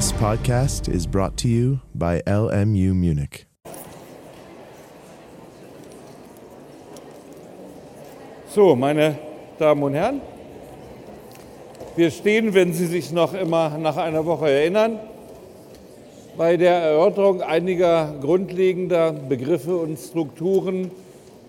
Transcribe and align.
This 0.00 0.12
podcast 0.12 0.88
is 0.88 1.06
brought 1.06 1.36
to 1.42 1.48
you 1.48 1.80
by 1.94 2.22
LMU 2.26 2.94
Munich. 2.94 3.44
So, 8.48 8.74
meine 8.74 9.18
Damen 9.58 9.82
und 9.82 9.92
Herren, 9.92 10.22
wir 11.96 12.10
stehen, 12.10 12.54
wenn 12.54 12.72
Sie 12.72 12.86
sich 12.86 13.12
noch 13.12 13.34
immer 13.34 13.76
nach 13.76 13.98
einer 13.98 14.24
Woche 14.24 14.48
erinnern, 14.48 14.98
bei 16.34 16.56
der 16.56 16.76
Erörterung 16.76 17.42
einiger 17.42 18.14
grundlegender 18.22 19.12
Begriffe 19.12 19.76
und 19.76 19.98
Strukturen 19.98 20.90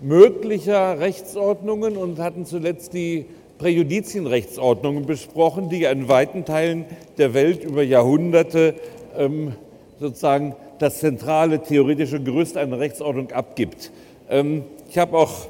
möglicher 0.02 1.00
Rechtsordnungen 1.00 1.96
und 1.96 2.18
hatten 2.18 2.44
zuletzt 2.44 2.92
die 2.92 3.24
Präjudizienrechtsordnungen 3.62 5.06
besprochen, 5.06 5.68
die 5.68 5.84
in 5.84 6.08
weiten 6.08 6.44
Teilen 6.44 6.84
der 7.16 7.32
Welt 7.32 7.62
über 7.62 7.84
Jahrhunderte 7.84 8.74
ähm, 9.16 9.52
sozusagen 10.00 10.56
das 10.80 10.98
zentrale 10.98 11.62
theoretische 11.62 12.20
Gerüst 12.20 12.56
einer 12.56 12.80
Rechtsordnung 12.80 13.30
abgibt. 13.30 13.92
Ähm, 14.28 14.64
ich 14.90 14.98
habe 14.98 15.16
auch 15.16 15.46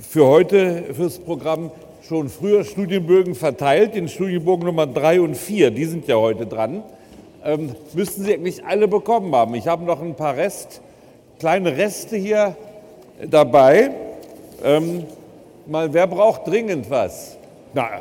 für 0.00 0.26
heute, 0.26 0.94
fürs 0.94 1.18
Programm, 1.18 1.70
schon 2.08 2.30
früher 2.30 2.64
Studienbögen 2.64 3.34
verteilt, 3.34 3.94
den 3.94 4.08
Studienbogen 4.08 4.64
Nummer 4.64 4.86
3 4.86 5.20
und 5.20 5.36
4, 5.36 5.70
die 5.72 5.84
sind 5.84 6.08
ja 6.08 6.16
heute 6.16 6.46
dran. 6.46 6.82
Ähm, 7.44 7.74
müssten 7.92 8.24
Sie 8.24 8.32
eigentlich 8.32 8.64
alle 8.64 8.88
bekommen 8.88 9.34
haben. 9.34 9.54
Ich 9.56 9.66
habe 9.66 9.84
noch 9.84 10.00
ein 10.00 10.14
paar 10.14 10.38
Rest, 10.38 10.80
kleine 11.38 11.76
Reste 11.76 12.16
hier 12.16 12.56
dabei. 13.28 13.90
Ähm, 14.64 15.04
mal, 15.66 15.92
wer 15.92 16.06
braucht 16.06 16.46
dringend 16.46 16.90
was? 16.90 17.36
Na, 17.74 18.00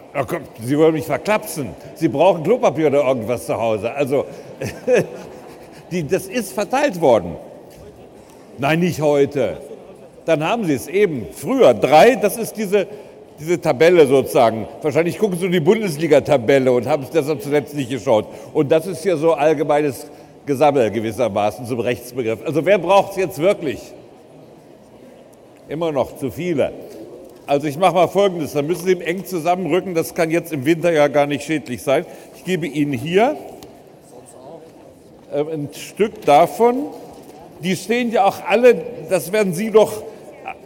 Sie 0.64 0.78
wollen 0.78 0.94
mich 0.94 1.06
verklapsen. 1.06 1.70
Sie 1.96 2.08
brauchen 2.08 2.44
Klopapier 2.44 2.88
oder 2.88 3.06
irgendwas 3.06 3.46
zu 3.46 3.60
Hause. 3.60 3.92
Also, 3.92 4.26
die, 5.92 6.08
das 6.08 6.28
ist 6.28 6.54
verteilt 6.54 7.02
worden. 7.02 7.36
Nein, 8.58 8.80
nicht 8.80 9.02
heute. 9.02 9.58
Dann 10.26 10.48
haben 10.48 10.66
Sie 10.66 10.74
es 10.74 10.88
eben. 10.88 11.28
Früher 11.34 11.74
drei, 11.74 12.16
das 12.16 12.38
ist 12.38 12.56
diese, 12.56 12.88
diese 13.40 13.60
Tabelle 13.60 14.08
sozusagen. 14.08 14.68
Wahrscheinlich 14.82 15.20
gucken 15.20 15.38
Sie 15.38 15.44
nur 15.44 15.52
die 15.52 15.60
Bundesliga-Tabelle 15.60 16.72
und 16.72 16.88
haben 16.88 17.04
es 17.04 17.10
deshalb 17.10 17.42
zuletzt 17.42 17.76
nicht 17.76 17.90
geschaut. 17.90 18.28
Und 18.54 18.72
das 18.72 18.88
ist 18.88 19.04
hier 19.04 19.18
so 19.18 19.34
allgemeines 19.34 20.08
Gesammel 20.46 20.90
gewissermaßen 20.92 21.66
zum 21.66 21.80
Rechtsbegriff. 21.80 22.40
Also 22.46 22.66
wer 22.66 22.78
braucht 22.78 23.12
es 23.12 23.18
jetzt 23.18 23.40
wirklich? 23.40 23.82
Immer 25.68 25.92
noch 25.92 26.16
zu 26.18 26.32
viele. 26.32 26.72
Also 27.48 27.68
ich 27.68 27.78
mache 27.78 27.94
mal 27.94 28.08
Folgendes, 28.08 28.54
da 28.54 28.64
müssen 28.64 28.86
Sie 28.86 28.94
ihm 28.94 29.02
eng 29.02 29.24
zusammenrücken, 29.24 29.94
das 29.94 30.16
kann 30.16 30.32
jetzt 30.32 30.52
im 30.52 30.66
Winter 30.66 30.92
ja 30.92 31.08
gar 31.08 31.28
nicht 31.28 31.44
schädlich 31.44 31.84
sein. 31.84 32.04
Ich 32.36 32.44
gebe 32.44 32.66
Ihnen 32.66 32.92
hier 32.92 33.38
äh, 35.32 35.42
ein 35.42 35.70
Stück 35.74 36.26
davon. 36.26 36.88
Die 37.60 37.76
stehen 37.76 38.12
ja 38.12 38.26
auch 38.26 38.38
alle, 38.48 38.82
das 39.12 39.32
werden 39.32 39.54
Sie 39.54 39.70
doch 39.70 40.02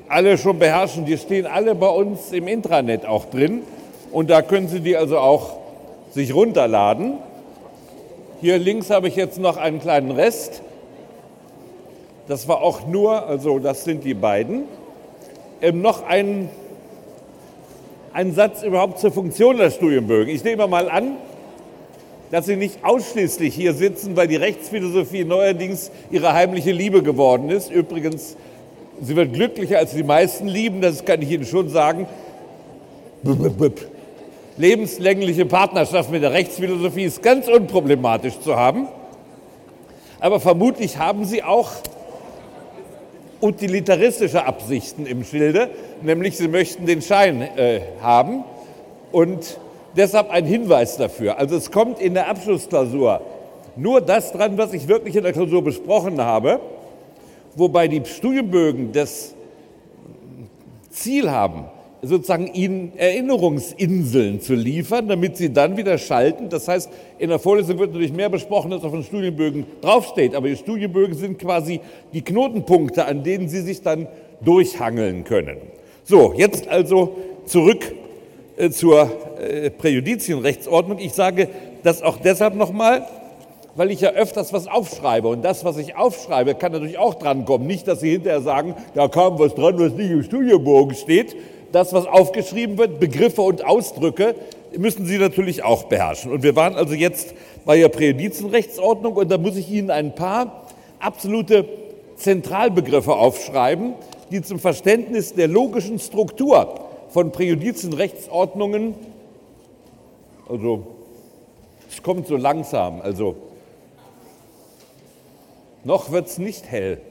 alle 0.07 0.37
schon 0.37 0.57
beherrschen, 0.57 1.03
die 1.05 1.17
stehen 1.17 1.45
alle 1.45 1.75
bei 1.75 1.89
uns 1.89 2.31
im 2.31 2.47
Intranet 2.47 3.05
auch 3.05 3.25
drin. 3.25 3.63
Und 4.13 4.29
da 4.29 4.41
können 4.41 4.69
Sie 4.69 4.79
die 4.79 4.95
also 4.95 5.19
auch 5.19 5.57
sich 6.11 6.33
runterladen. 6.33 7.17
Hier 8.39 8.57
links 8.57 8.89
habe 8.89 9.09
ich 9.09 9.17
jetzt 9.17 9.37
noch 9.37 9.57
einen 9.57 9.81
kleinen 9.81 10.11
Rest. 10.11 10.61
Das 12.29 12.47
war 12.47 12.61
auch 12.61 12.87
nur, 12.87 13.27
also 13.27 13.59
das 13.59 13.83
sind 13.83 14.05
die 14.05 14.13
beiden. 14.13 14.63
Ähm, 15.61 15.81
noch 15.81 16.07
ein 16.07 16.49
ein 18.13 18.33
Satz 18.33 18.63
überhaupt 18.63 18.99
zur 18.99 19.11
Funktion 19.11 19.57
der 19.57 19.71
Studienbögen. 19.71 20.33
Ich 20.33 20.43
nehme 20.43 20.67
mal 20.67 20.89
an, 20.89 21.17
dass 22.31 22.45
Sie 22.45 22.55
nicht 22.55 22.83
ausschließlich 22.83 23.53
hier 23.53 23.73
sitzen, 23.73 24.15
weil 24.15 24.27
die 24.27 24.35
Rechtsphilosophie 24.35 25.23
neuerdings 25.23 25.91
Ihre 26.11 26.33
heimliche 26.33 26.71
Liebe 26.71 27.01
geworden 27.01 27.49
ist. 27.49 27.71
Übrigens, 27.71 28.35
sie 29.01 29.15
wird 29.15 29.33
glücklicher 29.33 29.79
als 29.79 29.93
die 29.93 30.03
meisten 30.03 30.47
lieben, 30.47 30.81
das 30.81 31.05
kann 31.05 31.21
ich 31.21 31.31
Ihnen 31.31 31.45
schon 31.45 31.69
sagen. 31.69 32.07
Lebenslängliche 34.57 35.45
Partnerschaft 35.45 36.11
mit 36.11 36.21
der 36.21 36.33
Rechtsphilosophie 36.33 37.05
ist 37.05 37.23
ganz 37.23 37.47
unproblematisch 37.47 38.39
zu 38.39 38.55
haben. 38.55 38.87
Aber 40.19 40.39
vermutlich 40.39 40.97
haben 40.97 41.25
Sie 41.25 41.43
auch 41.43 41.71
utilitaristische 43.41 44.45
Absichten 44.45 45.05
im 45.05 45.23
Schilde, 45.23 45.69
nämlich 46.01 46.37
sie 46.37 46.47
möchten 46.47 46.85
den 46.85 47.01
Schein 47.01 47.41
äh, 47.41 47.81
haben 48.01 48.43
und 49.11 49.59
deshalb 49.95 50.29
ein 50.29 50.45
Hinweis 50.45 50.97
dafür. 50.97 51.37
Also 51.37 51.55
es 51.55 51.71
kommt 51.71 51.99
in 51.99 52.13
der 52.13 52.27
Abschlussklausur 52.29 53.21
nur 53.75 54.01
das 54.01 54.31
dran, 54.31 54.57
was 54.57 54.73
ich 54.73 54.87
wirklich 54.87 55.15
in 55.15 55.23
der 55.23 55.33
Klausur 55.33 55.63
besprochen 55.63 56.21
habe, 56.21 56.59
wobei 57.55 57.87
die 57.87 58.03
Studienbögen 58.05 58.91
das 58.91 59.33
Ziel 60.89 61.31
haben, 61.31 61.65
sozusagen 62.01 62.53
ihnen 62.53 62.93
Erinnerungsinseln 62.97 64.41
zu 64.41 64.53
liefern, 64.53 65.07
damit 65.07 65.37
sie 65.37 65.51
dann 65.51 65.77
wieder 65.77 65.97
schalten. 65.97 66.49
Das 66.49 66.67
heißt, 66.67 66.89
in 67.17 67.29
der 67.29 67.39
Vorlesung 67.39 67.77
wird 67.79 67.91
natürlich 67.91 68.13
mehr 68.13 68.29
besprochen, 68.29 68.71
als 68.71 68.83
auf 68.83 68.91
den 68.91 69.03
Studienbögen 69.03 69.65
draufsteht, 69.81 70.35
aber 70.35 70.47
die 70.47 70.55
Studienbögen 70.55 71.15
sind 71.15 71.39
quasi 71.39 71.81
die 72.13 72.21
Knotenpunkte, 72.21 73.05
an 73.05 73.23
denen 73.23 73.49
Sie 73.49 73.61
sich 73.61 73.81
dann 73.81 74.07
durchhangeln 74.41 75.25
können. 75.25 75.57
So, 76.03 76.33
jetzt 76.35 76.67
also 76.67 77.17
zurück 77.45 77.93
äh, 78.57 78.69
zur 78.69 79.09
äh, 79.39 79.69
Präjudizienrechtsordnung. 79.69 80.99
Ich 80.99 81.13
sage 81.13 81.49
das 81.83 82.01
auch 82.01 82.17
deshalb 82.17 82.55
nochmal, 82.55 83.05
weil 83.75 83.91
ich 83.91 84.01
ja 84.01 84.11
öfters 84.11 84.51
was 84.53 84.67
aufschreibe. 84.67 85.27
Und 85.27 85.43
das, 85.43 85.63
was 85.63 85.77
ich 85.77 85.95
aufschreibe, 85.95 86.55
kann 86.55 86.71
natürlich 86.71 86.97
auch 86.97 87.15
drankommen. 87.15 87.67
Nicht, 87.67 87.87
dass 87.87 87.99
Sie 88.01 88.11
hinterher 88.11 88.41
sagen, 88.41 88.75
da 88.95 89.07
kam 89.07 89.39
was 89.39 89.55
dran, 89.55 89.79
was 89.79 89.93
nicht 89.93 90.11
im 90.11 90.23
Studienbogen 90.23 90.95
steht, 90.95 91.35
das, 91.71 91.93
was 91.93 92.05
aufgeschrieben 92.05 92.77
wird, 92.77 92.99
Begriffe 92.99 93.41
und 93.41 93.65
Ausdrücke, 93.65 94.35
müssen 94.77 95.05
Sie 95.05 95.17
natürlich 95.17 95.63
auch 95.63 95.83
beherrschen. 95.83 96.31
Und 96.31 96.43
wir 96.43 96.55
waren 96.55 96.75
also 96.75 96.93
jetzt 96.93 97.33
bei 97.65 97.77
der 97.77 97.89
Präjudizienrechtsordnung 97.89 99.15
und 99.15 99.29
da 99.29 99.37
muss 99.37 99.55
ich 99.55 99.69
Ihnen 99.69 99.89
ein 99.91 100.15
paar 100.15 100.67
absolute 100.99 101.65
Zentralbegriffe 102.15 103.13
aufschreiben, 103.13 103.93
die 104.31 104.41
zum 104.41 104.59
Verständnis 104.59 105.33
der 105.33 105.47
logischen 105.47 105.99
Struktur 105.99 106.87
von 107.09 107.31
Präjudizienrechtsordnungen, 107.31 108.95
also 110.47 110.87
es 111.89 112.03
kommt 112.03 112.27
so 112.27 112.37
langsam, 112.37 113.01
also 113.01 113.35
noch 115.83 116.11
wird 116.11 116.27
es 116.27 116.37
nicht 116.37 116.69
hell. 116.69 117.01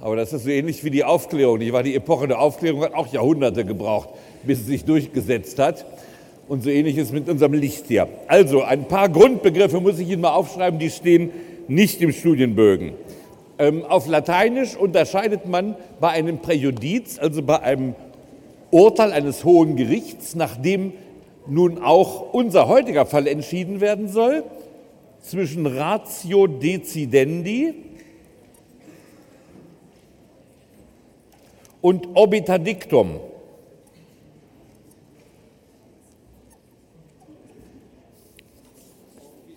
Aber 0.00 0.16
das 0.16 0.32
ist 0.32 0.44
so 0.44 0.50
ähnlich 0.50 0.84
wie 0.84 0.90
die 0.90 1.04
Aufklärung. 1.04 1.60
Die, 1.60 1.72
war 1.72 1.82
die 1.82 1.94
Epoche 1.94 2.28
der 2.28 2.40
Aufklärung 2.40 2.82
hat 2.82 2.94
auch 2.94 3.12
Jahrhunderte 3.12 3.64
gebraucht, 3.64 4.10
bis 4.42 4.60
es 4.60 4.66
sich 4.66 4.84
durchgesetzt 4.84 5.58
hat. 5.58 5.86
Und 6.46 6.62
so 6.62 6.70
ähnlich 6.70 6.98
ist 6.98 7.12
mit 7.12 7.28
unserem 7.28 7.54
Licht 7.54 7.86
hier. 7.88 8.08
Also 8.26 8.62
ein 8.62 8.86
paar 8.86 9.08
Grundbegriffe 9.08 9.80
muss 9.80 9.98
ich 9.98 10.10
Ihnen 10.10 10.20
mal 10.20 10.34
aufschreiben, 10.34 10.78
die 10.78 10.90
stehen 10.90 11.30
nicht 11.68 12.02
im 12.02 12.12
Studienbögen. 12.12 12.92
Ähm, 13.58 13.84
auf 13.84 14.06
Lateinisch 14.06 14.76
unterscheidet 14.76 15.46
man 15.46 15.76
bei 16.00 16.08
einem 16.08 16.38
Präjudiz, 16.38 17.18
also 17.18 17.42
bei 17.42 17.60
einem 17.60 17.94
Urteil 18.70 19.12
eines 19.12 19.44
hohen 19.44 19.76
Gerichts, 19.76 20.34
nachdem 20.34 20.92
nun 21.46 21.78
auch 21.78 22.32
unser 22.32 22.68
heutiger 22.68 23.06
Fall 23.06 23.26
entschieden 23.26 23.80
werden 23.80 24.08
soll, 24.08 24.42
zwischen 25.20 25.66
Ratio 25.66 26.46
Decidendi, 26.46 27.74
und 31.84 32.08
obiter 32.14 32.58
dictum. 32.58 33.20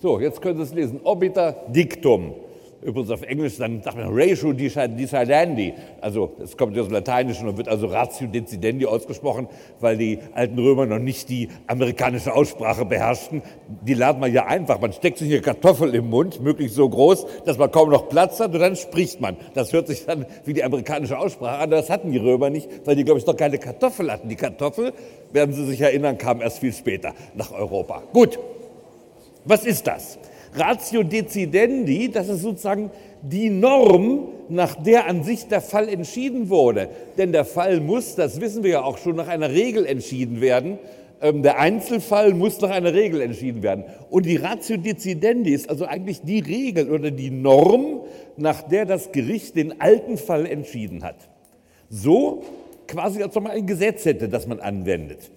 So, 0.02 0.20
jetzt 0.20 0.42
können 0.42 0.58
Sie 0.58 0.64
es 0.64 0.74
lesen. 0.74 1.00
Obiter 1.06 1.54
dictum. 1.70 2.36
Übrigens 2.82 3.10
auf 3.10 3.24
Englisch 3.24 3.58
dann 3.58 3.82
sagt 3.82 3.98
man 3.98 4.08
Ratio 4.10 4.54
decidendi. 4.54 5.74
Also 6.00 6.34
es 6.44 6.56
kommt 6.56 6.78
aus 6.78 6.86
dem 6.86 6.94
Lateinischen 6.94 7.48
und 7.48 7.58
wird 7.58 7.68
also 7.68 7.88
Ratio 7.88 8.28
decidendi 8.28 8.86
ausgesprochen, 8.86 9.48
weil 9.80 9.98
die 9.98 10.20
alten 10.34 10.60
Römer 10.60 10.86
noch 10.86 11.00
nicht 11.00 11.30
die 11.30 11.50
amerikanische 11.66 12.34
Aussprache 12.34 12.86
beherrschten. 12.86 13.42
Die 13.82 13.96
lernt 13.96 14.20
man 14.20 14.32
ja 14.32 14.46
einfach. 14.46 14.80
Man 14.80 14.94
steckt 14.94 15.18
sich 15.18 15.32
eine 15.32 15.42
Kartoffel 15.42 15.96
im 15.96 16.10
Mund, 16.10 16.42
möglichst 16.42 16.76
so 16.76 16.88
groß, 16.88 17.26
dass 17.46 17.58
man 17.58 17.72
kaum 17.72 17.90
noch 17.90 18.10
Platz 18.10 18.40
hat 18.40 18.54
und 18.54 18.60
dann 18.60 18.76
spricht 18.76 19.22
man. 19.22 19.38
Das 19.56 19.74
hört 19.74 19.88
sich 19.88 20.06
dann 20.06 20.26
wie 20.46 20.54
die 20.54 20.64
amerikanische 20.64 21.18
Aussprache 21.18 21.64
an. 21.64 21.72
Das 21.72 21.90
hatten 21.90 22.12
die 22.12 22.20
Römer 22.20 22.50
nicht, 22.50 22.70
weil 22.86 22.96
die, 22.96 23.04
glaube 23.04 23.20
ich, 23.20 23.26
noch 23.26 23.36
keine 23.36 23.58
Kartoffel 23.58 24.12
hatten. 24.12 24.30
Die 24.30 24.36
Kartoffel, 24.36 24.94
werden 25.32 25.54
Sie 25.54 25.66
sich 25.66 25.82
erinnern, 25.82 26.18
kam 26.18 26.42
erst 26.42 26.60
viel 26.60 26.74
später 26.74 27.14
nach 27.36 27.52
Europa. 27.52 28.04
Gut, 28.14 28.40
was 29.46 29.66
ist 29.66 29.88
das? 29.88 30.18
Ratio 30.60 31.04
decidendi, 31.04 32.10
das 32.12 32.30
ist 32.30 32.42
sozusagen 32.42 32.92
die 33.22 33.50
Norm, 33.50 34.30
nach 34.50 34.76
der 34.76 35.08
an 35.08 35.24
sich 35.24 35.48
der 35.48 35.62
Fall 35.62 35.90
entschieden 35.90 36.50
wurde. 36.50 36.90
Denn 37.18 37.32
der 37.32 37.46
Fall 37.46 37.82
muss, 37.82 38.16
das 38.16 38.40
wissen 38.40 38.64
wir 38.64 38.72
ja 38.72 38.84
auch 38.84 38.98
schon, 38.98 39.16
nach 39.16 39.28
einer 39.28 39.52
Regel 39.52 39.86
entschieden 39.86 40.42
werden. 40.42 40.80
ähm, 41.22 41.42
der 41.42 41.60
Einzelfall 41.60 42.34
muss 42.34 42.60
nach 42.62 42.70
einer 42.70 42.94
Regel 42.94 43.22
entschieden 43.22 43.64
werden. 43.64 43.86
Und 44.10 44.26
die 44.26 44.36
Ratio 44.36 44.78
decidendi 44.78 45.52
ist 45.52 45.70
also 45.70 45.86
eigentlich 45.86 46.22
die 46.22 46.40
Regel 46.40 46.92
oder 46.92 47.12
die 47.12 47.32
Norm, 47.32 48.02
nach 48.36 48.62
der 48.62 48.86
das 48.86 49.12
Gericht 49.12 49.56
den 49.56 49.82
alten 49.82 50.18
Fall 50.18 50.46
entschieden 50.46 51.04
hat. 51.04 51.16
So 51.90 52.44
quasi, 52.88 53.24
als 53.24 53.36
ob 53.36 53.44
man 53.44 53.54
ein 53.54 53.66
Gesetz 53.66 54.06
hätte, 54.06 54.30
das 54.30 54.48
man 54.48 54.60
anwendet. 54.60 55.32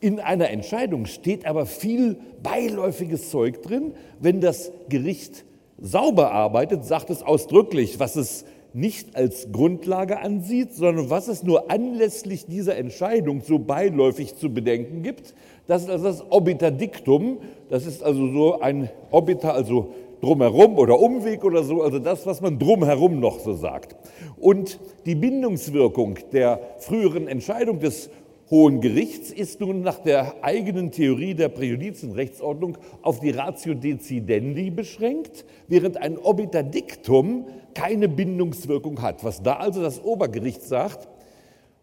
In 0.00 0.20
einer 0.20 0.50
Entscheidung 0.50 1.06
steht 1.06 1.44
aber 1.44 1.66
viel 1.66 2.16
beiläufiges 2.42 3.30
Zeug 3.30 3.62
drin. 3.62 3.94
Wenn 4.20 4.40
das 4.40 4.70
Gericht 4.88 5.44
sauber 5.80 6.30
arbeitet, 6.30 6.84
sagt 6.84 7.10
es 7.10 7.22
ausdrücklich, 7.22 7.98
was 7.98 8.14
es 8.14 8.44
nicht 8.72 9.16
als 9.16 9.50
Grundlage 9.50 10.20
ansieht, 10.20 10.72
sondern 10.72 11.10
was 11.10 11.26
es 11.26 11.42
nur 11.42 11.70
anlässlich 11.70 12.46
dieser 12.46 12.76
Entscheidung 12.76 13.40
so 13.40 13.58
beiläufig 13.58 14.36
zu 14.36 14.52
bedenken 14.52 15.02
gibt. 15.02 15.34
Das 15.66 15.82
ist 15.82 15.90
also 15.90 16.04
das 16.04 16.30
Obiter 16.30 16.70
Dictum. 16.70 17.38
Das 17.68 17.84
ist 17.86 18.04
also 18.04 18.30
so 18.30 18.60
ein 18.60 18.90
Obiter, 19.10 19.54
also 19.54 19.94
drumherum 20.20 20.78
oder 20.78 21.00
Umweg 21.00 21.44
oder 21.44 21.62
so, 21.62 21.82
also 21.82 21.98
das, 21.98 22.26
was 22.26 22.40
man 22.40 22.58
drumherum 22.58 23.20
noch 23.20 23.40
so 23.40 23.54
sagt. 23.54 23.96
Und 24.38 24.78
die 25.06 25.14
Bindungswirkung 25.14 26.18
der 26.32 26.60
früheren 26.78 27.28
Entscheidung 27.28 27.80
des 27.80 28.10
Hohen 28.50 28.80
Gerichts 28.80 29.30
ist 29.30 29.60
nun 29.60 29.82
nach 29.82 29.98
der 29.98 30.42
eigenen 30.42 30.90
Theorie 30.90 31.34
der 31.34 31.50
Präjudizienrechtsordnung 31.50 32.78
auf 33.02 33.20
die 33.20 33.30
Ratio 33.30 33.74
decidendi 33.74 34.70
beschränkt, 34.70 35.44
während 35.66 35.98
ein 35.98 36.16
Obiter 36.16 36.62
Dictum 36.62 37.44
keine 37.74 38.08
Bindungswirkung 38.08 39.02
hat. 39.02 39.22
Was 39.22 39.42
da 39.42 39.56
also 39.56 39.82
das 39.82 40.02
Obergericht 40.02 40.62
sagt, 40.62 41.08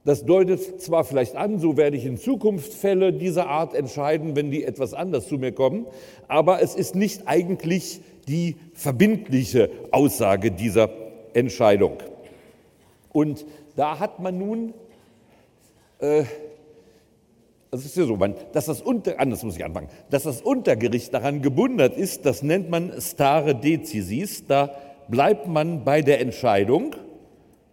das 0.05 0.25
deutet 0.25 0.81
zwar 0.81 1.03
vielleicht 1.03 1.35
an, 1.35 1.59
so 1.59 1.77
werde 1.77 1.97
ich 1.97 2.05
in 2.05 2.17
Zukunft 2.17 2.73
Fälle 2.73 3.13
dieser 3.13 3.47
Art 3.47 3.75
entscheiden, 3.75 4.35
wenn 4.35 4.49
die 4.49 4.63
etwas 4.63 4.95
anders 4.95 5.27
zu 5.27 5.37
mir 5.37 5.51
kommen, 5.51 5.85
aber 6.27 6.63
es 6.63 6.73
ist 6.73 6.95
nicht 6.95 7.27
eigentlich 7.27 8.01
die 8.27 8.55
verbindliche 8.73 9.69
Aussage 9.91 10.51
dieser 10.51 10.89
Entscheidung. 11.33 11.97
Und 13.13 13.45
da 13.75 13.99
hat 13.99 14.19
man 14.19 14.39
nun 14.39 14.73
äh, 15.99 16.23
das 17.75 17.85
ist 17.85 17.97
ja 17.97 18.05
so, 18.05 18.17
dass 18.53 18.65
das 18.65 18.81
Unter, 18.81 19.19
anders 19.19 19.43
muss 19.43 19.57
ich 19.57 19.65
anfangen, 19.65 19.89
dass 20.09 20.23
das 20.23 20.41
Untergericht 20.41 21.13
daran 21.13 21.41
gebundert 21.41 21.97
ist, 21.97 22.25
das 22.25 22.41
nennt 22.41 22.69
man 22.69 22.93
stare 22.99 23.55
decisis, 23.55 24.45
da 24.47 24.71
bleibt 25.07 25.47
man 25.47 25.83
bei 25.83 26.01
der 26.01 26.21
Entscheidung 26.21 26.95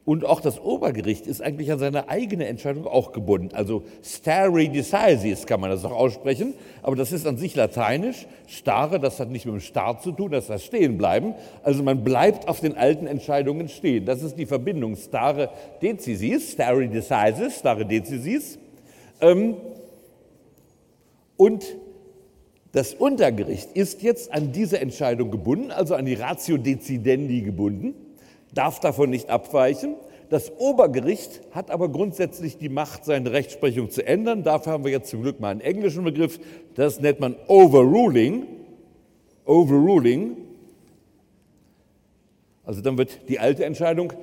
und 0.04 0.26
auch 0.26 0.40
das 0.40 0.60
Obergericht 0.60 1.28
ist 1.28 1.40
eigentlich 1.40 1.70
an 1.70 1.78
seine 1.78 2.08
eigene 2.08 2.46
Entscheidung 2.48 2.88
auch 2.88 3.12
gebunden. 3.12 3.54
Also 3.54 3.84
stare 4.02 4.68
decisis 4.68 5.46
kann 5.46 5.60
man 5.60 5.70
das 5.70 5.84
auch 5.84 5.92
aussprechen, 5.92 6.54
aber 6.82 6.96
das 6.96 7.12
ist 7.12 7.24
an 7.24 7.36
sich 7.36 7.54
lateinisch. 7.54 8.26
Stare, 8.48 8.98
das 8.98 9.20
hat 9.20 9.30
nicht 9.30 9.46
mit 9.46 9.54
dem 9.54 9.60
Start 9.60 10.02
zu 10.02 10.10
tun, 10.10 10.32
das 10.32 10.50
heißt 10.50 10.64
stehen 10.64 10.98
bleiben. 10.98 11.34
Also 11.62 11.84
man 11.84 12.02
bleibt 12.02 12.48
auf 12.48 12.58
den 12.58 12.76
alten 12.76 13.06
Entscheidungen 13.06 13.68
stehen. 13.68 14.04
Das 14.04 14.22
ist 14.22 14.36
die 14.36 14.46
Verbindung 14.46 14.96
stare 14.96 15.50
decisis, 15.80 16.52
stare 16.52 16.88
decisis, 16.88 17.60
stare 17.60 17.86
decisis. 17.86 18.58
Ähm, 19.20 19.54
und 21.36 21.64
das 22.72 22.94
Untergericht 22.94 23.72
ist 23.74 24.02
jetzt 24.02 24.32
an 24.32 24.52
diese 24.52 24.80
Entscheidung 24.80 25.30
gebunden, 25.30 25.70
also 25.70 25.94
an 25.94 26.06
die 26.06 26.14
Ratio 26.14 26.56
decidendi 26.56 27.42
gebunden, 27.42 27.94
darf 28.54 28.80
davon 28.80 29.10
nicht 29.10 29.28
abweichen. 29.28 29.94
Das 30.30 30.50
Obergericht 30.58 31.42
hat 31.50 31.70
aber 31.70 31.90
grundsätzlich 31.90 32.56
die 32.56 32.70
Macht, 32.70 33.04
seine 33.04 33.32
Rechtsprechung 33.32 33.90
zu 33.90 34.06
ändern. 34.06 34.42
Dafür 34.42 34.72
haben 34.72 34.84
wir 34.84 34.90
jetzt 34.90 35.10
zum 35.10 35.20
Glück 35.20 35.40
mal 35.40 35.50
einen 35.50 35.60
englischen 35.60 36.04
Begriff. 36.04 36.40
Das 36.74 37.00
nennt 37.00 37.20
man 37.20 37.36
Overruling. 37.48 38.46
Overruling. 39.44 40.38
Also 42.64 42.80
dann 42.80 42.96
wird 42.96 43.28
die 43.28 43.38
alte 43.38 43.66
Entscheidung, 43.66 44.14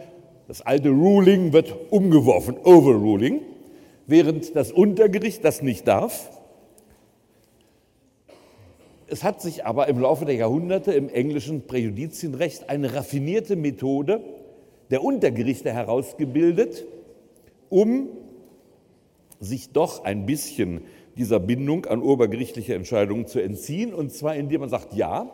das 0.48 0.62
alte 0.62 0.90
Ruling 0.90 1.54
wird 1.54 1.76
umgeworfen. 1.92 2.58
Overruling. 2.64 3.42
Während 4.08 4.56
das 4.56 4.72
Untergericht 4.72 5.46
das 5.46 5.62
nicht 5.62 5.88
darf. 5.88 6.32
Es 9.12 9.24
hat 9.24 9.42
sich 9.42 9.66
aber 9.66 9.88
im 9.88 10.00
Laufe 10.00 10.26
der 10.26 10.36
Jahrhunderte 10.36 10.94
im 10.94 11.10
englischen 11.10 11.66
Präjudizienrecht 11.66 12.70
eine 12.70 12.94
raffinierte 12.94 13.56
Methode 13.56 14.22
der 14.92 15.04
Untergerichte 15.04 15.72
herausgebildet, 15.74 16.86
um 17.70 18.10
sich 19.40 19.72
doch 19.72 20.04
ein 20.04 20.26
bisschen 20.26 20.82
dieser 21.18 21.40
Bindung 21.40 21.86
an 21.86 22.02
obergerichtliche 22.02 22.76
Entscheidungen 22.76 23.26
zu 23.26 23.40
entziehen. 23.40 23.94
Und 23.94 24.12
zwar 24.12 24.36
indem 24.36 24.62
man 24.62 24.70
sagt, 24.70 24.94
ja, 24.94 25.32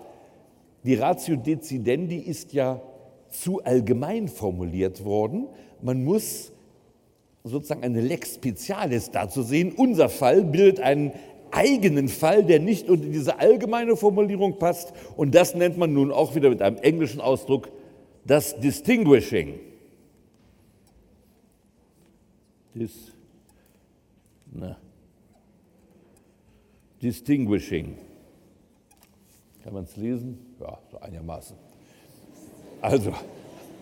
die 0.83 0.95
Ratio 0.95 1.35
decidendi 1.35 2.17
ist 2.17 2.53
ja 2.53 2.81
zu 3.29 3.61
allgemein 3.63 4.29
formuliert 4.29 5.03
worden. 5.03 5.47
Man 5.81 6.03
muss 6.03 6.53
sozusagen 7.43 7.83
eine 7.83 8.01
Lex 8.01 8.35
specialis 8.35 9.11
dazu 9.11 9.41
sehen. 9.41 9.73
Unser 9.75 10.09
Fall 10.09 10.43
bildet 10.43 10.79
einen 10.79 11.11
eigenen 11.55 12.09
Fall, 12.09 12.43
der 12.43 12.59
nicht 12.59 12.89
unter 12.89 13.07
diese 13.07 13.39
allgemeine 13.39 13.95
Formulierung 13.95 14.59
passt. 14.59 14.93
Und 15.15 15.33
das 15.33 15.55
nennt 15.55 15.77
man 15.77 15.93
nun 15.93 16.11
auch 16.11 16.35
wieder 16.35 16.49
mit 16.49 16.61
einem 16.61 16.77
englischen 16.77 17.21
Ausdruck 17.21 17.69
das 18.25 18.59
Distinguishing. 18.59 19.59
Dis, 22.73 23.11
na, 24.51 24.77
distinguishing. 27.01 27.97
Kann 29.63 29.73
man 29.73 29.83
es 29.85 29.95
lesen? 29.95 30.37
Ja, 30.59 30.77
so 30.91 30.99
einigermaßen. 30.99 31.55
Also, 32.81 33.13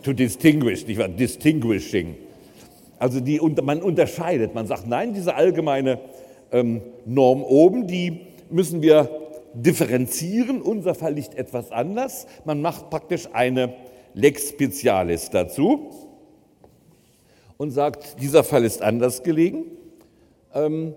to 0.04 0.14
distinguish, 0.14 0.86
nicht 0.86 1.00
wahr? 1.00 1.08
Distinguishing. 1.08 2.16
Also 3.00 3.20
die, 3.20 3.40
man 3.64 3.82
unterscheidet, 3.82 4.54
man 4.54 4.68
sagt, 4.68 4.88
nein, 4.88 5.14
diese 5.14 5.36
allgemeine 5.36 6.00
ähm, 6.54 6.82
Norm 7.06 7.44
oben, 7.44 7.88
die 7.88 8.22
müssen 8.50 8.82
wir 8.82 9.10
differenzieren. 9.54 10.62
Unser 10.62 10.96
Fall 10.96 11.16
liegt 11.16 11.36
etwas 11.36 11.72
anders. 11.72 12.28
Man 12.46 12.62
macht 12.62 12.90
praktisch 12.90 13.28
eine 13.34 13.74
Lex 14.14 14.50
Specialis 14.50 15.30
dazu 15.30 15.90
und 17.58 17.72
sagt, 17.72 18.22
dieser 18.22 18.44
Fall 18.44 18.64
ist 18.64 18.82
anders 18.82 19.24
gelegen. 19.24 19.66
Ähm, 20.54 20.94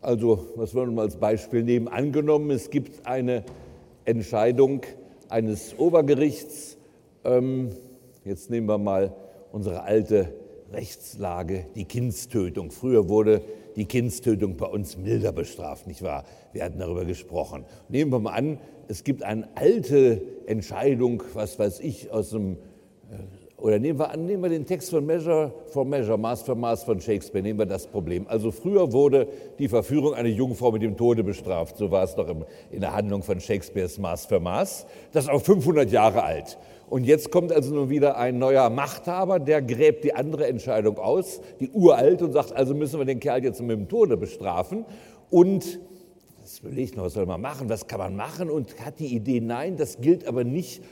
also, 0.00 0.46
was 0.56 0.74
wollen 0.74 0.94
wir 0.94 1.02
als 1.02 1.16
Beispiel 1.16 1.62
nehmen? 1.62 1.86
Angenommen, 1.86 2.50
es 2.50 2.70
gibt 2.70 3.06
eine 3.06 3.44
Entscheidung 4.06 4.80
eines 5.28 5.78
Obergerichts. 5.78 6.78
Ähm, 7.24 7.70
jetzt 8.24 8.48
nehmen 8.48 8.66
wir 8.66 8.78
mal 8.78 9.14
unsere 9.52 9.82
alte 9.82 10.32
Rechtslage, 10.72 11.66
die 11.74 11.84
Kindstötung. 11.84 12.70
Früher 12.70 13.08
wurde 13.08 13.42
die 13.76 13.86
Kindstötung 13.86 14.56
bei 14.56 14.66
uns 14.66 14.96
milder 14.96 15.32
bestraft, 15.32 15.86
nicht 15.86 16.02
wahr? 16.02 16.24
Wir 16.52 16.64
hatten 16.64 16.78
darüber 16.78 17.04
gesprochen. 17.04 17.64
Nehmen 17.88 18.12
wir 18.12 18.18
mal 18.18 18.32
an, 18.32 18.58
es 18.88 19.04
gibt 19.04 19.22
eine 19.22 19.48
alte 19.54 20.20
Entscheidung, 20.46 21.22
was 21.34 21.58
weiß 21.58 21.80
ich, 21.80 22.10
aus 22.10 22.30
dem, 22.30 22.54
äh, 23.10 23.56
oder 23.56 23.78
nehmen 23.78 23.98
wir 23.98 24.10
an, 24.10 24.24
nehmen 24.24 24.42
wir 24.42 24.50
den 24.50 24.66
Text 24.66 24.90
von 24.90 25.04
Measure 25.04 25.52
for 25.66 25.84
Measure, 25.84 26.18
Maß 26.18 26.42
für 26.42 26.54
Maß 26.54 26.84
von 26.84 27.00
Shakespeare, 27.00 27.42
nehmen 27.42 27.58
wir 27.58 27.66
das 27.66 27.86
Problem. 27.86 28.26
Also 28.26 28.50
früher 28.50 28.92
wurde 28.92 29.28
die 29.58 29.68
Verführung 29.68 30.14
einer 30.14 30.28
Jungfrau 30.28 30.72
mit 30.72 30.82
dem 30.82 30.96
Tode 30.96 31.22
bestraft, 31.22 31.76
so 31.76 31.90
war 31.90 32.04
es 32.04 32.14
doch 32.14 32.34
in 32.70 32.80
der 32.80 32.94
Handlung 32.94 33.22
von 33.22 33.38
Shakespeares 33.38 33.98
Maß 33.98 34.26
für 34.26 34.40
Maß. 34.40 34.86
Das 35.12 35.24
ist 35.24 35.30
auch 35.30 35.42
500 35.42 35.90
Jahre 35.90 36.22
alt. 36.22 36.58
Und 36.90 37.04
jetzt 37.04 37.30
kommt 37.30 37.52
also 37.52 37.72
nun 37.72 37.88
wieder 37.88 38.18
ein 38.18 38.38
neuer 38.38 38.68
Machthaber, 38.68 39.38
der 39.38 39.62
gräbt 39.62 40.02
die 40.02 40.12
andere 40.12 40.48
Entscheidung 40.48 40.98
aus, 40.98 41.40
die 41.60 41.70
uralt, 41.70 42.20
und 42.20 42.32
sagt, 42.32 42.52
also 42.52 42.74
müssen 42.74 42.98
wir 42.98 43.06
den 43.06 43.20
Kerl 43.20 43.44
jetzt 43.44 43.62
mit 43.62 43.70
dem 43.70 43.88
Tode 43.88 44.16
bestrafen. 44.16 44.84
Und 45.30 45.78
das 46.42 46.58
überlegt 46.58 46.96
noch, 46.96 47.04
was 47.04 47.12
soll 47.12 47.26
man 47.26 47.40
machen, 47.40 47.68
was 47.68 47.86
kann 47.86 48.00
man 48.00 48.16
machen? 48.16 48.50
Und 48.50 48.84
hat 48.84 48.98
die 48.98 49.14
Idee, 49.14 49.40
nein, 49.40 49.76
das 49.76 50.00
gilt 50.00 50.26
aber 50.26 50.42
nicht 50.42 50.82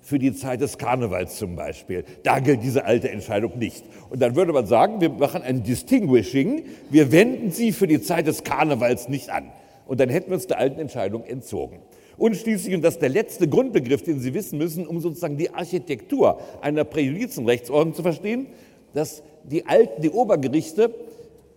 für 0.00 0.18
die 0.18 0.34
Zeit 0.34 0.60
des 0.60 0.78
Karnevals 0.78 1.36
zum 1.36 1.54
Beispiel. 1.54 2.04
Da 2.24 2.40
gilt 2.40 2.64
diese 2.64 2.84
alte 2.84 3.08
Entscheidung 3.08 3.56
nicht. 3.56 3.84
Und 4.10 4.20
dann 4.20 4.34
würde 4.34 4.52
man 4.52 4.66
sagen, 4.66 5.00
wir 5.00 5.10
machen 5.10 5.42
ein 5.42 5.62
Distinguishing, 5.62 6.64
wir 6.90 7.12
wenden 7.12 7.52
sie 7.52 7.70
für 7.70 7.86
die 7.86 8.00
Zeit 8.00 8.26
des 8.26 8.42
Karnevals 8.42 9.08
nicht 9.08 9.30
an. 9.30 9.52
Und 9.86 10.00
dann 10.00 10.08
hätten 10.08 10.30
wir 10.30 10.34
uns 10.34 10.48
der 10.48 10.58
alten 10.58 10.80
Entscheidung 10.80 11.24
entzogen. 11.24 11.78
Und 12.18 12.36
schließlich, 12.36 12.74
und 12.74 12.82
das 12.82 12.94
ist 12.94 13.02
der 13.02 13.10
letzte 13.10 13.48
Grundbegriff, 13.48 14.02
den 14.02 14.20
Sie 14.20 14.32
wissen 14.32 14.58
müssen, 14.58 14.86
um 14.86 15.00
sozusagen 15.00 15.36
die 15.36 15.50
Architektur 15.50 16.38
einer 16.60 16.84
Präjudizienrechtsordnung 16.84 17.94
zu 17.94 18.02
verstehen, 18.02 18.46
dass 18.94 19.22
die 19.44 19.66
alten, 19.66 20.02
die 20.02 20.10
Obergerichte 20.10 20.94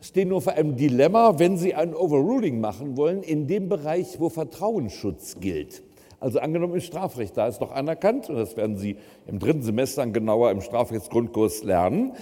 stehen 0.01 0.29
nur 0.29 0.41
vor 0.41 0.53
einem 0.53 0.75
Dilemma, 0.75 1.39
wenn 1.39 1.57
sie 1.57 1.73
ein 1.73 1.93
Overruling 1.93 2.59
machen 2.59 2.97
wollen, 2.97 3.23
in 3.23 3.47
dem 3.47 3.69
Bereich, 3.69 4.19
wo 4.19 4.29
Vertrauensschutz 4.29 5.39
gilt. 5.39 5.83
Also 6.19 6.39
angenommen 6.39 6.75
im 6.75 6.81
Strafrecht, 6.81 7.37
da 7.37 7.47
ist 7.47 7.59
doch 7.59 7.71
anerkannt, 7.71 8.29
und 8.29 8.35
das 8.35 8.57
werden 8.57 8.77
Sie 8.77 8.97
im 9.27 9.39
dritten 9.39 9.61
Semester 9.61 10.05
genauer 10.07 10.51
im 10.51 10.61
Strafrechtsgrundkurs 10.61 11.63
lernen, 11.63 12.13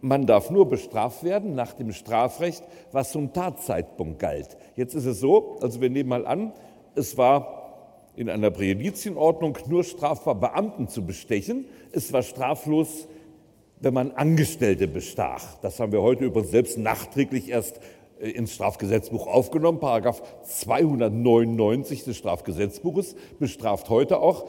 man 0.00 0.26
darf 0.26 0.50
nur 0.50 0.68
bestraft 0.68 1.22
werden 1.22 1.54
nach 1.54 1.74
dem 1.74 1.92
Strafrecht, 1.92 2.64
was 2.90 3.12
zum 3.12 3.32
Tatzeitpunkt 3.32 4.18
galt. 4.18 4.56
Jetzt 4.74 4.94
ist 4.94 5.06
es 5.06 5.20
so, 5.20 5.58
also 5.60 5.80
wir 5.80 5.90
nehmen 5.90 6.08
mal 6.08 6.26
an, 6.26 6.52
es 6.96 7.16
war 7.16 7.61
in 8.16 8.28
einer 8.28 8.50
Präjudizienordnung 8.50 9.58
nur 9.68 9.84
strafbar, 9.84 10.34
Beamten 10.34 10.88
zu 10.88 11.04
bestechen. 11.04 11.66
Es 11.92 12.12
war 12.12 12.22
straflos, 12.22 13.08
wenn 13.80 13.94
man 13.94 14.12
Angestellte 14.12 14.86
bestach. 14.86 15.58
Das 15.62 15.80
haben 15.80 15.92
wir 15.92 16.02
heute 16.02 16.24
übrigens 16.24 16.50
selbst 16.50 16.78
nachträglich 16.78 17.48
erst 17.48 17.80
äh, 18.20 18.30
ins 18.30 18.54
Strafgesetzbuch 18.54 19.26
aufgenommen. 19.26 19.80
Paragraph 19.80 20.22
299 20.44 22.04
des 22.04 22.16
Strafgesetzbuches 22.16 23.16
bestraft 23.38 23.88
heute 23.88 24.20
auch 24.20 24.46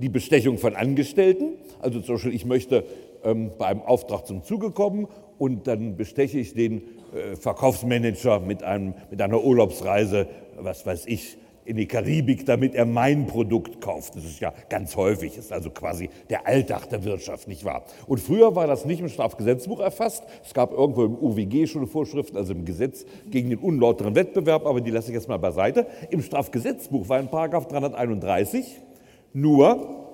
die 0.00 0.08
Bestechung 0.08 0.58
von 0.58 0.74
Angestellten. 0.74 1.52
Also 1.80 2.00
zum 2.00 2.16
Beispiel, 2.16 2.34
ich 2.34 2.44
möchte 2.44 2.84
ähm, 3.24 3.52
bei 3.58 3.66
einem 3.66 3.82
Auftrag 3.82 4.26
zum 4.26 4.42
Zuge 4.42 4.70
kommen 4.70 5.06
und 5.38 5.66
dann 5.66 5.96
besteche 5.96 6.38
ich 6.38 6.54
den 6.54 6.82
äh, 7.14 7.36
Verkaufsmanager 7.36 8.40
mit, 8.40 8.62
einem, 8.62 8.94
mit 9.10 9.20
einer 9.22 9.42
Urlaubsreise, 9.42 10.26
was 10.56 10.84
weiß 10.86 11.06
ich, 11.06 11.36
in 11.64 11.76
die 11.76 11.86
Karibik, 11.86 12.44
damit 12.46 12.74
er 12.74 12.86
mein 12.86 13.26
Produkt 13.26 13.80
kauft. 13.80 14.16
Das 14.16 14.24
ist 14.24 14.40
ja 14.40 14.52
ganz 14.68 14.96
häufig, 14.96 15.36
ist 15.36 15.52
also 15.52 15.70
quasi 15.70 16.10
der 16.30 16.46
Alltag 16.46 16.88
der 16.88 17.04
Wirtschaft, 17.04 17.48
nicht 17.48 17.64
wahr? 17.64 17.84
Und 18.06 18.18
früher 18.18 18.54
war 18.56 18.66
das 18.66 18.84
nicht 18.84 19.00
im 19.00 19.08
Strafgesetzbuch 19.08 19.80
erfasst. 19.80 20.24
Es 20.44 20.54
gab 20.54 20.72
irgendwo 20.72 21.04
im 21.04 21.14
UWG 21.14 21.66
schon 21.66 21.86
Vorschriften, 21.86 22.36
also 22.36 22.52
im 22.52 22.64
Gesetz 22.64 23.04
gegen 23.30 23.50
den 23.50 23.58
unlauteren 23.58 24.14
Wettbewerb, 24.14 24.66
aber 24.66 24.80
die 24.80 24.90
lasse 24.90 25.08
ich 25.08 25.14
jetzt 25.14 25.28
mal 25.28 25.38
beiseite. 25.38 25.86
Im 26.10 26.22
Strafgesetzbuch 26.22 27.08
war 27.08 27.20
in 27.20 27.28
Paragraph 27.28 27.68
331 27.68 28.80
nur 29.32 30.08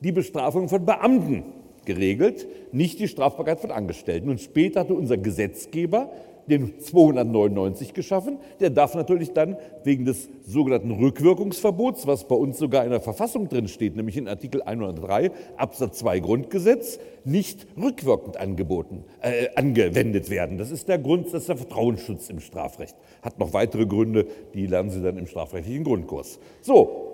die 0.00 0.12
Bestrafung 0.12 0.68
von 0.68 0.84
Beamten 0.84 1.44
geregelt, 1.84 2.46
nicht 2.70 3.00
die 3.00 3.08
Strafbarkeit 3.08 3.60
von 3.60 3.70
Angestellten. 3.70 4.28
Und 4.28 4.40
später 4.40 4.80
hatte 4.80 4.94
unser 4.94 5.16
Gesetzgeber 5.16 6.10
den 6.48 6.80
299 6.80 7.94
geschaffen. 7.94 8.38
Der 8.60 8.70
darf 8.70 8.94
natürlich 8.94 9.32
dann 9.32 9.56
wegen 9.84 10.04
des 10.04 10.28
sogenannten 10.46 10.92
Rückwirkungsverbots, 10.92 12.06
was 12.06 12.26
bei 12.26 12.34
uns 12.34 12.58
sogar 12.58 12.84
in 12.84 12.90
der 12.90 13.00
Verfassung 13.00 13.48
drin 13.48 13.68
steht, 13.68 13.96
nämlich 13.96 14.16
in 14.16 14.28
Artikel 14.28 14.62
103 14.62 15.30
Absatz 15.56 15.98
2 15.98 16.20
Grundgesetz, 16.20 16.98
nicht 17.24 17.66
rückwirkend 17.76 18.38
angeboten, 18.38 19.04
äh, 19.20 19.48
angewendet 19.54 20.30
werden. 20.30 20.58
Das 20.58 20.70
ist 20.70 20.88
der 20.88 20.98
Grund, 20.98 21.26
das 21.26 21.42
ist 21.42 21.48
der 21.48 21.56
Vertrauensschutz 21.56 22.30
im 22.30 22.40
Strafrecht. 22.40 22.96
Hat 23.22 23.38
noch 23.38 23.52
weitere 23.52 23.86
Gründe, 23.86 24.26
die 24.54 24.66
lernen 24.66 24.90
Sie 24.90 25.02
dann 25.02 25.18
im 25.18 25.26
strafrechtlichen 25.26 25.84
Grundkurs. 25.84 26.38
So, 26.62 27.08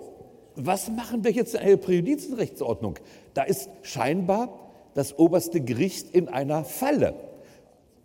was 0.55 0.89
machen 0.89 1.23
wir 1.23 1.31
jetzt 1.31 1.55
in 1.55 1.61
einer 1.61 1.77
Präjudizienrechtsordnung? 1.77 2.95
Da 3.33 3.43
ist 3.43 3.69
scheinbar 3.81 4.49
das 4.93 5.19
oberste 5.19 5.59
Gericht 5.61 6.15
in 6.15 6.29
einer 6.29 6.63
Falle. 6.63 7.13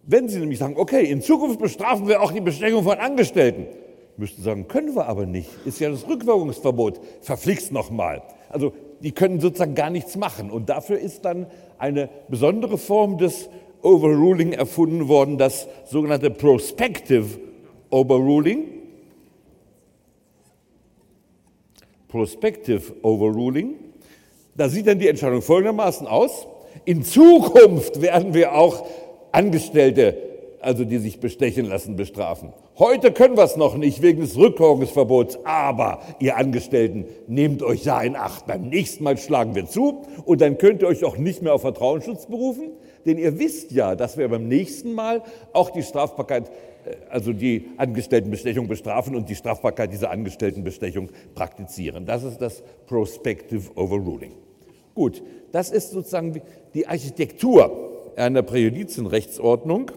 Wenn 0.02 0.28
Sie 0.28 0.38
nämlich 0.38 0.59
sagen, 0.59 0.75
okay, 0.76 1.04
in 1.11 1.23
Zukunft 1.23 1.61
bestrafen 1.61 2.09
wir 2.09 2.23
auch 2.23 2.33
die 2.33 2.40
Bestechung 2.40 2.85
von 2.85 2.99
Angestellten, 2.99 3.66
müssten 4.16 4.42
sagen, 4.42 4.69
können 4.69 4.95
wir 4.95 5.07
aber 5.07 5.26
nicht. 5.26 5.50
Ist 5.64 5.80
ja 5.80 5.90
das 5.90 6.07
Rückwirkungsverbot. 6.09 7.00
Verflixt 7.23 7.73
nochmal. 7.73 8.23
Also 8.49 8.73
die 9.00 9.12
können 9.12 9.40
sozusagen 9.40 9.75
gar 9.75 9.90
nichts 9.90 10.16
machen. 10.16 10.50
Und 10.50 10.69
dafür 10.69 10.99
ist 10.99 11.25
dann 11.25 11.47
eine 11.78 12.11
besondere 12.28 12.78
Form 12.78 13.19
des 13.19 13.49
Overruling 13.83 14.52
erfunden 14.52 15.09
worden, 15.09 15.38
das 15.38 15.66
sogenannte 15.87 16.30
Prospective 16.30 17.38
Overruling. 17.88 18.64
Prospective 22.09 22.92
Overruling. 23.02 23.76
Da 24.54 24.69
sieht 24.69 24.87
dann 24.87 24.99
die 24.99 25.09
Entscheidung 25.09 25.40
folgendermaßen 25.40 26.07
aus. 26.07 26.47
In 26.85 27.02
Zukunft 27.02 28.02
werden 28.02 28.35
wir 28.35 28.54
auch 28.54 28.87
Angestellte, 29.33 30.17
also 30.61 30.85
die 30.85 30.99
sich 30.99 31.21
bestechen 31.21 31.67
lassen, 31.67 31.97
bestrafen. 31.97 32.53
Heute 32.79 33.13
können 33.13 33.37
wir 33.37 33.45
es 33.45 33.57
noch 33.57 33.77
nicht 33.77 34.03
wegen 34.03 34.21
des 34.21 34.37
Rückwirkungsverbots, 34.37 35.39
aber 35.45 36.01
ihr 36.19 36.37
Angestellten, 36.37 37.07
nehmt 37.27 37.63
euch 37.63 37.83
da 37.83 38.01
in 38.03 38.17
Acht. 38.17 38.47
Beim 38.47 38.69
nächsten 38.69 39.05
Mal 39.05 39.19
schlagen 39.19 39.55
wir 39.55 39.67
zu 39.67 40.03
und 40.25 40.41
dann 40.41 40.59
könnt 40.59 40.83
ihr 40.83 40.89
euch 40.89 41.05
auch 41.05 41.17
nicht 41.17 41.43
mehr 41.43 41.55
auf 41.55 41.63
Vertrauensschutz 41.63 42.27
berufen, 42.27 42.71
denn 43.05 43.19
ihr 43.19 43.39
wisst 43.39 43.73
ja, 43.73 43.95
dass 43.95 44.17
wir 44.17 44.29
beim 44.29 44.49
nächsten 44.49 44.93
Mal 44.93 45.23
auch 45.53 45.71
die 45.71 45.83
Strafbarkeit, 45.83 46.49
äh, 46.85 46.97
also 47.11 47.33
die 47.33 47.67
Angestelltenbestechung 47.77 48.69
bestrafen 48.69 49.15
und 49.15 49.29
die 49.29 49.35
Strafbarkeit 49.35 49.93
dieser 49.93 50.11
Angestelltenbestechung 50.11 51.11
praktizieren. 51.35 52.07
Das 52.07 52.23
ist 52.23 52.39
das 52.39 52.63
Prospective 52.87 53.71
Overruling. 53.77 54.33
Gut, 54.95 55.23
das 55.53 55.71
ist 55.71 55.91
sozusagen 55.91 56.41
die 56.75 56.87
Architektur 56.87 57.89
einer 58.21 58.43
Präjudizienrechtsordnung. 58.43 59.91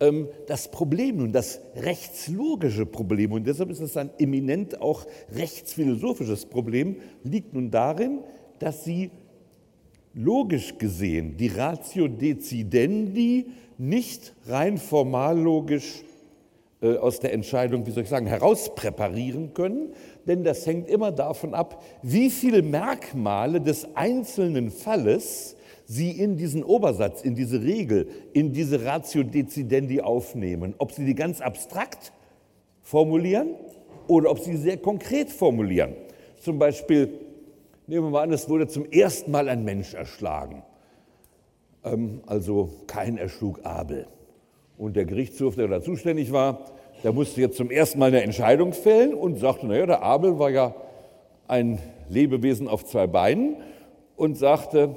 Ähm, 0.00 0.28
das 0.46 0.70
Problem 0.70 1.18
nun, 1.18 1.32
das 1.32 1.60
rechtslogische 1.76 2.86
Problem, 2.86 3.32
und 3.32 3.46
deshalb 3.46 3.70
ist 3.70 3.80
es 3.80 3.96
ein 3.96 4.10
eminent 4.18 4.80
auch 4.80 5.06
rechtsphilosophisches 5.34 6.46
Problem, 6.46 6.96
liegt 7.22 7.54
nun 7.54 7.70
darin, 7.70 8.20
dass 8.58 8.84
sie 8.84 9.10
logisch 10.14 10.76
gesehen 10.78 11.36
die 11.36 11.48
Ratio 11.48 12.08
decidendi 12.08 13.46
nicht 13.78 14.34
rein 14.46 14.76
formallogisch 14.76 16.02
äh, 16.82 16.96
aus 16.96 17.20
der 17.20 17.32
Entscheidung, 17.32 17.86
wie 17.86 17.90
soll 17.90 18.02
ich 18.02 18.08
sagen, 18.08 18.26
herauspräparieren 18.26 19.54
können, 19.54 19.94
denn 20.26 20.44
das 20.44 20.66
hängt 20.66 20.88
immer 20.88 21.12
davon 21.12 21.54
ab, 21.54 21.82
wie 22.02 22.30
viele 22.30 22.62
Merkmale 22.62 23.60
des 23.60 23.86
einzelnen 23.94 24.70
Falles 24.70 25.56
Sie 25.90 26.12
in 26.12 26.36
diesen 26.36 26.62
Obersatz, 26.62 27.22
in 27.22 27.34
diese 27.34 27.64
Regel, 27.64 28.06
in 28.32 28.52
diese 28.52 28.84
Ratio 28.84 29.24
Decidendi 29.24 30.00
aufnehmen. 30.00 30.72
Ob 30.78 30.92
Sie 30.92 31.04
die 31.04 31.16
ganz 31.16 31.40
abstrakt 31.40 32.12
formulieren 32.80 33.56
oder 34.06 34.30
ob 34.30 34.38
Sie 34.38 34.56
sehr 34.56 34.76
konkret 34.76 35.30
formulieren. 35.30 35.96
Zum 36.38 36.60
Beispiel, 36.60 37.18
nehmen 37.88 38.06
wir 38.06 38.10
mal 38.10 38.22
an, 38.22 38.32
es 38.32 38.48
wurde 38.48 38.68
zum 38.68 38.88
ersten 38.88 39.32
Mal 39.32 39.48
ein 39.48 39.64
Mensch 39.64 39.94
erschlagen. 39.94 40.62
Ähm, 41.82 42.20
also 42.24 42.70
kein 42.86 43.18
erschlug 43.18 43.64
Abel. 43.64 44.06
Und 44.78 44.94
der 44.94 45.06
Gerichtshof, 45.06 45.56
der 45.56 45.66
da 45.66 45.82
zuständig 45.82 46.30
war, 46.30 46.66
der 47.02 47.12
musste 47.12 47.40
jetzt 47.40 47.56
zum 47.56 47.72
ersten 47.72 47.98
Mal 47.98 48.10
eine 48.10 48.22
Entscheidung 48.22 48.74
fällen 48.74 49.12
und 49.12 49.40
sagte, 49.40 49.66
naja, 49.66 49.86
der 49.86 50.02
Abel 50.02 50.38
war 50.38 50.50
ja 50.50 50.72
ein 51.48 51.80
Lebewesen 52.08 52.68
auf 52.68 52.84
zwei 52.84 53.08
Beinen 53.08 53.56
und 54.14 54.38
sagte, 54.38 54.96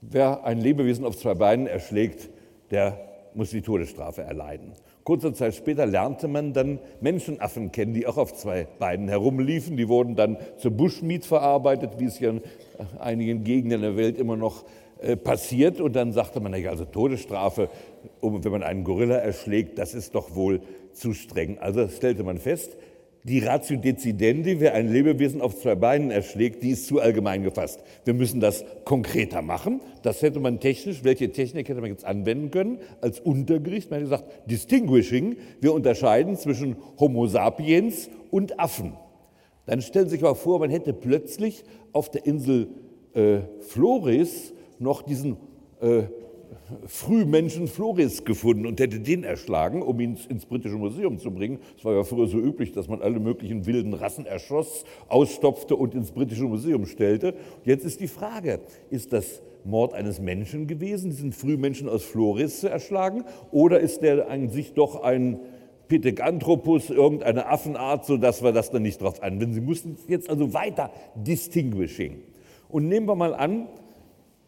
Wer 0.00 0.44
ein 0.44 0.60
Lebewesen 0.60 1.04
auf 1.04 1.18
zwei 1.18 1.34
Beinen 1.34 1.66
erschlägt, 1.66 2.30
der 2.70 2.98
muss 3.34 3.50
die 3.50 3.62
Todesstrafe 3.62 4.22
erleiden. 4.22 4.72
Kurze 5.02 5.32
Zeit 5.32 5.54
später 5.54 5.86
lernte 5.86 6.28
man 6.28 6.52
dann 6.52 6.78
Menschenaffen 7.00 7.72
kennen, 7.72 7.94
die 7.94 8.06
auch 8.06 8.16
auf 8.16 8.34
zwei 8.34 8.66
Beinen 8.78 9.08
herumliefen. 9.08 9.76
Die 9.76 9.88
wurden 9.88 10.16
dann 10.16 10.36
zu 10.58 10.70
Bushmeat 10.70 11.24
verarbeitet, 11.24 11.92
wie 11.98 12.04
es 12.04 12.20
ja 12.20 12.30
in 12.30 12.42
einigen 12.98 13.42
Gegenden 13.42 13.80
der 13.80 13.96
Welt 13.96 14.18
immer 14.18 14.36
noch 14.36 14.64
äh, 15.00 15.16
passiert. 15.16 15.80
Und 15.80 15.96
dann 15.96 16.12
sagte 16.12 16.40
man, 16.40 16.54
also 16.66 16.84
Todesstrafe, 16.84 17.70
wenn 18.20 18.52
man 18.52 18.62
einen 18.62 18.84
Gorilla 18.84 19.16
erschlägt, 19.16 19.78
das 19.78 19.94
ist 19.94 20.14
doch 20.14 20.34
wohl 20.34 20.60
zu 20.92 21.14
streng. 21.14 21.58
Also 21.58 21.88
stellte 21.88 22.22
man 22.22 22.38
fest, 22.38 22.76
die 23.24 23.40
Ratio 23.40 23.76
decidendi, 23.76 24.60
wer 24.60 24.74
ein 24.74 24.90
Lebewesen 24.92 25.40
auf 25.40 25.60
zwei 25.60 25.74
Beinen 25.74 26.10
erschlägt, 26.10 26.62
die 26.62 26.70
ist 26.70 26.86
zu 26.86 27.00
allgemein 27.00 27.42
gefasst. 27.42 27.82
Wir 28.04 28.14
müssen 28.14 28.40
das 28.40 28.64
konkreter 28.84 29.42
machen. 29.42 29.80
Das 30.02 30.22
hätte 30.22 30.40
man 30.40 30.60
technisch, 30.60 31.04
welche 31.04 31.30
Technik 31.32 31.68
hätte 31.68 31.80
man 31.80 31.90
jetzt 31.90 32.04
anwenden 32.04 32.50
können? 32.50 32.78
Als 33.00 33.20
Untergericht, 33.20 33.90
man 33.90 34.00
hätte 34.00 34.10
gesagt, 34.10 34.50
distinguishing, 34.50 35.36
wir 35.60 35.74
unterscheiden 35.74 36.36
zwischen 36.36 36.76
Homo 36.98 37.26
sapiens 37.26 38.08
und 38.30 38.58
Affen. 38.58 38.94
Dann 39.66 39.82
stellen 39.82 40.06
Sie 40.06 40.12
sich 40.12 40.22
mal 40.22 40.34
vor, 40.34 40.60
man 40.60 40.70
hätte 40.70 40.94
plötzlich 40.94 41.64
auf 41.92 42.10
der 42.10 42.24
Insel 42.24 42.68
äh, 43.14 43.40
Flores 43.60 44.54
noch 44.78 45.02
diesen 45.02 45.36
äh, 45.80 46.04
Frühmenschen 46.86 47.68
Floris 47.68 48.24
gefunden 48.24 48.66
und 48.66 48.80
hätte 48.80 49.00
den 49.00 49.24
erschlagen, 49.24 49.82
um 49.82 49.98
ihn 50.00 50.18
ins 50.28 50.46
britische 50.46 50.76
Museum 50.76 51.18
zu 51.18 51.30
bringen. 51.30 51.58
Es 51.76 51.84
war 51.84 51.94
ja 51.94 52.04
früher 52.04 52.26
so 52.26 52.38
üblich, 52.38 52.72
dass 52.72 52.88
man 52.88 53.02
alle 53.02 53.20
möglichen 53.20 53.66
wilden 53.66 53.94
Rassen 53.94 54.26
erschoss, 54.26 54.84
ausstopfte 55.08 55.76
und 55.76 55.94
ins 55.94 56.10
britische 56.10 56.44
Museum 56.44 56.86
stellte. 56.86 57.34
Jetzt 57.64 57.84
ist 57.84 58.00
die 58.00 58.08
Frage, 58.08 58.60
ist 58.90 59.12
das 59.12 59.42
Mord 59.64 59.94
eines 59.94 60.20
Menschen 60.20 60.66
gewesen, 60.66 61.10
diesen 61.10 61.32
Frühmenschen 61.32 61.88
aus 61.88 62.04
Floris 62.04 62.60
zu 62.60 62.68
erschlagen, 62.68 63.24
oder 63.50 63.80
ist 63.80 64.02
der 64.02 64.30
an 64.30 64.48
sich 64.48 64.72
doch 64.72 65.02
ein 65.02 65.40
Pithecanthropus, 65.88 66.90
irgendeine 66.90 67.46
Affenart, 67.46 68.04
sodass 68.04 68.42
wir 68.42 68.52
das 68.52 68.70
dann 68.70 68.82
nicht 68.82 69.00
drauf 69.00 69.22
anwenden. 69.22 69.54
Sie 69.54 69.60
mussten 69.60 69.96
jetzt 70.06 70.28
also 70.28 70.52
weiter 70.52 70.90
distinguishing. 71.14 72.22
Und 72.68 72.88
nehmen 72.88 73.06
wir 73.06 73.14
mal 73.14 73.34
an, 73.34 73.68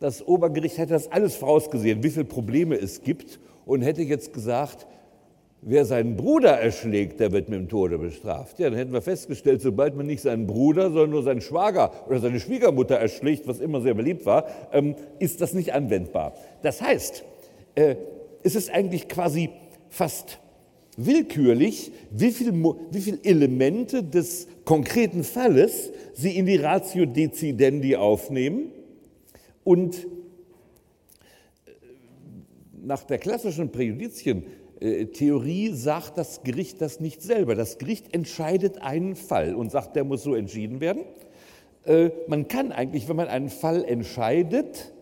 das 0.01 0.27
Obergericht 0.27 0.79
hätte 0.79 0.95
das 0.95 1.13
alles 1.13 1.37
vorausgesehen, 1.37 2.03
wie 2.03 2.11
viele 2.11 2.25
Probleme 2.25 2.75
es 2.75 3.03
gibt 3.03 3.39
und 3.67 3.83
hätte 3.83 4.03
jetzt 4.03 4.33
gesagt, 4.33 4.87
wer 5.61 5.85
seinen 5.85 6.17
Bruder 6.17 6.59
erschlägt, 6.59 7.21
der 7.21 7.33
wird 7.33 7.51
mit 7.51 7.59
dem 7.59 7.69
Tode 7.69 7.99
bestraft. 7.99 8.59
Ja, 8.59 8.71
dann 8.71 8.79
hätten 8.79 8.95
wir 8.95 9.03
festgestellt, 9.03 9.61
sobald 9.61 9.95
man 9.95 10.07
nicht 10.07 10.23
seinen 10.23 10.47
Bruder, 10.47 10.85
sondern 10.85 11.11
nur 11.11 11.23
seinen 11.23 11.43
Schwager 11.43 11.93
oder 12.09 12.19
seine 12.19 12.41
Schwiegermutter 12.41 12.97
erschlägt, 12.97 13.47
was 13.47 13.61
immer 13.61 13.83
sehr 13.83 13.93
beliebt 13.93 14.25
war, 14.25 14.47
ähm, 14.73 14.95
ist 15.19 15.43
das 15.43 15.53
nicht 15.53 15.75
anwendbar. 15.75 16.33
Das 16.63 16.81
heißt, 16.81 17.23
äh, 17.75 17.97
es 18.43 18.55
ist 18.55 18.71
eigentlich 18.71 19.07
quasi 19.07 19.51
fast 19.91 20.39
willkürlich, 20.97 21.93
wie 22.11 22.31
viele 22.31 22.53
viel 22.93 23.21
Elemente 23.23 24.03
des 24.03 24.49
konkreten 24.65 25.25
Falles 25.25 25.93
Sie 26.15 26.37
in 26.37 26.47
die 26.47 26.57
Ratio 26.57 27.05
Decidendi 27.05 27.97
aufnehmen 27.97 28.73
und 29.65 30.07
äh, 31.67 31.71
nach 32.83 33.05
der 33.05 33.19
klassischen 33.19 33.71
Präjudizientheorie 33.71 35.73
sagt 35.73 36.19
das 36.19 36.43
Gericht 36.43 36.81
das 36.81 37.01
nicht 37.01 37.23
selber. 37.23 37.55
Das 37.55 37.79
Gericht 37.79 38.15
entscheidet 38.15 38.83
einen 38.83 39.17
Fall 39.17 39.55
und 39.55 39.71
sagt, 39.71 39.97
der 39.97 40.05
muss 40.05 40.23
so 40.23 40.35
entschieden 40.35 40.81
werden. 40.81 41.03
Äh, 41.85 42.11
man 42.27 42.49
kann 42.49 42.73
eigentlich, 42.73 43.09
wenn 43.09 43.17
man 43.17 43.29
einen 43.29 43.51
Fall 43.51 43.85
entscheidet, 43.85 44.93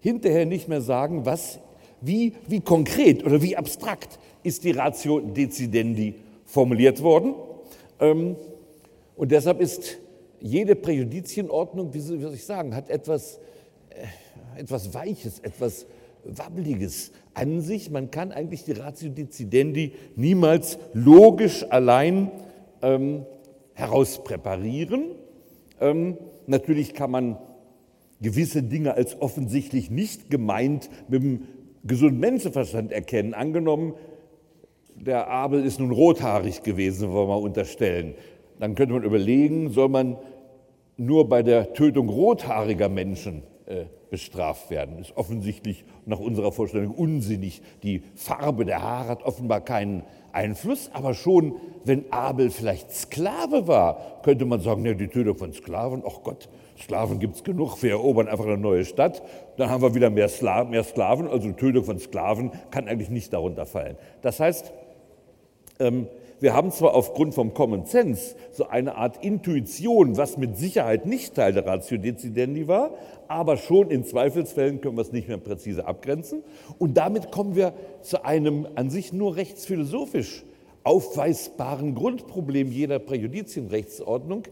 hinterher 0.00 0.46
nicht 0.46 0.68
mehr 0.68 0.80
sagen, 0.80 1.24
was, 1.24 1.58
wie, 2.00 2.34
wie 2.46 2.60
konkret 2.60 3.24
oder 3.24 3.42
wie 3.42 3.56
abstrakt 3.56 4.18
ist 4.42 4.64
die 4.64 4.70
Ratio 4.70 5.20
Decidendi 5.20 6.14
formuliert 6.44 7.02
worden. 7.02 7.34
Ähm, 8.00 8.36
und 9.16 9.32
deshalb 9.32 9.60
ist 9.60 9.98
jede 10.40 10.76
Präjudizienordnung, 10.76 11.94
wie 11.94 12.00
soll 12.00 12.34
ich 12.34 12.44
sagen, 12.44 12.74
hat 12.74 12.90
etwas, 12.90 13.40
etwas 14.56 14.94
Weiches, 14.94 15.38
etwas 15.40 15.86
Wabbeliges 16.24 17.12
an 17.34 17.60
sich. 17.60 17.90
Man 17.90 18.10
kann 18.10 18.32
eigentlich 18.32 18.64
die 18.64 18.72
Ratio 18.72 19.10
Decidendi 19.10 19.92
niemals 20.16 20.78
logisch 20.92 21.64
allein 21.70 22.30
ähm, 22.82 23.24
herauspräparieren. 23.74 25.10
Ähm, 25.80 26.16
natürlich 26.46 26.94
kann 26.94 27.10
man 27.10 27.38
gewisse 28.20 28.62
Dinge 28.62 28.94
als 28.94 29.20
offensichtlich 29.20 29.90
nicht 29.90 30.30
gemeint 30.30 30.88
mit 31.08 31.22
dem 31.22 31.42
gesunden 31.84 32.18
Menschenverstand 32.18 32.92
erkennen. 32.92 33.34
Angenommen, 33.34 33.94
der 34.94 35.28
Abel 35.28 35.64
ist 35.64 35.78
nun 35.78 35.90
rothaarig 35.90 36.62
gewesen, 36.62 37.12
wollen 37.12 37.28
wir 37.28 37.40
unterstellen. 37.40 38.14
Dann 38.58 38.74
könnte 38.74 38.94
man 38.94 39.04
überlegen, 39.04 39.70
soll 39.70 39.90
man 39.90 40.16
nur 40.96 41.28
bei 41.28 41.42
der 41.42 41.74
Tötung 41.74 42.08
rothaariger 42.08 42.88
Menschen 42.88 43.42
äh, 43.66 43.84
bestraft 44.10 44.70
werden. 44.70 44.98
Ist 44.98 45.16
offensichtlich 45.16 45.84
nach 46.04 46.18
unserer 46.18 46.52
Vorstellung 46.52 46.94
unsinnig. 46.94 47.62
Die 47.82 48.02
Farbe 48.14 48.64
der 48.64 48.82
Haare 48.82 49.08
hat 49.08 49.22
offenbar 49.24 49.60
keinen 49.60 50.04
Einfluss, 50.32 50.90
aber 50.92 51.14
schon, 51.14 51.56
wenn 51.84 52.12
Abel 52.12 52.50
vielleicht 52.50 52.92
Sklave 52.92 53.66
war, 53.66 54.20
könnte 54.22 54.44
man 54.44 54.60
sagen, 54.60 54.82
ne, 54.82 54.94
die 54.94 55.08
Tötung 55.08 55.36
von 55.36 55.52
Sklaven, 55.52 56.02
ach 56.06 56.22
Gott, 56.22 56.48
Sklaven 56.78 57.18
gibt 57.18 57.36
es 57.36 57.44
genug, 57.44 57.82
wir 57.82 57.92
erobern 57.92 58.28
einfach 58.28 58.44
eine 58.44 58.58
neue 58.58 58.84
Stadt, 58.84 59.22
dann 59.56 59.70
haben 59.70 59.82
wir 59.82 59.94
wieder 59.94 60.10
mehr, 60.10 60.28
Sklaven, 60.28 60.70
mehr 60.70 60.84
Sklaven 60.84 61.26
also 61.26 61.50
Tötung 61.52 61.84
von 61.84 61.98
Sklaven 61.98 62.50
kann 62.70 62.86
eigentlich 62.86 63.08
nicht 63.08 63.32
darunter 63.32 63.64
fallen. 63.64 63.96
Das 64.20 64.38
heißt, 64.38 64.72
ähm, 65.80 66.06
wir 66.38 66.52
haben 66.52 66.70
zwar 66.70 66.94
aufgrund 66.94 67.34
vom 67.34 67.54
Common 67.54 67.86
Sense 67.86 68.36
so 68.52 68.68
eine 68.68 68.96
Art 68.96 69.24
Intuition, 69.24 70.18
was 70.18 70.36
mit 70.36 70.58
Sicherheit 70.58 71.06
nicht 71.06 71.34
Teil 71.34 71.54
der 71.54 71.64
Ratio 71.64 71.96
Decidendi 71.96 72.68
war, 72.68 72.90
aber 73.28 73.56
schon 73.56 73.90
in 73.90 74.04
Zweifelsfällen 74.04 74.80
können 74.80 74.96
wir 74.96 75.02
es 75.02 75.12
nicht 75.12 75.28
mehr 75.28 75.38
präzise 75.38 75.86
abgrenzen. 75.86 76.42
Und 76.78 76.96
damit 76.96 77.30
kommen 77.30 77.56
wir 77.56 77.74
zu 78.02 78.24
einem 78.24 78.66
an 78.74 78.90
sich 78.90 79.12
nur 79.12 79.36
rechtsphilosophisch 79.36 80.44
aufweisbaren 80.84 81.94
Grundproblem 81.94 82.70
jeder 82.70 82.98
Präjudizienrechtsordnung. 82.98 84.44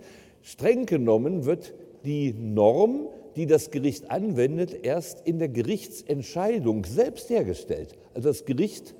Streng 0.42 0.86
genommen 0.86 1.44
wird 1.44 1.74
die 2.04 2.32
Norm, 2.32 3.08
die 3.36 3.46
das 3.46 3.70
Gericht 3.70 4.10
anwendet, 4.10 4.84
erst 4.84 5.26
in 5.26 5.38
der 5.38 5.48
Gerichtsentscheidung 5.48 6.84
selbst 6.84 7.30
hergestellt. 7.30 7.96
Also 8.14 8.28
das 8.28 8.44
Gericht 8.44 8.94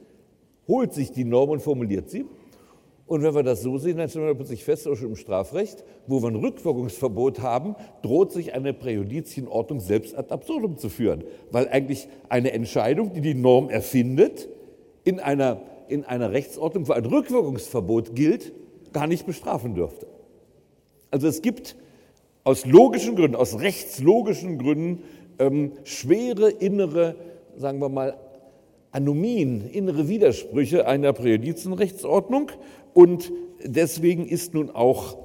holt 0.68 0.92
sich 0.92 1.12
die 1.12 1.24
Norm 1.24 1.50
und 1.50 1.60
formuliert 1.60 2.08
sie. 2.08 2.24
Und 3.06 3.22
wenn 3.22 3.34
wir 3.34 3.42
das 3.42 3.60
so 3.60 3.76
sehen, 3.76 3.98
dann 3.98 4.08
stellen 4.08 4.26
wir 4.26 4.34
plötzlich 4.34 4.64
fest, 4.64 4.88
auch 4.88 4.96
schon 4.96 5.10
im 5.10 5.16
Strafrecht, 5.16 5.84
wo 6.06 6.22
wir 6.22 6.28
ein 6.28 6.36
Rückwirkungsverbot 6.36 7.40
haben, 7.40 7.76
droht 8.02 8.32
sich 8.32 8.54
eine 8.54 8.72
Präjudizienordnung 8.72 9.80
selbst 9.80 10.16
ad 10.16 10.32
absurdum 10.32 10.78
zu 10.78 10.88
führen. 10.88 11.24
Weil 11.50 11.68
eigentlich 11.68 12.08
eine 12.30 12.52
Entscheidung, 12.52 13.12
die 13.12 13.20
die 13.20 13.34
Norm 13.34 13.68
erfindet, 13.68 14.48
in 15.04 15.20
einer, 15.20 15.60
in 15.88 16.04
einer 16.04 16.32
Rechtsordnung, 16.32 16.88
wo 16.88 16.92
ein 16.92 17.04
Rückwirkungsverbot 17.04 18.14
gilt, 18.14 18.52
gar 18.94 19.06
nicht 19.06 19.26
bestrafen 19.26 19.74
dürfte. 19.74 20.06
Also 21.10 21.28
es 21.28 21.42
gibt 21.42 21.76
aus 22.42 22.64
logischen 22.64 23.16
Gründen, 23.16 23.36
aus 23.36 23.60
rechtslogischen 23.60 24.58
Gründen 24.58 25.02
ähm, 25.38 25.72
schwere 25.84 26.50
innere, 26.50 27.16
sagen 27.56 27.80
wir 27.80 27.88
mal, 27.90 28.16
Anomien, 28.94 29.68
innere 29.72 30.08
Widersprüche 30.08 30.86
einer 30.86 31.12
Präjudizienrechtsordnung. 31.12 32.52
Und 32.92 33.32
deswegen 33.64 34.24
ist 34.24 34.54
nun 34.54 34.70
auch 34.70 35.18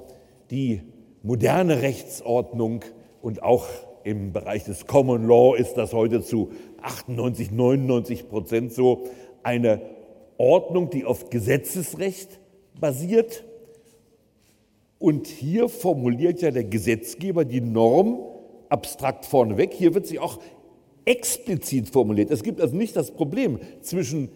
die 0.50 0.82
moderne 1.22 1.80
Rechtsordnung 1.80 2.84
und 3.22 3.44
auch 3.44 3.68
im 4.02 4.32
Bereich 4.32 4.64
des 4.64 4.88
Common 4.88 5.24
Law 5.24 5.54
ist 5.54 5.74
das 5.74 5.92
heute 5.92 6.20
zu 6.20 6.50
98, 6.82 7.52
99 7.52 8.28
Prozent 8.28 8.72
so, 8.72 9.04
eine 9.44 9.80
Ordnung, 10.36 10.90
die 10.90 11.04
auf 11.04 11.30
Gesetzesrecht 11.30 12.40
basiert. 12.80 13.44
Und 14.98 15.28
hier 15.28 15.68
formuliert 15.68 16.42
ja 16.42 16.50
der 16.50 16.64
Gesetzgeber 16.64 17.44
die 17.44 17.60
Norm 17.60 18.18
abstrakt 18.68 19.26
vorneweg. 19.26 19.72
Hier 19.74 19.94
wird 19.94 20.08
sie 20.08 20.18
auch 20.18 20.40
explizit 21.04 21.88
formuliert. 21.88 22.30
Es 22.30 22.42
gibt 22.42 22.60
also 22.60 22.76
nicht 22.76 22.96
das 22.96 23.10
Problem 23.10 23.58
zwischen 23.80 24.28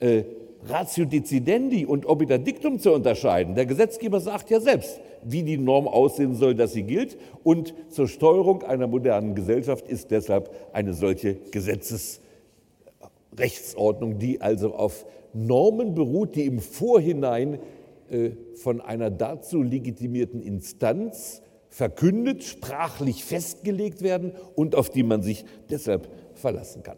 äh, 0.00 0.24
Ratio 0.68 1.04
decidendi 1.04 1.84
und 1.84 2.06
obiter 2.06 2.38
dictum 2.38 2.78
zu 2.78 2.92
unterscheiden. 2.92 3.54
Der 3.54 3.66
Gesetzgeber 3.66 4.20
sagt 4.20 4.50
ja 4.50 4.60
selbst, 4.60 5.00
wie 5.22 5.42
die 5.42 5.58
Norm 5.58 5.86
aussehen 5.86 6.34
soll, 6.34 6.54
dass 6.54 6.72
sie 6.72 6.82
gilt. 6.82 7.18
Und 7.44 7.74
zur 7.90 8.08
Steuerung 8.08 8.62
einer 8.62 8.86
modernen 8.86 9.34
Gesellschaft 9.34 9.86
ist 9.88 10.10
deshalb 10.10 10.50
eine 10.72 10.94
solche 10.94 11.34
Gesetzesrechtsordnung, 11.34 14.18
die 14.18 14.40
also 14.40 14.74
auf 14.74 15.04
Normen 15.32 15.94
beruht, 15.94 16.34
die 16.34 16.46
im 16.46 16.60
Vorhinein 16.60 17.58
äh, 18.10 18.30
von 18.54 18.80
einer 18.80 19.10
dazu 19.10 19.62
legitimierten 19.62 20.42
Instanz 20.42 21.42
verkündet, 21.76 22.42
sprachlich 22.42 23.22
festgelegt 23.22 24.00
werden 24.00 24.32
und 24.54 24.74
auf 24.74 24.88
die 24.88 25.02
man 25.02 25.20
sich 25.20 25.44
deshalb 25.68 26.08
verlassen 26.32 26.82
kann. 26.82 26.96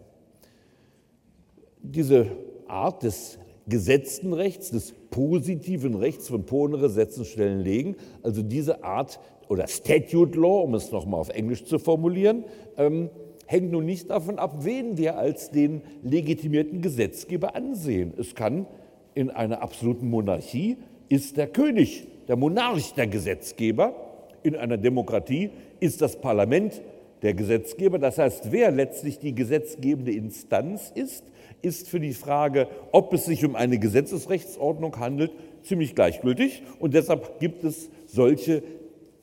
Diese 1.82 2.28
Art 2.68 3.02
des 3.02 3.40
gesetzten 3.66 4.32
Rechts, 4.32 4.70
des 4.70 4.94
positiven 5.10 5.96
Rechts 5.96 6.28
von 6.28 6.46
ponere 6.46 6.90
setzen, 6.90 7.24
stellen, 7.24 7.58
legen, 7.58 7.96
also 8.22 8.40
diese 8.40 8.84
Art 8.84 9.18
oder 9.48 9.66
Statute 9.66 10.38
Law, 10.38 10.62
um 10.62 10.76
es 10.76 10.92
nochmal 10.92 11.18
auf 11.18 11.30
Englisch 11.30 11.64
zu 11.64 11.80
formulieren, 11.80 12.44
ähm, 12.76 13.10
hängt 13.46 13.72
nun 13.72 13.84
nicht 13.84 14.10
davon 14.10 14.38
ab, 14.38 14.58
wen 14.64 14.96
wir 14.96 15.18
als 15.18 15.50
den 15.50 15.82
legitimierten 16.04 16.82
Gesetzgeber 16.82 17.56
ansehen. 17.56 18.14
Es 18.16 18.36
kann 18.36 18.68
in 19.16 19.30
einer 19.30 19.60
absoluten 19.60 20.08
Monarchie 20.08 20.76
ist 21.08 21.36
der 21.36 21.48
König, 21.48 22.06
der 22.28 22.36
Monarch 22.36 22.94
der 22.94 23.08
Gesetzgeber 23.08 24.07
in 24.42 24.56
einer 24.56 24.76
Demokratie 24.76 25.50
ist 25.80 26.00
das 26.02 26.20
Parlament 26.20 26.80
der 27.22 27.34
Gesetzgeber. 27.34 27.98
Das 27.98 28.18
heißt, 28.18 28.52
wer 28.52 28.70
letztlich 28.70 29.18
die 29.18 29.34
gesetzgebende 29.34 30.12
Instanz 30.12 30.92
ist, 30.94 31.24
ist 31.62 31.88
für 31.88 32.00
die 32.00 32.12
Frage, 32.12 32.68
ob 32.92 33.12
es 33.12 33.24
sich 33.24 33.44
um 33.44 33.56
eine 33.56 33.78
Gesetzesrechtsordnung 33.78 34.98
handelt, 34.98 35.32
ziemlich 35.62 35.94
gleichgültig. 35.94 36.62
Und 36.78 36.94
deshalb 36.94 37.40
gibt 37.40 37.64
es 37.64 37.90
solche 38.06 38.62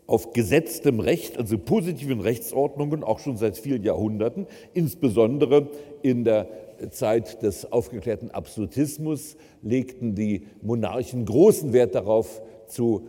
auf 0.08 0.34
gesetztem 0.34 1.00
Recht, 1.00 1.38
also 1.38 1.58
positiven 1.58 2.20
Rechtsordnungen, 2.20 3.04
auch 3.04 3.20
schon 3.20 3.38
seit 3.38 3.58
vielen 3.58 3.84
Jahrhunderten, 3.84 4.46
insbesondere 4.74 5.70
in 6.04 6.24
der 6.24 6.48
Zeit 6.92 7.42
des 7.42 7.72
aufgeklärten 7.72 8.32
Absolutismus 8.32 9.38
legten 9.64 10.14
die 10.14 10.44
Monarchen 10.62 11.26
großen 11.26 11.74
Wert 11.74 11.96
darauf, 11.96 12.42
zu 12.68 13.08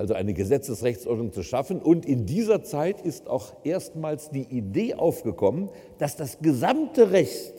also 0.00 0.14
eine 0.14 0.32
Gesetzesrechtsordnung 0.32 1.30
zu 1.30 1.42
schaffen. 1.42 1.78
Und 1.78 2.06
in 2.06 2.24
dieser 2.24 2.62
Zeit 2.62 3.02
ist 3.02 3.28
auch 3.28 3.52
erstmals 3.64 4.30
die 4.30 4.44
Idee 4.44 4.94
aufgekommen, 4.94 5.68
dass 5.98 6.16
das 6.16 6.38
gesamte 6.40 7.12
Recht 7.12 7.52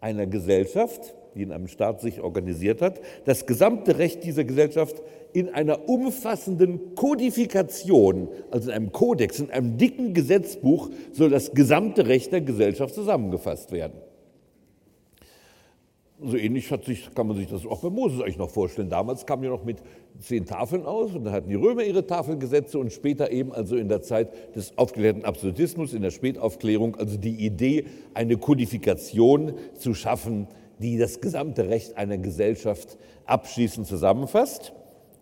einer 0.00 0.26
Gesellschaft, 0.26 1.14
die 1.34 1.42
in 1.42 1.52
einem 1.52 1.68
Staat 1.68 2.00
sich 2.00 2.22
organisiert 2.22 2.80
hat, 2.80 3.02
das 3.26 3.44
gesamte 3.44 3.98
Recht 3.98 4.24
dieser 4.24 4.44
Gesellschaft 4.44 5.02
in 5.34 5.50
einer 5.50 5.86
umfassenden 5.86 6.94
Kodifikation, 6.94 8.28
also 8.50 8.70
in 8.70 8.74
einem 8.74 8.92
Kodex, 8.92 9.38
in 9.38 9.50
einem 9.50 9.76
dicken 9.76 10.14
Gesetzbuch, 10.14 10.88
soll 11.12 11.28
das 11.28 11.52
gesamte 11.52 12.06
Recht 12.06 12.32
der 12.32 12.40
Gesellschaft 12.40 12.94
zusammengefasst 12.94 13.70
werden. 13.70 14.00
So 16.22 16.38
ähnlich 16.38 16.72
sich, 16.86 17.14
kann 17.14 17.26
man 17.26 17.36
sich 17.36 17.46
das 17.46 17.66
auch 17.66 17.82
bei 17.82 17.90
Moses 17.90 18.22
eigentlich 18.22 18.38
noch 18.38 18.48
vorstellen. 18.48 18.88
Damals 18.88 19.26
kam 19.26 19.44
ja 19.44 19.50
noch 19.50 19.64
mit 19.64 19.82
zehn 20.18 20.46
Tafeln 20.46 20.86
aus 20.86 21.14
und 21.14 21.24
dann 21.24 21.34
hatten 21.34 21.50
die 21.50 21.56
Römer 21.56 21.82
ihre 21.82 22.06
Tafelgesetze 22.06 22.78
und 22.78 22.90
später 22.90 23.30
eben 23.30 23.52
also 23.52 23.76
in 23.76 23.90
der 23.90 24.00
Zeit 24.00 24.56
des 24.56 24.78
aufgeklärten 24.78 25.26
Absolutismus, 25.26 25.92
in 25.92 26.00
der 26.00 26.10
Spätaufklärung, 26.10 26.96
also 26.96 27.18
die 27.18 27.44
Idee, 27.44 27.84
eine 28.14 28.38
Kodifikation 28.38 29.52
zu 29.74 29.92
schaffen, 29.92 30.46
die 30.78 30.96
das 30.96 31.20
gesamte 31.20 31.68
Recht 31.68 31.98
einer 31.98 32.16
Gesellschaft 32.16 32.96
abschließend 33.26 33.86
zusammenfasst. 33.86 34.72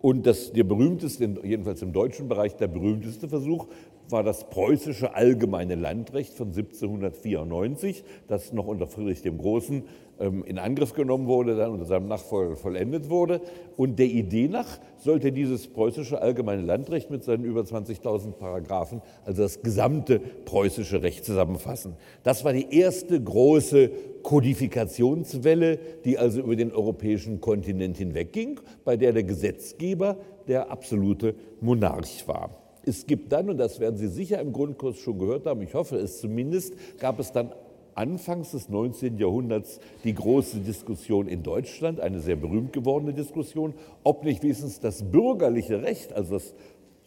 Und 0.00 0.26
das, 0.26 0.52
der 0.52 0.64
berühmteste, 0.64 1.40
jedenfalls 1.42 1.83
im 1.83 1.92
deutschen 1.92 2.28
Bereich, 2.28 2.54
der 2.57 2.68
berühmteste 2.68 3.28
Versuch 3.28 3.66
war 4.11 4.23
das 4.23 4.49
preußische 4.51 5.14
allgemeine 5.14 5.75
Landrecht 5.75 6.35
von 6.35 6.49
1794, 6.49 8.05
das 8.29 8.53
noch 8.53 8.67
unter 8.67 8.87
Friedrich 8.87 9.23
dem 9.23 9.38
Großen 9.38 9.85
ähm, 10.21 10.45
in 10.45 10.59
Angriff 10.59 10.93
genommen 10.93 11.27
wurde, 11.27 11.57
dann 11.57 11.73
unter 11.73 11.87
seinem 11.87 12.07
Nachfolger 12.07 12.57
vollendet 12.57 13.11
wurde. 13.11 13.40
Und 13.77 13.99
der 13.99 14.07
Idee 14.07 14.49
nach 14.49 14.79
sollte 14.99 15.33
dieses 15.33 15.67
preußische 15.67 16.21
allgemeine 16.21 16.62
Landrecht 16.62 17.11
mit 17.11 17.25
seinen 17.25 17.45
über 17.45 17.62
20.000 17.62 18.33
Paragraphen, 18.33 19.03
also 19.25 19.43
das 19.43 19.62
gesamte 19.62 20.21
preußische 20.45 21.03
Recht 21.03 21.25
zusammenfassen. 21.25 21.97
Das 22.23 22.45
war 22.45 22.53
die 22.53 22.77
erste 22.77 23.21
große 23.21 23.90
Kodifikationswelle, 24.23 25.79
die 26.05 26.19
also 26.19 26.40
über 26.40 26.57
den 26.57 26.73
europäischen 26.73 27.40
Kontinent 27.40 27.97
hinwegging, 27.97 28.61
bei 28.85 28.97
der 28.97 29.12
der 29.12 29.25
Gesetzgeber 29.25 30.17
der 30.47 30.71
absolute 30.71 31.35
Monarch 31.61 32.27
war. 32.27 32.63
Es 32.87 33.07
gibt 33.07 33.33
dann, 33.33 33.51
und 33.51 33.59
das 33.59 33.81
werden 33.81 33.97
Sie 33.97 34.09
sicher 34.09 34.40
im 34.40 34.53
Grundkurs 34.53 34.99
schon 34.99 35.18
gehört 35.18 35.47
haben, 35.47 35.62
ich 35.62 35.75
hoffe 35.75 35.97
es 35.97 36.20
zumindest, 36.20 36.75
gab 36.99 37.18
es 37.18 37.33
dann 37.33 37.53
Anfangs 37.94 38.51
des 38.51 38.68
19. 38.68 39.18
Jahrhunderts 39.18 39.79
die 40.03 40.14
große 40.14 40.59
Diskussion 40.59 41.29
in 41.29 41.42
Deutschland, 41.42 42.01
eine 42.01 42.20
sehr 42.20 42.37
berühmt 42.37 42.73
gewordene 42.73 43.14
Diskussion, 43.14 43.75
ob 44.03 44.25
nicht 44.25 44.42
wenigstens 44.42 44.81
das 44.81 45.05
bürgerliche 45.05 45.83
Recht, 45.83 46.12
also 46.12 46.35
das 46.35 46.55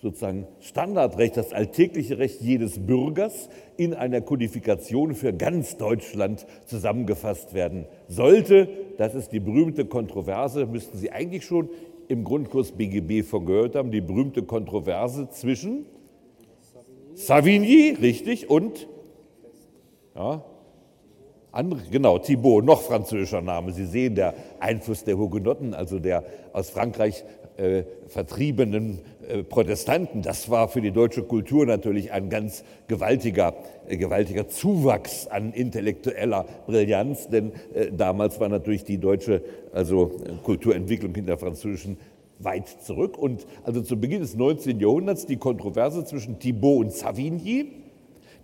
sozusagen 0.02 0.48
Standardrecht, 0.60 1.38
das 1.38 1.54
alltägliche 1.54 2.20
Recht 2.20 2.42
jedes 2.42 2.86
Bürgers 2.86 3.50
in 3.78 3.94
einer 3.96 4.22
Kodifikation 4.22 5.16
für 5.16 5.34
ganz 5.34 5.78
Deutschland 5.78 6.46
zusammengefasst 6.66 7.54
werden 7.54 7.86
sollte. 8.08 8.70
Das 8.98 9.16
ist 9.16 9.32
die 9.32 9.40
berühmte 9.40 9.86
Kontroverse, 9.86 10.68
müssten 10.68 10.98
Sie 10.98 11.12
eigentlich 11.12 11.46
schon 11.46 11.70
im 12.08 12.24
Grundkurs 12.24 12.72
BGB 12.72 13.24
von 13.24 13.46
gehört 13.46 13.76
haben, 13.76 13.92
die 13.92 14.02
berühmte 14.02 14.44
Kontroverse 14.44 15.30
zwischen 15.30 15.86
Savigny, 17.14 17.98
richtig, 18.00 18.50
und 18.50 18.88
ja, 20.16 20.44
andere, 21.52 21.82
genau, 21.90 22.20
Thibault, 22.20 22.64
noch 22.64 22.82
französischer 22.82 23.42
Name. 23.42 23.72
Sie 23.72 23.86
sehen 23.86 24.14
der 24.14 24.36
Einfluss 24.60 25.04
der 25.04 25.18
Hugenotten, 25.18 25.74
also 25.74 25.98
der 25.98 26.24
aus 26.54 26.70
Frankreich 26.70 27.24
äh, 27.58 27.84
vertriebenen 28.08 29.00
äh, 29.28 29.44
Protestanten. 29.44 30.22
Das 30.22 30.50
war 30.50 30.70
für 30.70 30.82
die 30.82 30.92
deutsche 30.92 31.24
Kultur 31.24 31.66
natürlich 31.66 32.12
ein 32.12 32.30
ganz 32.30 32.64
gewaltiger, 32.88 33.56
äh, 33.88 33.98
gewaltiger 33.98 34.48
Zuwachs 34.48 35.28
an 35.28 35.54
intellektueller 35.54 36.46
Brillanz, 36.66 37.28
denn 37.28 37.52
äh, 37.74 37.92
damals 37.92 38.40
war 38.40 38.50
natürlich 38.50 38.84
die 38.84 38.98
deutsche 38.98 39.42
also 39.74 40.12
Kulturentwicklung 40.44 41.16
in 41.16 41.26
der 41.26 41.38
französischen 41.38 41.98
weit 42.40 42.68
zurück. 42.68 43.18
Und 43.18 43.46
also 43.64 43.82
zu 43.82 44.00
Beginn 44.00 44.22
des 44.22 44.36
19. 44.36 44.80
Jahrhunderts 44.80 45.26
die 45.26 45.38
Kontroverse 45.38 46.06
zwischen 46.06 46.40
Thibault 46.40 46.86
und 46.86 46.94
Savigny 46.94 47.87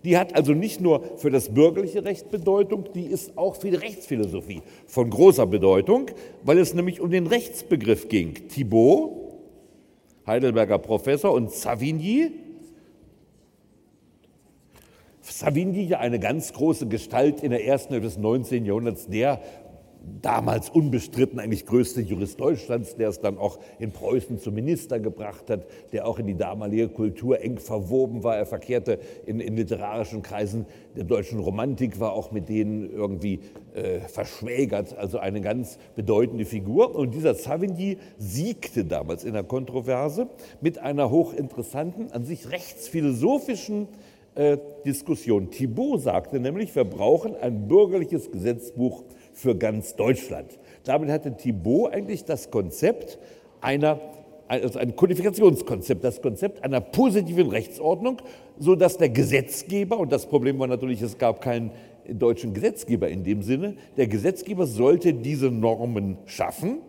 die 0.03 0.17
hat 0.17 0.35
also 0.35 0.53
nicht 0.53 0.81
nur 0.81 1.17
für 1.17 1.31
das 1.31 1.53
bürgerliche 1.53 2.03
Recht 2.03 2.29
Bedeutung, 2.29 2.89
die 2.93 3.05
ist 3.05 3.37
auch 3.37 3.55
für 3.55 3.71
die 3.71 3.77
Rechtsphilosophie 3.77 4.61
von 4.87 5.09
großer 5.09 5.45
Bedeutung, 5.47 6.07
weil 6.43 6.57
es 6.57 6.73
nämlich 6.73 6.99
um 6.99 7.09
den 7.09 7.27
Rechtsbegriff 7.27 8.09
ging. 8.09 8.33
Thibault, 8.49 9.11
Heidelberger 10.27 10.79
Professor, 10.79 11.33
und 11.33 11.51
Savigny, 11.51 12.31
Savigny 15.21 15.85
ja 15.85 15.99
eine 15.99 16.19
ganz 16.19 16.51
große 16.51 16.87
Gestalt 16.87 17.41
in 17.43 17.51
der 17.51 17.65
ersten 17.65 17.93
Hälfte 17.93 18.09
des 18.09 18.17
19. 18.17 18.65
Jahrhunderts, 18.65 19.07
der 19.07 19.41
damals 20.21 20.69
unbestritten 20.69 21.39
eigentlich 21.39 21.65
größte 21.65 22.01
Jurist 22.01 22.39
Deutschlands, 22.39 22.95
der 22.95 23.09
es 23.09 23.21
dann 23.21 23.37
auch 23.37 23.59
in 23.79 23.91
Preußen 23.91 24.39
zum 24.39 24.53
Minister 24.53 24.99
gebracht 24.99 25.49
hat, 25.49 25.65
der 25.91 26.07
auch 26.07 26.19
in 26.19 26.27
die 26.27 26.35
damalige 26.35 26.89
Kultur 26.89 27.41
eng 27.41 27.57
verwoben 27.57 28.23
war. 28.23 28.37
Er 28.37 28.45
verkehrte 28.45 28.99
in, 29.25 29.39
in 29.39 29.55
literarischen 29.55 30.21
Kreisen 30.21 30.65
der 30.95 31.05
deutschen 31.05 31.39
Romantik, 31.39 31.99
war 31.99 32.13
auch 32.13 32.31
mit 32.31 32.49
denen 32.49 32.89
irgendwie 32.89 33.39
äh, 33.73 33.99
verschwägert, 34.01 34.97
also 34.97 35.19
eine 35.19 35.41
ganz 35.41 35.77
bedeutende 35.95 36.45
Figur. 36.45 36.95
Und 36.95 37.13
dieser 37.13 37.35
Savigny 37.35 37.97
siegte 38.17 38.85
damals 38.85 39.23
in 39.23 39.33
der 39.33 39.43
Kontroverse 39.43 40.27
mit 40.59 40.79
einer 40.79 41.11
hochinteressanten, 41.11 42.11
an 42.11 42.25
sich 42.25 42.51
rechtsphilosophischen 42.51 43.87
äh, 44.35 44.57
Diskussion. 44.85 45.51
Thibault 45.51 46.01
sagte 46.01 46.39
nämlich, 46.39 46.75
wir 46.75 46.85
brauchen 46.85 47.35
ein 47.35 47.67
bürgerliches 47.67 48.31
Gesetzbuch 48.31 49.03
für 49.33 49.55
ganz 49.55 49.95
Deutschland. 49.95 50.59
Damit 50.83 51.09
hatte 51.09 51.35
Thibault 51.35 51.93
eigentlich 51.93 52.25
das 52.25 52.51
Konzept 52.51 53.17
einer 53.61 53.99
also 54.47 54.77
ein 54.77 54.95
Kodifikationskonzept, 54.95 56.03
das 56.03 56.21
Konzept 56.21 56.63
einer 56.63 56.81
positiven 56.81 57.49
Rechtsordnung, 57.49 58.21
so 58.59 58.75
dass 58.75 58.97
der 58.97 59.09
Gesetzgeber 59.09 59.97
und 59.97 60.11
das 60.11 60.27
Problem 60.27 60.59
war 60.59 60.67
natürlich, 60.67 61.01
es 61.01 61.17
gab 61.17 61.41
keinen 61.41 61.71
deutschen 62.07 62.53
Gesetzgeber 62.53 63.07
in 63.07 63.23
dem 63.23 63.41
Sinne, 63.41 63.75
der 63.97 64.07
Gesetzgeber 64.07 64.67
sollte 64.67 65.13
diese 65.13 65.49
Normen 65.49 66.17
schaffen 66.25 66.79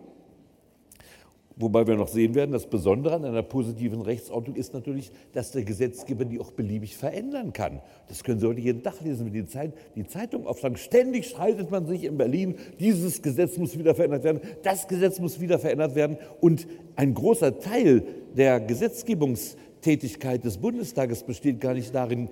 Wobei 1.57 1.87
wir 1.87 1.95
noch 1.95 2.09
sehen 2.09 2.35
werden, 2.35 2.51
das 2.51 2.67
Besondere 2.67 3.15
an 3.15 3.23
einer 3.23 3.41
positiven 3.41 4.01
Rechtsordnung 4.01 4.57
ist 4.57 4.73
natürlich, 4.73 5.09
dass 5.31 5.51
der 5.51 5.63
Gesetzgeber 5.63 6.25
die 6.25 6.41
auch 6.41 6.51
beliebig 6.51 6.97
verändern 6.97 7.53
kann. 7.53 7.79
Das 8.09 8.25
können 8.25 8.41
Sie 8.41 8.47
heute 8.47 8.59
jeden 8.59 8.83
Tag 8.83 8.99
lesen, 9.01 9.25
wenn 9.25 9.33
die, 9.33 9.45
Zeit, 9.45 9.71
die 9.95 10.05
Zeitung 10.05 10.47
aufschlagen. 10.47 10.77
Ständig 10.77 11.29
streitet 11.29 11.71
man 11.71 11.85
sich 11.87 12.03
in 12.03 12.17
Berlin, 12.17 12.55
dieses 12.77 13.21
Gesetz 13.21 13.57
muss 13.57 13.77
wieder 13.77 13.95
verändert 13.95 14.25
werden, 14.25 14.41
das 14.63 14.85
Gesetz 14.89 15.19
muss 15.19 15.39
wieder 15.39 15.57
verändert 15.57 15.95
werden. 15.95 16.17
Und 16.41 16.67
ein 16.97 17.13
großer 17.13 17.57
Teil 17.57 18.03
der 18.35 18.59
Gesetzgebungstätigkeit 18.59 20.43
des 20.43 20.57
Bundestages 20.57 21.23
besteht 21.23 21.61
gar 21.61 21.73
nicht 21.73 21.95
darin, 21.95 22.27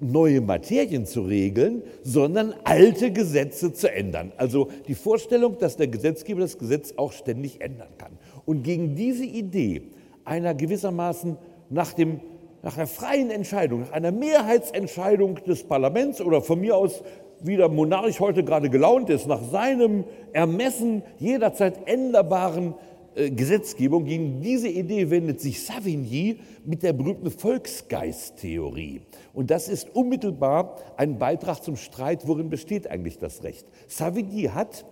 neue 0.00 0.40
Materien 0.40 1.06
zu 1.06 1.22
regeln, 1.22 1.82
sondern 2.02 2.54
alte 2.64 3.12
Gesetze 3.12 3.72
zu 3.72 3.90
ändern. 3.90 4.32
Also 4.36 4.68
die 4.88 4.94
Vorstellung, 4.94 5.58
dass 5.58 5.76
der 5.76 5.88
Gesetzgeber 5.88 6.40
das 6.40 6.58
Gesetz 6.58 6.94
auch 6.96 7.12
ständig 7.12 7.60
ändern 7.60 7.88
kann. 7.98 8.18
Und 8.46 8.62
gegen 8.62 8.94
diese 8.94 9.24
Idee 9.24 9.82
einer 10.24 10.54
gewissermaßen 10.54 11.36
nach, 11.68 11.92
dem, 11.92 12.20
nach 12.62 12.76
einer 12.76 12.86
freien 12.86 13.30
Entscheidung, 13.30 13.80
nach 13.80 13.92
einer 13.92 14.12
Mehrheitsentscheidung 14.12 15.36
des 15.44 15.64
Parlaments 15.64 16.20
oder 16.22 16.40
von 16.40 16.60
mir 16.60 16.76
aus, 16.76 17.02
wie 17.42 17.56
der 17.56 17.68
Monarch 17.68 18.20
heute 18.20 18.44
gerade 18.44 18.70
gelaunt 18.70 19.10
ist, 19.10 19.26
nach 19.26 19.42
seinem 19.42 20.04
Ermessen 20.32 21.02
jederzeit 21.18 21.86
änderbaren 21.86 22.74
äh, 23.14 23.30
Gesetzgebung, 23.30 24.04
gegen 24.04 24.40
diese 24.40 24.68
Idee 24.68 25.10
wendet 25.10 25.40
sich 25.40 25.64
Savigny 25.64 26.38
mit 26.64 26.82
der 26.82 26.92
berühmten 26.92 27.30
Volksgeisttheorie. 27.30 29.02
Und 29.34 29.50
das 29.50 29.68
ist 29.68 29.94
unmittelbar 29.94 30.76
ein 30.96 31.18
Beitrag 31.18 31.62
zum 31.62 31.76
Streit, 31.76 32.26
worin 32.26 32.48
besteht 32.48 32.88
eigentlich 32.90 33.18
das 33.18 33.42
Recht. 33.42 33.66
Savigny 33.88 34.44
hat 34.44 34.84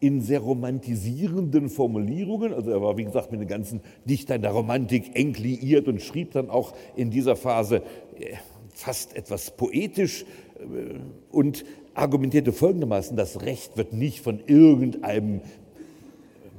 in 0.00 0.20
sehr 0.20 0.40
romantisierenden 0.40 1.68
Formulierungen. 1.68 2.52
Also 2.52 2.70
er 2.70 2.80
war, 2.80 2.96
wie 2.96 3.04
gesagt, 3.04 3.32
mit 3.32 3.40
den 3.40 3.48
ganzen 3.48 3.80
Dichtern 4.04 4.42
der 4.42 4.52
Romantik 4.52 5.16
eng 5.16 5.34
liiert 5.34 5.88
und 5.88 6.02
schrieb 6.02 6.32
dann 6.32 6.50
auch 6.50 6.74
in 6.96 7.10
dieser 7.10 7.36
Phase 7.36 7.82
äh, 8.18 8.36
fast 8.74 9.16
etwas 9.16 9.56
poetisch 9.56 10.24
äh, 10.58 10.98
und 11.30 11.64
argumentierte 11.94 12.52
folgendermaßen, 12.52 13.16
das 13.16 13.42
Recht 13.42 13.76
wird 13.76 13.92
nicht 13.92 14.20
von 14.20 14.40
irgendeinem 14.46 15.40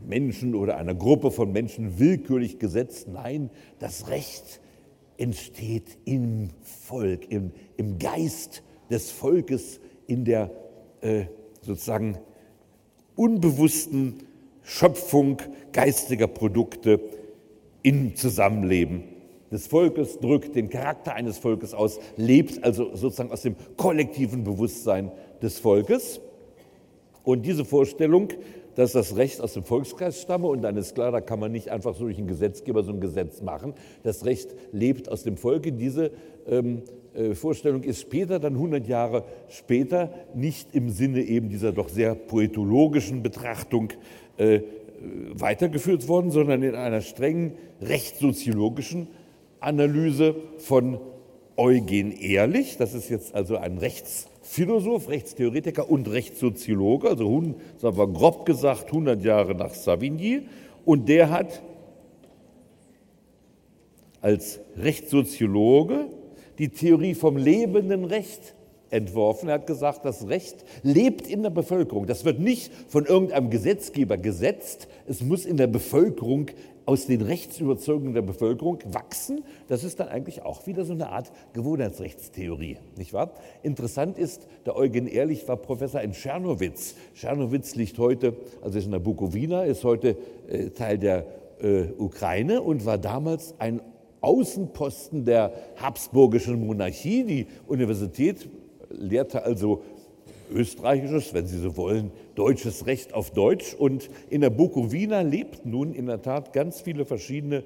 Menschen 0.05 0.55
oder 0.55 0.77
einer 0.77 0.95
Gruppe 0.95 1.31
von 1.31 1.51
Menschen 1.51 1.99
willkürlich 1.99 2.59
gesetzt. 2.59 3.07
Nein, 3.07 3.49
das 3.79 4.09
Recht 4.09 4.59
entsteht 5.17 5.97
im 6.05 6.49
Volk, 6.61 7.31
im, 7.31 7.51
im 7.77 7.99
Geist 7.99 8.63
des 8.89 9.11
Volkes, 9.11 9.79
in 10.07 10.25
der 10.25 10.51
äh, 11.01 11.25
sozusagen 11.61 12.17
unbewussten 13.19 14.15
Schöpfung 14.63 15.41
geistiger 15.73 16.27
Produkte 16.27 17.01
im 17.83 18.15
Zusammenleben 18.15 19.03
des 19.51 19.67
Volkes, 19.67 20.19
drückt 20.19 20.55
den 20.55 20.69
Charakter 20.69 21.15
eines 21.15 21.37
Volkes 21.37 21.73
aus, 21.73 21.99
lebt 22.15 22.63
also 22.63 22.95
sozusagen 22.95 23.31
aus 23.31 23.41
dem 23.41 23.55
kollektiven 23.75 24.45
Bewusstsein 24.45 25.11
des 25.41 25.59
Volkes. 25.59 26.21
Und 27.23 27.45
diese 27.45 27.65
Vorstellung, 27.65 28.29
dass 28.75 28.93
das 28.93 29.17
Recht 29.17 29.41
aus 29.41 29.53
dem 29.53 29.63
Volksgeist 29.63 30.21
stamme 30.21 30.47
und 30.47 30.61
dann 30.61 30.77
ist 30.77 30.95
klar, 30.95 31.11
da 31.11 31.19
kann 31.19 31.41
man 31.41 31.51
nicht 31.51 31.69
einfach 31.69 31.95
so 31.95 32.05
durch 32.05 32.17
einen 32.17 32.27
Gesetzgeber 32.27 32.83
so 32.83 32.93
ein 32.93 33.01
Gesetz 33.01 33.41
machen. 33.41 33.73
Das 34.03 34.23
Recht 34.23 34.55
lebt 34.71 35.09
aus 35.09 35.23
dem 35.23 35.35
Volke. 35.35 35.73
Diese 35.73 36.11
ähm, 36.47 36.77
äh, 36.77 36.81
Vorstellung 37.33 37.83
ist 37.83 38.01
später, 38.01 38.39
dann 38.39 38.53
100 38.53 38.87
Jahre 38.87 39.23
später, 39.49 40.13
nicht 40.33 40.73
im 40.73 40.89
Sinne 40.89 41.21
eben 41.21 41.49
dieser 41.49 41.71
doch 41.71 41.89
sehr 41.89 42.15
poetologischen 42.15 43.23
Betrachtung 43.23 43.89
äh, 44.37 44.61
weitergeführt 45.33 46.07
worden, 46.07 46.31
sondern 46.31 46.63
in 46.63 46.75
einer 46.75 47.01
strengen 47.01 47.53
rechtssoziologischen 47.81 49.07
Analyse 49.59 50.35
von 50.57 50.99
Eugen 51.57 52.11
Ehrlich. 52.11 52.77
Das 52.77 52.93
ist 52.93 53.09
jetzt 53.09 53.35
also 53.35 53.57
ein 53.57 53.77
Rechtsphilosoph, 53.77 55.09
Rechtstheoretiker 55.09 55.89
und 55.89 56.09
Rechtssoziologe, 56.09 57.09
also 57.09 57.55
sagen 57.77 57.97
wir 57.97 58.07
grob 58.07 58.45
gesagt 58.45 58.85
100 58.87 59.23
Jahre 59.23 59.55
nach 59.55 59.73
Savigny. 59.73 60.43
Und 60.85 61.09
der 61.09 61.29
hat 61.29 61.61
als 64.21 64.59
Rechtssoziologe 64.77 66.07
die 66.59 66.69
Theorie 66.69 67.15
vom 67.15 67.37
lebenden 67.37 68.05
Recht 68.05 68.53
entworfen. 68.91 69.49
Er 69.49 69.55
hat 69.55 69.67
gesagt, 69.67 70.05
das 70.05 70.27
Recht 70.27 70.65
lebt 70.83 71.27
in 71.27 71.43
der 71.43 71.49
Bevölkerung. 71.49 72.05
Das 72.05 72.25
wird 72.25 72.39
nicht 72.39 72.71
von 72.87 73.05
irgendeinem 73.05 73.49
Gesetzgeber 73.49 74.17
gesetzt. 74.17 74.87
Es 75.07 75.21
muss 75.21 75.45
in 75.45 75.57
der 75.57 75.67
Bevölkerung, 75.67 76.51
aus 76.89 77.05
den 77.05 77.21
Rechtsüberzeugungen 77.21 78.15
der 78.15 78.23
Bevölkerung 78.23 78.79
wachsen. 78.87 79.43
Das 79.67 79.83
ist 79.83 79.99
dann 79.99 80.07
eigentlich 80.07 80.41
auch 80.41 80.65
wieder 80.65 80.85
so 80.85 80.93
eine 80.93 81.09
Art 81.09 81.31
Gewohnheitsrechtstheorie, 81.53 82.77
nicht 82.97 83.13
wahr? 83.13 83.29
Interessant 83.61 84.17
ist, 84.17 84.47
der 84.65 84.75
Eugen 84.75 85.05
Ehrlich 85.05 85.47
war 85.47 85.57
Professor 85.57 86.01
in 86.01 86.13
Tschernowitz. 86.13 86.95
Tschernowitz 87.13 87.75
liegt 87.75 87.99
heute, 87.99 88.35
also 88.63 88.79
ist 88.79 88.85
in 88.85 88.91
der 88.91 88.97
Bukowina, 88.97 89.65
ist 89.65 89.83
heute 89.83 90.17
äh, 90.49 90.71
Teil 90.71 90.97
der 90.97 91.27
äh, 91.61 91.83
Ukraine 91.99 92.63
und 92.63 92.87
war 92.87 92.97
damals 92.97 93.53
ein 93.59 93.81
Außenposten 94.21 95.25
der 95.25 95.53
habsburgischen 95.77 96.65
Monarchie. 96.65 97.23
Die 97.23 97.47
Universität 97.67 98.49
lehrte 98.89 99.43
also 99.43 99.83
österreichisches, 100.51 101.33
wenn 101.33 101.47
Sie 101.47 101.59
so 101.59 101.77
wollen, 101.77 102.11
deutsches 102.35 102.85
Recht 102.85 103.13
auf 103.13 103.31
Deutsch. 103.31 103.73
Und 103.73 104.09
in 104.29 104.41
der 104.41 104.49
Bukowina 104.49 105.21
lebten 105.21 105.71
nun 105.71 105.93
in 105.93 106.07
der 106.07 106.21
Tat 106.21 106.53
ganz 106.53 106.81
viele 106.81 107.05
verschiedene 107.05 107.57
äh, 107.57 107.63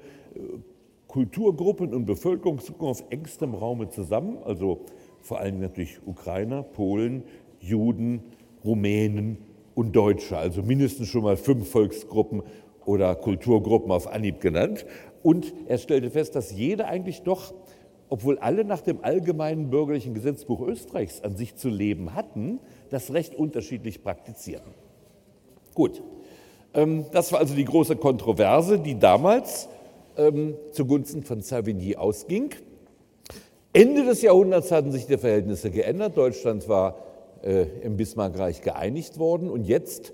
Kulturgruppen 1.08 1.94
und 1.94 2.06
Bevölkerungsgruppen 2.06 2.88
auf 2.88 3.04
engstem 3.10 3.54
Raume 3.54 3.88
zusammen. 3.88 4.38
Also 4.44 4.80
vor 5.20 5.38
allem 5.38 5.60
natürlich 5.60 5.98
Ukrainer, 6.06 6.62
Polen, 6.62 7.22
Juden, 7.60 8.20
Rumänen 8.64 9.38
und 9.74 9.94
Deutsche. 9.94 10.36
Also 10.36 10.62
mindestens 10.62 11.08
schon 11.08 11.22
mal 11.22 11.36
fünf 11.36 11.70
Volksgruppen 11.70 12.42
oder 12.84 13.14
Kulturgruppen 13.14 13.90
auf 13.90 14.06
Anhieb 14.06 14.40
genannt. 14.40 14.84
Und 15.24 15.52
er 15.66 15.78
stellte 15.78 16.10
fest, 16.10 16.36
dass 16.36 16.52
jeder 16.52 16.86
eigentlich 16.86 17.22
doch 17.22 17.52
obwohl 18.14 18.38
alle 18.38 18.64
nach 18.64 18.80
dem 18.80 19.02
allgemeinen 19.02 19.70
bürgerlichen 19.70 20.14
Gesetzbuch 20.14 20.60
Österreichs 20.60 21.20
an 21.22 21.36
sich 21.36 21.56
zu 21.56 21.68
leben 21.68 22.14
hatten, 22.14 22.60
das 22.90 23.12
Recht 23.12 23.34
unterschiedlich 23.34 24.04
praktizierten. 24.04 24.72
Gut, 25.74 26.00
ähm, 26.74 27.06
das 27.12 27.32
war 27.32 27.40
also 27.40 27.56
die 27.56 27.64
große 27.64 27.96
Kontroverse, 27.96 28.78
die 28.78 28.98
damals 28.98 29.68
ähm, 30.16 30.54
zugunsten 30.70 31.24
von 31.24 31.40
Savigny 31.40 31.96
ausging. 31.96 32.50
Ende 33.72 34.04
des 34.04 34.22
Jahrhunderts 34.22 34.70
hatten 34.70 34.92
sich 34.92 35.06
die 35.06 35.18
Verhältnisse 35.18 35.70
geändert. 35.70 36.16
Deutschland 36.16 36.68
war 36.68 36.98
äh, 37.42 37.66
im 37.82 37.96
Bismarckreich 37.96 38.62
geeinigt 38.62 39.18
worden 39.18 39.50
und 39.50 39.64
jetzt 39.64 40.12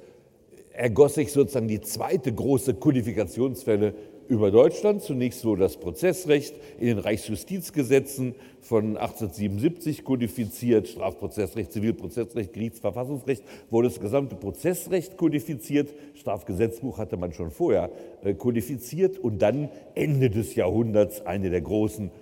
ergoss 0.73 1.14
sich 1.14 1.33
sozusagen 1.33 1.68
die 1.68 1.83
zweite 1.83 2.33
große 2.33 2.75
Kodifikationswelle 2.75 3.92
über 4.30 4.52
Deutschland. 4.52 5.02
Zunächst 5.02 5.44
wurde 5.44 5.62
das 5.62 5.76
Prozessrecht 5.76 6.54
in 6.78 6.86
den 6.86 6.98
Reichsjustizgesetzen 6.98 8.36
von 8.60 8.96
1877 8.96 10.04
kodifiziert, 10.04 10.86
Strafprozessrecht, 10.86 11.72
Zivilprozessrecht, 11.72 12.52
Gerichtsverfassungsrecht, 12.52 13.42
wurde 13.70 13.88
das 13.88 13.98
gesamte 13.98 14.36
Prozessrecht 14.36 15.16
kodifiziert, 15.16 15.92
Strafgesetzbuch 16.14 16.98
hatte 16.98 17.16
man 17.16 17.32
schon 17.32 17.50
vorher 17.50 17.90
äh, 18.22 18.32
kodifiziert 18.34 19.18
und 19.18 19.42
dann 19.42 19.68
Ende 19.96 20.30
des 20.30 20.54
Jahrhunderts 20.54 21.26
eine 21.26 21.50
der 21.50 21.62
großen 21.62 22.12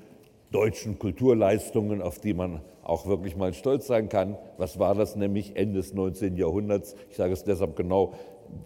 deutschen 0.50 0.98
Kulturleistungen, 0.98 2.00
auf 2.00 2.20
die 2.20 2.32
man 2.32 2.62
auch 2.82 3.06
wirklich 3.06 3.36
mal 3.36 3.52
stolz 3.52 3.86
sein 3.86 4.08
kann. 4.08 4.38
Was 4.56 4.78
war 4.78 4.94
das 4.94 5.14
nämlich 5.14 5.56
Ende 5.56 5.80
des 5.80 5.92
19. 5.92 6.38
Jahrhunderts? 6.38 6.96
Ich 7.10 7.16
sage 7.16 7.34
es 7.34 7.44
deshalb 7.44 7.76
genau, 7.76 8.14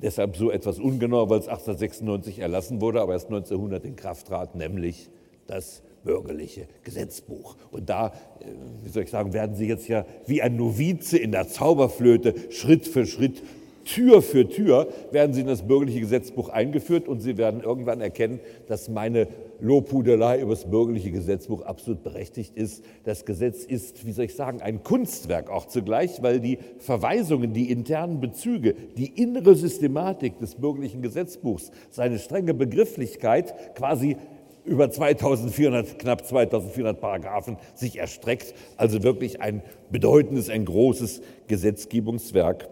deshalb 0.02 0.36
so 0.36 0.50
etwas 0.50 0.78
ungenau, 0.78 1.28
weil 1.30 1.40
es 1.40 1.48
1896 1.48 2.38
erlassen 2.38 2.80
wurde, 2.80 3.00
aber 3.00 3.12
erst 3.12 3.26
1900 3.26 3.84
in 3.84 3.96
Kraft 3.96 4.28
trat, 4.28 4.54
nämlich 4.54 5.10
das 5.46 5.82
bürgerliche 6.04 6.66
Gesetzbuch. 6.82 7.56
Und 7.70 7.88
da, 7.88 8.08
äh, 8.40 8.46
wie 8.82 8.88
soll 8.88 9.04
ich 9.04 9.10
sagen, 9.10 9.32
werden 9.32 9.54
Sie 9.54 9.66
jetzt 9.66 9.88
ja 9.88 10.04
wie 10.26 10.42
ein 10.42 10.56
Novize 10.56 11.18
in 11.18 11.32
der 11.32 11.48
Zauberflöte 11.48 12.34
Schritt 12.50 12.86
für 12.86 13.06
Schritt 13.06 13.42
Tür 13.84 14.22
für 14.22 14.48
Tür 14.48 14.88
werden 15.10 15.32
sie 15.34 15.40
in 15.40 15.46
das 15.46 15.66
bürgerliche 15.66 16.00
Gesetzbuch 16.00 16.48
eingeführt 16.48 17.08
und 17.08 17.20
sie 17.20 17.36
werden 17.36 17.62
irgendwann 17.62 18.00
erkennen, 18.00 18.40
dass 18.68 18.88
meine 18.88 19.28
Lobhudelei 19.62 20.40
über 20.40 20.50
das 20.50 20.68
bürgerliche 20.68 21.12
Gesetzbuch 21.12 21.62
absolut 21.62 22.02
berechtigt 22.02 22.56
ist. 22.56 22.84
Das 23.04 23.24
Gesetz 23.24 23.64
ist, 23.64 24.04
wie 24.04 24.10
soll 24.10 24.24
ich 24.24 24.34
sagen, 24.34 24.60
ein 24.60 24.82
Kunstwerk 24.82 25.50
auch 25.50 25.66
zugleich, 25.66 26.20
weil 26.20 26.40
die 26.40 26.58
Verweisungen, 26.78 27.52
die 27.52 27.70
internen 27.70 28.20
Bezüge, 28.20 28.74
die 28.96 29.22
innere 29.22 29.54
Systematik 29.54 30.38
des 30.40 30.56
bürgerlichen 30.56 31.00
Gesetzbuchs, 31.00 31.70
seine 31.90 32.18
strenge 32.18 32.54
Begrifflichkeit 32.54 33.76
quasi 33.76 34.16
über 34.64 34.90
2400, 34.90 35.96
knapp 35.96 36.26
2400 36.26 37.00
Paragraphen 37.00 37.56
sich 37.74 37.98
erstreckt. 37.98 38.54
Also 38.76 39.04
wirklich 39.04 39.40
ein 39.40 39.62
bedeutendes, 39.90 40.50
ein 40.50 40.64
großes 40.64 41.22
Gesetzgebungswerk 41.46 42.68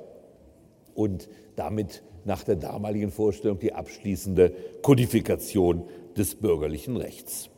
und 0.95 1.29
damit 1.55 2.03
nach 2.25 2.43
der 2.43 2.57
damaligen 2.57 3.11
Vorstellung 3.11 3.59
die 3.59 3.73
abschließende 3.73 4.53
Kodifikation 4.83 5.85
des 6.17 6.35
bürgerlichen 6.35 6.97
Rechts. 6.97 7.51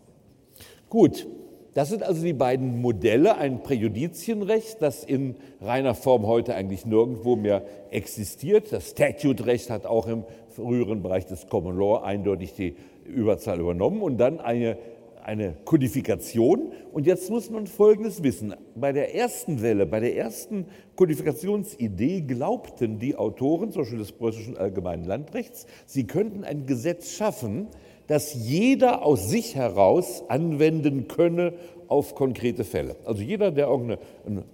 Gut, 0.88 1.27
das 1.75 1.88
sind 1.88 2.03
also 2.03 2.23
die 2.23 2.35
beiden 2.35 2.81
Modelle, 2.81 3.37
ein 3.37 3.62
Präjudizienrecht, 3.62 4.83
das 4.83 5.05
in 5.05 5.37
reiner 5.61 5.95
Form 5.95 6.27
heute 6.27 6.55
eigentlich 6.55 6.85
nirgendwo 6.85 7.35
mehr 7.35 7.65
existiert. 7.91 8.73
Das 8.73 8.91
Statute-Recht 8.91 9.71
hat 9.71 9.87
auch 9.87 10.07
im 10.07 10.25
früheren 10.51 11.03
Bereich 11.03 11.25
des 11.25 11.47
Common 11.47 11.79
Law 11.79 12.03
eindeutig 12.03 12.53
die 12.55 12.77
Überzahl 13.07 13.59
übernommen 13.59 14.03
und 14.03 14.19
dann 14.19 14.38
eine 14.38 14.77
eine 15.23 15.55
Kodifikation. 15.65 16.73
Und 16.93 17.07
jetzt 17.07 17.31
muss 17.31 17.51
man 17.51 17.67
Folgendes 17.67 18.23
wissen. 18.23 18.55
Bei 18.75 18.93
der 18.93 19.15
ersten 19.15 19.62
Welle, 19.62 19.87
bei 19.87 20.01
der 20.01 20.17
ersten 20.17 20.67
Kodifikationsidee 20.97 22.23
glaubten 22.23 22.99
die 22.99 23.17
Autoren, 23.17 23.71
zum 23.71 23.83
Beispiel 23.83 23.99
des 23.99 24.12
preußischen 24.12 24.57
Allgemeinen 24.57 25.05
Landrechts, 25.05 25.67
sie 25.87 26.07
könnten 26.07 26.45
ein 26.45 26.67
Gesetz 26.67 27.12
schaffen, 27.12 27.69
das 28.12 28.35
jeder 28.35 29.07
aus 29.07 29.31
sich 29.31 29.57
heraus 29.57 30.22
anwenden 30.29 31.09
könne 31.09 31.55
auf 31.88 32.14
konkrete 32.14 32.62
Fälle. 32.62 32.96
Also 33.07 33.22
jeder, 33.22 33.51
der 33.51 33.68
irgendein 33.68 33.98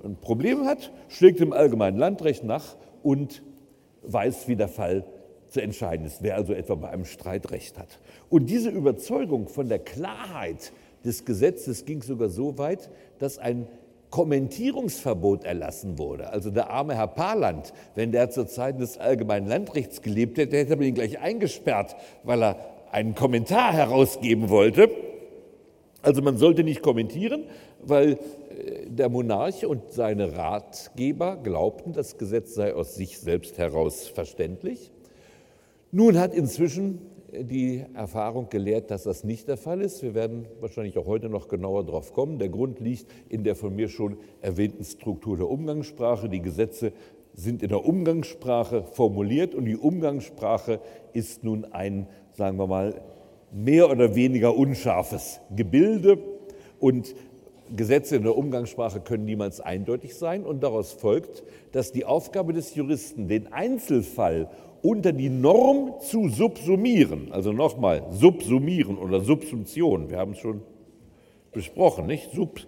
ein 0.05 0.17
Problem 0.21 0.65
hat, 0.65 0.93
schlägt 1.09 1.41
dem 1.41 1.53
Allgemeinen 1.53 1.99
Landrecht 1.99 2.45
nach 2.45 2.77
und 3.03 3.43
weiß, 4.03 4.47
wie 4.47 4.55
der 4.55 4.69
Fall 4.69 5.05
zu 5.49 5.61
entscheiden 5.61 6.07
ist, 6.07 6.23
wer 6.23 6.37
also 6.37 6.53
etwa 6.53 6.77
bei 6.77 6.91
einem 6.91 7.05
Streit 7.05 7.51
Recht 7.51 7.81
hat. 7.81 7.99
Und 8.31 8.49
diese 8.49 8.71
Überzeugung 8.71 9.49
von 9.49 9.69
der 9.69 9.81
Klarheit 9.81 10.73
des 11.05 11.25
Gesetzes 11.25 11.85
ging 11.85 12.01
sogar 12.03 12.29
so 12.29 12.59
weit, 12.59 12.91
dass 13.19 13.39
ein 13.39 13.67
Kommentierungsverbot 14.11 15.43
erlassen 15.43 15.99
wurde. 15.99 16.31
Also 16.31 16.51
der 16.51 16.71
arme 16.71 16.95
Herr 16.95 17.09
Parland, 17.09 17.73
wenn 17.97 18.13
der 18.13 18.31
zur 18.31 18.47
Zeit 18.47 18.79
des 18.79 18.99
allgemeinen 18.99 19.49
Landrechts 19.49 20.01
gelebt 20.01 20.39
hätte, 20.39 20.59
hätte 20.59 20.77
man 20.77 20.87
ihn 20.87 20.95
gleich 20.95 21.19
eingesperrt, 21.19 21.97
weil 22.23 22.45
er 22.45 22.78
einen 22.93 23.15
Kommentar 23.15 23.73
herausgeben 23.73 24.49
wollte. 24.49 24.91
Also 26.03 26.23
man 26.23 26.37
sollte 26.37 26.65
nicht 26.65 26.83
kommentieren, 26.83 27.45
weil 27.83 28.13
äh, 28.13 28.89
der 28.89 29.09
Monarch 29.09 29.67
und 29.67 29.91
seine 29.91 30.37
Ratgeber 30.37 31.37
glaubten, 31.37 31.93
das 31.93 32.19
Gesetz 32.19 32.55
sei 32.55 32.75
aus 32.75 32.95
sich 32.95 33.19
selbst 33.19 33.59
heraus 33.59 34.09
verständlich. 34.09 34.91
Nun 35.91 36.19
hat 36.19 36.35
inzwischen 36.35 37.01
die 37.33 37.85
Erfahrung 37.95 38.49
gelehrt, 38.49 38.91
dass 38.91 39.03
das 39.03 39.25
nicht 39.25 39.49
der 39.49 39.57
Fall 39.57 39.83
ist. 39.83 40.03
Wir 40.03 40.15
werden 40.15 40.47
wahrscheinlich 40.61 40.97
auch 40.97 41.07
heute 41.07 41.29
noch 41.29 41.49
genauer 41.49 41.85
darauf 41.85 42.13
kommen. 42.13 42.39
Der 42.39 42.49
Grund 42.49 42.81
liegt 42.81 43.07
in 43.29 43.45
der 43.45 43.55
von 43.55 43.75
mir 43.75 43.89
schon 43.89 44.17
erwähnten 44.41 44.85
Struktur 44.85 45.37
der 45.37 45.49
Umgangssprache. 45.49 46.29
Die 46.29 46.41
Gesetze 46.41 46.93
sind 47.35 47.63
in 47.63 47.69
der 47.69 47.85
Umgangssprache 47.85 48.83
formuliert 48.83 49.55
und 49.55 49.67
die 49.67 49.77
Umgangssprache 49.77 50.81
ist 51.13 51.45
nun 51.45 51.65
ein, 51.67 52.09
sagen 52.39 52.57
wir 52.57 52.69
mal, 52.69 53.03
mehr 53.53 53.91
oder 53.91 54.15
weniger 54.15 54.57
unscharfes 54.57 55.41
Gebilde 55.55 56.19
und 56.79 57.15
Gesetze 57.77 58.15
in 58.15 58.23
der 58.23 58.37
Umgangssprache 58.37 59.01
können 59.01 59.25
niemals 59.25 59.61
eindeutig 59.61 60.15
sein 60.15 60.45
und 60.45 60.63
daraus 60.63 60.93
folgt, 60.93 61.43
dass 61.73 61.91
die 61.91 62.05
Aufgabe 62.05 62.53
des 62.53 62.77
Juristen, 62.77 63.27
den 63.27 63.53
Einzelfall 63.53 64.49
unter 64.83 65.13
die 65.13 65.29
Norm 65.29 65.95
zu 66.01 66.29
subsumieren, 66.29 67.33
also 67.33 67.53
nochmal 67.53 68.07
subsumieren 68.13 68.99
oder 68.99 69.21
Subsumption, 69.21 70.09
wir 70.09 70.19
haben 70.19 70.33
es 70.33 70.39
schon 70.39 70.63
besprochen, 71.53 72.07
nicht? 72.07 72.31
Sub, 72.31 72.61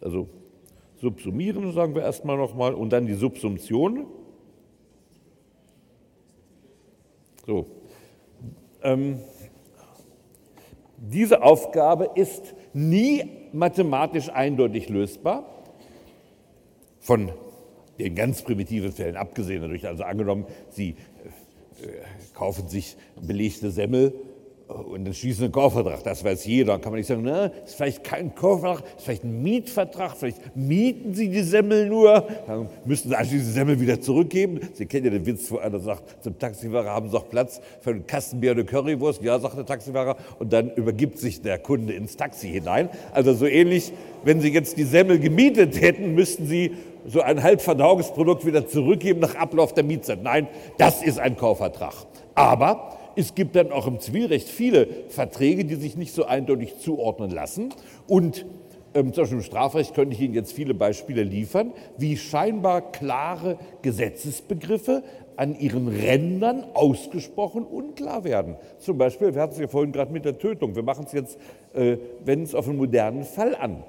also 0.00 0.28
subsumieren 0.96 1.70
sagen 1.72 1.94
wir 1.94 2.02
erstmal 2.02 2.38
nochmal 2.38 2.72
und 2.72 2.90
dann 2.90 3.06
die 3.06 3.14
Subsumption. 3.14 4.06
So. 7.46 7.66
Ähm, 8.82 9.20
diese 10.96 11.42
Aufgabe 11.42 12.10
ist 12.14 12.54
nie 12.72 13.24
mathematisch 13.52 14.28
eindeutig 14.28 14.88
lösbar, 14.88 15.44
von 17.00 17.32
den 17.98 18.14
ganz 18.14 18.42
primitiven 18.42 18.92
Fällen 18.92 19.16
abgesehen. 19.16 19.62
Dadurch 19.62 19.86
also 19.86 20.04
angenommen, 20.04 20.46
Sie 20.70 20.90
äh, 20.90 20.94
kaufen 22.34 22.68
sich 22.68 22.96
belegte 23.20 23.70
Semmel 23.70 24.14
und 24.70 25.04
dann 25.04 25.14
schließen 25.14 25.44
einen 25.44 25.52
Kaufvertrag, 25.52 26.02
das 26.04 26.24
weiß 26.24 26.44
jeder. 26.44 26.72
Dann 26.72 26.80
kann 26.80 26.92
man 26.92 26.98
nicht 26.98 27.06
sagen, 27.06 27.22
na, 27.24 27.46
ist 27.46 27.74
vielleicht 27.74 28.04
kein 28.04 28.34
Kaufvertrag, 28.34 28.84
ist 28.96 29.04
vielleicht 29.04 29.24
ein 29.24 29.42
Mietvertrag, 29.42 30.16
vielleicht 30.16 30.56
mieten 30.56 31.14
Sie 31.14 31.28
die 31.28 31.42
Semmel 31.42 31.88
nur, 31.88 32.24
dann 32.46 32.68
müssen 32.84 33.08
Sie 33.08 33.16
anschließend 33.16 33.48
die 33.48 33.52
Semmel 33.52 33.80
wieder 33.80 34.00
zurückgeben. 34.00 34.60
Sie 34.74 34.86
kennen 34.86 35.06
ja 35.06 35.10
den 35.10 35.26
Witz, 35.26 35.50
wo 35.50 35.58
einer 35.58 35.80
sagt, 35.80 36.22
zum 36.22 36.38
Taxifahrer 36.38 36.90
haben 36.90 37.10
Sie 37.10 37.16
auch 37.16 37.28
Platz 37.28 37.60
für 37.80 37.90
einen 37.90 38.06
Kastenbier 38.06 38.52
oder 38.52 38.64
Currywurst? 38.64 39.22
Ja, 39.22 39.38
sagt 39.38 39.56
der 39.56 39.66
Taxifahrer, 39.66 40.16
und 40.38 40.52
dann 40.52 40.70
übergibt 40.74 41.18
sich 41.18 41.42
der 41.42 41.58
Kunde 41.58 41.92
ins 41.92 42.16
Taxi 42.16 42.48
hinein. 42.48 42.88
Also 43.12 43.34
so 43.34 43.46
ähnlich, 43.46 43.92
wenn 44.24 44.40
Sie 44.40 44.52
jetzt 44.52 44.76
die 44.76 44.84
Semmel 44.84 45.18
gemietet 45.18 45.80
hätten, 45.80 46.14
müssten 46.14 46.46
Sie 46.46 46.72
so 47.06 47.22
ein 47.22 47.42
Halbverdauungsprodukt 47.42 48.44
wieder 48.44 48.66
zurückgeben 48.68 49.20
nach 49.20 49.34
Ablauf 49.34 49.72
der 49.72 49.84
Mietzeit. 49.84 50.22
Nein, 50.22 50.48
das 50.78 51.02
ist 51.02 51.18
ein 51.18 51.36
Kaufvertrag. 51.36 51.94
Aber 52.34 52.99
es 53.20 53.34
gibt 53.34 53.54
dann 53.54 53.70
auch 53.70 53.86
im 53.86 54.00
Zivilrecht 54.00 54.48
viele 54.48 54.88
Verträge, 55.08 55.64
die 55.64 55.76
sich 55.76 55.96
nicht 55.96 56.14
so 56.14 56.24
eindeutig 56.24 56.78
zuordnen 56.78 57.30
lassen. 57.30 57.72
Und 58.08 58.46
ähm, 58.94 59.12
zum 59.12 59.22
Beispiel 59.22 59.38
im 59.38 59.44
Strafrecht 59.44 59.94
könnte 59.94 60.14
ich 60.14 60.20
Ihnen 60.20 60.34
jetzt 60.34 60.52
viele 60.52 60.74
Beispiele 60.74 61.22
liefern, 61.22 61.72
wie 61.96 62.16
scheinbar 62.16 62.90
klare 62.92 63.58
Gesetzesbegriffe 63.82 65.04
an 65.36 65.58
ihren 65.58 65.88
Rändern 65.88 66.64
ausgesprochen 66.74 67.64
unklar 67.64 68.24
werden. 68.24 68.56
Zum 68.78 68.98
Beispiel, 68.98 69.34
wir 69.34 69.40
hatten 69.40 69.54
es 69.54 69.58
ja 69.58 69.68
vorhin 69.68 69.92
gerade 69.92 70.12
mit 70.12 70.24
der 70.24 70.38
Tötung, 70.38 70.74
wir 70.74 70.82
machen 70.82 71.04
es 71.06 71.12
jetzt, 71.12 71.38
äh, 71.72 71.96
wenden 72.24 72.44
es 72.44 72.54
auf 72.54 72.68
einen 72.68 72.76
modernen 72.76 73.24
Fall 73.24 73.54
an. 73.54 73.84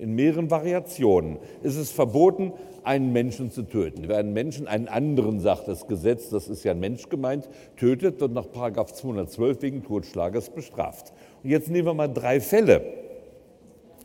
In 0.00 0.14
mehreren 0.14 0.50
Variationen 0.50 1.36
ist 1.62 1.76
es 1.76 1.92
verboten, 1.92 2.54
einen 2.84 3.12
Menschen 3.12 3.50
zu 3.50 3.62
töten. 3.62 4.04
Wer 4.06 4.16
einen 4.16 4.32
Menschen, 4.32 4.66
einen 4.66 4.88
anderen, 4.88 5.40
sagt 5.40 5.68
das 5.68 5.86
Gesetz, 5.86 6.30
das 6.30 6.48
ist 6.48 6.64
ja 6.64 6.72
ein 6.72 6.80
Mensch 6.80 7.10
gemeint, 7.10 7.50
tötet, 7.76 8.18
wird 8.18 8.32
nach 8.32 8.46
212 8.46 9.60
wegen 9.60 9.84
Totschlages 9.84 10.48
bestraft. 10.48 11.12
Und 11.44 11.50
jetzt 11.50 11.68
nehmen 11.68 11.86
wir 11.86 11.92
mal 11.92 12.08
drei 12.08 12.40
Fälle. 12.40 12.82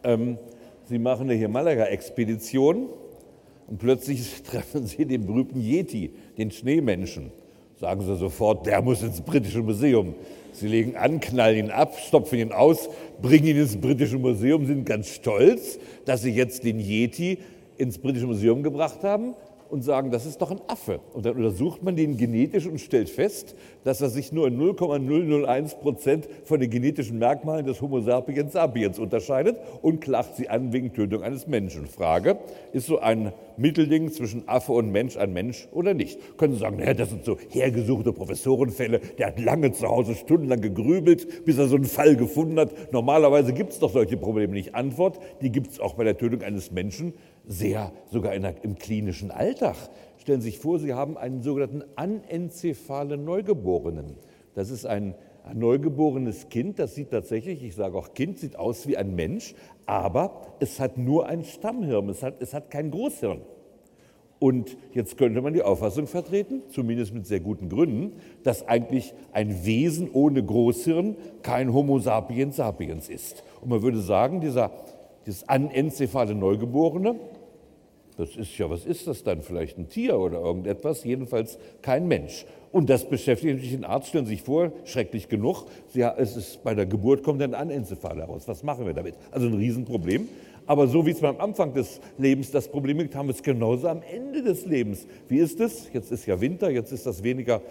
Ähm, 0.04 0.38
Sie 0.84 1.00
machen 1.00 1.30
eine 1.30 1.40
Himalaya-Expedition 1.40 2.90
und 3.68 3.80
plötzlich 3.80 4.44
treffen 4.44 4.86
Sie 4.86 5.06
den 5.06 5.26
berühmten 5.26 5.62
Yeti, 5.62 6.12
den 6.38 6.52
Schneemenschen. 6.52 7.32
Sagen 7.80 8.02
Sie 8.02 8.16
sofort, 8.16 8.66
der 8.66 8.82
muss 8.82 9.04
ins 9.04 9.22
britische 9.22 9.62
Museum. 9.62 10.16
Sie 10.54 10.68
legen 10.68 10.96
an, 10.96 11.20
knallen 11.20 11.66
ihn 11.66 11.72
ab, 11.72 11.98
stopfen 12.00 12.40
ihn 12.40 12.54
aus, 12.54 12.90
bringen 13.22 13.48
ihn 13.48 13.58
ins 13.58 13.76
britische 13.76 14.18
Museum, 14.18 14.66
sind 14.66 14.86
ganz 14.86 15.10
stolz, 15.10 15.78
dass 16.06 16.22
sie 16.22 16.32
jetzt 16.32 16.64
den 16.64 16.80
Yeti 16.80 17.40
ins 17.78 17.98
Britische 17.98 18.28
Museum 18.28 18.64
gebracht 18.64 19.04
haben 19.04 19.36
und 19.76 19.82
sagen, 19.82 20.10
das 20.10 20.26
ist 20.26 20.42
doch 20.42 20.52
ein 20.52 20.62
Affe. 20.68 21.02
Und 21.14 21.26
dann 21.26 21.36
untersucht 21.36 21.84
man 21.84 21.98
den 21.98 22.16
genetisch 22.16 22.66
und 22.66 22.80
stellt 22.80 23.10
fest, 23.10 23.56
dass 23.84 24.00
er 24.00 24.10
sich 24.10 24.32
nur 24.32 24.48
in 24.48 24.58
0,001 24.58 25.76
Prozent 25.76 26.30
von 26.46 26.62
den 26.62 26.70
genetischen 26.70 27.20
Merkmalen 27.20 27.66
des 27.66 27.82
Homo 27.82 28.00
sapiens 28.00 28.54
sapiens 28.54 28.98
unterscheidet 29.00 29.58
und 29.82 30.00
klagt 30.00 30.38
sie 30.38 30.48
an 30.48 30.72
wegen 30.72 30.94
Tötung 30.94 31.24
eines 31.24 31.46
Menschen. 31.46 31.88
Frage, 31.88 32.38
ist 32.72 32.88
so 32.88 33.00
ein 33.00 33.34
Mittelding 33.58 34.12
zwischen 34.12 34.48
Affe 34.48 34.72
und 34.72 34.92
Mensch 34.94 35.18
ein 35.18 35.34
Mensch 35.34 35.68
oder 35.74 35.94
nicht? 35.94 36.38
Können 36.38 36.54
Sie 36.54 36.60
sagen, 36.60 36.78
naja, 36.78 36.94
das 36.94 37.10
sind 37.10 37.26
so 37.26 37.38
hergesuchte 37.50 38.14
Professorenfälle, 38.14 39.00
der 39.18 39.28
hat 39.28 39.40
lange 39.42 39.74
zu 39.74 39.88
Hause 39.88 40.16
stundenlang 40.16 40.62
gegrübelt, 40.62 41.44
bis 41.44 41.58
er 41.58 41.68
so 41.68 41.76
einen 41.76 41.86
Fall 41.86 42.16
gefunden 42.16 42.58
hat. 42.60 42.94
Normalerweise 42.94 43.52
gibt 43.52 43.74
es 43.74 43.80
doch 43.80 43.92
solche 43.92 44.16
Probleme 44.16 44.54
nicht. 44.54 44.74
Antwort, 44.74 45.20
die 45.42 45.52
gibt 45.52 45.72
es 45.72 45.82
auch 45.82 45.96
bei 45.96 46.06
der 46.06 46.18
Tötung 46.18 46.44
eines 46.44 46.72
Menschen 46.72 47.14
sehr 47.48 47.92
sogar 48.12 48.38
der, 48.38 48.64
im 48.64 48.78
klinischen 48.78 49.32
Alltag. 49.32 49.76
Stellen 50.18 50.42
Sie 50.42 50.50
sich 50.50 50.60
vor, 50.60 50.80
Sie 50.80 50.94
haben 50.94 51.18
einen 51.18 51.42
sogenannten 51.42 51.84
anenzephalen 51.96 53.24
Neugeborenen. 53.24 54.18
Das 54.56 54.70
ist 54.70 54.86
ein, 54.86 55.16
ein 55.44 55.60
neugeborenes 55.60 56.50
Kind, 56.50 56.80
das 56.80 56.96
sieht 56.96 57.12
tatsächlich, 57.12 57.64
ich 57.64 57.76
sage 57.76 57.98
auch 57.98 58.14
Kind, 58.14 58.40
sieht 58.40 58.58
aus 58.58 58.88
wie 58.88 58.98
ein 58.98 59.16
Mensch, 59.16 59.54
aber 59.86 60.56
es 60.60 60.80
hat 60.80 60.98
nur 60.98 61.28
ein 61.28 61.44
Stammhirn, 61.44 62.10
es 62.10 62.24
hat, 62.24 62.42
es 62.42 62.54
hat 62.54 62.72
kein 62.72 62.90
Großhirn. 62.90 63.42
Und 64.40 64.78
jetzt 64.94 65.18
könnte 65.18 65.42
man 65.42 65.54
die 65.54 65.62
Auffassung 65.62 66.08
vertreten, 66.08 66.64
zumindest 66.70 67.14
mit 67.14 67.26
sehr 67.26 67.40
guten 67.40 67.70
Gründen, 67.70 68.14
dass 68.44 68.68
eigentlich 68.68 69.14
ein 69.32 69.66
Wesen 69.66 70.10
ohne 70.12 70.44
Großhirn 70.44 71.16
kein 71.42 71.74
Homo 71.74 72.00
sapiens 72.00 72.58
sapiens 72.58 73.10
ist. 73.10 73.44
Und 73.62 73.70
man 73.70 73.82
würde 73.82 74.00
sagen, 74.00 74.42
dieser, 74.42 74.72
dieses 75.26 75.48
anenzephale 75.48 76.36
Neugeborene 76.36 77.16
das 78.18 78.36
ist 78.36 78.58
ja, 78.58 78.70
was 78.70 78.86
ist 78.86 79.08
das 79.08 79.24
dann? 79.24 79.42
Vielleicht 79.42 79.78
ein 79.78 79.90
Tier 79.90 80.18
oder 80.18 80.40
irgendetwas, 80.40 81.04
jedenfalls 81.04 81.58
kein 81.82 82.08
Mensch. 82.08 82.46
Und 82.72 82.90
das 82.90 83.06
beschäftigt 83.10 83.54
natürlich 83.54 83.76
den 83.76 83.86
Arzt, 83.86 84.10
stellen 84.10 84.26
Sie 84.26 84.34
sich 84.34 84.42
vor, 84.42 84.72
schrecklich 84.84 85.30
genug, 85.30 85.66
Sie, 85.88 86.02
es 86.02 86.36
ist, 86.36 86.64
bei 86.64 86.74
der 86.74 86.86
Geburt 86.86 87.24
kommt 87.24 87.42
ein 87.42 87.54
Anenzephal 87.54 88.18
heraus. 88.18 88.48
Was 88.48 88.64
machen 88.64 88.86
wir 88.86 88.94
damit? 88.94 89.16
Also 89.32 89.48
ein 89.48 89.54
Riesenproblem. 89.54 90.28
Aber 90.68 90.88
so 90.88 91.06
wie 91.06 91.12
es 91.12 91.24
am 91.24 91.40
Anfang 91.40 91.74
des 91.74 92.02
Lebens 92.18 92.52
das 92.52 92.68
Problem 92.68 92.98
gibt, 92.98 93.16
haben 93.16 93.28
wir 93.28 93.36
es 93.36 93.44
genauso 93.44 93.88
am 93.88 94.02
Ende 94.02 94.42
des 94.42 94.66
Lebens. 94.66 95.06
Wie 95.28 95.38
ist 95.38 95.60
es? 95.60 95.90
Jetzt 95.94 96.12
ist 96.12 96.26
ja 96.26 96.42
Winter, 96.42 96.70
jetzt 96.72 96.92
ist 96.92 97.06
das 97.06 97.24
weniger 97.24 97.62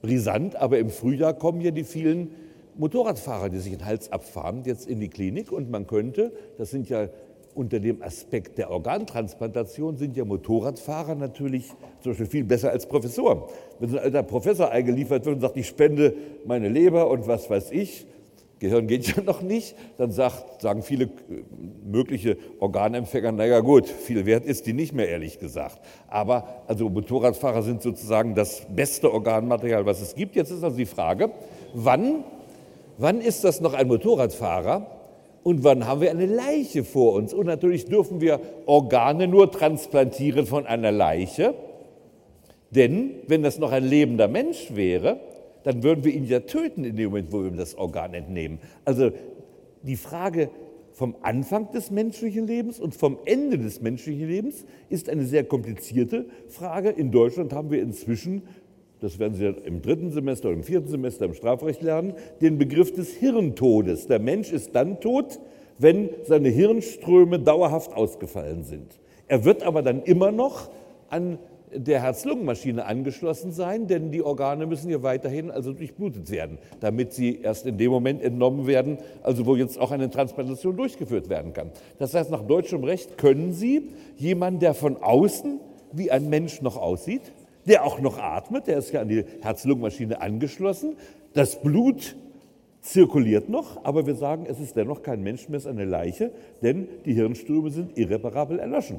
brisant, 0.00 0.56
aber 0.56 0.78
im 0.78 0.90
Frühjahr 0.90 1.34
kommen 1.34 1.60
ja 1.60 1.70
die 1.70 1.84
vielen 1.84 2.30
Motorradfahrer, 2.76 3.48
die 3.48 3.58
sich 3.58 3.72
den 3.72 3.84
Hals 3.84 4.10
abfahren, 4.10 4.62
jetzt 4.64 4.88
in 4.88 4.98
die 4.98 5.08
Klinik 5.08 5.52
und 5.52 5.70
man 5.70 5.86
könnte, 5.86 6.32
das 6.58 6.70
sind 6.70 6.88
ja 6.88 7.08
unter 7.54 7.80
dem 7.80 8.02
Aspekt 8.02 8.58
der 8.58 8.70
Organtransplantation 8.70 9.96
sind 9.96 10.16
ja 10.16 10.24
Motorradfahrer 10.24 11.14
natürlich 11.14 11.68
zum 12.00 12.12
Beispiel 12.12 12.26
viel 12.26 12.44
besser 12.44 12.70
als 12.70 12.86
Professoren. 12.86 13.42
Wenn 13.78 13.90
so 13.90 13.98
ein 13.98 14.04
alter 14.04 14.22
Professor 14.22 14.70
eingeliefert 14.70 15.24
wird 15.26 15.36
und 15.36 15.40
sagt, 15.40 15.56
ich 15.56 15.66
spende 15.66 16.14
meine 16.46 16.68
Leber 16.68 17.10
und 17.10 17.26
was 17.26 17.50
weiß 17.50 17.70
ich, 17.72 18.06
Gehirn 18.62 18.86
geht 18.86 19.06
ja 19.16 19.22
noch 19.22 19.42
nicht, 19.42 19.74
dann 19.98 20.12
sagt, 20.12 20.62
sagen 20.62 20.82
viele 20.82 21.04
äh, 21.04 21.08
mögliche 21.84 22.38
Organempfänger, 22.60 23.32
naja 23.32 23.60
gut, 23.60 23.88
viel 23.88 24.24
wert 24.24 24.44
ist 24.44 24.66
die 24.66 24.72
nicht 24.72 24.94
mehr, 24.94 25.08
ehrlich 25.08 25.38
gesagt. 25.40 25.80
Aber 26.08 26.62
also 26.68 26.88
Motorradfahrer 26.88 27.62
sind 27.62 27.82
sozusagen 27.82 28.34
das 28.34 28.62
beste 28.70 29.12
Organmaterial, 29.12 29.84
was 29.84 30.00
es 30.00 30.14
gibt. 30.14 30.36
Jetzt 30.36 30.52
ist 30.52 30.62
also 30.62 30.76
die 30.76 30.86
Frage, 30.86 31.32
wann, 31.74 32.24
wann 32.98 33.20
ist 33.20 33.42
das 33.42 33.60
noch 33.60 33.74
ein 33.74 33.88
Motorradfahrer? 33.88 35.01
Und 35.42 35.64
wann 35.64 35.86
haben 35.86 36.00
wir 36.00 36.10
eine 36.10 36.26
Leiche 36.26 36.84
vor 36.84 37.14
uns? 37.14 37.34
Und 37.34 37.46
natürlich 37.46 37.86
dürfen 37.86 38.20
wir 38.20 38.40
Organe 38.66 39.26
nur 39.26 39.50
transplantieren 39.50 40.46
von 40.46 40.66
einer 40.66 40.92
Leiche. 40.92 41.54
Denn 42.70 43.10
wenn 43.26 43.42
das 43.42 43.58
noch 43.58 43.72
ein 43.72 43.84
lebender 43.84 44.28
Mensch 44.28 44.74
wäre, 44.74 45.20
dann 45.64 45.82
würden 45.82 46.04
wir 46.04 46.12
ihn 46.12 46.24
ja 46.24 46.40
töten 46.40 46.84
in 46.84 46.96
dem 46.96 47.10
Moment, 47.10 47.32
wo 47.32 47.42
wir 47.42 47.48
ihm 47.48 47.56
das 47.56 47.76
Organ 47.76 48.14
entnehmen. 48.14 48.58
Also 48.84 49.10
die 49.82 49.96
Frage 49.96 50.50
vom 50.92 51.16
Anfang 51.22 51.70
des 51.72 51.90
menschlichen 51.90 52.46
Lebens 52.46 52.78
und 52.78 52.94
vom 52.94 53.18
Ende 53.24 53.58
des 53.58 53.80
menschlichen 53.80 54.28
Lebens 54.28 54.64
ist 54.90 55.08
eine 55.08 55.24
sehr 55.24 55.44
komplizierte 55.44 56.26
Frage. 56.48 56.90
In 56.90 57.10
Deutschland 57.10 57.52
haben 57.52 57.70
wir 57.70 57.82
inzwischen 57.82 58.42
das 59.02 59.18
werden 59.18 59.34
Sie 59.34 59.46
im 59.46 59.82
dritten 59.82 60.12
Semester 60.12 60.48
oder 60.48 60.56
im 60.56 60.62
vierten 60.62 60.88
Semester 60.88 61.24
im 61.24 61.34
Strafrecht 61.34 61.82
lernen, 61.82 62.14
den 62.40 62.56
Begriff 62.56 62.92
des 62.92 63.12
Hirntodes. 63.12 64.06
Der 64.06 64.20
Mensch 64.20 64.52
ist 64.52 64.74
dann 64.76 65.00
tot, 65.00 65.40
wenn 65.78 66.10
seine 66.22 66.48
Hirnströme 66.48 67.40
dauerhaft 67.40 67.94
ausgefallen 67.94 68.62
sind. 68.62 69.00
Er 69.26 69.44
wird 69.44 69.64
aber 69.64 69.82
dann 69.82 70.02
immer 70.04 70.30
noch 70.30 70.70
an 71.10 71.38
der 71.74 72.00
Herz-Lungen-Maschine 72.00 72.84
angeschlossen 72.84 73.50
sein, 73.50 73.88
denn 73.88 74.12
die 74.12 74.22
Organe 74.22 74.66
müssen 74.66 74.88
ja 74.90 75.02
weiterhin 75.02 75.50
also 75.50 75.72
durchblutet 75.72 76.30
werden, 76.30 76.58
damit 76.80 77.12
sie 77.12 77.40
erst 77.40 77.66
in 77.66 77.78
dem 77.78 77.90
Moment 77.90 78.22
entnommen 78.22 78.66
werden, 78.66 78.98
also 79.22 79.46
wo 79.46 79.56
jetzt 79.56 79.80
auch 79.80 79.90
eine 79.90 80.10
Transplantation 80.10 80.76
durchgeführt 80.76 81.28
werden 81.28 81.52
kann. 81.54 81.72
Das 81.98 82.14
heißt, 82.14 82.30
nach 82.30 82.42
deutschem 82.42 82.84
Recht 82.84 83.18
können 83.18 83.52
Sie 83.52 83.90
jemanden, 84.16 84.60
der 84.60 84.74
von 84.74 84.98
außen 84.98 85.60
wie 85.92 86.10
ein 86.10 86.28
Mensch 86.28 86.62
noch 86.62 86.76
aussieht, 86.76 87.32
der 87.66 87.84
auch 87.84 88.00
noch 88.00 88.18
atmet, 88.18 88.66
der 88.66 88.78
ist 88.78 88.92
ja 88.92 89.00
an 89.00 89.08
die 89.08 89.24
Herz-Lungen-Maschine 89.40 90.20
angeschlossen. 90.20 90.96
Das 91.32 91.60
Blut 91.62 92.16
zirkuliert 92.80 93.48
noch, 93.48 93.84
aber 93.84 94.06
wir 94.06 94.16
sagen, 94.16 94.46
es 94.48 94.58
ist 94.60 94.76
dennoch 94.76 95.02
kein 95.02 95.22
Mensch 95.22 95.48
mehr, 95.48 95.58
es 95.58 95.64
ist 95.64 95.70
eine 95.70 95.84
Leiche, 95.84 96.32
denn 96.62 96.88
die 97.04 97.14
Hirnströme 97.14 97.70
sind 97.70 97.96
irreparabel 97.96 98.58
erloschen. 98.58 98.98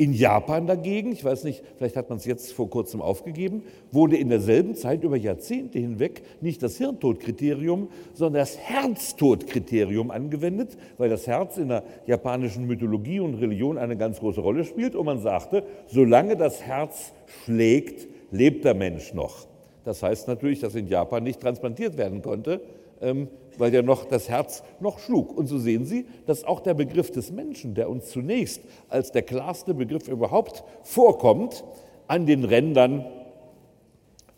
In 0.00 0.14
Japan 0.14 0.66
dagegen, 0.66 1.12
ich 1.12 1.22
weiß 1.22 1.44
nicht, 1.44 1.62
vielleicht 1.76 1.94
hat 1.94 2.08
man 2.08 2.16
es 2.16 2.24
jetzt 2.24 2.54
vor 2.54 2.70
kurzem 2.70 3.02
aufgegeben, 3.02 3.64
wurde 3.92 4.16
in 4.16 4.30
derselben 4.30 4.74
Zeit 4.74 5.04
über 5.04 5.18
Jahrzehnte 5.18 5.78
hinweg 5.78 6.22
nicht 6.40 6.62
das 6.62 6.78
Hirntodkriterium, 6.78 7.90
sondern 8.14 8.40
das 8.40 8.56
Herztodkriterium 8.56 10.10
angewendet, 10.10 10.78
weil 10.96 11.10
das 11.10 11.26
Herz 11.26 11.58
in 11.58 11.68
der 11.68 11.84
japanischen 12.06 12.66
Mythologie 12.66 13.20
und 13.20 13.34
Religion 13.34 13.76
eine 13.76 13.94
ganz 13.98 14.20
große 14.20 14.40
Rolle 14.40 14.64
spielt. 14.64 14.96
Und 14.96 15.04
man 15.04 15.20
sagte, 15.20 15.64
solange 15.86 16.34
das 16.34 16.62
Herz 16.62 17.12
schlägt, 17.44 18.08
lebt 18.30 18.64
der 18.64 18.72
Mensch 18.72 19.12
noch. 19.12 19.48
Das 19.84 20.02
heißt 20.02 20.28
natürlich, 20.28 20.60
dass 20.60 20.74
in 20.76 20.86
Japan 20.86 21.24
nicht 21.24 21.40
transplantiert 21.42 21.98
werden 21.98 22.22
konnte, 22.22 22.62
ähm, 23.02 23.28
weil 23.58 23.72
ja 23.74 23.82
noch 23.82 24.04
das 24.04 24.28
Herz 24.28 24.62
noch 24.80 24.98
schlug. 24.98 25.36
Und 25.36 25.46
so 25.46 25.58
sehen 25.58 25.84
Sie, 25.84 26.06
dass 26.26 26.44
auch 26.44 26.60
der 26.60 26.74
Begriff 26.74 27.10
des 27.10 27.30
Menschen, 27.30 27.74
der 27.74 27.90
uns 27.90 28.10
zunächst 28.10 28.62
als 28.88 29.12
der 29.12 29.22
klarste 29.22 29.74
Begriff 29.74 30.08
überhaupt 30.08 30.64
vorkommt, 30.82 31.64
an 32.06 32.26
den 32.26 32.44
Rändern 32.44 33.04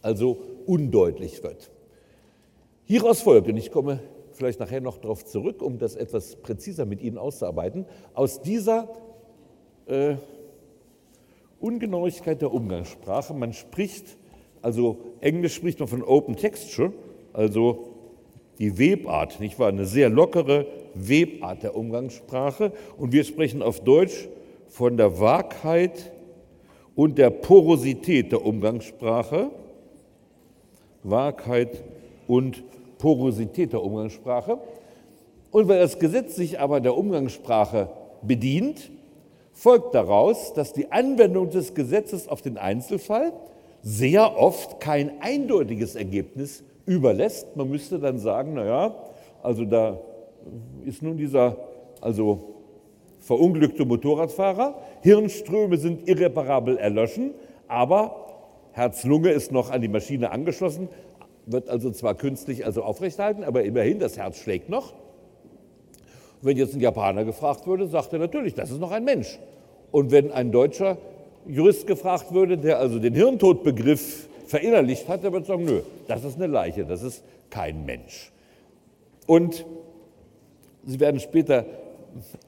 also 0.03 0.39
undeutlich 0.67 1.43
wird. 1.43 1.71
Hieraus 2.85 3.23
folgt, 3.23 3.49
und 3.49 3.57
ich 3.57 3.71
komme 3.71 4.01
vielleicht 4.33 4.61
nachher 4.61 4.81
noch 4.81 4.99
darauf 4.99 5.25
zurück, 5.25 5.63
um 5.63 5.79
das 5.79 5.95
etwas 5.95 6.37
präziser 6.37 6.85
mit 6.85 7.01
Ihnen 7.01 7.19
auszuarbeiten, 7.19 7.87
aus 8.15 8.43
dieser 8.43 8.89
äh, 9.87 10.17
Ungenauigkeit 11.61 12.43
der 12.43 12.53
Umgangssprache, 12.53 13.35
man 13.35 13.53
spricht, 13.53 14.17
also 14.61 14.99
Englisch 15.21 15.55
spricht 15.55 15.79
man 15.79 15.89
von 15.89 16.03
Open 16.03 16.37
Texture, 16.37 16.93
also 17.33 17.92
die 18.63 18.79
Webart, 18.79 19.41
nicht 19.41 19.59
wahr? 19.59 19.71
Eine 19.71 19.87
sehr 19.87 20.09
lockere 20.09 20.67
Webart 20.95 21.65
der 21.65 21.75
Umgangssprache. 21.75 22.71
Und 22.97 23.13
wir 23.13 23.25
sprechen 23.25 23.61
auf 23.61 23.81
Deutsch 23.81 24.29
von 24.69 24.97
der 24.97 25.19
Wahrheit 25.19 26.13
und 26.95 27.19
der 27.19 27.31
Porosität 27.31 28.31
der 28.31 28.47
Umgangssprache. 28.47 29.51
Wahrheit 31.03 31.83
und 32.29 32.63
Porosität 32.99 33.73
der 33.73 33.83
Umgangssprache. 33.83 34.59
Und 35.51 35.67
weil 35.67 35.81
das 35.81 35.99
Gesetz 35.99 36.37
sich 36.37 36.61
aber 36.61 36.81
der 36.81 36.97
Umgangssprache 36.97 37.89
bedient, 38.23 38.93
folgt 39.53 39.93
daraus, 39.93 40.55
dass 40.55 40.73
die 40.73 40.93
Anwendung 40.93 41.51
des 41.51 41.75
Gesetzes 41.75 42.29
auf 42.29 42.43
den 42.43 42.59
Einzelfall 42.59 43.33
sehr 43.83 44.39
oft 44.39 44.79
kein 44.79 45.21
eindeutiges 45.21 45.97
Ergebnis 45.97 46.63
überlässt. 46.87 47.57
Man 47.57 47.69
müsste 47.69 47.99
dann 47.99 48.19
sagen, 48.19 48.55
naja, 48.55 48.95
also 49.43 49.65
da 49.65 49.99
ist 50.85 51.03
nun 51.03 51.17
dieser 51.17 51.57
also 52.01 52.55
verunglückte 53.21 53.85
Motorradfahrer, 53.85 54.75
Hirnströme 55.03 55.77
sind 55.77 56.09
irreparabel 56.09 56.77
erloschen, 56.77 57.35
aber 57.69 58.17
Herz-Lunge 58.73 59.31
ist 59.31 59.53
noch 59.53 59.71
an 59.71 59.81
die 59.81 59.89
Maschine 59.89 60.33
angeschlossen, 60.33 60.89
wird 61.47 61.69
also 61.69 61.91
zwar 61.91 62.15
künstlich 62.15 62.67
also 62.67 62.83
aufrechthalten, 62.83 63.45
aber 63.45 63.63
immerhin, 63.63 63.99
das 63.99 64.19
Herz 64.19 64.39
schlägt 64.39 64.69
noch. 64.69 64.93
Wenn 66.41 66.57
jetzt 66.57 66.75
ein 66.75 66.81
Japaner 66.81 67.25
gefragt 67.25 67.67
würde, 67.67 67.87
sagt 67.87 68.13
er 68.13 68.19
natürlich, 68.19 68.55
das 68.55 68.71
ist 68.71 68.81
noch 68.81 68.91
ein 68.91 69.05
Mensch. 69.05 69.39
Und 69.93 70.11
wenn 70.11 70.33
ein 70.33 70.51
deutscher 70.51 70.99
Jurist 71.47 71.87
gefragt 71.87 72.33
würde, 72.33 72.59
der 72.59 72.79
also 72.79 72.99
den 72.99 73.15
Hirntodbegriff 73.15 74.29
verinnerlicht 74.53 75.09
hat, 75.09 75.25
der 75.25 75.33
wird 75.33 75.47
sagen, 75.47 75.65
nö, 75.65 75.81
das 76.09 76.25
ist 76.25 76.37
eine 76.37 76.47
Leiche, 76.47 76.85
das 76.85 77.03
ist 77.03 77.25
kein 77.49 77.87
Mensch. 77.87 78.31
Und 79.27 79.65
Sie 80.85 81.01
werden 81.01 81.21
später 81.21 81.65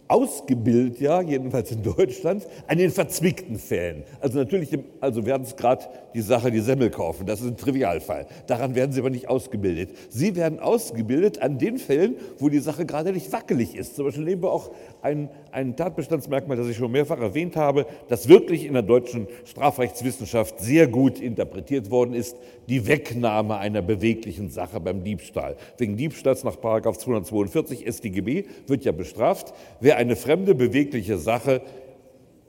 ausgebildet, 0.08 1.00
ja, 1.00 1.20
jedenfalls 1.20 1.70
in 1.72 1.82
Deutschland, 1.82 2.46
an 2.66 2.78
den 2.78 2.90
verzwickten 2.90 3.58
Fällen. 3.58 4.04
Also 4.20 4.38
natürlich, 4.38 4.70
also 5.00 5.24
werden 5.24 5.44
es 5.44 5.56
gerade 5.56 5.84
die 6.14 6.20
Sache, 6.20 6.50
die 6.50 6.60
Semmel 6.60 6.90
kaufen, 6.90 7.26
das 7.26 7.40
ist 7.40 7.48
ein 7.48 7.56
Trivialfall. 7.56 8.26
Daran 8.46 8.74
werden 8.74 8.92
Sie 8.92 9.00
aber 9.00 9.10
nicht 9.10 9.28
ausgebildet. 9.28 9.90
Sie 10.10 10.36
werden 10.36 10.60
ausgebildet 10.60 11.40
an 11.40 11.58
den 11.58 11.78
Fällen, 11.78 12.16
wo 12.38 12.48
die 12.48 12.58
Sache 12.58 12.86
gerade 12.86 13.12
nicht 13.12 13.32
wackelig 13.32 13.74
ist. 13.74 13.96
Zum 13.96 14.04
Beispiel 14.06 14.24
nehmen 14.24 14.42
wir 14.42 14.52
auch 14.52 14.70
ein, 15.02 15.28
ein 15.52 15.76
Tatbestandsmerkmal, 15.76 16.56
das 16.56 16.68
ich 16.68 16.76
schon 16.76 16.92
mehrfach 16.92 17.20
erwähnt 17.20 17.56
habe, 17.56 17.86
das 18.08 18.28
wirklich 18.28 18.64
in 18.64 18.74
der 18.74 18.82
deutschen 18.82 19.26
Strafrechtswissenschaft 19.44 20.60
sehr 20.60 20.86
gut 20.86 21.20
interpretiert 21.20 21.90
worden 21.90 22.14
ist, 22.14 22.36
die 22.68 22.86
Wegnahme 22.86 23.56
einer 23.56 23.82
beweglichen 23.82 24.50
Sache 24.50 24.80
beim 24.80 25.02
Diebstahl. 25.02 25.56
Wegen 25.78 25.96
Diebstahls 25.96 26.44
nach 26.44 26.56
242 26.56 27.86
StGB 27.86 28.44
wird 28.66 28.84
ja 28.84 28.92
bestraft, 28.92 29.52
wer 29.80 29.93
eine 29.96 30.16
fremde 30.16 30.54
bewegliche 30.54 31.18
Sache 31.18 31.62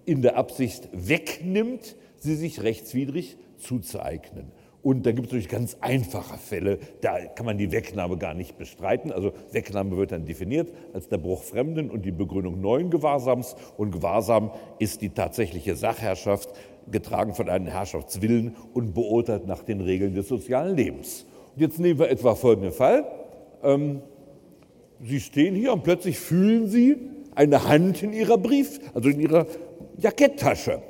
in 0.06 0.22
der 0.22 0.38
Absicht 0.38 0.90
wegnimmt, 0.94 1.96
sie 2.18 2.36
sich 2.36 2.64
rechtswidrig 2.64 3.38
zuzueignen. 3.58 4.52
Und 4.86 5.08
da 5.08 5.12
gibt 5.12 5.26
es 5.26 5.32
natürlich 5.32 5.50
ganz 5.50 5.78
einfache 5.82 6.38
Fälle, 6.38 6.78
da 7.02 7.18
kann 7.26 7.48
man 7.48 7.58
die 7.58 7.72
Wegnahme 7.72 8.18
gar 8.18 8.36
nicht 8.36 8.56
bestreiten. 8.60 9.12
Also 9.12 9.34
Wegnahme 9.52 9.98
wird 9.98 10.12
dann 10.12 10.26
definiert 10.26 10.72
als 10.94 11.10
der 11.10 11.18
Bruch 11.18 11.42
Fremden 11.42 11.90
und 11.90 12.06
die 12.06 12.12
Begründung 12.12 12.62
neuen 12.62 12.92
Gewahrsams. 12.92 13.56
Und 13.78 13.90
Gewahrsam 13.90 14.52
ist 14.78 15.02
die 15.02 15.10
tatsächliche 15.10 15.76
Sachherrschaft, 15.76 16.50
getragen 16.92 17.34
von 17.34 17.50
einem 17.50 17.66
Herrschaftswillen 17.66 18.56
und 18.76 18.94
beurteilt 18.94 19.48
nach 19.48 19.64
den 19.64 19.82
Regeln 19.82 20.14
des 20.14 20.28
sozialen 20.28 20.76
Lebens. 20.76 21.26
Und 21.56 21.62
jetzt 21.62 21.80
nehmen 21.80 21.98
wir 21.98 22.12
etwa 22.12 22.36
folgenden 22.36 22.72
Fall. 22.72 23.06
Ähm, 23.64 24.02
Sie 25.02 25.20
stehen 25.20 25.56
hier 25.56 25.74
und 25.74 25.84
plötzlich 25.84 26.20
fühlen 26.20 26.68
Sie 26.68 26.98
eine 27.36 27.68
Hand 27.68 28.02
in 28.04 28.14
Ihrer 28.14 28.38
Brief, 28.38 28.80
also 28.94 29.10
in 29.10 29.20
Ihrer 29.20 29.46
Jacketttasche. 29.98 30.82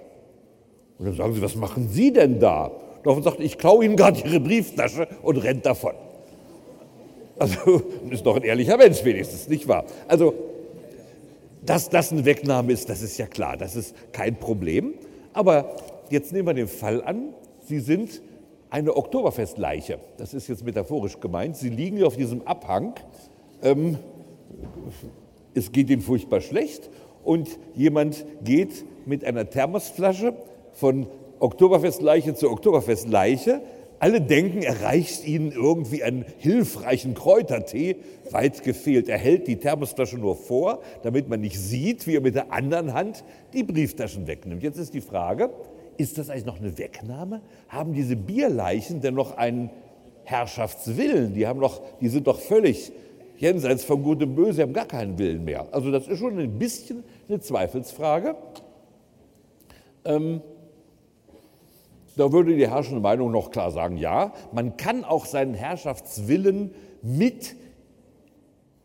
Und 0.97 1.07
dann 1.07 1.15
sagen 1.15 1.33
Sie, 1.33 1.41
was 1.41 1.55
machen 1.55 1.89
Sie 1.89 2.13
denn 2.13 2.39
da? 2.39 2.71
Daraufhin 3.03 3.23
sagt, 3.23 3.39
ich 3.39 3.57
klaue 3.57 3.85
Ihnen 3.85 3.95
gerade 3.95 4.19
Ihre 4.21 4.39
Brieftasche 4.39 5.07
und 5.21 5.37
rennt 5.37 5.65
davon. 5.65 5.93
Also 7.37 7.81
ist 8.09 8.25
doch 8.25 8.37
ein 8.37 8.43
ehrlicher 8.43 8.77
Mensch 8.77 9.03
wenigstens, 9.03 9.47
nicht 9.47 9.67
wahr? 9.67 9.85
Also, 10.07 10.33
dass 11.63 11.89
das 11.89 12.11
eine 12.11 12.23
Wegnahme 12.25 12.71
ist, 12.71 12.89
das 12.89 13.01
ist 13.01 13.17
ja 13.17 13.25
klar, 13.25 13.57
das 13.57 13.75
ist 13.75 13.95
kein 14.11 14.35
Problem. 14.39 14.93
Aber 15.33 15.75
jetzt 16.09 16.31
nehmen 16.31 16.47
wir 16.47 16.53
den 16.53 16.67
Fall 16.67 17.03
an, 17.03 17.33
Sie 17.67 17.79
sind 17.79 18.21
eine 18.69 18.95
Oktoberfestleiche. 18.95 19.99
Das 20.17 20.33
ist 20.33 20.47
jetzt 20.47 20.63
metaphorisch 20.63 21.19
gemeint. 21.19 21.57
Sie 21.57 21.69
liegen 21.69 22.03
auf 22.03 22.15
diesem 22.15 22.45
Abhang 22.45 22.93
ähm, 23.63 23.97
es 25.55 25.71
geht 25.71 25.89
ihm 25.89 26.01
furchtbar 26.01 26.41
schlecht 26.41 26.89
und 27.23 27.49
jemand 27.73 28.25
geht 28.43 28.85
mit 29.05 29.25
einer 29.25 29.49
Thermosflasche 29.49 30.33
von 30.73 31.07
Oktoberfestleiche 31.39 32.35
zu 32.35 32.49
Oktoberfestleiche. 32.51 33.61
Alle 33.97 34.19
denken, 34.21 34.61
er 34.61 34.81
reicht 34.81 35.25
ihnen 35.25 35.51
irgendwie 35.51 36.03
einen 36.03 36.25
hilfreichen 36.37 37.13
Kräutertee. 37.13 37.95
Weit 38.29 38.63
gefehlt. 38.63 39.07
Er 39.07 39.17
hält 39.17 39.47
die 39.47 39.55
Thermosflasche 39.55 40.17
nur 40.17 40.35
vor, 40.35 40.81
damit 41.03 41.29
man 41.29 41.39
nicht 41.39 41.59
sieht, 41.59 42.05
wie 42.05 42.15
er 42.15 42.21
mit 42.21 42.35
der 42.35 42.51
anderen 42.51 42.93
Hand 42.93 43.23
die 43.53 43.63
Brieftaschen 43.63 44.27
wegnimmt. 44.27 44.63
Jetzt 44.63 44.77
ist 44.77 44.93
die 44.93 45.01
Frage, 45.01 45.49
ist 45.97 46.17
das 46.17 46.29
eigentlich 46.29 46.45
noch 46.45 46.59
eine 46.59 46.77
Wegnahme? 46.77 47.41
Haben 47.69 47.93
diese 47.93 48.17
Bierleichen 48.17 48.99
denn 48.99 49.13
noch 49.13 49.37
einen 49.37 49.69
Herrschaftswillen? 50.25 51.33
Die, 51.33 51.47
haben 51.47 51.61
noch, 51.61 51.81
die 52.01 52.09
sind 52.09 52.27
doch 52.27 52.39
völlig 52.39 52.91
jenseits 53.37 53.83
von 53.83 54.03
Gut 54.03 54.21
und 54.23 54.35
Böse, 54.35 54.61
haben 54.61 54.73
gar 54.73 54.85
keinen 54.85 55.17
Willen 55.17 55.43
mehr. 55.43 55.67
Also 55.71 55.91
das 55.91 56.07
ist 56.07 56.19
schon 56.19 56.37
ein 56.39 56.57
bisschen 56.57 57.03
eine 57.27 57.39
Zweifelsfrage. 57.39 58.35
Ähm, 60.05 60.41
da 62.15 62.31
würde 62.31 62.55
die 62.55 62.67
herrschende 62.69 63.01
Meinung 63.01 63.31
noch 63.31 63.51
klar 63.51 63.71
sagen, 63.71 63.97
ja, 63.97 64.33
man 64.53 64.77
kann 64.77 65.03
auch 65.03 65.25
seinen 65.25 65.53
Herrschaftswillen 65.53 66.73
mit 67.01 67.55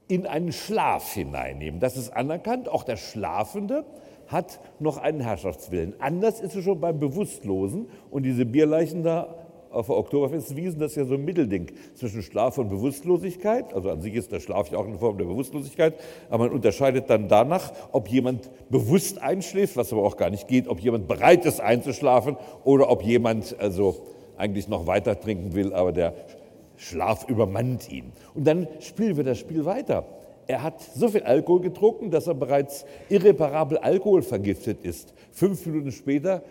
in 0.09 0.27
einen 0.27 0.53
Schlaf 0.53 1.13
hineinnehmen. 1.13 1.79
Das 1.79 1.97
ist 1.97 2.11
anerkannt. 2.11 2.69
Auch 2.69 2.83
der 2.83 2.97
Schlafende 2.97 3.85
hat 4.27 4.61
noch 4.81 4.97
einen 4.97 5.21
Herrschaftswillen. 5.21 5.95
Anders 6.01 6.41
ist 6.41 6.57
es 6.57 6.65
schon 6.65 6.81
beim 6.81 6.99
Bewusstlosen. 6.99 7.89
Und 8.11 8.25
diese 8.25 8.45
Bierleichen 8.45 9.05
da 9.05 9.37
auf 9.71 9.87
der 9.87 9.97
Oktoberfestwiesen, 9.97 10.81
das 10.81 10.93
ist 10.93 10.97
ja 10.97 11.05
so 11.05 11.15
ein 11.15 11.25
Mittelding 11.25 11.71
zwischen 11.95 12.23
Schlaf 12.23 12.59
und 12.59 12.69
Bewusstlosigkeit. 12.69 13.73
Also 13.73 13.91
an 13.91 14.01
sich 14.01 14.15
ist 14.15 14.33
der 14.33 14.41
Schlaf 14.41 14.71
ja 14.71 14.79
auch 14.79 14.87
eine 14.87 14.99
Form 14.99 15.17
der 15.17 15.27
Bewusstlosigkeit, 15.27 15.95
aber 16.29 16.45
man 16.45 16.55
unterscheidet 16.55 17.09
dann 17.09 17.29
danach, 17.29 17.73
ob 17.93 18.09
jemand 18.09 18.51
bewusst 18.69 19.23
einschläft, 19.23 19.77
was 19.77 19.93
aber 19.93 20.03
auch 20.03 20.17
gar 20.17 20.31
nicht 20.31 20.49
geht, 20.49 20.67
ob 20.69 20.81
jemand 20.81 21.07
bereit 21.07 21.45
ist 21.47 21.61
einzuschlafen 21.61 22.37
oder 22.65 22.91
ob 22.91 23.03
jemand 23.03 23.57
also 23.61 23.97
eigentlich 24.37 24.69
noch 24.69 24.87
weiter 24.87 25.19
trinken 25.21 25.55
will, 25.55 25.73
aber 25.73 25.93
der 25.93 26.15
Schlaf 26.77 27.29
übermannt 27.29 27.91
ihn. 27.93 28.13
Und 28.35 28.47
dann 28.47 28.67
spielen 28.81 29.17
wir 29.17 29.25
das 29.25 29.39
Spiel 29.39 29.65
weiter. 29.65 30.05
Er 30.47 30.63
hat 30.63 30.81
so 30.81 31.09
viel 31.09 31.23
Alkohol 31.23 31.61
getrunken, 31.61 32.11
dass 32.11 32.27
er 32.27 32.35
bereits 32.35 32.85
irreparabel 33.09 33.79
alkoholvergiftet 33.79 34.83
ist. 34.83 35.15
Fünf 35.31 35.65
Minuten 35.67 35.93
später 35.93 36.43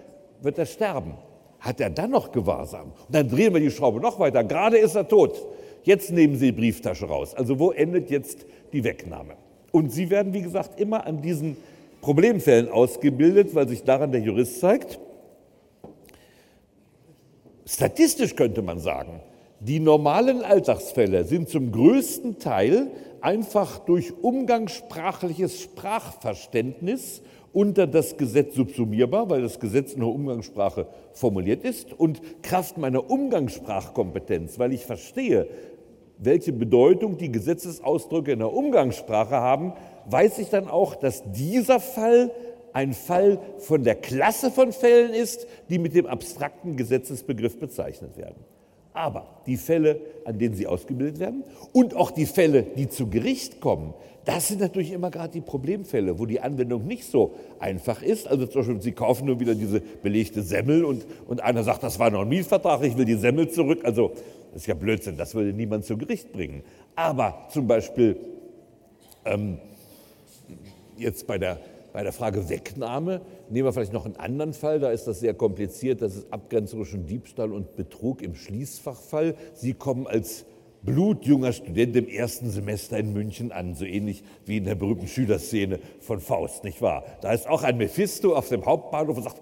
wird 0.41 0.57
er 0.57 0.65
sterben 0.65 1.15
hat 1.59 1.79
er 1.81 1.89
dann 1.89 2.11
noch 2.11 2.31
Gewahrsam? 2.31 2.91
Und 3.07 3.15
dann 3.15 3.29
drehen 3.29 3.53
wir 3.53 3.59
die 3.59 3.71
Schraube 3.71 3.99
noch 3.99 4.19
weiter. 4.19 4.43
Gerade 4.43 4.77
ist 4.77 4.95
er 4.95 5.07
tot. 5.07 5.35
jetzt 5.83 6.11
nehmen 6.11 6.35
Sie 6.35 6.47
die 6.47 6.51
Brieftasche 6.51 7.05
raus. 7.05 7.33
Also 7.35 7.59
wo 7.59 7.71
endet 7.71 8.09
jetzt 8.09 8.45
die 8.73 8.83
Wegnahme? 8.83 9.33
Und 9.71 9.91
Sie 9.91 10.09
werden, 10.09 10.33
wie 10.33 10.41
gesagt, 10.41 10.79
immer 10.79 11.05
an 11.05 11.21
diesen 11.21 11.57
Problemfällen 12.01 12.69
ausgebildet, 12.69 13.53
weil 13.55 13.67
sich 13.67 13.83
daran 13.83 14.11
der 14.11 14.21
Jurist 14.21 14.59
zeigt. 14.59 14.99
Statistisch 17.65 18.35
könnte 18.35 18.61
man 18.61 18.79
sagen, 18.79 19.21
die 19.59 19.79
normalen 19.79 20.41
Alltagsfälle 20.41 21.25
sind 21.25 21.49
zum 21.49 21.71
größten 21.71 22.39
Teil 22.39 22.89
einfach 23.21 23.79
durch 23.79 24.13
umgangssprachliches 24.21 25.61
Sprachverständnis 25.61 27.21
unter 27.53 27.87
das 27.87 28.17
Gesetz 28.17 28.55
subsumierbar, 28.55 29.29
weil 29.29 29.41
das 29.41 29.59
Gesetz 29.59 29.93
in 29.93 29.99
der 29.99 30.09
Umgangssprache 30.09 30.87
formuliert 31.13 31.63
ist 31.63 31.93
und 31.93 32.21
Kraft 32.43 32.77
meiner 32.77 33.09
Umgangssprachkompetenz, 33.09 34.59
weil 34.59 34.73
ich 34.73 34.85
verstehe, 34.85 35.47
welche 36.17 36.51
Bedeutung 36.51 37.17
die 37.17 37.31
Gesetzesausdrücke 37.31 38.33
in 38.33 38.39
der 38.39 38.53
Umgangssprache 38.53 39.35
haben, 39.35 39.73
weiß 40.05 40.39
ich 40.39 40.49
dann 40.49 40.67
auch, 40.67 40.95
dass 40.95 41.23
dieser 41.31 41.79
Fall 41.79 42.31
ein 42.73 42.93
Fall 42.93 43.39
von 43.57 43.83
der 43.83 43.95
Klasse 43.95 44.51
von 44.51 44.71
Fällen 44.71 45.13
ist, 45.13 45.47
die 45.69 45.79
mit 45.79 45.95
dem 45.95 46.05
abstrakten 46.05 46.75
Gesetzesbegriff 46.75 47.59
bezeichnet 47.59 48.17
werden. 48.17 48.43
Aber 48.99 49.27
die 49.45 49.55
Fälle, 49.55 50.01
an 50.25 50.37
denen 50.39 50.55
sie 50.55 50.67
ausgebildet 50.67 51.19
werden 51.19 51.45
und 51.71 51.95
auch 51.95 52.11
die 52.11 52.25
Fälle, 52.25 52.63
die 52.63 52.89
zu 52.89 53.07
Gericht 53.07 53.61
kommen, 53.61 53.93
das 54.25 54.49
sind 54.49 54.59
natürlich 54.59 54.91
immer 54.91 55.09
gerade 55.09 55.31
die 55.31 55.39
Problemfälle, 55.39 56.19
wo 56.19 56.25
die 56.25 56.41
Anwendung 56.41 56.85
nicht 56.85 57.05
so 57.05 57.33
einfach 57.59 58.01
ist. 58.03 58.27
Also 58.27 58.45
zum 58.45 58.59
Beispiel, 58.59 58.81
Sie 58.81 58.91
kaufen 58.91 59.25
nur 59.25 59.39
wieder 59.39 59.55
diese 59.55 59.79
belegte 59.79 60.41
Semmel 60.41 60.83
und, 60.83 61.05
und 61.29 61.41
einer 61.41 61.63
sagt, 61.63 61.81
das 61.81 61.97
war 61.97 62.11
noch 62.11 62.23
ein 62.23 62.27
Mietvertrag, 62.27 62.83
ich 62.83 62.97
will 62.97 63.05
die 63.05 63.15
Semmel 63.15 63.49
zurück. 63.49 63.85
Also 63.85 64.11
das 64.51 64.63
ist 64.63 64.67
ja 64.67 64.73
Blödsinn, 64.73 65.15
das 65.15 65.33
würde 65.33 65.53
niemand 65.53 65.85
zu 65.85 65.97
Gericht 65.97 66.33
bringen. 66.33 66.63
Aber 66.97 67.47
zum 67.53 67.67
Beispiel 67.67 68.17
ähm, 69.23 69.59
jetzt 70.97 71.25
bei 71.25 71.37
der, 71.37 71.57
bei 71.93 72.03
der 72.03 72.11
Frage 72.11 72.49
Wegnahme, 72.49 73.21
nehmen 73.49 73.65
wir 73.65 73.73
vielleicht 73.73 73.93
noch 73.93 74.05
einen 74.05 74.15
anderen 74.15 74.53
Fall, 74.53 74.79
da 74.79 74.91
ist 74.91 75.05
das 75.05 75.19
sehr 75.19 75.33
kompliziert, 75.33 76.01
das 76.01 76.15
ist 76.15 76.33
Abgrenzung 76.33 76.83
zwischen 76.83 77.05
Diebstahl 77.05 77.51
und 77.51 77.75
Betrug 77.75 78.21
im 78.21 78.35
Schließfachfall. 78.35 79.35
Sie 79.53 79.73
kommen 79.73 80.07
als 80.07 80.45
blutjunger 80.81 81.51
Student 81.51 81.95
im 81.95 82.07
ersten 82.07 82.49
Semester 82.49 82.97
in 82.97 83.13
München 83.13 83.51
an, 83.51 83.75
so 83.75 83.85
ähnlich 83.85 84.23
wie 84.45 84.57
in 84.57 84.63
der 84.63 84.75
berühmten 84.75 85.07
Schülerszene 85.07 85.79
von 85.99 86.19
Faust, 86.19 86.63
nicht 86.63 86.81
wahr? 86.81 87.03
Da 87.21 87.33
ist 87.33 87.47
auch 87.47 87.63
ein 87.63 87.77
Mephisto 87.77 88.35
auf 88.35 88.49
dem 88.49 88.65
Hauptbahnhof 88.65 89.17
und 89.17 89.23
sagt, 89.23 89.41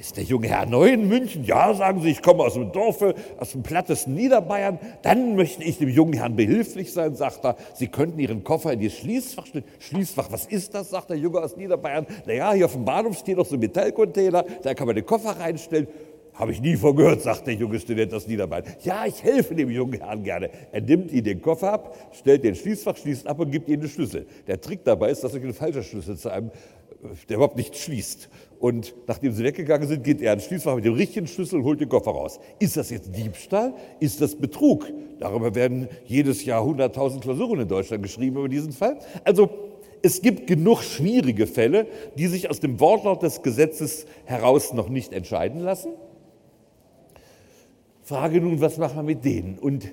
ist 0.00 0.16
der 0.16 0.24
junge 0.24 0.48
Herr 0.48 0.66
neu 0.66 0.88
in 0.88 1.08
München? 1.08 1.44
Ja, 1.44 1.74
sagen 1.74 2.00
Sie, 2.00 2.10
ich 2.10 2.22
komme 2.22 2.42
aus 2.42 2.54
dem 2.54 2.72
Dorfe, 2.72 3.14
aus 3.38 3.52
dem 3.52 3.62
plattesten 3.62 4.14
Niederbayern. 4.14 4.78
Dann 5.02 5.36
möchte 5.36 5.62
ich 5.62 5.78
dem 5.78 5.88
jungen 5.88 6.14
Herrn 6.14 6.34
behilflich 6.34 6.92
sein, 6.92 7.14
sagt 7.14 7.44
er. 7.44 7.56
Sie 7.74 7.88
könnten 7.88 8.18
Ihren 8.18 8.42
Koffer 8.42 8.72
in 8.72 8.80
die 8.80 8.90
Schließfach 8.90 9.46
stellen. 9.46 9.64
Schließfach, 9.78 10.32
was 10.32 10.46
ist 10.46 10.74
das, 10.74 10.90
sagt 10.90 11.10
der 11.10 11.18
Junge 11.18 11.40
aus 11.40 11.56
Niederbayern. 11.56 12.06
Naja, 12.26 12.52
hier 12.52 12.66
auf 12.66 12.72
dem 12.72 12.84
Bahnhof 12.84 13.18
steht 13.18 13.36
noch 13.36 13.46
so 13.46 13.54
ein 13.54 13.60
Metallcontainer, 13.60 14.44
da 14.62 14.74
kann 14.74 14.86
man 14.86 14.96
den 14.96 15.06
Koffer 15.06 15.38
reinstellen. 15.38 15.86
Habe 16.34 16.52
ich 16.52 16.62
nie 16.62 16.76
von 16.76 16.96
gehört, 16.96 17.20
sagt 17.20 17.46
der 17.46 17.54
junge 17.54 17.78
Student 17.78 18.14
aus 18.14 18.26
Niederbayern. 18.26 18.64
Ja, 18.82 19.04
ich 19.04 19.22
helfe 19.22 19.54
dem 19.54 19.70
jungen 19.70 20.00
Herrn 20.00 20.24
gerne. 20.24 20.48
Er 20.72 20.80
nimmt 20.80 21.12
ihm 21.12 21.22
den 21.22 21.42
Koffer 21.42 21.74
ab, 21.74 21.94
stellt 22.12 22.42
den 22.42 22.54
Schließfach, 22.54 22.96
schließt 22.96 23.26
ab 23.26 23.38
und 23.40 23.50
gibt 23.50 23.68
ihm 23.68 23.80
den 23.80 23.90
Schlüssel. 23.90 24.26
Der 24.46 24.58
Trick 24.58 24.82
dabei 24.84 25.10
ist, 25.10 25.22
dass 25.22 25.34
ein 25.34 25.52
falscher 25.52 25.82
Schlüssel 25.82 26.16
zu 26.16 26.30
einem, 26.30 26.50
der 27.28 27.36
überhaupt 27.36 27.56
nicht 27.56 27.76
schließt. 27.76 28.30
Und 28.62 28.94
nachdem 29.08 29.32
sie 29.32 29.42
weggegangen 29.42 29.88
sind, 29.88 30.04
geht 30.04 30.22
er 30.22 30.34
ins 30.34 30.44
Schließfach 30.44 30.76
mit 30.76 30.84
dem 30.84 30.94
richtigen 30.94 31.26
Schlüssel 31.26 31.58
und 31.58 31.64
holt 31.64 31.80
den 31.80 31.88
Koffer 31.88 32.12
raus. 32.12 32.38
Ist 32.60 32.76
das 32.76 32.90
jetzt 32.90 33.10
Diebstahl? 33.16 33.74
Ist 33.98 34.20
das 34.20 34.36
Betrug? 34.36 34.86
Darüber 35.18 35.56
werden 35.56 35.88
jedes 36.04 36.44
Jahr 36.44 36.62
100.000 36.62 37.22
Klausuren 37.22 37.58
in 37.58 37.66
Deutschland 37.66 38.04
geschrieben 38.04 38.36
über 38.36 38.48
diesen 38.48 38.70
Fall. 38.70 39.00
Also 39.24 39.50
es 40.00 40.22
gibt 40.22 40.46
genug 40.46 40.84
schwierige 40.84 41.48
Fälle, 41.48 41.88
die 42.16 42.28
sich 42.28 42.50
aus 42.50 42.60
dem 42.60 42.78
Wortlaut 42.78 43.24
des 43.24 43.42
Gesetzes 43.42 44.06
heraus 44.26 44.72
noch 44.72 44.88
nicht 44.88 45.12
entscheiden 45.12 45.58
lassen. 45.58 45.90
Frage 48.04 48.40
nun, 48.40 48.60
was 48.60 48.78
machen 48.78 48.94
wir 48.94 49.02
mit 49.02 49.24
denen? 49.24 49.58
Und 49.58 49.92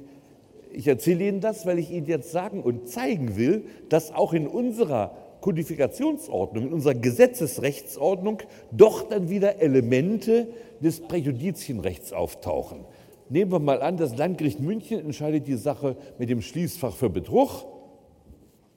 ich 0.71 0.87
erzähle 0.87 1.27
Ihnen 1.27 1.41
das, 1.41 1.65
weil 1.65 1.79
ich 1.79 1.89
Ihnen 1.89 2.05
jetzt 2.05 2.31
sagen 2.31 2.61
und 2.61 2.87
zeigen 2.87 3.35
will, 3.35 3.63
dass 3.89 4.13
auch 4.13 4.31
in 4.31 4.45
unserer 4.45 5.17
Kodifikationsordnung, 5.41 6.67
in 6.67 6.73
unserer 6.73 6.95
Gesetzesrechtsordnung 6.95 8.39
doch 8.71 9.07
dann 9.07 9.29
wieder 9.29 9.61
Elemente 9.61 10.47
des 10.81 11.01
Präjudizienrechts 11.01 12.13
auftauchen. 12.13 12.85
Nehmen 13.29 13.51
wir 13.51 13.59
mal 13.59 13.81
an, 13.81 13.97
das 13.97 14.17
Landgericht 14.17 14.59
München 14.59 14.99
entscheidet 14.99 15.47
die 15.47 15.55
Sache 15.55 15.95
mit 16.17 16.29
dem 16.29 16.41
Schließfach 16.41 16.95
für 16.95 17.09
Betrug. 17.09 17.65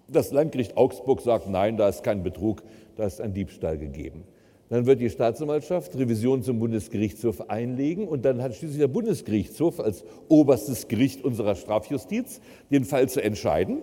Das 0.08 0.30
Landgericht 0.30 0.76
Augsburg 0.76 1.22
sagt, 1.22 1.48
nein, 1.48 1.78
da 1.78 1.88
ist 1.88 2.04
kein 2.04 2.22
Betrug, 2.22 2.62
da 2.96 3.06
ist 3.06 3.20
ein 3.20 3.32
Diebstahl 3.32 3.78
gegeben. 3.78 4.24
Dann 4.68 4.86
wird 4.86 5.00
die 5.00 5.10
Staatsanwaltschaft 5.10 5.96
Revision 5.96 6.42
zum 6.42 6.58
Bundesgerichtshof 6.58 7.50
einlegen 7.50 8.08
und 8.08 8.24
dann 8.24 8.42
hat 8.42 8.54
schließlich 8.54 8.78
der 8.78 8.88
Bundesgerichtshof 8.88 9.80
als 9.80 10.04
oberstes 10.28 10.88
Gericht 10.88 11.24
unserer 11.24 11.56
Strafjustiz 11.56 12.40
den 12.70 12.84
Fall 12.84 13.08
zu 13.08 13.22
entscheiden. 13.22 13.82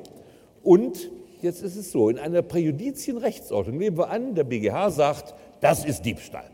Und 0.64 1.12
jetzt 1.44 1.62
ist 1.62 1.76
es 1.76 1.92
so, 1.92 2.10
in 2.10 2.18
einer 2.18 2.42
Präjudizienrechtsordnung 2.42 3.78
nehmen 3.78 3.98
wir 3.98 4.10
an, 4.10 4.36
der 4.36 4.44
BGH 4.44 4.92
sagt, 4.92 5.36
das 5.62 5.86
ist 5.86 6.04
Diebstahl. 6.04 6.50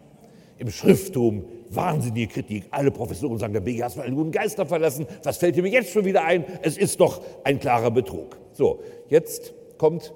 Im 0.58 0.70
Schrifttum 0.70 1.46
wahnsinnige 1.70 2.28
Kritik. 2.28 2.66
Alle 2.72 2.92
Professoren 2.92 3.38
sagen, 3.38 3.54
der 3.54 3.62
BGH 3.62 3.88
ist 3.88 3.98
mal 3.98 4.04
einen 4.04 4.16
guten 4.16 4.32
Geister 4.32 4.66
verlassen. 4.66 5.06
Was 5.24 5.38
fällt 5.38 5.58
mir 5.58 5.68
jetzt 5.68 5.92
schon 5.92 6.06
wieder 6.06 6.24
ein? 6.24 6.46
Es 6.62 6.78
ist 6.78 7.00
doch 7.00 7.22
ein 7.44 7.60
klarer 7.60 7.92
Betrug. 7.92 8.38
So, 8.54 8.82
jetzt 9.10 9.54
kommt 9.78 10.14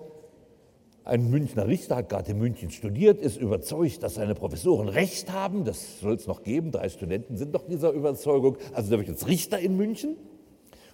ein 1.10 1.32
Münchner 1.32 1.68
Richter 1.68 1.96
hat 1.96 2.10
gerade 2.10 2.32
in 2.32 2.38
München 2.38 2.70
studiert, 2.70 3.20
ist 3.20 3.38
überzeugt, 3.38 4.04
dass 4.04 4.14
seine 4.14 4.36
Professoren 4.36 4.88
Recht 4.88 5.32
haben. 5.32 5.66
Das 5.66 6.00
soll 6.00 6.14
es 6.14 6.28
noch 6.28 6.44
geben. 6.44 6.72
Drei 6.72 6.88
Studenten 6.88 7.36
sind 7.36 7.56
doch 7.56 7.66
dieser 7.66 7.92
Überzeugung. 7.92 8.58
Also 8.74 8.90
der 8.90 9.00
wird 9.00 9.08
jetzt 9.08 9.28
Richter 9.28 9.58
in 9.58 9.76
München 9.76 10.18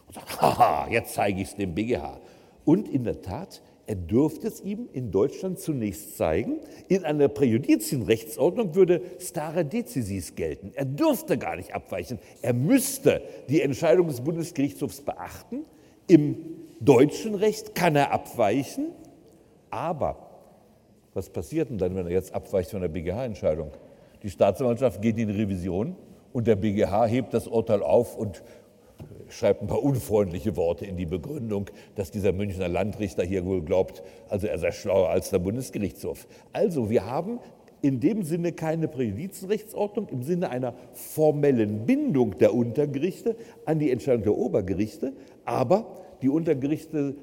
und 0.07 0.13
sagt, 0.15 0.41
haha, 0.41 0.88
jetzt 0.89 1.15
zeige 1.15 1.41
ich 1.41 1.49
es 1.49 1.55
dem 1.55 1.76
BGH. 1.76 2.21
Und 2.66 2.89
in 2.89 3.03
der 3.03 3.22
Tat, 3.22 3.61
er 3.88 3.95
dürfte 3.95 4.47
es 4.47 4.61
ihm 4.61 4.89
in 4.91 5.11
Deutschland 5.11 5.59
zunächst 5.59 6.18
zeigen. 6.18 6.59
In 6.88 7.05
einer 7.05 7.28
Präjudizienrechtsordnung 7.28 8.74
würde 8.74 9.01
stare 9.20 9.63
decisis 9.63 10.36
gelten. 10.36 10.72
Er 10.74 10.86
dürfte 10.86 11.38
gar 11.38 11.55
nicht 11.55 11.76
abweichen. 11.76 12.18
Er 12.41 12.53
müsste 12.53 13.22
die 13.47 13.61
Entscheidung 13.61 14.07
des 14.07 14.22
Bundesgerichtshofs 14.22 15.01
beachten. 15.01 15.66
Im 16.07 16.38
deutschen 16.80 17.36
Recht 17.36 17.76
kann 17.76 17.95
er 17.95 18.11
abweichen. 18.11 18.88
Aber 19.70 20.18
was 21.13 21.30
passiert 21.30 21.70
denn 21.70 21.78
dann, 21.78 21.95
wenn 21.95 22.07
er 22.07 22.11
jetzt 22.11 22.34
abweicht 22.34 22.72
von 22.72 22.82
der 22.82 22.89
BGH-Entscheidung? 22.89 23.72
Die 24.24 24.30
Staatsanwaltschaft 24.30 25.01
geht 25.01 25.20
in 25.20 25.30
Revision 25.30 25.95
und 26.34 26.47
der 26.47 26.55
BGH 26.55 27.05
hebt 27.05 27.34
das 27.34 27.47
Urteil 27.47 27.84
auf 27.84 28.18
und 28.18 28.43
schreibt 29.30 29.61
ein 29.61 29.67
paar 29.67 29.84
unfreundliche 29.84 30.55
Worte 30.55 30.86
in 30.86 30.97
die 30.97 31.05
Begründung, 31.05 31.69
dass 31.95 32.11
dieser 32.11 32.34
Münchner 32.34 32.67
Landrichter 32.67 33.23
hier 33.23 33.45
wohl 33.45 33.61
glaubt, 33.61 34.03
also 34.30 34.47
er 34.47 34.57
sei 34.59 34.71
schlauer 34.71 35.09
als 35.09 35.30
der 35.30 35.39
Bundesgerichtshof. 35.39 36.28
Also 36.53 36.89
wir 36.89 37.05
haben 37.05 37.39
in 37.82 37.99
dem 37.99 38.23
Sinne 38.23 38.51
keine 38.51 38.88
Präjudizienrechtsordnung, 38.88 40.07
im 40.09 40.23
Sinne 40.23 40.49
einer 40.49 40.73
formellen 40.93 41.86
Bindung 41.86 42.38
der 42.38 42.53
Untergerichte 42.53 43.36
an 43.65 43.80
die 43.80 43.91
Entscheidung 43.91 44.23
der 44.23 44.36
Obergerichte, 44.36 45.13
aber 45.45 45.86
die 46.21 46.30
Untergerichte 46.30 47.15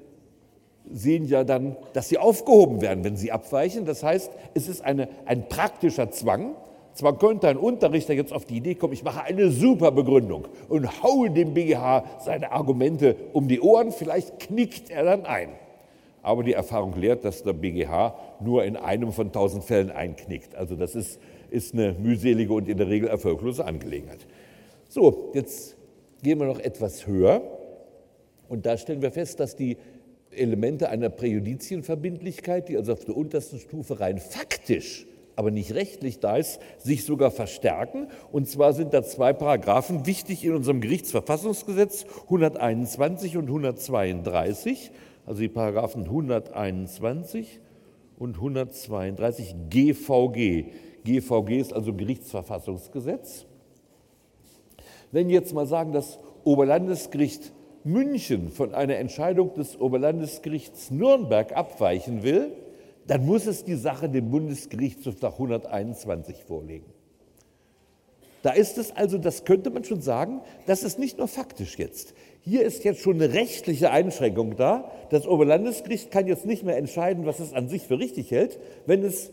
sehen 0.90 1.26
ja 1.26 1.44
dann, 1.44 1.76
dass 1.92 2.09
sie 2.09 2.18
aufgehoben 2.18 2.80
werden, 2.80 3.05
wenn 3.05 3.16
sie 3.16 3.32
abweichen. 3.32 3.84
Das 3.84 4.03
heißt, 4.03 4.30
es 4.55 4.68
ist 4.68 4.84
eine, 4.84 5.09
ein 5.26 5.48
praktischer 5.48 6.11
Zwang. 6.11 6.55
Zwar 6.95 7.18
könnte 7.18 7.49
ein 7.49 7.57
Unterrichter 7.57 8.12
jetzt 8.12 8.32
auf 8.32 8.45
die 8.45 8.57
Idee 8.57 8.74
kommen, 8.74 8.93
ich 8.93 9.03
mache 9.03 9.22
eine 9.22 9.51
super 9.51 9.90
Begründung 9.93 10.49
und 10.68 11.03
haue 11.03 11.30
dem 11.30 11.55
BGH 11.55 12.05
seine 12.20 12.53
Argumente 12.53 13.16
um 13.32 13.49
die 13.49 13.61
Ohren, 13.61 13.93
vielleicht 13.93 14.38
knickt 14.38 14.90
er 14.90 15.05
dann 15.05 15.24
ein. 15.24 15.51
Aber 16.22 16.45
die 16.45 16.53
Erfahrung 16.53 16.95
lehrt, 16.97 17.24
dass 17.24 17.43
der 17.43 17.53
BGH 17.53 18.14
nur 18.40 18.64
in 18.64 18.76
einem 18.76 19.12
von 19.12 19.32
tausend 19.32 19.64
Fällen 19.64 19.90
einknickt. 19.90 20.55
Also 20.55 20.76
das 20.76 20.95
ist, 20.95 21.18
ist 21.51 21.74
eine 21.74 21.95
mühselige 21.95 22.53
und 22.53 22.68
in 22.68 22.78
der 22.78 22.88
Regel 22.88 23.09
erfolglose 23.09 23.64
Angelegenheit. 23.64 24.20
So, 24.88 25.30
jetzt 25.34 25.76
gehen 26.22 26.38
wir 26.38 26.47
noch 26.47 26.61
etwas 26.61 27.07
höher. 27.07 27.43
Und 28.49 28.66
da 28.66 28.76
stellen 28.76 29.03
wir 29.03 29.11
fest, 29.11 29.40
dass 29.40 29.57
die 29.57 29.78
Elemente 30.30 30.88
einer 30.90 31.09
Präjudizienverbindlichkeit, 31.11 32.68
die 32.68 32.76
also 32.76 32.93
auf 32.93 33.05
der 33.05 33.16
untersten 33.16 33.59
Stufe 33.59 33.99
rein 33.99 34.18
faktisch, 34.18 35.07
aber 35.36 35.50
nicht 35.50 35.74
rechtlich 35.74 36.20
da 36.20 36.36
ist, 36.36 36.60
sich 36.78 37.04
sogar 37.04 37.30
verstärken. 37.30 38.08
Und 38.30 38.48
zwar 38.48 38.72
sind 38.72 38.94
da 38.94 39.02
zwei 39.02 39.32
Paragraphen 39.32 40.06
wichtig 40.06 40.44
in 40.44 40.54
unserem 40.54 40.80
Gerichtsverfassungsgesetz 40.80 42.04
121 42.24 43.36
und 43.36 43.46
132, 43.46 44.90
also 45.26 45.40
die 45.40 45.48
Paragraphen 45.48 46.04
121 46.04 47.60
und 48.18 48.36
132 48.36 49.54
GVG. 49.70 50.66
GVG 51.04 51.58
ist 51.58 51.72
also 51.72 51.92
Gerichtsverfassungsgesetz. 51.94 53.46
Wenn 55.10 55.28
jetzt 55.28 55.52
mal 55.52 55.66
sagen, 55.66 55.92
das 55.92 56.18
Oberlandesgericht 56.44 57.52
München 57.84 58.50
von 58.50 58.74
einer 58.74 58.96
Entscheidung 58.96 59.54
des 59.54 59.80
Oberlandesgerichts 59.80 60.90
Nürnberg 60.90 61.56
abweichen 61.56 62.22
will, 62.22 62.52
dann 63.07 63.26
muss 63.26 63.46
es 63.46 63.64
die 63.64 63.76
Sache 63.76 64.09
dem 64.09 64.30
Bundesgerichtshof 64.30 65.20
nach 65.20 65.32
121 65.32 66.44
vorlegen. 66.44 66.86
Da 68.42 68.50
ist 68.50 68.76
es 68.76 68.94
also, 68.94 69.18
das 69.18 69.44
könnte 69.44 69.70
man 69.70 69.84
schon 69.84 70.03
sagen, 70.03 70.40
das 70.66 70.82
ist 70.82 70.98
nicht 70.98 71.18
nur 71.18 71.28
faktisch 71.28 71.78
jetzt. 71.78 72.14
Hier 72.40 72.64
ist 72.64 72.82
jetzt 72.82 73.00
schon 73.00 73.22
eine 73.22 73.32
rechtliche 73.32 73.92
Einschränkung 73.92 74.57
da. 74.57 74.90
Das 75.11 75.28
Oberlandesgericht 75.28 76.11
kann 76.11 76.26
jetzt 76.26 76.44
nicht 76.44 76.64
mehr 76.64 76.76
entscheiden, 76.76 77.24
was 77.24 77.38
es 77.38 77.53
an 77.53 77.68
sich 77.68 77.82
für 77.82 78.00
richtig 78.00 78.32
hält. 78.32 78.59
Wenn 78.84 79.05
es 79.05 79.30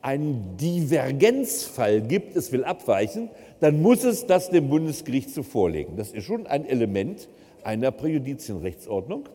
einen 0.00 0.56
Divergenzfall 0.56 2.00
gibt, 2.00 2.34
es 2.34 2.50
will 2.50 2.64
abweichen, 2.64 3.28
dann 3.60 3.82
muss 3.82 4.04
es 4.04 4.26
das 4.26 4.48
dem 4.48 4.70
Bundesgericht 4.70 5.30
so 5.30 5.42
vorlegen. 5.42 5.96
Das 5.96 6.12
ist 6.12 6.24
schon 6.24 6.46
ein 6.46 6.64
Element 6.64 7.28
einer 7.62 7.90
Präjudizienrechtsordnung. 7.90 9.28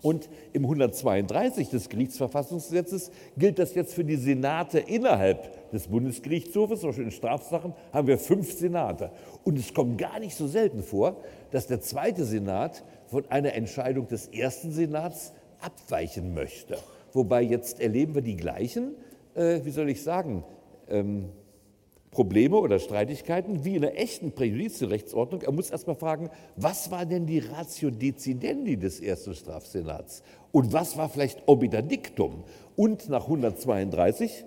Und 0.00 0.28
im 0.52 0.64
132 0.64 1.70
des 1.70 1.88
Gerichtsverfassungsgesetzes 1.88 3.10
gilt 3.36 3.58
das 3.58 3.74
jetzt 3.74 3.94
für 3.94 4.04
die 4.04 4.16
Senate 4.16 4.78
innerhalb 4.78 5.70
des 5.70 5.88
Bundesgerichtshofes. 5.88 6.80
Zum 6.80 6.90
Beispiel 6.90 7.06
in 7.06 7.10
Strafsachen 7.10 7.74
haben 7.92 8.06
wir 8.06 8.18
fünf 8.18 8.52
Senate. 8.52 9.10
Und 9.44 9.58
es 9.58 9.74
kommt 9.74 9.98
gar 9.98 10.20
nicht 10.20 10.36
so 10.36 10.46
selten 10.46 10.82
vor, 10.82 11.16
dass 11.50 11.66
der 11.66 11.80
zweite 11.80 12.24
Senat 12.24 12.84
von 13.06 13.24
einer 13.28 13.54
Entscheidung 13.54 14.06
des 14.06 14.28
ersten 14.28 14.70
Senats 14.70 15.32
abweichen 15.60 16.34
möchte. 16.34 16.78
Wobei 17.12 17.42
jetzt 17.42 17.80
erleben 17.80 18.14
wir 18.14 18.22
die 18.22 18.36
gleichen, 18.36 18.94
äh, 19.34 19.60
wie 19.64 19.70
soll 19.70 19.88
ich 19.88 20.02
sagen, 20.02 20.44
ähm, 20.88 21.30
Probleme 22.18 22.56
oder 22.56 22.80
Streitigkeiten 22.80 23.64
wie 23.64 23.76
in 23.76 23.84
einer 23.84 23.94
echten 23.94 24.32
Präjudizienrechtsordnung. 24.32 25.42
Er 25.42 25.52
muss 25.52 25.70
erstmal 25.70 25.94
fragen, 25.94 26.30
was 26.56 26.90
war 26.90 27.06
denn 27.06 27.26
die 27.26 27.38
Ratio 27.38 27.90
Decidendi 27.90 28.76
des 28.76 28.98
ersten 28.98 29.36
Strafsenats 29.36 30.24
und 30.50 30.72
was 30.72 30.96
war 30.96 31.08
vielleicht 31.08 31.46
Obiter 31.46 31.80
Dictum? 31.80 32.42
Und 32.74 33.08
nach 33.08 33.22
132 33.22 34.44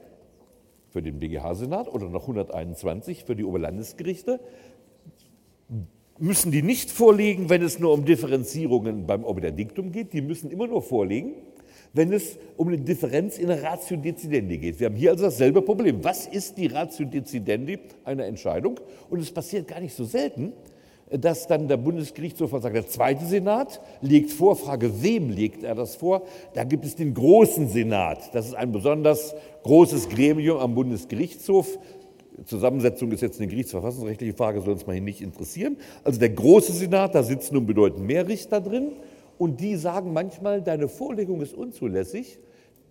für 0.90 1.02
den 1.02 1.20
BGH-Senat 1.20 1.88
oder 1.88 2.10
nach 2.10 2.24
121 2.24 3.24
für 3.24 3.38
die 3.38 3.46
Oberlandesgerichte 3.46 4.42
müssen 6.20 6.52
die 6.52 6.64
nicht 6.64 6.92
vorliegen, 6.92 7.50
wenn 7.50 7.62
es 7.62 7.80
nur 7.80 7.94
um 7.94 8.04
Differenzierungen 8.04 9.08
beim 9.08 9.24
Obiter 9.24 9.52
Dictum 9.52 9.94
geht. 9.94 10.12
Die 10.12 10.22
müssen 10.22 10.52
immer 10.52 10.68
nur 10.68 10.82
vorliegen, 10.82 11.36
wenn 11.94 12.14
es 12.14 12.38
um 12.58 12.68
eine 12.68 12.78
Differenz 12.78 13.38
in 13.38 13.48
der 13.48 13.62
Ratio 13.64 13.98
Decidendi 13.98 14.58
geht. 14.58 14.80
Wir 14.80 14.88
haben 14.88 14.96
hier 14.96 15.12
also 15.12 15.26
dasselbe 15.26 15.62
Problem. 15.62 16.04
Was 16.04 16.26
ist 16.28 16.58
die 16.58 16.68
Ratio 16.68 17.06
Decidendi 17.06 17.80
einer 18.06 18.26
Entscheidung? 18.26 18.80
Und 19.10 19.20
es 19.20 19.32
passiert 19.32 19.68
gar 19.68 19.80
nicht 19.82 19.94
so 19.94 20.06
selten, 20.06 20.54
dass 21.10 21.48
dann 21.48 21.68
der 21.68 21.78
Bundesgerichtshof 21.78 22.52
sagt, 22.52 22.74
der 22.74 22.88
zweite 22.88 23.26
Senat 23.26 23.82
legt 24.02 24.32
vor, 24.32 24.56
Frage, 24.56 25.04
wem 25.04 25.30
legt 25.30 25.64
er 25.64 25.76
das 25.76 25.96
vor? 25.96 26.24
Da 26.54 26.64
gibt 26.64 26.86
es 26.86 26.96
den 26.96 27.14
großen 27.14 27.68
Senat. 27.68 28.34
Das 28.34 28.48
ist 28.48 28.56
ein 28.56 28.72
besonders 28.72 29.36
großes 29.64 30.08
Gremium 30.08 30.60
am 30.60 30.74
Bundesgerichtshof. 30.74 31.78
Zusammensetzung 32.46 33.12
ist 33.12 33.22
jetzt 33.22 33.40
eine 33.40 33.50
gerichtsverfassungsrechtliche 33.50 34.34
Frage, 34.34 34.62
soll 34.62 34.74
uns 34.74 34.88
mal 34.88 34.94
hier 34.94 35.02
nicht 35.02 35.22
interessieren. 35.22 35.76
Also 36.06 36.20
der 36.20 36.30
große 36.30 36.72
Senat, 36.72 37.14
da 37.14 37.24
sitzen 37.24 37.56
nun 37.56 37.66
bedeutend 37.66 38.06
mehr 38.08 38.28
Richter 38.28 38.62
drin. 38.62 38.94
Und 39.42 39.60
die 39.60 39.76
sagen 39.76 40.14
manchmal, 40.14 40.62
deine 40.62 40.88
Vorlegung 40.88 41.42
ist 41.42 41.56
unzulässig. 41.56 42.38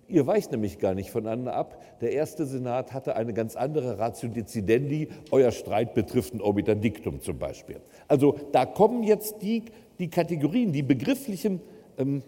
Ihr 0.08 0.26
weicht 0.26 0.50
nämlich 0.50 0.80
gar 0.80 0.94
nicht 0.94 1.12
voneinander 1.12 1.54
ab. 1.54 1.80
Der 2.00 2.10
erste 2.10 2.44
Senat 2.44 2.92
hatte 2.92 3.14
eine 3.14 3.32
ganz 3.32 3.54
andere 3.54 4.00
Ratio 4.00 4.30
Decidendi. 4.30 5.10
Euer 5.30 5.52
Streit 5.52 5.94
betrifft 5.94 6.34
ein 6.34 6.40
Obiter 6.40 6.74
Dictum 6.74 7.20
zum 7.20 7.38
Beispiel. 7.38 7.76
Also 8.08 8.34
da 8.50 8.66
kommen 8.66 9.04
jetzt 9.04 9.42
die, 9.42 9.62
die 10.00 10.10
Kategorien, 10.10 10.72
die 10.72 10.82
begrifflichen 10.82 11.60
ähm, 11.98 12.24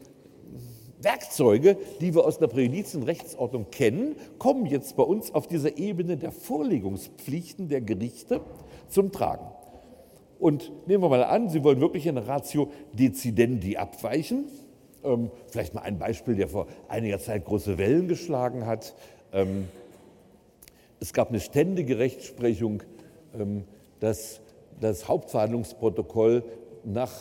Werkzeuge, 1.00 1.76
die 2.00 2.14
wir 2.14 2.24
aus 2.24 2.38
der 2.38 2.46
Präjudizienrechtsordnung 2.46 3.72
kennen, 3.72 4.14
kommen 4.38 4.66
jetzt 4.66 4.94
bei 4.94 5.02
uns 5.02 5.34
auf 5.34 5.48
dieser 5.48 5.78
Ebene 5.78 6.16
der 6.16 6.30
Vorlegungspflichten 6.30 7.68
der 7.68 7.80
Gerichte 7.80 8.40
zum 8.88 9.10
Tragen. 9.10 9.48
Und 10.42 10.72
nehmen 10.88 11.04
wir 11.04 11.08
mal 11.08 11.22
an, 11.22 11.48
Sie 11.50 11.62
wollen 11.62 11.80
wirklich 11.80 12.08
eine 12.08 12.26
Ratio 12.26 12.68
Decidendi 12.94 13.76
abweichen. 13.76 14.46
Ähm, 15.04 15.30
vielleicht 15.46 15.72
mal 15.72 15.82
ein 15.82 16.00
Beispiel, 16.00 16.34
der 16.34 16.48
vor 16.48 16.66
einiger 16.88 17.20
Zeit 17.20 17.44
große 17.44 17.78
Wellen 17.78 18.08
geschlagen 18.08 18.66
hat. 18.66 18.92
Ähm, 19.32 19.68
es 20.98 21.12
gab 21.12 21.28
eine 21.28 21.38
ständige 21.38 22.00
Rechtsprechung, 22.00 22.82
ähm, 23.38 23.62
dass 24.00 24.40
das 24.80 25.06
Hauptverhandlungsprotokoll 25.06 26.42
nach 26.82 27.12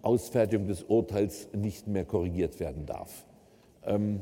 Ausfertigung 0.00 0.66
des 0.66 0.84
Urteils 0.84 1.48
nicht 1.52 1.86
mehr 1.86 2.06
korrigiert 2.06 2.60
werden 2.60 2.86
darf. 2.86 3.26
Ähm, 3.84 4.20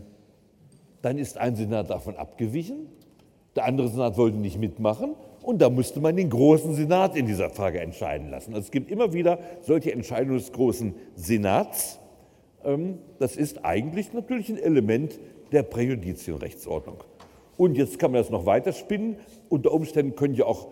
dann 1.00 1.16
ist 1.16 1.38
ein 1.38 1.54
Senat 1.54 1.90
davon 1.90 2.16
abgewichen, 2.16 2.88
der 3.54 3.66
andere 3.66 3.86
Senat 3.86 4.16
wollte 4.16 4.38
nicht 4.38 4.58
mitmachen 4.58 5.14
und 5.42 5.60
da 5.60 5.70
musste 5.70 6.00
man 6.00 6.16
den 6.16 6.30
großen 6.30 6.74
Senat 6.74 7.16
in 7.16 7.26
dieser 7.26 7.50
Frage 7.50 7.80
entscheiden 7.80 8.30
lassen. 8.30 8.54
Also 8.54 8.66
es 8.66 8.70
gibt 8.70 8.90
immer 8.90 9.12
wieder 9.12 9.38
solche 9.62 9.92
Entscheidungen 9.92 10.38
des 10.38 10.52
großen 10.52 10.94
Senats. 11.16 11.98
Ähm, 12.64 12.98
das 13.18 13.36
ist 13.36 13.64
eigentlich 13.64 14.12
natürlich 14.12 14.48
ein 14.48 14.58
Element 14.58 15.18
der 15.50 15.62
Präjudizienrechtsordnung. 15.62 16.98
Und 17.56 17.76
jetzt 17.76 17.98
kann 17.98 18.12
man 18.12 18.22
das 18.22 18.30
noch 18.30 18.46
weiter 18.46 18.72
spinnen. 18.72 19.16
Unter 19.48 19.72
Umständen 19.72 20.16
können 20.16 20.34
ja 20.34 20.46
auch 20.46 20.68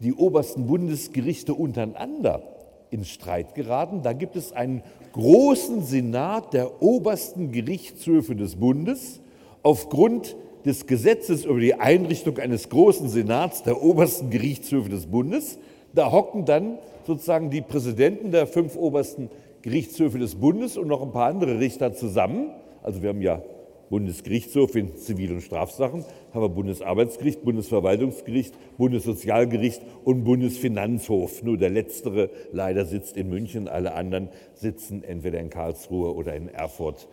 die 0.00 0.12
obersten 0.12 0.66
Bundesgerichte 0.66 1.54
untereinander 1.54 2.42
in 2.90 3.04
Streit 3.04 3.54
geraten. 3.54 4.02
Da 4.02 4.12
gibt 4.12 4.36
es 4.36 4.52
einen 4.52 4.82
großen 5.12 5.82
Senat 5.84 6.52
der 6.52 6.82
obersten 6.82 7.52
Gerichtshöfe 7.52 8.34
des 8.34 8.56
Bundes 8.56 9.20
aufgrund 9.62 10.36
des 10.64 10.86
Gesetzes 10.86 11.44
über 11.44 11.60
die 11.60 11.74
Einrichtung 11.74 12.38
eines 12.38 12.68
großen 12.68 13.08
Senats 13.08 13.62
der 13.62 13.82
obersten 13.82 14.30
Gerichtshöfe 14.30 14.88
des 14.88 15.06
Bundes. 15.06 15.58
Da 15.94 16.10
hocken 16.10 16.44
dann 16.44 16.78
sozusagen 17.06 17.50
die 17.50 17.60
Präsidenten 17.60 18.30
der 18.30 18.46
fünf 18.46 18.76
obersten 18.76 19.30
Gerichtshöfe 19.62 20.18
des 20.18 20.36
Bundes 20.36 20.76
und 20.76 20.88
noch 20.88 21.02
ein 21.02 21.12
paar 21.12 21.28
andere 21.28 21.58
Richter 21.58 21.92
zusammen. 21.92 22.50
Also 22.82 23.02
wir 23.02 23.10
haben 23.10 23.22
ja 23.22 23.42
Bundesgerichtshof 23.90 24.74
in 24.74 24.96
Zivil- 24.96 25.32
und 25.32 25.42
Strafsachen, 25.42 26.04
haben 26.32 26.42
wir 26.42 26.48
Bundesarbeitsgericht, 26.48 27.44
Bundesverwaltungsgericht, 27.44 28.54
Bundessozialgericht 28.78 29.82
und 30.04 30.24
Bundesfinanzhof. 30.24 31.42
Nur 31.42 31.58
der 31.58 31.68
letztere 31.68 32.30
leider 32.52 32.86
sitzt 32.86 33.18
in 33.18 33.28
München, 33.28 33.68
alle 33.68 33.92
anderen 33.94 34.30
sitzen 34.54 35.04
entweder 35.04 35.40
in 35.40 35.50
Karlsruhe 35.50 36.14
oder 36.14 36.34
in 36.34 36.48
Erfurt 36.48 37.06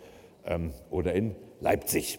ähm, 0.46 0.70
oder 0.90 1.12
in 1.12 1.34
Leipzig. 1.60 2.18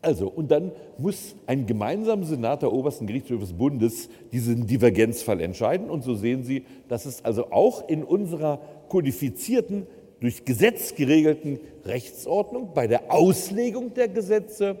Also, 0.00 0.28
und 0.28 0.50
dann 0.50 0.72
muss 0.96 1.34
ein 1.46 1.66
gemeinsamer 1.66 2.24
Senat 2.24 2.62
der 2.62 2.72
obersten 2.72 3.06
Gerichtshöfe 3.06 3.40
des 3.40 3.52
Bundes 3.52 4.08
diesen 4.32 4.66
Divergenzfall 4.66 5.40
entscheiden. 5.40 5.90
Und 5.90 6.04
so 6.04 6.14
sehen 6.14 6.44
Sie, 6.44 6.64
dass 6.88 7.04
es 7.04 7.24
also 7.24 7.50
auch 7.50 7.88
in 7.88 8.04
unserer 8.04 8.60
kodifizierten, 8.88 9.86
durch 10.20 10.44
Gesetz 10.44 10.94
geregelten 10.94 11.60
Rechtsordnung 11.84 12.70
bei 12.74 12.86
der 12.86 13.12
Auslegung 13.12 13.94
der 13.94 14.08
Gesetze 14.08 14.76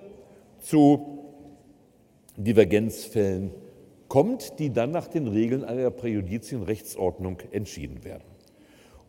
zu 0.58 1.18
Divergenzfällen 2.36 3.52
kommt, 4.08 4.58
die 4.58 4.72
dann 4.72 4.90
nach 4.90 5.06
den 5.06 5.28
Regeln 5.28 5.64
einer 5.64 5.90
Präjudizienrechtsordnung 5.90 7.38
entschieden 7.52 8.04
werden. 8.04 8.24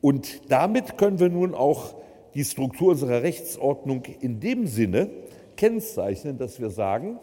Und 0.02 0.42
damit 0.50 0.98
können 0.98 1.20
wir 1.20 1.30
nun 1.30 1.56
auch 1.56 1.96
die 2.36 2.44
Struktur 2.44 2.92
unserer 2.92 3.24
Rechtsordnung 3.24 4.04
in 4.22 4.40
dem 4.40 4.68
Sinne 4.68 5.10
kennzeichnen, 5.60 6.38
dass 6.38 6.62
wir 6.62 6.70
sagen, 6.70 7.20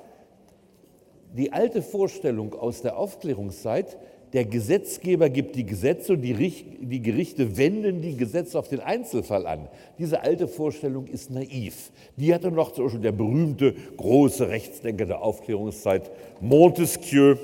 die 1.35 1.55
alte 1.55 1.81
Vorstellung 1.81 2.53
aus 2.53 2.83
der 2.83 2.99
Aufklärungszeit, 2.99 3.97
der 4.35 4.45
Gesetzgeber 4.45 5.31
gibt 5.31 5.57
die 5.57 5.65
Gesetze 5.65 6.13
und 6.13 6.21
die, 6.21 7.01
Gerichte 7.01 7.57
wenden 7.57 8.03
die 8.03 8.15
Gesetze 8.15 8.59
auf 8.59 8.69
den 8.69 8.81
Einzelfall 8.81 9.47
an. 9.47 9.69
Diese 9.99 10.21
alte 10.21 10.49
Vorstellung 10.49 11.07
ist 11.07 11.31
naiv. 11.31 11.91
Die 12.17 12.35
hatte 12.35 12.51
noch 12.51 12.73
zum 12.73 12.85
Beispiel 12.85 13.01
der 13.01 13.13
berühmte 13.13 13.75
große 13.97 14.49
Rechtsdenker 14.51 15.07
der 15.07 15.23
Aufklärungszeit 15.23 16.11
Montesquieu. 16.41 17.37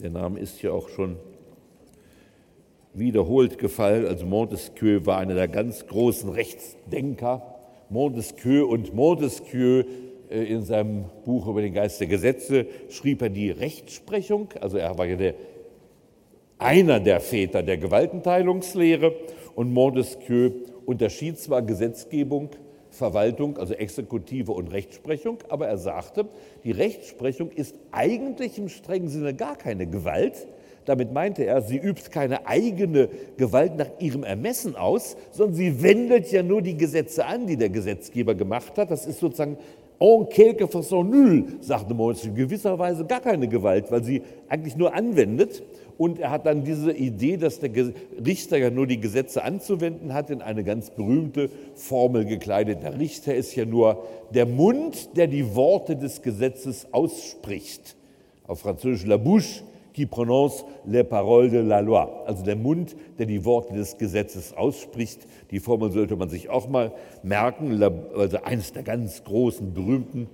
Der 0.00 0.10
Name 0.10 0.40
ist 0.40 0.62
ja 0.62 0.72
auch 0.72 0.88
schon 0.88 1.16
wiederholt 2.94 3.58
gefallen. 3.58 4.06
Also 4.06 4.24
Montesquieu 4.24 5.04
war 5.04 5.18
einer 5.18 5.34
der 5.34 5.48
ganz 5.48 5.86
großen 5.86 6.30
Rechtsdenker 6.30 7.59
Montesquieu 7.90 8.64
und 8.66 8.94
Montesquieu 8.94 9.84
äh, 10.30 10.44
in 10.44 10.62
seinem 10.62 11.04
Buch 11.24 11.46
über 11.46 11.60
den 11.60 11.74
Geist 11.74 12.00
der 12.00 12.06
Gesetze 12.06 12.66
schrieb 12.88 13.22
er 13.22 13.30
die 13.30 13.50
Rechtsprechung, 13.50 14.48
also 14.60 14.78
er 14.78 14.96
war 14.96 15.06
ja 15.06 15.16
der, 15.16 15.34
einer 16.58 17.00
der 17.00 17.20
Väter 17.20 17.62
der 17.62 17.78
Gewaltenteilungslehre. 17.78 19.14
Und 19.54 19.72
Montesquieu 19.72 20.52
unterschied 20.86 21.38
zwar 21.38 21.62
Gesetzgebung, 21.62 22.50
Verwaltung, 22.90 23.58
also 23.58 23.74
Exekutive 23.74 24.52
und 24.52 24.68
Rechtsprechung, 24.68 25.38
aber 25.48 25.68
er 25.68 25.78
sagte, 25.78 26.26
die 26.64 26.72
Rechtsprechung 26.72 27.50
ist 27.50 27.74
eigentlich 27.92 28.58
im 28.58 28.68
strengen 28.68 29.08
Sinne 29.08 29.34
gar 29.34 29.56
keine 29.56 29.86
Gewalt, 29.86 30.46
Damit 30.90 31.12
meinte 31.12 31.44
er, 31.44 31.62
sie 31.62 31.76
übt 31.76 32.10
keine 32.10 32.48
eigene 32.48 33.08
Gewalt 33.36 33.76
nach 33.76 33.86
ihrem 34.00 34.24
Ermessen 34.24 34.74
aus, 34.74 35.16
sondern 35.30 35.54
sie 35.54 35.84
wendet 35.84 36.32
ja 36.32 36.42
nur 36.42 36.62
die 36.62 36.76
Gesetze 36.76 37.26
an, 37.26 37.46
die 37.46 37.56
der 37.56 37.68
Gesetzgeber 37.68 38.34
gemacht 38.34 38.76
hat. 38.76 38.90
Das 38.90 39.06
ist 39.06 39.20
sozusagen 39.20 39.56
en 40.00 40.28
quelque 40.28 40.66
façon 40.66 41.04
nul, 41.04 41.44
sagte 41.60 41.94
Moritz, 41.94 42.24
in 42.24 42.34
gewisser 42.34 42.76
Weise 42.76 43.04
gar 43.04 43.20
keine 43.20 43.46
Gewalt, 43.46 43.92
weil 43.92 44.02
sie 44.02 44.22
eigentlich 44.48 44.76
nur 44.76 44.92
anwendet. 44.92 45.62
Und 45.96 46.18
er 46.18 46.32
hat 46.32 46.44
dann 46.44 46.64
diese 46.64 46.90
Idee, 46.90 47.36
dass 47.36 47.60
der 47.60 47.70
Richter 48.26 48.56
ja 48.56 48.70
nur 48.70 48.88
die 48.88 48.98
Gesetze 48.98 49.44
anzuwenden 49.44 50.12
hat, 50.12 50.30
in 50.30 50.42
eine 50.42 50.64
ganz 50.64 50.90
berühmte 50.90 51.50
Formel 51.76 52.24
gekleidet. 52.24 52.82
Der 52.82 52.98
Richter 52.98 53.32
ist 53.36 53.54
ja 53.54 53.64
nur 53.64 54.02
der 54.34 54.46
Mund, 54.46 55.16
der 55.16 55.28
die 55.28 55.54
Worte 55.54 55.94
des 55.94 56.20
Gesetzes 56.20 56.88
ausspricht. 56.90 57.94
Auf 58.48 58.58
Französisch 58.58 59.06
la 59.06 59.18
bouche 59.18 59.62
qui 59.92 60.06
prononce 60.06 60.64
les 60.86 61.04
paroles 61.04 61.50
de 61.50 61.58
la 61.58 61.80
loi. 61.80 62.24
Also 62.26 62.44
der 62.44 62.56
Mund, 62.56 62.96
der 63.18 63.26
die 63.26 63.44
Worte 63.44 63.74
des 63.74 63.98
Gesetzes 63.98 64.52
ausspricht. 64.52 65.26
Die 65.50 65.60
Formel 65.60 65.90
sollte 65.90 66.16
man 66.16 66.28
sich 66.28 66.48
auch 66.48 66.68
mal 66.68 66.92
merken. 67.22 67.82
Also 68.16 68.38
eines 68.42 68.72
der 68.72 68.82
ganz 68.82 69.24
großen, 69.24 69.74
berühmten 69.74 70.28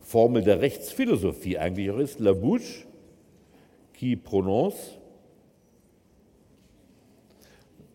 Formel 0.00 0.42
der 0.42 0.60
Rechtsphilosophie 0.60 1.58
eigentlich 1.58 1.90
auch 1.90 1.98
ist 1.98 2.18
la 2.18 2.32
bouche 2.32 2.86
qui 3.92 4.16
prononce 4.16 4.96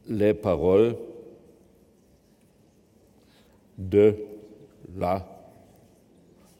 les 0.05 0.33
paroles 0.33 0.95
de 3.77 4.15
la 4.95 5.25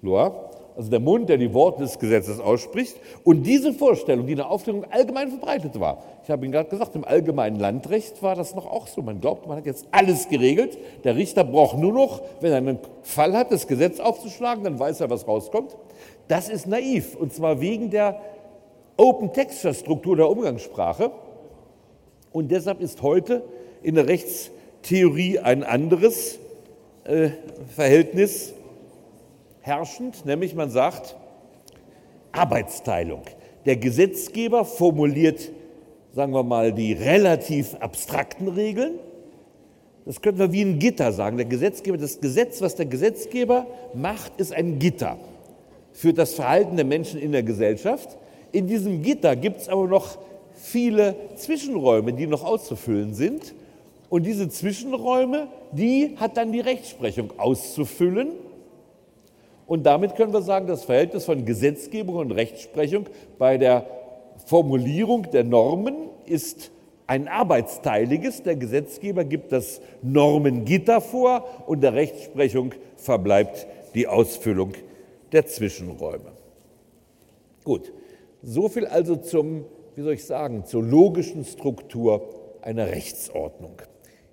loi, 0.02 0.30
also 0.76 0.90
der 0.90 1.00
Mund, 1.00 1.30
der 1.30 1.38
die 1.38 1.54
Worte 1.54 1.82
des 1.82 2.00
Gesetzes 2.00 2.40
ausspricht. 2.40 2.96
Und 3.24 3.44
diese 3.44 3.74
Vorstellung, 3.74 4.26
die 4.26 4.34
in 4.34 4.38
der 4.38 4.50
Aufklärung 4.50 4.86
allgemein 4.90 5.30
verbreitet 5.30 5.80
war, 5.80 6.04
ich 6.24 6.30
habe 6.30 6.46
Ihnen 6.46 6.52
gerade 6.52 6.70
gesagt, 6.70 6.96
im 6.96 7.04
allgemeinen 7.04 7.60
Landrecht 7.60 8.24
war 8.24 8.36
das 8.36 8.56
noch 8.56 8.66
auch 8.66 8.88
so. 8.88 9.02
Man 9.02 9.20
glaubt, 9.20 9.48
man 9.48 9.58
hat 9.58 9.66
jetzt 9.66 9.88
alles 9.92 10.30
geregelt. 10.30 10.78
Der 11.04 11.16
Richter 11.16 11.44
braucht 11.44 11.78
nur 11.78 11.94
noch, 11.94 12.22
wenn 12.40 12.52
er 12.52 12.58
einen 12.58 12.80
Fall 13.02 13.34
hat, 13.34 13.52
das 13.52 13.68
Gesetz 13.68 14.00
aufzuschlagen, 14.00 14.64
dann 14.64 14.80
weiß 14.80 15.02
er, 15.02 15.10
was 15.10 15.28
rauskommt. 15.28 15.76
Das 16.28 16.50
ist 16.50 16.68
naiv, 16.68 17.16
und 17.16 17.34
zwar 17.34 17.60
wegen 17.60 17.90
der 17.90 18.22
Open-Texture-Struktur 18.98 20.16
der 20.16 20.30
Umgangssprache. 20.30 21.12
Und 22.32 22.52
deshalb 22.52 22.82
ist 22.82 23.02
heute 23.02 23.44
in 23.84 23.96
der 23.96 24.08
Rechtstheorie 24.08 25.40
ein 25.40 25.64
anderes 25.64 26.40
äh, 27.04 27.30
Verhältnis 27.76 28.54
herrschend, 29.64 30.26
nämlich 30.26 30.54
man 30.54 30.70
sagt 30.70 31.16
Arbeitsteilung. 32.32 33.24
Der 33.66 33.78
Gesetzgeber 33.78 34.66
formuliert, 34.66 35.52
sagen 36.12 36.34
wir 36.34 36.44
mal, 36.44 36.74
die 36.74 36.94
relativ 36.94 37.76
abstrakten 37.76 38.50
Regeln. 38.50 39.00
Das 40.06 40.22
könnten 40.22 40.40
wir 40.40 40.52
wie 40.52 40.64
ein 40.64 40.80
Gitter 40.80 41.14
sagen. 41.14 41.38
Der 41.38 41.46
Gesetzgeber, 41.46 41.98
das 41.98 42.20
Gesetz, 42.20 42.62
was 42.62 42.76
der 42.76 42.86
Gesetzgeber 42.86 43.66
macht, 43.94 44.34
ist 44.38 44.54
ein 44.54 44.80
Gitter 44.80 45.18
für 45.94 46.12
das 46.12 46.34
Verhalten 46.34 46.76
der 46.76 46.86
Menschen 46.86 47.20
in 47.20 47.32
der 47.32 47.44
Gesellschaft. 47.44 48.18
In 48.52 48.68
diesem 48.68 49.02
Gitter 49.02 49.36
gibt 49.38 49.62
es 49.62 49.70
aber 49.70 49.88
noch 49.88 50.18
viele 50.54 51.16
Zwischenräume, 51.36 52.12
die 52.14 52.28
noch 52.28 52.44
auszufüllen 52.44 53.14
sind. 53.14 53.56
Und 54.10 54.26
diese 54.26 54.50
Zwischenräume, 54.50 55.48
die 55.72 56.16
hat 56.18 56.36
dann 56.36 56.52
die 56.52 56.60
Rechtsprechung 56.60 57.32
auszufüllen. 57.38 58.30
Und 59.66 59.84
damit 59.84 60.16
können 60.16 60.34
wir 60.34 60.42
sagen, 60.42 60.68
das 60.68 60.84
Verhältnis 60.84 61.26
von 61.26 61.46
Gesetzgebung 61.46 62.16
und 62.16 62.32
Rechtsprechung 62.32 63.06
bei 63.38 63.58
der 63.58 63.86
Formulierung 64.46 65.30
der 65.32 65.44
Normen 65.44 65.96
ist 66.26 66.72
ein 67.08 67.28
arbeitsteiliges. 67.28 68.44
Der 68.44 68.56
Gesetzgeber 68.56 69.24
gibt 69.24 69.52
das 69.52 69.82
Normengitter 70.02 71.02
vor 71.02 71.46
und 71.68 71.82
der 71.82 71.94
Rechtsprechung 71.94 72.74
verbleibt 72.98 73.68
die 73.94 74.08
Ausfüllung 74.08 74.74
der 75.32 75.46
Zwischenräume. 75.46 76.32
Gut, 77.64 77.94
so 78.42 78.68
viel 78.68 78.86
also 78.86 79.16
zum 79.16 79.66
wie 79.96 80.02
soll 80.02 80.14
ich 80.14 80.26
sagen, 80.26 80.66
zur 80.66 80.84
logischen 80.84 81.46
Struktur 81.46 82.30
einer 82.62 82.88
Rechtsordnung. 82.88 83.82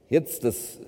Jetzt, 0.08 0.44
das, 0.44 0.80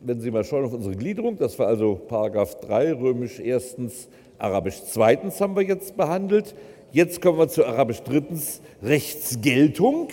wenn 0.00 0.20
Sie 0.20 0.30
mal 0.30 0.44
schauen 0.44 0.64
auf 0.64 0.72
unsere 0.72 0.94
Gliederung, 0.94 1.36
das 1.36 1.58
war 1.58 1.66
also 1.66 1.96
Paragraph 1.96 2.60
3, 2.60 2.92
römisch 2.94 3.40
erstens, 3.40 4.08
arabisch 4.38 4.82
zweitens 4.84 5.40
haben 5.40 5.56
wir 5.56 5.64
jetzt 5.64 5.96
behandelt. 5.96 6.54
Jetzt 6.92 7.20
kommen 7.20 7.38
wir 7.38 7.48
zu 7.48 7.66
arabisch 7.66 8.02
drittens, 8.02 8.62
Rechtsgeltung. 8.82 10.08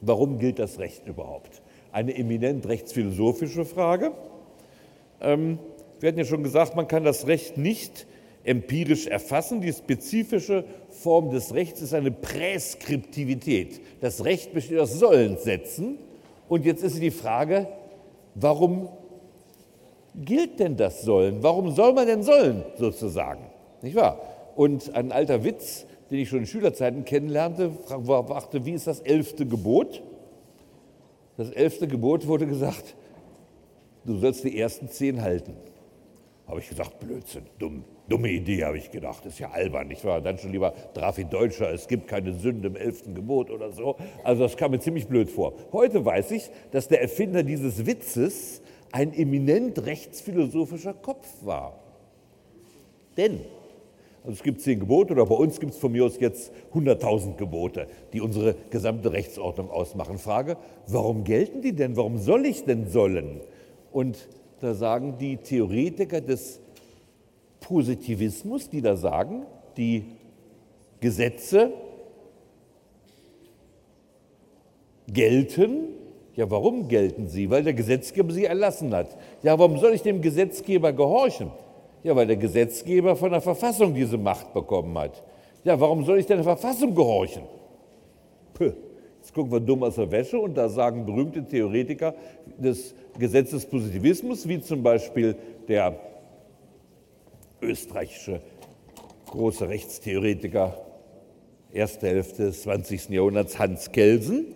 Warum 0.00 0.38
gilt 0.38 0.58
das 0.58 0.78
Recht 0.78 1.06
überhaupt? 1.06 1.62
Eine 1.92 2.16
eminent 2.16 2.66
rechtsphilosophische 2.66 3.64
Frage. 3.64 4.12
Ähm, 5.20 5.58
wir 6.00 6.08
hatten 6.08 6.18
ja 6.18 6.24
schon 6.24 6.42
gesagt, 6.42 6.76
man 6.76 6.88
kann 6.88 7.04
das 7.04 7.26
Recht 7.26 7.56
nicht 7.56 8.06
empirisch 8.44 9.06
erfassen. 9.06 9.60
Die 9.60 9.72
spezifische 9.72 10.64
Form 10.88 11.30
des 11.30 11.54
Rechts 11.54 11.80
ist 11.80 11.94
eine 11.94 12.10
Präskriptivität. 12.10 13.80
Das 14.00 14.24
Recht 14.24 14.52
besteht 14.52 14.78
aus 14.78 14.92
Sollenssätzen. 14.98 15.98
Und 16.48 16.64
jetzt 16.64 16.82
ist 16.82 17.00
die 17.00 17.10
Frage, 17.10 17.68
warum 18.34 18.88
gilt 20.14 20.60
denn 20.60 20.76
das 20.76 21.02
Sollen? 21.02 21.42
Warum 21.42 21.72
soll 21.72 21.92
man 21.92 22.06
denn 22.06 22.22
sollen, 22.22 22.64
sozusagen? 22.78 23.46
Nicht 23.82 23.96
wahr? 23.96 24.20
Und 24.56 24.94
ein 24.94 25.12
alter 25.12 25.44
Witz, 25.44 25.86
den 26.10 26.20
ich 26.20 26.28
schon 26.28 26.40
in 26.40 26.46
Schülerzeiten 26.46 27.04
kennenlernte, 27.04 27.70
fragte, 27.86 28.64
wie 28.64 28.72
ist 28.72 28.86
das 28.86 29.00
elfte 29.00 29.46
Gebot? 29.46 30.02
Das 31.36 31.50
elfte 31.50 31.88
Gebot 31.88 32.26
wurde 32.28 32.46
gesagt, 32.46 32.94
du 34.04 34.18
sollst 34.18 34.44
die 34.44 34.58
ersten 34.58 34.88
zehn 34.88 35.22
halten. 35.22 35.56
Habe 36.46 36.60
ich 36.60 36.68
gesagt, 36.68 37.00
Blödsinn, 37.00 37.46
dumm. 37.58 37.84
Dumme 38.08 38.28
Idee, 38.28 38.64
habe 38.64 38.76
ich 38.76 38.90
gedacht, 38.90 39.24
ist 39.24 39.38
ja 39.38 39.50
albern. 39.50 39.90
Ich 39.90 40.04
war 40.04 40.20
dann 40.20 40.36
schon 40.36 40.52
lieber 40.52 40.74
traf 40.92 41.18
in 41.18 41.30
Deutscher, 41.30 41.72
es 41.72 41.88
gibt 41.88 42.06
keine 42.06 42.34
Sünde 42.34 42.68
im 42.68 42.76
elften 42.76 43.14
Gebot 43.14 43.50
oder 43.50 43.72
so. 43.72 43.96
Also 44.22 44.42
das 44.42 44.56
kam 44.56 44.72
mir 44.72 44.80
ziemlich 44.80 45.06
blöd 45.06 45.30
vor. 45.30 45.54
Heute 45.72 46.04
weiß 46.04 46.32
ich, 46.32 46.50
dass 46.70 46.88
der 46.88 47.00
Erfinder 47.00 47.42
dieses 47.42 47.86
Witzes 47.86 48.60
ein 48.92 49.14
eminent 49.14 49.86
rechtsphilosophischer 49.86 50.92
Kopf 50.92 51.26
war. 51.42 51.80
Denn 53.16 53.40
also 54.24 54.36
es 54.36 54.42
gibt 54.42 54.62
zehn 54.62 54.80
Gebote 54.80 55.12
oder 55.12 55.26
bei 55.26 55.34
uns 55.34 55.60
gibt 55.60 55.72
es 55.72 55.78
von 55.78 55.92
mir 55.92 56.06
aus 56.06 56.18
jetzt 56.18 56.50
100.000 56.72 57.36
Gebote, 57.36 57.86
die 58.14 58.22
unsere 58.22 58.54
gesamte 58.70 59.12
Rechtsordnung 59.12 59.70
ausmachen. 59.70 60.16
Frage, 60.16 60.56
warum 60.86 61.24
gelten 61.24 61.60
die 61.60 61.74
denn? 61.74 61.94
Warum 61.94 62.16
soll 62.16 62.46
ich 62.46 62.64
denn 62.64 62.88
sollen? 62.88 63.42
Und 63.92 64.28
da 64.60 64.72
sagen 64.72 65.18
die 65.18 65.36
Theoretiker 65.36 66.22
des 66.22 66.60
Positivismus, 67.64 68.68
die 68.68 68.82
da 68.82 68.96
sagen, 68.96 69.46
die 69.76 70.04
Gesetze 71.00 71.72
gelten. 75.08 75.88
Ja, 76.36 76.50
warum 76.50 76.88
gelten 76.88 77.26
sie? 77.28 77.48
Weil 77.48 77.62
der 77.62 77.74
Gesetzgeber 77.74 78.32
sie 78.32 78.44
erlassen 78.44 78.94
hat. 78.94 79.16
Ja, 79.42 79.58
warum 79.58 79.78
soll 79.78 79.94
ich 79.94 80.02
dem 80.02 80.20
Gesetzgeber 80.20 80.92
gehorchen? 80.92 81.50
Ja, 82.02 82.14
weil 82.14 82.26
der 82.26 82.36
Gesetzgeber 82.36 83.16
von 83.16 83.30
der 83.30 83.40
Verfassung 83.40 83.94
diese 83.94 84.18
Macht 84.18 84.52
bekommen 84.52 84.96
hat. 84.98 85.22
Ja, 85.64 85.80
warum 85.80 86.04
soll 86.04 86.18
ich 86.18 86.26
der 86.26 86.42
Verfassung 86.42 86.94
gehorchen? 86.94 87.44
Puh. 88.52 88.72
Jetzt 89.20 89.32
gucken 89.32 89.52
wir 89.52 89.60
dumm 89.60 89.82
aus 89.82 89.94
der 89.94 90.10
Wäsche 90.10 90.38
und 90.38 90.54
da 90.54 90.68
sagen 90.68 91.06
berühmte 91.06 91.42
Theoretiker 91.42 92.14
des 92.58 92.94
Gesetzespositivismus, 93.18 94.46
wie 94.46 94.60
zum 94.60 94.82
Beispiel 94.82 95.34
der 95.66 95.98
österreichische 97.64 98.40
große 99.26 99.68
Rechtstheoretiker 99.68 100.84
erste 101.72 102.06
Hälfte 102.06 102.44
des 102.44 102.62
20. 102.62 103.10
Jahrhunderts 103.10 103.58
Hans 103.58 103.90
Kelsen. 103.90 104.46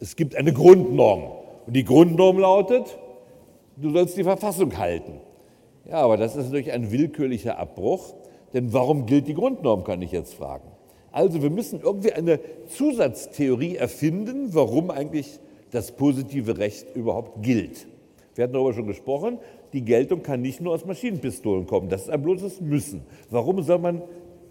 Es 0.00 0.14
gibt 0.16 0.36
eine 0.36 0.52
Grundnorm 0.52 1.32
und 1.66 1.72
die 1.74 1.84
Grundnorm 1.84 2.38
lautet, 2.38 2.98
du 3.76 3.90
sollst 3.90 4.16
die 4.16 4.24
Verfassung 4.24 4.76
halten. 4.76 5.20
Ja, 5.86 6.02
aber 6.02 6.16
das 6.16 6.36
ist 6.36 6.46
natürlich 6.46 6.72
ein 6.72 6.92
willkürlicher 6.92 7.58
Abbruch, 7.58 8.14
denn 8.52 8.72
warum 8.72 9.06
gilt 9.06 9.26
die 9.26 9.34
Grundnorm, 9.34 9.84
kann 9.84 10.02
ich 10.02 10.12
jetzt 10.12 10.34
fragen. 10.34 10.68
Also 11.10 11.42
wir 11.42 11.50
müssen 11.50 11.80
irgendwie 11.80 12.12
eine 12.12 12.38
Zusatztheorie 12.68 13.76
erfinden, 13.76 14.54
warum 14.54 14.90
eigentlich 14.90 15.40
das 15.70 15.92
positive 15.92 16.58
Recht 16.58 16.94
überhaupt 16.94 17.42
gilt. 17.42 17.86
Wir 18.38 18.44
hatten 18.44 18.52
darüber 18.52 18.72
schon 18.72 18.86
gesprochen, 18.86 19.40
die 19.72 19.84
Geltung 19.84 20.22
kann 20.22 20.42
nicht 20.42 20.60
nur 20.60 20.72
aus 20.72 20.86
Maschinenpistolen 20.86 21.66
kommen, 21.66 21.88
das 21.88 22.02
ist 22.02 22.10
ein 22.10 22.22
bloßes 22.22 22.60
Müssen. 22.60 23.00
Warum 23.30 23.60
soll 23.62 23.80
man 23.80 24.00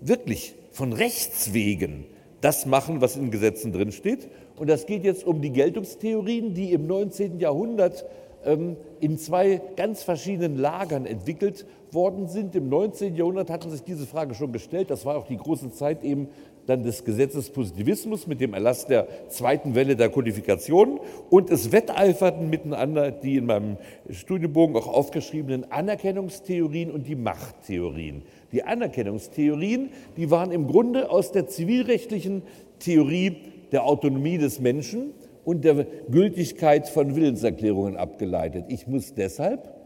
wirklich 0.01 0.55
von 0.71 0.91
Rechts 0.91 1.53
wegen 1.53 2.03
das 2.41 2.65
machen, 2.65 2.99
was 2.99 3.15
in 3.15 3.31
Gesetzen 3.31 3.71
drinsteht? 3.71 4.27
Und 4.57 4.69
das 4.69 4.87
geht 4.87 5.05
jetzt 5.05 5.25
um 5.25 5.41
die 5.41 5.51
Geltungstheorien, 5.51 6.53
die 6.53 6.73
im 6.73 6.85
19. 6.85 7.39
Jahrhundert 7.39 8.05
ähm, 8.43 8.75
in 8.99 9.17
zwei 9.17 9.61
ganz 9.77 10.03
verschiedenen 10.03 10.57
Lagern 10.57 11.05
entwickelt 11.05 11.65
worden 11.93 12.27
sind. 12.27 12.57
Im 12.57 12.67
19. 12.67 13.15
Jahrhundert 13.15 13.49
hatten 13.49 13.69
sich 13.69 13.83
diese 13.83 14.05
Frage 14.05 14.35
schon 14.35 14.51
gestellt. 14.51 14.91
Das 14.91 15.05
war 15.05 15.15
auch 15.15 15.27
die 15.27 15.37
große 15.37 15.71
Zeit 15.71 16.03
eben 16.03 16.27
dann 16.67 16.83
des 16.83 17.03
Gesetzespositivismus 17.03 18.27
mit 18.27 18.41
dem 18.41 18.53
Erlass 18.53 18.85
der 18.85 19.07
zweiten 19.29 19.73
Welle 19.73 19.95
der 19.95 20.09
Kodifikation 20.09 20.99
und 21.29 21.49
es 21.49 21.71
wetteiferten 21.71 22.49
miteinander 22.49 23.09
die 23.09 23.37
in 23.37 23.45
meinem 23.45 23.77
Studienbogen 24.09 24.75
auch 24.75 24.87
aufgeschriebenen 24.87 25.71
Anerkennungstheorien 25.71 26.91
und 26.91 27.07
die 27.07 27.15
Machttheorien. 27.15 28.21
Die 28.51 28.63
Anerkennungstheorien, 28.63 29.89
die 30.17 30.29
waren 30.29 30.51
im 30.51 30.67
Grunde 30.67 31.09
aus 31.09 31.31
der 31.31 31.47
zivilrechtlichen 31.47 32.43
Theorie 32.79 33.37
der 33.71 33.85
Autonomie 33.85 34.37
des 34.37 34.59
Menschen 34.59 35.13
und 35.45 35.63
der 35.63 35.85
Gültigkeit 36.11 36.89
von 36.89 37.15
Willenserklärungen 37.15 37.95
abgeleitet. 37.95 38.65
Ich 38.67 38.87
muss 38.87 39.13
deshalb 39.13 39.76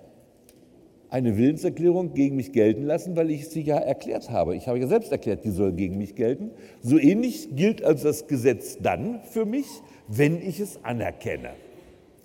eine 1.11 1.37
Willenserklärung 1.37 2.13
gegen 2.13 2.37
mich 2.37 2.53
gelten 2.53 2.83
lassen, 2.83 3.17
weil 3.17 3.29
ich 3.31 3.49
sie 3.49 3.61
ja 3.61 3.77
erklärt 3.77 4.31
habe. 4.31 4.55
Ich 4.55 4.67
habe 4.67 4.79
ja 4.79 4.87
selbst 4.87 5.11
erklärt, 5.11 5.43
die 5.43 5.49
soll 5.49 5.73
gegen 5.73 5.97
mich 5.97 6.15
gelten. 6.15 6.51
So 6.81 6.97
ähnlich 6.97 7.49
gilt 7.53 7.83
also 7.83 8.05
das 8.05 8.27
Gesetz 8.27 8.77
dann 8.81 9.19
für 9.29 9.45
mich, 9.45 9.67
wenn 10.07 10.41
ich 10.41 10.61
es 10.61 10.83
anerkenne. 10.83 11.49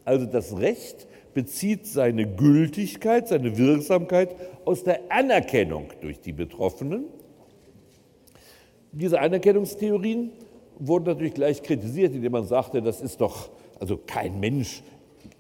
Also 0.05 0.25
das 0.25 0.57
Recht 0.59 1.09
bezieht 1.35 1.87
seine 1.87 2.29
Gültigkeit, 2.29 3.27
seine 3.27 3.59
Wirksamkeit 3.59 4.37
aus 4.65 4.85
der 4.85 5.01
Anerkennung 5.11 5.89
durch 6.01 6.21
die 6.21 6.33
Betroffenen. 6.33 7.07
Diese 8.93 9.21
Anerkennungstheorien 9.21 10.31
wurden 10.79 11.07
natürlich 11.07 11.35
gleich 11.35 11.61
kritisiert, 11.61 12.15
indem 12.15 12.33
man 12.33 12.47
sagte, 12.47 12.81
das 12.81 13.01
ist 13.01 13.21
doch, 13.21 13.51
also 13.81 13.97
kein 13.97 14.39
Mensch 14.39 14.85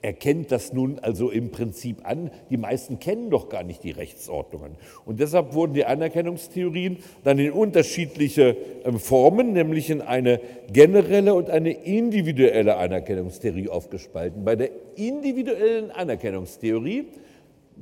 erkennt 0.03 0.53
das 0.53 0.72
nun 0.72 0.99
also 0.99 1.30
im 1.30 1.51
Prinzip 1.51 2.07
an. 2.09 2.30
Die 2.51 2.57
meisten 2.57 2.99
kennen 2.99 3.30
doch 3.30 3.49
gar 3.49 3.62
nicht 3.62 3.82
die 3.82 3.90
Rechtsordnungen. 3.90 4.76
Und 5.05 5.20
deshalb 5.20 5.55
wurden 5.55 5.74
die 5.74 5.84
Anerkennungstheorien 5.84 6.99
dann 7.24 7.38
in 7.38 7.53
unterschiedliche 7.53 8.57
ähm, 8.84 8.99
Formen, 8.99 9.53
nämlich 9.53 9.90
in 9.90 10.03
eine 10.03 10.40
generelle 10.72 11.34
und 11.34 11.51
eine 11.51 11.72
individuelle 11.72 12.76
Anerkennungstheorie 12.76 13.68
aufgespalten. 13.68 14.44
Bei 14.44 14.57
der 14.57 14.70
individuellen 14.97 15.90
Anerkennungstheorie 15.90 17.07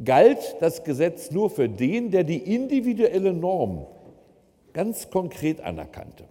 galt 0.05 0.57
das 0.61 0.85
Gesetz 0.85 1.31
nur 1.31 1.51
für 1.51 1.69
den, 1.69 2.11
der 2.11 2.25
die 2.25 2.39
individuelle 2.39 3.33
Norm 3.33 3.87
ganz 4.73 5.09
konkret 5.11 5.61
anerkannte. 5.61 6.25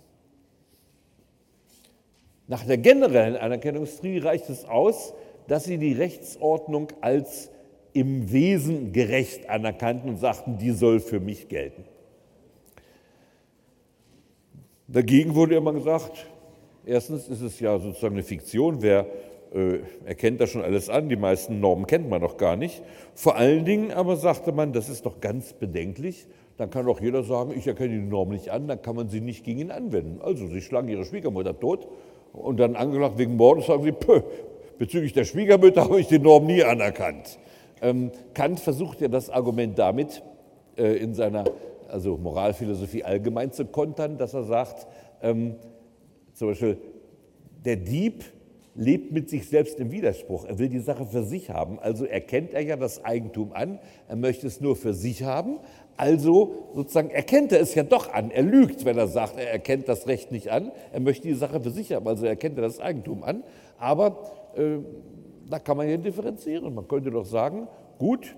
Nach 2.47 2.65
der 2.65 2.77
generellen 2.77 3.37
Anerkennungstheorie 3.37 4.19
reicht 4.19 4.49
es 4.49 4.65
aus, 4.65 5.13
dass 5.47 5.65
sie 5.65 5.77
die 5.77 5.93
Rechtsordnung 5.93 6.87
als 7.01 7.49
im 7.93 8.31
Wesen 8.31 8.91
gerecht 8.91 9.49
anerkannten 9.49 10.09
und 10.09 10.17
sagten, 10.17 10.57
die 10.57 10.71
soll 10.71 10.99
für 10.99 11.19
mich 11.19 11.47
gelten. 11.47 11.83
Dagegen 14.87 15.35
wurde 15.35 15.55
immer 15.55 15.73
gesagt, 15.73 16.27
erstens 16.85 17.27
ist 17.27 17.41
es 17.41 17.59
ja 17.59 17.79
sozusagen 17.79 18.15
eine 18.15 18.23
Fiktion, 18.23 18.81
wer 18.81 19.07
äh, 19.53 19.79
erkennt 20.05 20.41
das 20.41 20.49
schon 20.49 20.63
alles 20.63 20.89
an, 20.89 21.09
die 21.09 21.15
meisten 21.15 21.59
Normen 21.59 21.85
kennt 21.87 22.09
man 22.09 22.21
noch 22.21 22.37
gar 22.37 22.55
nicht. 22.55 22.81
Vor 23.13 23.35
allen 23.35 23.65
Dingen 23.65 23.91
aber 23.91 24.15
sagte 24.15 24.51
man, 24.51 24.73
das 24.73 24.89
ist 24.89 25.05
doch 25.05 25.21
ganz 25.21 25.53
bedenklich, 25.53 26.27
dann 26.57 26.69
kann 26.69 26.85
doch 26.85 27.01
jeder 27.01 27.23
sagen, 27.23 27.53
ich 27.55 27.67
erkenne 27.67 27.89
die 27.89 28.01
Norm 28.01 28.29
nicht 28.29 28.49
an, 28.49 28.67
dann 28.67 28.81
kann 28.81 28.95
man 28.95 29.09
sie 29.09 29.21
nicht 29.21 29.43
gegen 29.43 29.59
ihn 29.59 29.71
anwenden. 29.71 30.21
Also, 30.21 30.47
Sie 30.47 30.61
schlagen 30.61 30.87
Ihre 30.87 31.05
Schwiegermutter 31.05 31.59
tot 31.59 31.87
und 32.31 32.59
dann 32.59 32.75
angeklagt 32.75 33.17
wegen 33.17 33.35
Mordes 33.35 33.67
sagen 33.67 33.83
Sie, 33.83 33.91
pö, 33.91 34.21
Bezüglich 34.83 35.13
der 35.13 35.23
Schwiegermütter 35.23 35.81
habe 35.85 36.01
ich 36.01 36.07
die 36.07 36.19
Norm 36.19 36.45
nie 36.45 36.61
anerkannt. 36.61 37.39
Ähm, 37.81 38.11
Kant 38.33 38.59
versucht 38.59 38.99
ja 38.99 39.07
das 39.07 39.29
Argument 39.29 39.79
damit 39.79 40.21
äh, 40.75 40.97
in 40.97 41.13
seiner 41.13 41.45
also 41.87 42.17
Moralphilosophie 42.17 43.05
allgemein 43.05 43.53
zu 43.53 43.63
kontern, 43.63 44.17
dass 44.17 44.33
er 44.33 44.43
sagt, 44.43 44.85
ähm, 45.21 45.55
zum 46.33 46.49
Beispiel, 46.49 46.79
der 47.63 47.77
Dieb 47.77 48.25
lebt 48.75 49.13
mit 49.13 49.29
sich 49.29 49.47
selbst 49.47 49.79
im 49.79 49.89
Widerspruch. 49.89 50.43
Er 50.43 50.59
will 50.59 50.67
die 50.67 50.79
Sache 50.79 51.05
für 51.05 51.23
sich 51.23 51.49
haben. 51.49 51.79
Also 51.79 52.03
erkennt 52.03 52.53
er 52.53 52.61
ja 52.61 52.75
das 52.75 53.05
Eigentum 53.05 53.53
an. 53.53 53.79
Er 54.09 54.17
möchte 54.17 54.47
es 54.47 54.59
nur 54.59 54.75
für 54.75 54.93
sich 54.93 55.23
haben. 55.23 55.59
Also 55.95 56.67
sozusagen 56.73 57.09
erkennt 57.09 57.53
er 57.53 57.61
es 57.61 57.73
ja 57.73 57.83
doch 57.83 58.11
an. 58.11 58.31
Er 58.31 58.43
lügt, 58.43 58.83
wenn 58.83 58.97
er 58.97 59.07
sagt, 59.07 59.37
er 59.37 59.49
erkennt 59.49 59.87
das 59.87 60.07
Recht 60.07 60.33
nicht 60.33 60.49
an. 60.49 60.73
Er 60.91 60.99
möchte 60.99 61.25
die 61.25 61.35
Sache 61.35 61.61
für 61.61 61.71
sich 61.71 61.93
haben. 61.93 62.05
Also 62.05 62.25
erkennt 62.25 62.57
er 62.57 62.63
das 62.63 62.81
Eigentum 62.81 63.23
an. 63.23 63.43
Aber 63.77 64.42
äh, 64.55 64.79
da 65.49 65.59
kann 65.59 65.77
man 65.77 65.89
ja 65.89 65.97
differenzieren. 65.97 66.73
Man 66.73 66.87
könnte 66.87 67.11
doch 67.11 67.25
sagen, 67.25 67.67
gut, 67.97 68.35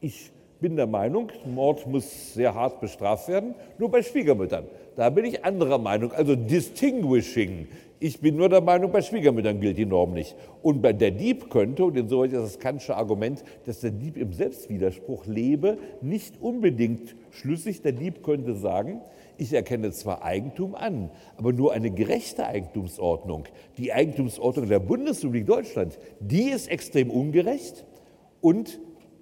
ich 0.00 0.30
bin 0.60 0.76
der 0.76 0.86
Meinung, 0.86 1.30
Mord 1.44 1.86
muss 1.86 2.34
sehr 2.34 2.54
hart 2.54 2.80
bestraft 2.80 3.28
werden, 3.28 3.54
nur 3.78 3.90
bei 3.90 4.02
Schwiegermüttern. 4.02 4.64
Da 4.96 5.10
bin 5.10 5.26
ich 5.26 5.44
anderer 5.44 5.78
Meinung, 5.78 6.12
also 6.12 6.34
distinguishing. 6.34 7.68
Ich 7.98 8.20
bin 8.20 8.36
nur 8.36 8.48
der 8.48 8.60
Meinung, 8.60 8.92
bei 8.92 9.00
Schwiegermüttern 9.00 9.60
gilt 9.60 9.78
die 9.78 9.86
Norm 9.86 10.12
nicht. 10.12 10.36
Und 10.62 10.82
bei 10.82 10.92
der 10.92 11.10
Dieb 11.10 11.50
könnte, 11.50 11.84
und 11.84 11.96
insoweit 11.96 12.32
ist 12.32 12.42
das 12.42 12.58
Kantsche 12.58 12.96
Argument, 12.96 13.42
dass 13.64 13.80
der 13.80 13.90
Dieb 13.90 14.16
im 14.16 14.32
Selbstwiderspruch 14.32 15.26
lebe, 15.26 15.78
nicht 16.02 16.40
unbedingt 16.40 17.16
schlüssig. 17.30 17.82
Der 17.82 17.92
Dieb 17.92 18.22
könnte 18.22 18.54
sagen, 18.54 19.00
ich 19.38 19.52
erkenne 19.52 19.90
zwar 19.92 20.22
Eigentum 20.22 20.74
an, 20.74 21.10
aber 21.36 21.52
nur 21.52 21.72
eine 21.72 21.90
gerechte 21.90 22.46
Eigentumsordnung. 22.46 23.44
Die 23.78 23.92
Eigentumsordnung 23.92 24.68
der 24.68 24.80
Bundesrepublik 24.80 25.46
Deutschland, 25.46 25.98
die 26.20 26.50
ist 26.50 26.68
extrem 26.68 27.10
ungerecht 27.10 27.84
und 28.40 28.80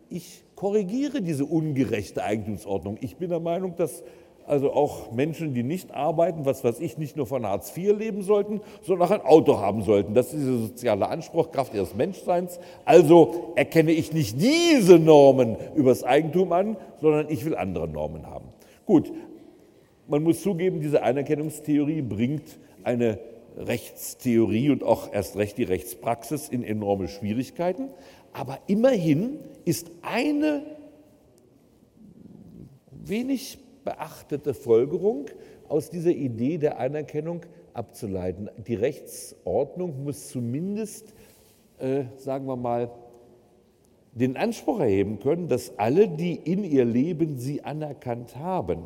ich 0.09 0.45
korrigiere 0.55 1.23
diese 1.23 1.45
ungerechte 1.45 2.23
Eigentumsordnung. 2.23 2.99
Ich 3.01 3.17
bin 3.17 3.31
der 3.31 3.41
Meinung, 3.41 3.75
dass 3.77 4.05
also 4.47 4.73
auch 4.73 5.13
Menschen, 5.13 5.55
die 5.55 5.63
nicht 5.63 5.93
arbeiten, 5.93 6.45
was 6.45 6.65
weiß 6.65 6.81
ich, 6.81 6.99
nicht 6.99 7.17
nur 7.17 7.27
von 7.27 7.47
Hartz 7.47 7.75
IV 7.77 7.99
leben 7.99 8.23
sollten, 8.23 8.61
sondern 8.83 9.09
auch 9.09 9.13
ein 9.13 9.23
Auto 9.23 9.59
haben 9.59 9.83
sollten. 9.83 10.15
Das 10.15 10.27
ist 10.27 10.41
dieser 10.41 10.59
soziale 10.59 11.09
Anspruch, 11.09 11.51
Kraft 11.51 11.75
ihres 11.75 11.95
Menschseins. 11.95 12.61
Also 12.85 13.53
erkenne 13.57 13.93
ich 13.93 14.13
nicht 14.13 14.41
diese 14.41 14.99
Normen 14.99 15.57
übers 15.75 16.05
Eigentum 16.05 16.53
an, 16.53 16.77
sondern 17.01 17.31
ich 17.31 17.45
will 17.45 17.57
andere 17.57 17.89
Normen 17.89 18.27
haben. 18.27 18.49
Gut, 18.85 19.11
man 20.07 20.23
muss 20.23 20.43
zugeben, 20.43 20.81
diese 20.81 21.03
Anerkennungstheorie 21.03 22.03
bringt 22.03 22.59
eine 22.83 23.19
Rechtstheorie 23.57 24.71
und 24.71 24.83
auch 24.83 25.13
erst 25.13 25.37
recht 25.37 25.59
die 25.59 25.65
Rechtspraxis 25.65 26.49
in 26.49 26.63
enorme 26.63 27.09
Schwierigkeiten. 27.09 27.89
Aber 28.33 28.59
immerhin 28.67 29.39
ist 29.65 29.91
eine 30.03 30.63
wenig 32.91 33.59
beachtete 33.85 34.55
Folgerung 34.55 35.27
aus 35.69 35.91
dieser 35.91 36.11
Idee 36.11 36.59
der 36.59 36.81
Anerkennung 36.81 37.43
abzuleiten. 37.73 38.51
Die 38.67 38.75
Rechtsordnung 38.75 40.05
muss 40.05 40.29
zumindest, 40.29 41.15
äh, 41.79 42.05
sagen 42.17 42.47
wir 42.47 42.57
mal, 42.57 42.91
den 44.13 44.37
Anspruch 44.37 44.81
erheben 44.81 45.19
können, 45.19 45.49
dass 45.49 45.79
alle, 45.79 46.09
die 46.09 46.35
in 46.35 46.65
ihr 46.65 46.85
Leben 46.85 47.37
sie 47.37 47.63
anerkannt 47.65 48.37
haben, 48.37 48.85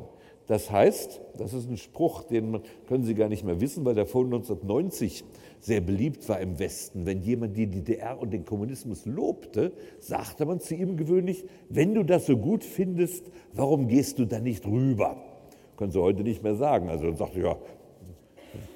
das 0.49 0.71
heißt, 0.71 1.21
das 1.37 1.53
ist 1.53 1.71
ein 1.71 1.77
Spruch, 1.77 2.23
den 2.25 2.61
können 2.89 3.05
Sie 3.05 3.15
gar 3.15 3.29
nicht 3.29 3.45
mehr 3.45 3.61
wissen, 3.61 3.85
weil 3.85 3.95
der 3.95 4.07
vor 4.07 4.25
1990 4.25 5.23
sehr 5.61 5.83
beliebt 5.83 6.27
war 6.29 6.41
im 6.41 6.59
Westen. 6.59 7.05
Wenn 7.05 7.21
jemand 7.21 7.57
die 7.57 7.67
DDR 7.67 8.19
und 8.19 8.33
den 8.33 8.47
Kommunismus 8.47 9.05
lobte, 9.05 9.73
sagte 10.01 10.47
man 10.47 10.59
zu 10.61 10.75
ihm 10.75 10.97
gewöhnlich, 10.97 11.45
wenn 11.69 11.95
du 11.95 12.03
das 12.03 12.25
so 12.25 12.39
gut 12.39 12.65
findest, 12.65 13.31
warum 13.53 13.89
gehst 13.89 14.19
du 14.19 14.25
da 14.25 14.41
nicht 14.41 14.67
rüber? 14.67 15.23
Können 15.77 15.93
Sie 15.93 16.01
heute 16.01 16.23
nicht 16.23 16.43
mehr 16.43 16.55
sagen. 16.55 16.89
Also 16.89 17.05
dann 17.05 17.17
sagte 17.17 17.41
ja, 17.41 17.57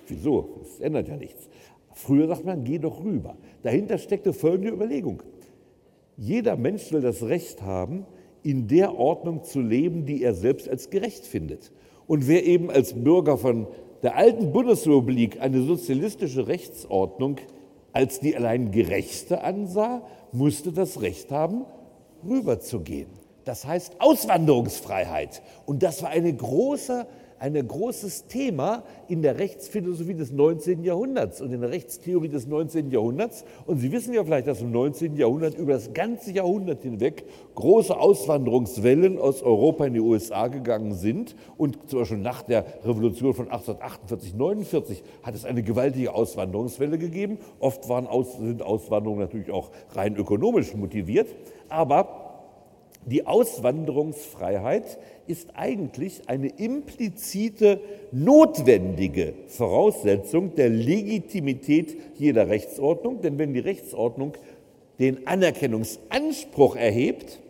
wieso? 0.09 0.61
Das 0.62 0.79
ändert 0.79 1.09
ja 1.09 1.16
nichts. 1.16 1.49
Früher 1.95 2.29
sagt 2.29 2.45
man, 2.45 2.64
geh 2.64 2.79
doch 2.79 3.03
rüber. 3.03 3.37
Dahinter 3.62 3.97
steckte 3.97 4.35
folgende 4.35 4.73
Überlegung. 4.73 5.23
Jeder 6.18 6.57
Mensch 6.57 6.93
will 6.93 7.01
das 7.01 7.23
Recht 7.23 7.62
haben, 7.62 8.05
in 8.43 8.68
der 8.68 8.99
Ordnung 8.99 9.45
zu 9.45 9.61
leben, 9.61 10.07
die 10.07 10.22
er 10.22 10.34
selbst 10.34 10.68
als 10.68 10.90
gerecht 10.90 11.26
findet. 11.26 11.72
Und 12.07 12.28
wer 12.28 12.45
eben 12.45 12.70
als 12.70 12.95
Bürger 12.95 13.38
von 13.38 13.66
der 14.03 14.16
alten 14.16 14.53
Bundesrepublik 14.53 15.40
eine 15.40 15.62
sozialistische 15.62 16.49
Rechtsordnung 16.49 17.36
als 17.93 18.20
die 18.20 18.36
allein 18.36 18.70
gerechte 18.70 19.45
ansah, 19.45 20.03
musste 20.32 20.72
das 20.72 21.03
Recht 21.03 21.30
haben, 21.30 21.64
rüberzugehen. 22.28 23.09
Das 23.45 23.66
heißt 23.66 23.97
Auswanderungsfreiheit. 24.01 25.43
Und 25.66 25.82
das 25.82 26.03
war 26.03 26.11
eine 26.11 26.32
große 26.32 27.07
ein 27.43 27.66
großes 27.66 28.28
Thema 28.28 28.84
in 29.09 29.20
der 29.20 29.40
Rechtsphilosophie 29.40 30.14
des 30.14 30.30
19. 30.30 30.84
Jahrhunderts 30.84 31.40
und 31.40 31.53
in 31.53 31.61
der 31.61 31.70
Rechtstheorie 31.70 32.28
des 32.28 32.47
19. 32.47 32.93
Jahrhunderts. 32.93 33.45
Und 33.66 33.78
Sie 33.78 33.90
wissen 33.90 34.14
ja 34.14 34.22
vielleicht, 34.22 34.47
dass 34.47 34.61
im 34.61 34.70
19. 34.70 35.16
Jahrhundert 35.16 35.59
über 35.59 35.72
das 35.72 35.93
ganze 35.93 36.30
Jahrhundert 36.30 36.82
hinweg 36.82 37.24
große 37.57 37.99
Auswanderungswellen 37.99 39.18
aus 39.18 39.43
Europa 39.43 39.86
in 39.86 39.95
die 39.95 40.01
USA 40.01 40.47
gegangen 40.47 40.95
sind. 40.95 41.34
Und 41.57 41.90
zum 41.90 41.99
Beispiel 41.99 42.18
nach 42.18 42.43
der 42.43 42.64
Revolution 42.84 43.34
von 43.34 43.47
1848, 43.47 44.34
49 44.34 45.03
hat 45.24 45.34
es 45.34 45.45
eine 45.45 45.64
gewaltige 45.64 46.14
Auswanderungswelle 46.14 46.97
gegeben. 46.97 47.38
Oft 47.59 47.88
waren 47.88 48.07
Aus, 48.07 48.38
sind 48.38 48.62
Auswanderungen 48.62 49.18
natürlich 49.18 49.51
auch 49.51 49.72
rein 49.97 50.14
ökonomisch 50.14 50.76
motiviert. 50.76 51.26
Aber 51.68 52.22
die 53.07 53.26
Auswanderungsfreiheit 53.26 54.98
ist 55.26 55.50
eigentlich 55.55 56.28
eine 56.28 56.48
implizite, 56.48 57.80
notwendige 58.12 59.34
Voraussetzung 59.48 60.55
der 60.55 60.68
Legitimität 60.68 61.96
jeder 62.16 62.48
Rechtsordnung. 62.48 63.20
Denn 63.20 63.38
wenn 63.38 63.55
die 63.55 63.61
Rechtsordnung 63.61 64.34
den 64.98 65.26
Anerkennungsanspruch 65.26 66.76
erhebt, 66.76 67.40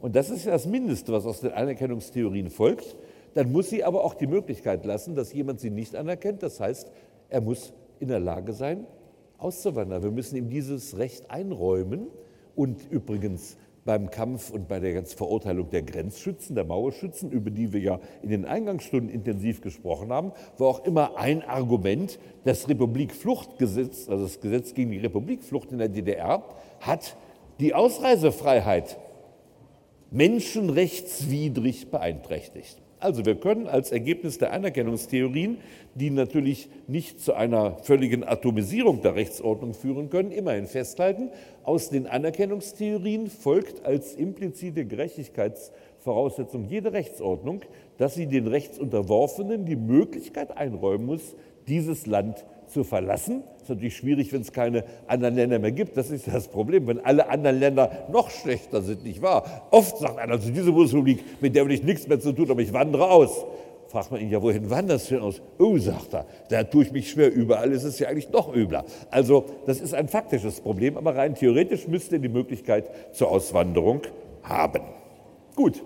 und 0.00 0.16
das 0.16 0.30
ist 0.30 0.44
ja 0.44 0.52
das 0.52 0.66
Mindeste, 0.66 1.12
was 1.12 1.26
aus 1.26 1.40
den 1.40 1.52
Anerkennungstheorien 1.52 2.50
folgt, 2.50 2.96
dann 3.34 3.50
muss 3.50 3.70
sie 3.70 3.84
aber 3.84 4.04
auch 4.04 4.14
die 4.14 4.26
Möglichkeit 4.26 4.84
lassen, 4.84 5.14
dass 5.14 5.32
jemand 5.32 5.60
sie 5.60 5.70
nicht 5.70 5.96
anerkennt. 5.96 6.42
Das 6.42 6.60
heißt, 6.60 6.90
er 7.30 7.40
muss 7.40 7.72
in 7.98 8.08
der 8.08 8.20
Lage 8.20 8.52
sein, 8.52 8.86
auszuwandern. 9.38 10.02
Wir 10.02 10.10
müssen 10.10 10.36
ihm 10.36 10.50
dieses 10.50 10.98
Recht 10.98 11.30
einräumen. 11.30 12.08
Und 12.54 12.90
übrigens, 12.90 13.56
beim 13.84 14.10
Kampf 14.10 14.50
und 14.50 14.68
bei 14.68 14.78
der 14.78 15.04
Verurteilung 15.04 15.70
der 15.70 15.82
Grenzschützen, 15.82 16.54
der 16.54 16.64
Mauerschützen, 16.64 17.30
über 17.30 17.50
die 17.50 17.72
wir 17.72 17.80
ja 17.80 18.00
in 18.22 18.30
den 18.30 18.44
Eingangsstunden 18.44 19.10
intensiv 19.10 19.60
gesprochen 19.60 20.12
haben, 20.12 20.32
war 20.58 20.68
auch 20.68 20.84
immer 20.84 21.18
ein 21.18 21.42
Argument, 21.42 22.18
das 22.44 22.68
Republikfluchtgesetz, 22.68 24.08
also 24.08 24.24
das 24.24 24.40
Gesetz 24.40 24.74
gegen 24.74 24.90
die 24.92 24.98
Republikflucht 24.98 25.72
in 25.72 25.78
der 25.78 25.88
DDR, 25.88 26.44
hat 26.80 27.16
die 27.58 27.74
Ausreisefreiheit 27.74 28.98
menschenrechtswidrig 30.10 31.90
beeinträchtigt. 31.90 32.80
Also 33.02 33.26
wir 33.26 33.34
können 33.34 33.66
als 33.66 33.90
Ergebnis 33.90 34.38
der 34.38 34.52
Anerkennungstheorien, 34.52 35.56
die 35.96 36.10
natürlich 36.10 36.68
nicht 36.86 37.20
zu 37.20 37.34
einer 37.34 37.78
völligen 37.78 38.22
Atomisierung 38.22 39.02
der 39.02 39.16
Rechtsordnung 39.16 39.74
führen 39.74 40.08
können, 40.08 40.30
immerhin 40.30 40.68
festhalten, 40.68 41.30
aus 41.64 41.90
den 41.90 42.06
Anerkennungstheorien 42.06 43.26
folgt 43.26 43.84
als 43.84 44.14
implizite 44.14 44.84
Gerechtigkeitsvoraussetzung 44.84 46.68
jede 46.68 46.92
Rechtsordnung, 46.92 47.62
dass 47.98 48.14
sie 48.14 48.28
den 48.28 48.46
Rechtsunterworfenen 48.46 49.64
die 49.64 49.74
Möglichkeit 49.74 50.56
einräumen 50.56 51.06
muss, 51.06 51.34
dieses 51.66 52.06
Land 52.06 52.44
zu 52.72 52.84
verlassen. 52.84 53.42
Das 53.54 53.62
ist 53.62 53.68
natürlich 53.68 53.96
schwierig, 53.96 54.32
wenn 54.32 54.40
es 54.40 54.52
keine 54.52 54.84
anderen 55.06 55.36
Länder 55.36 55.58
mehr 55.58 55.72
gibt. 55.72 55.96
Das 55.96 56.10
ist 56.10 56.26
das 56.26 56.48
Problem, 56.48 56.86
wenn 56.86 56.98
alle 57.00 57.28
anderen 57.28 57.58
Länder 57.60 58.06
noch 58.10 58.30
schlechter 58.30 58.82
sind, 58.82 59.04
nicht 59.04 59.22
wahr? 59.22 59.68
Oft 59.70 59.98
sagt 59.98 60.18
einer, 60.18 60.32
also 60.32 60.50
diese 60.50 60.72
Bundesrepublik, 60.72 61.22
mit 61.40 61.54
der 61.54 61.64
will 61.64 61.72
ich 61.72 61.82
nichts 61.82 62.08
mehr 62.08 62.18
zu 62.18 62.32
tun, 62.32 62.50
aber 62.50 62.60
ich 62.60 62.72
wandere 62.72 63.10
aus. 63.10 63.44
Fragt 63.88 64.10
man 64.10 64.20
ihn, 64.22 64.30
ja, 64.30 64.40
wohin 64.40 64.70
wanderst 64.70 65.10
du 65.10 65.16
denn 65.16 65.22
aus? 65.24 65.42
Oh, 65.58 65.76
sagt 65.76 66.14
er, 66.14 66.26
da 66.48 66.64
tue 66.64 66.84
ich 66.84 66.92
mich 66.92 67.10
schwer, 67.10 67.30
überall 67.30 67.72
ist 67.72 67.84
es 67.84 67.98
ja 67.98 68.08
eigentlich 68.08 68.30
noch 68.30 68.54
übler. 68.54 68.86
Also 69.10 69.44
das 69.66 69.80
ist 69.80 69.92
ein 69.92 70.08
faktisches 70.08 70.60
Problem, 70.60 70.96
aber 70.96 71.14
rein 71.14 71.34
theoretisch 71.34 71.86
müsste 71.86 72.18
die 72.18 72.30
Möglichkeit 72.30 72.90
zur 73.14 73.30
Auswanderung 73.30 74.00
haben. 74.42 74.82
Gut, 75.54 75.82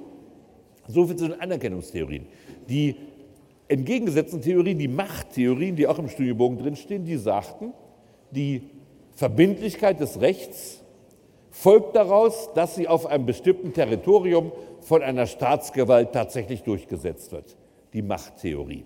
soviel 0.86 1.16
zu 1.16 1.28
den 1.28 1.40
Anerkennungstheorien. 1.40 2.26
Die 2.68 2.94
entgegengesetzten 3.68 4.42
Theorien, 4.42 4.78
die 4.78 4.88
Machttheorien, 4.88 5.76
die 5.76 5.86
auch 5.86 5.98
im 5.98 6.08
Studienbogen 6.08 6.58
drinstehen, 6.58 7.04
die 7.04 7.16
sagten, 7.16 7.72
die 8.30 8.62
Verbindlichkeit 9.14 10.00
des 10.00 10.20
Rechts 10.20 10.82
folgt 11.50 11.96
daraus, 11.96 12.50
dass 12.54 12.74
sie 12.74 12.86
auf 12.86 13.06
einem 13.06 13.26
bestimmten 13.26 13.72
Territorium 13.72 14.52
von 14.80 15.02
einer 15.02 15.26
Staatsgewalt 15.26 16.12
tatsächlich 16.12 16.62
durchgesetzt 16.62 17.32
wird. 17.32 17.56
Die 17.92 18.02
Machttheorie. 18.02 18.84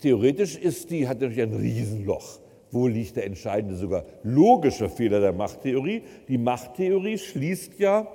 Theoretisch 0.00 0.56
ist 0.56 0.90
die, 0.90 1.08
hat 1.08 1.20
natürlich 1.20 1.42
ein 1.42 1.54
Riesenloch. 1.54 2.40
Wo 2.70 2.86
liegt 2.86 3.16
der 3.16 3.24
entscheidende, 3.24 3.76
sogar 3.76 4.04
logische 4.22 4.88
Fehler 4.88 5.20
der 5.20 5.32
Machttheorie? 5.32 6.02
Die 6.28 6.36
Machttheorie 6.36 7.16
schließt 7.16 7.78
ja 7.78 8.06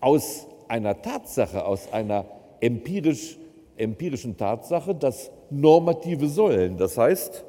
aus 0.00 0.46
einer 0.68 1.02
Tatsache, 1.02 1.64
aus 1.64 1.92
einer 1.92 2.24
empirisch 2.60 3.36
empirischen 3.78 4.36
Tatsache 4.36 4.94
das 4.94 5.30
normative 5.50 6.28
Sollen. 6.28 6.76
Das 6.76 6.98
heißt, 6.98 7.44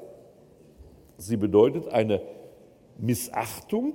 sie 1.17 1.37
bedeutet 1.37 1.87
eine 1.89 2.21
Missachtung 2.97 3.93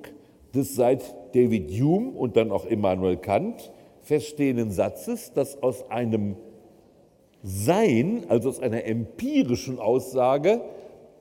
des 0.54 0.74
seit 0.74 1.02
David 1.34 1.70
Hume 1.70 2.10
und 2.12 2.36
dann 2.36 2.50
auch 2.52 2.66
Immanuel 2.66 3.16
Kant 3.16 3.72
feststehenden 4.02 4.70
Satzes, 4.70 5.32
dass 5.32 5.62
aus 5.62 5.90
einem 5.90 6.36
Sein, 7.42 8.24
also 8.28 8.48
aus 8.48 8.60
einer 8.60 8.84
empirischen 8.84 9.78
Aussage, 9.78 10.62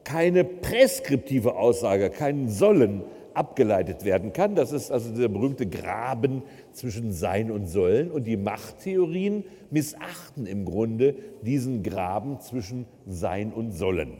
keine 0.03 0.43
präskriptive 0.43 1.55
Aussage, 1.55 2.09
kein 2.09 2.49
Sollen 2.49 3.03
abgeleitet 3.33 4.05
werden 4.05 4.33
kann. 4.33 4.55
Das 4.55 4.71
ist 4.71 4.91
also 4.91 5.15
der 5.15 5.27
berühmte 5.27 5.65
Graben 5.65 6.43
zwischen 6.71 7.11
Sein 7.11 7.51
und 7.51 7.67
Sollen. 7.67 8.11
Und 8.11 8.25
die 8.25 8.37
Machttheorien 8.37 9.43
missachten 9.71 10.45
im 10.45 10.65
Grunde 10.65 11.15
diesen 11.41 11.83
Graben 11.83 12.39
zwischen 12.39 12.85
Sein 13.07 13.51
und 13.51 13.71
Sollen. 13.71 14.17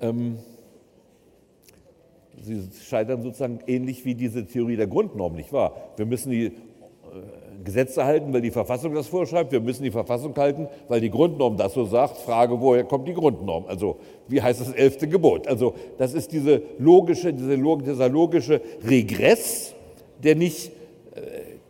Ähm, 0.00 0.38
sie 2.40 2.68
scheitern 2.84 3.22
sozusagen 3.22 3.60
ähnlich 3.66 4.04
wie 4.04 4.14
diese 4.14 4.46
Theorie 4.46 4.76
der 4.76 4.86
Grundnorm, 4.86 5.34
nicht 5.34 5.52
wahr? 5.52 5.92
Wir 5.96 6.06
müssen 6.06 6.30
die 6.30 6.46
äh, 6.46 6.52
Gesetze 7.64 8.04
halten, 8.04 8.32
weil 8.32 8.40
die 8.40 8.50
Verfassung 8.50 8.94
das 8.94 9.08
vorschreibt. 9.08 9.52
Wir 9.52 9.60
müssen 9.60 9.82
die 9.82 9.90
Verfassung 9.90 10.34
halten, 10.36 10.68
weil 10.88 11.00
die 11.00 11.10
Grundnorm 11.10 11.56
das 11.56 11.74
so 11.74 11.84
sagt. 11.84 12.18
Frage, 12.18 12.60
woher 12.60 12.84
kommt 12.84 13.08
die 13.08 13.14
Grundnorm? 13.14 13.64
Also, 13.66 13.96
wie 14.28 14.40
heißt 14.40 14.60
das 14.60 14.72
elfte 14.72 15.08
Gebot? 15.08 15.46
Also, 15.46 15.74
das 15.98 16.14
ist 16.14 16.32
diese 16.32 16.62
logische, 16.78 17.32
diese, 17.32 17.56
dieser 17.56 18.08
logische 18.08 18.60
Regress, 18.84 19.74
der 20.22 20.36
nicht 20.36 20.68
äh, 21.14 21.20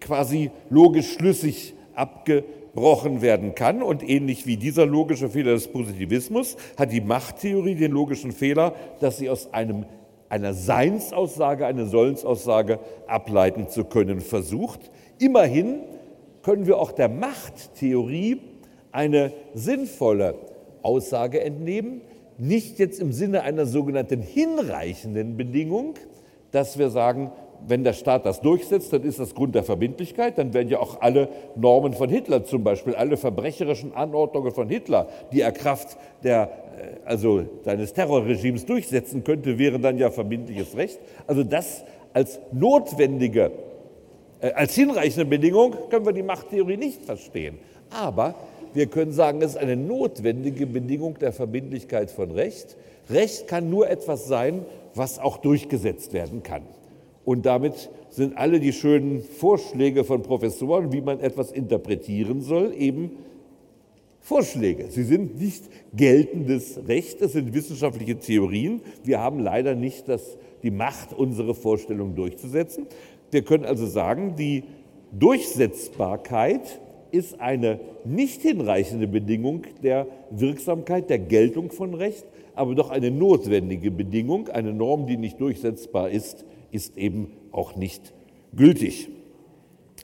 quasi 0.00 0.50
logisch 0.70 1.14
schlüssig 1.14 1.74
abgebrochen 1.94 3.22
werden 3.22 3.54
kann. 3.54 3.82
Und 3.82 4.08
ähnlich 4.08 4.46
wie 4.46 4.56
dieser 4.56 4.86
logische 4.86 5.28
Fehler 5.28 5.52
des 5.52 5.68
Positivismus 5.68 6.56
hat 6.76 6.92
die 6.92 7.00
Machttheorie 7.00 7.74
den 7.74 7.92
logischen 7.92 8.32
Fehler, 8.32 8.74
dass 9.00 9.18
sie 9.18 9.30
aus 9.30 9.52
einem 9.52 9.86
einer 10.28 10.52
Seinsaussage 10.52 11.66
eine 11.66 11.86
Sollensaussage 11.86 12.80
ableiten 13.06 13.68
zu 13.68 13.84
können 13.84 14.20
versucht. 14.20 14.90
Immerhin 15.18 15.80
können 16.42 16.66
wir 16.66 16.78
auch 16.78 16.92
der 16.92 17.08
Machttheorie 17.08 18.40
eine 18.92 19.32
sinnvolle 19.54 20.34
Aussage 20.82 21.40
entnehmen, 21.40 22.00
nicht 22.38 22.78
jetzt 22.78 23.00
im 23.00 23.12
Sinne 23.12 23.42
einer 23.42 23.66
sogenannten 23.66 24.22
hinreichenden 24.22 25.36
Bedingung, 25.36 25.94
dass 26.52 26.78
wir 26.78 26.90
sagen, 26.90 27.32
wenn 27.66 27.82
der 27.82 27.92
Staat 27.92 28.24
das 28.24 28.40
durchsetzt, 28.40 28.92
dann 28.92 29.02
ist 29.02 29.18
das 29.18 29.34
Grund 29.34 29.54
der 29.56 29.64
Verbindlichkeit. 29.64 30.38
Dann 30.38 30.54
werden 30.54 30.68
ja 30.68 30.78
auch 30.78 31.00
alle 31.00 31.28
Normen 31.56 31.92
von 31.92 32.08
Hitler 32.08 32.44
zum 32.44 32.62
Beispiel, 32.62 32.94
alle 32.94 33.16
verbrecherischen 33.16 33.92
Anordnungen 33.94 34.52
von 34.52 34.68
Hitler, 34.68 35.08
die 35.32 35.40
er 35.40 35.50
Kraft 35.50 35.98
der, 36.22 36.50
äh, 36.78 37.04
also 37.04 37.44
seines 37.64 37.92
Terrorregimes 37.92 38.64
durchsetzen 38.64 39.24
könnte, 39.24 39.58
wären 39.58 39.82
dann 39.82 39.98
ja 39.98 40.10
verbindliches 40.10 40.76
Recht. 40.76 41.00
Also 41.26 41.42
das 41.42 41.84
als 42.12 42.38
notwendige 42.52 43.50
als 44.40 44.74
hinreichende 44.74 45.24
Bedingung 45.24 45.74
können 45.90 46.06
wir 46.06 46.12
die 46.12 46.22
Machttheorie 46.22 46.76
nicht 46.76 47.04
verstehen. 47.04 47.58
Aber 47.90 48.34
wir 48.74 48.86
können 48.86 49.12
sagen, 49.12 49.42
es 49.42 49.52
ist 49.52 49.56
eine 49.56 49.76
notwendige 49.76 50.66
Bedingung 50.66 51.18
der 51.18 51.32
Verbindlichkeit 51.32 52.10
von 52.10 52.30
Recht. 52.30 52.76
Recht 53.10 53.48
kann 53.48 53.70
nur 53.70 53.88
etwas 53.88 54.26
sein, 54.28 54.64
was 54.94 55.18
auch 55.18 55.38
durchgesetzt 55.38 56.12
werden 56.12 56.42
kann. 56.42 56.62
Und 57.24 57.46
damit 57.46 57.90
sind 58.10 58.36
alle 58.38 58.60
die 58.60 58.72
schönen 58.72 59.22
Vorschläge 59.22 60.04
von 60.04 60.22
Professoren, 60.22 60.92
wie 60.92 61.00
man 61.00 61.20
etwas 61.20 61.52
interpretieren 61.52 62.40
soll, 62.40 62.72
eben 62.74 63.10
Vorschläge. 64.20 64.90
Sie 64.90 65.04
sind 65.04 65.38
nicht 65.40 65.64
geltendes 65.94 66.80
Recht, 66.86 67.22
es 67.22 67.32
sind 67.32 67.54
wissenschaftliche 67.54 68.18
Theorien. 68.18 68.82
Wir 69.04 69.20
haben 69.20 69.40
leider 69.40 69.74
nicht 69.74 70.08
das, 70.08 70.36
die 70.62 70.70
Macht, 70.70 71.12
unsere 71.12 71.54
Vorstellungen 71.54 72.14
durchzusetzen. 72.14 72.86
Wir 73.30 73.42
können 73.42 73.64
also 73.64 73.86
sagen, 73.86 74.36
die 74.36 74.64
Durchsetzbarkeit 75.12 76.80
ist 77.10 77.40
eine 77.40 77.80
nicht 78.04 78.42
hinreichende 78.42 79.06
Bedingung 79.06 79.62
der 79.82 80.06
Wirksamkeit, 80.30 81.08
der 81.10 81.18
Geltung 81.18 81.70
von 81.70 81.94
Recht, 81.94 82.24
aber 82.54 82.74
doch 82.74 82.90
eine 82.90 83.10
notwendige 83.10 83.90
Bedingung. 83.90 84.48
Eine 84.48 84.72
Norm, 84.72 85.06
die 85.06 85.16
nicht 85.16 85.40
durchsetzbar 85.40 86.10
ist, 86.10 86.44
ist 86.70 86.96
eben 86.98 87.32
auch 87.52 87.76
nicht 87.76 88.12
gültig. 88.54 89.08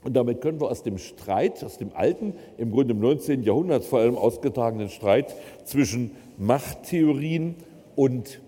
Und 0.03 0.15
damit 0.15 0.41
können 0.41 0.59
wir 0.61 0.69
aus 0.69 0.83
dem 0.83 0.97
Streit, 0.97 1.63
aus 1.63 1.77
dem 1.77 1.91
alten, 1.93 2.33
im 2.57 2.71
Grunde 2.71 2.93
im 2.93 2.99
19. 2.99 3.43
Jahrhundert 3.43 3.83
vor 3.83 3.99
allem 3.99 4.15
ausgetragenen 4.15 4.89
Streit 4.89 5.35
zwischen 5.63 6.11
Machttheorien 6.37 7.55
und 7.95 8.39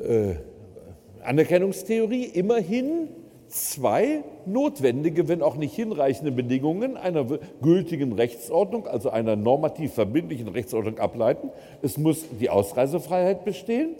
äh, 0.00 0.34
Anerkennungstheorie 1.22 2.24
immerhin 2.24 3.08
zwei 3.48 4.22
notwendige, 4.46 5.28
wenn 5.28 5.42
auch 5.42 5.56
nicht 5.56 5.74
hinreichende 5.74 6.32
Bedingungen 6.32 6.96
einer 6.96 7.26
gültigen 7.60 8.12
Rechtsordnung, 8.12 8.86
also 8.86 9.10
einer 9.10 9.36
normativ 9.36 9.92
verbindlichen 9.94 10.48
Rechtsordnung 10.48 10.98
ableiten. 10.98 11.50
Es 11.82 11.98
muss 11.98 12.24
die 12.40 12.48
Ausreisefreiheit 12.48 13.44
bestehen 13.44 13.90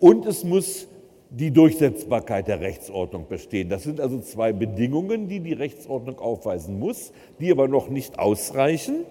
und 0.00 0.26
es 0.26 0.44
muss 0.44 0.88
die 1.30 1.50
Durchsetzbarkeit 1.50 2.46
der 2.48 2.60
Rechtsordnung 2.60 3.26
bestehen. 3.28 3.68
Das 3.68 3.82
sind 3.82 4.00
also 4.00 4.20
zwei 4.20 4.52
Bedingungen, 4.52 5.28
die 5.28 5.40
die 5.40 5.52
Rechtsordnung 5.52 6.18
aufweisen 6.18 6.78
muss, 6.78 7.12
die 7.40 7.50
aber 7.50 7.68
noch 7.68 7.88
nicht 7.88 8.18
ausreichen. 8.18 9.04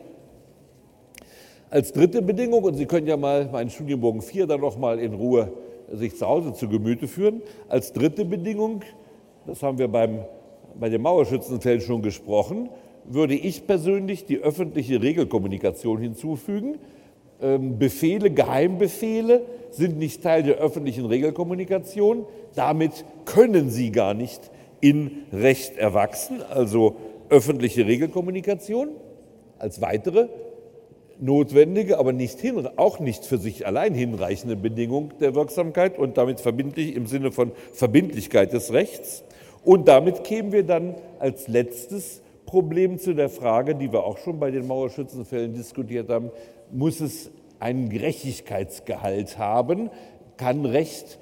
Als 1.69 1.91
dritte 1.91 2.21
Bedingung, 2.21 2.63
und 2.63 2.75
Sie 2.75 2.85
können 2.85 3.07
ja 3.07 3.17
mal 3.17 3.49
meinen 3.51 3.69
Studienbogen 3.69 4.21
4 4.21 4.47
dann 4.47 4.61
noch 4.61 4.77
mal 4.77 4.99
in 4.99 5.13
Ruhe 5.13 5.51
sich 5.91 6.17
zu 6.17 6.27
Hause 6.27 6.53
zu 6.53 6.67
Gemüte 6.69 7.07
führen, 7.07 7.41
als 7.69 7.93
dritte 7.93 8.25
Bedingung, 8.25 8.81
das 9.45 9.61
haben 9.63 9.77
wir 9.77 9.87
beim, 9.87 10.19
bei 10.79 10.89
den 10.89 11.01
Mauerschützenfällen 11.01 11.81
schon 11.81 12.01
gesprochen, 12.01 12.69
würde 13.05 13.35
ich 13.35 13.67
persönlich 13.67 14.25
die 14.25 14.39
öffentliche 14.39 15.01
Regelkommunikation 15.01 15.99
hinzufügen. 15.99 16.79
Ähm, 17.41 17.77
Befehle, 17.77 18.31
Geheimbefehle 18.31 19.41
sind 19.71 19.97
nicht 19.97 20.23
Teil 20.23 20.43
der 20.43 20.55
öffentlichen 20.55 21.05
Regelkommunikation. 21.05 22.25
Damit 22.55 23.05
können 23.25 23.69
sie 23.69 23.91
gar 23.91 24.13
nicht 24.13 24.51
in 24.79 25.11
Recht 25.31 25.77
erwachsen, 25.77 26.41
also 26.41 26.95
öffentliche 27.29 27.85
Regelkommunikation 27.87 28.89
als 29.57 29.81
weitere 29.81 30.27
notwendige, 31.23 31.99
aber 31.99 32.11
nicht 32.11 32.39
hin, 32.39 32.67
auch 32.75 32.99
nicht 32.99 33.25
für 33.25 33.37
sich 33.37 33.65
allein 33.65 33.93
hinreichende 33.93 34.55
Bedingung 34.55 35.11
der 35.19 35.35
Wirksamkeit 35.35 35.97
und 35.97 36.17
damit 36.17 36.39
verbindlich 36.39 36.95
im 36.95 37.07
Sinne 37.07 37.31
von 37.31 37.51
Verbindlichkeit 37.71 38.51
des 38.53 38.73
Rechts. 38.73 39.23
Und 39.63 39.87
damit 39.87 40.23
kämen 40.25 40.51
wir 40.51 40.63
dann 40.63 40.95
als 41.19 41.47
letztes 41.47 42.21
Problem 42.45 42.99
zu 42.99 43.13
der 43.13 43.29
Frage, 43.29 43.75
die 43.75 43.91
wir 43.91 44.03
auch 44.03 44.17
schon 44.17 44.39
bei 44.39 44.51
den 44.51 44.67
Mauerschützenfällen 44.67 45.53
diskutiert 45.53 46.09
haben, 46.09 46.29
muss 46.71 46.99
es 46.99 47.31
einen 47.59 47.89
Gerechtigkeitsgehalt 47.89 49.37
haben? 49.37 49.89
Kann 50.35 50.65
Recht 50.65 51.19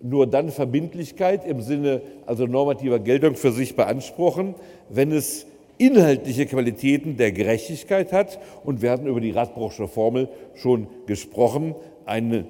nur 0.00 0.26
dann 0.26 0.50
Verbindlichkeit 0.50 1.44
im 1.46 1.62
Sinne 1.62 2.02
also 2.26 2.46
normativer 2.46 2.98
Geltung 2.98 3.34
für 3.34 3.50
sich 3.50 3.74
beanspruchen, 3.74 4.54
wenn 4.88 5.10
es 5.10 5.46
inhaltliche 5.78 6.46
Qualitäten 6.46 7.16
der 7.16 7.32
Gerechtigkeit 7.32 8.12
hat. 8.12 8.38
Und 8.64 8.82
wir 8.82 8.90
hatten 8.90 9.06
über 9.06 9.20
die 9.20 9.30
Radbruchsche 9.30 9.88
Formel 9.88 10.28
schon 10.54 10.88
gesprochen, 11.06 11.74
ein, 12.04 12.46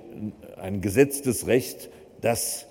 ein 0.60 0.80
gesetztes 0.80 1.46
Recht, 1.46 1.90
das 2.20 2.66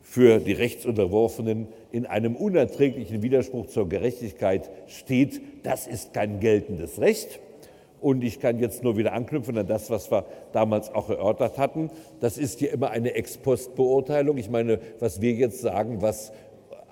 für 0.00 0.40
die 0.40 0.52
Rechtsunterworfenen 0.52 1.68
in 1.90 2.04
einem 2.04 2.36
unerträglichen 2.36 3.22
Widerspruch 3.22 3.66
zur 3.66 3.88
Gerechtigkeit 3.88 4.68
steht, 4.86 5.40
das 5.62 5.86
ist 5.86 6.12
kein 6.12 6.40
geltendes 6.40 7.00
Recht. 7.00 7.40
Und 8.02 8.24
ich 8.24 8.40
kann 8.40 8.58
jetzt 8.58 8.82
nur 8.82 8.96
wieder 8.96 9.12
anknüpfen 9.12 9.56
an 9.56 9.66
das, 9.66 9.88
was 9.88 10.10
wir 10.10 10.26
damals 10.52 10.92
auch 10.92 11.08
erörtert 11.08 11.56
hatten. 11.56 11.88
Das 12.18 12.36
ist 12.36 12.60
ja 12.60 12.72
immer 12.72 12.90
eine 12.90 13.14
Ex-Post-Beurteilung. 13.14 14.38
Ich 14.38 14.50
meine, 14.50 14.80
was 14.98 15.20
wir 15.20 15.32
jetzt 15.32 15.60
sagen, 15.60 16.02
was 16.02 16.32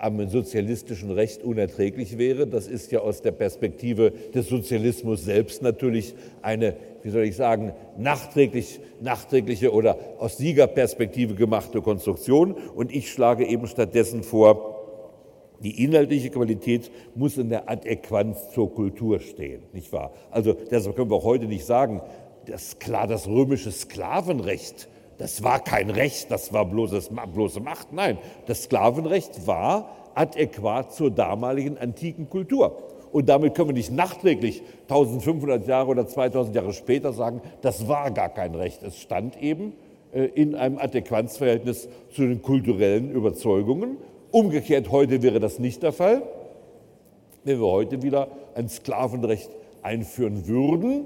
am 0.01 0.27
sozialistischen 0.27 1.11
Recht 1.11 1.43
unerträglich 1.43 2.17
wäre. 2.17 2.47
Das 2.47 2.67
ist 2.67 2.91
ja 2.91 3.01
aus 3.01 3.21
der 3.21 3.31
Perspektive 3.31 4.11
des 4.33 4.49
Sozialismus 4.49 5.23
selbst 5.23 5.61
natürlich 5.61 6.15
eine, 6.41 6.75
wie 7.03 7.11
soll 7.11 7.23
ich 7.23 7.35
sagen, 7.35 7.73
nachträglich, 7.97 8.79
nachträgliche 8.99 9.71
oder 9.71 9.97
aus 10.17 10.37
Siegerperspektive 10.37 11.35
gemachte 11.35 11.81
Konstruktion. 11.81 12.55
Und 12.75 12.91
ich 12.91 13.11
schlage 13.11 13.45
eben 13.45 13.67
stattdessen 13.67 14.23
vor, 14.23 14.79
die 15.63 15.83
inhaltliche 15.83 16.31
Qualität 16.31 16.89
muss 17.13 17.37
in 17.37 17.49
der 17.49 17.69
Adäquanz 17.69 18.51
zur 18.53 18.73
Kultur 18.73 19.19
stehen, 19.19 19.61
nicht 19.71 19.93
wahr? 19.93 20.13
Also 20.31 20.53
deshalb 20.53 20.95
können 20.95 21.11
wir 21.11 21.17
auch 21.17 21.23
heute 21.23 21.45
nicht 21.45 21.65
sagen, 21.65 22.01
dass 22.47 22.79
klar 22.79 23.05
das 23.05 23.27
römische 23.27 23.71
Sklavenrecht 23.71 24.89
das 25.21 25.43
war 25.43 25.63
kein 25.63 25.91
Recht, 25.91 26.31
das 26.31 26.51
war 26.51 26.65
bloßes, 26.65 27.11
bloße 27.31 27.59
Macht. 27.59 27.93
Nein, 27.93 28.17
das 28.47 28.63
Sklavenrecht 28.63 29.45
war 29.45 29.95
adäquat 30.15 30.95
zur 30.95 31.11
damaligen 31.11 31.77
antiken 31.77 32.27
Kultur. 32.27 32.75
Und 33.11 33.29
damit 33.29 33.53
können 33.53 33.69
wir 33.69 33.75
nicht 33.75 33.91
nachträglich 33.91 34.63
1500 34.89 35.67
Jahre 35.67 35.91
oder 35.91 36.07
2000 36.07 36.55
Jahre 36.55 36.73
später 36.73 37.13
sagen, 37.13 37.41
das 37.61 37.87
war 37.87 38.09
gar 38.09 38.29
kein 38.29 38.55
Recht. 38.55 38.81
Es 38.81 38.97
stand 38.97 39.39
eben 39.39 39.73
äh, 40.11 40.23
in 40.23 40.55
einem 40.55 40.79
Adäquanzverhältnis 40.79 41.87
zu 42.09 42.23
den 42.23 42.41
kulturellen 42.41 43.11
Überzeugungen. 43.11 43.97
Umgekehrt 44.31 44.89
heute 44.89 45.21
wäre 45.21 45.39
das 45.39 45.59
nicht 45.59 45.83
der 45.83 45.93
Fall. 45.93 46.23
Wenn 47.43 47.59
wir 47.59 47.67
heute 47.67 48.01
wieder 48.01 48.29
ein 48.55 48.69
Sklavenrecht 48.69 49.51
einführen 49.83 50.47
würden, 50.47 51.05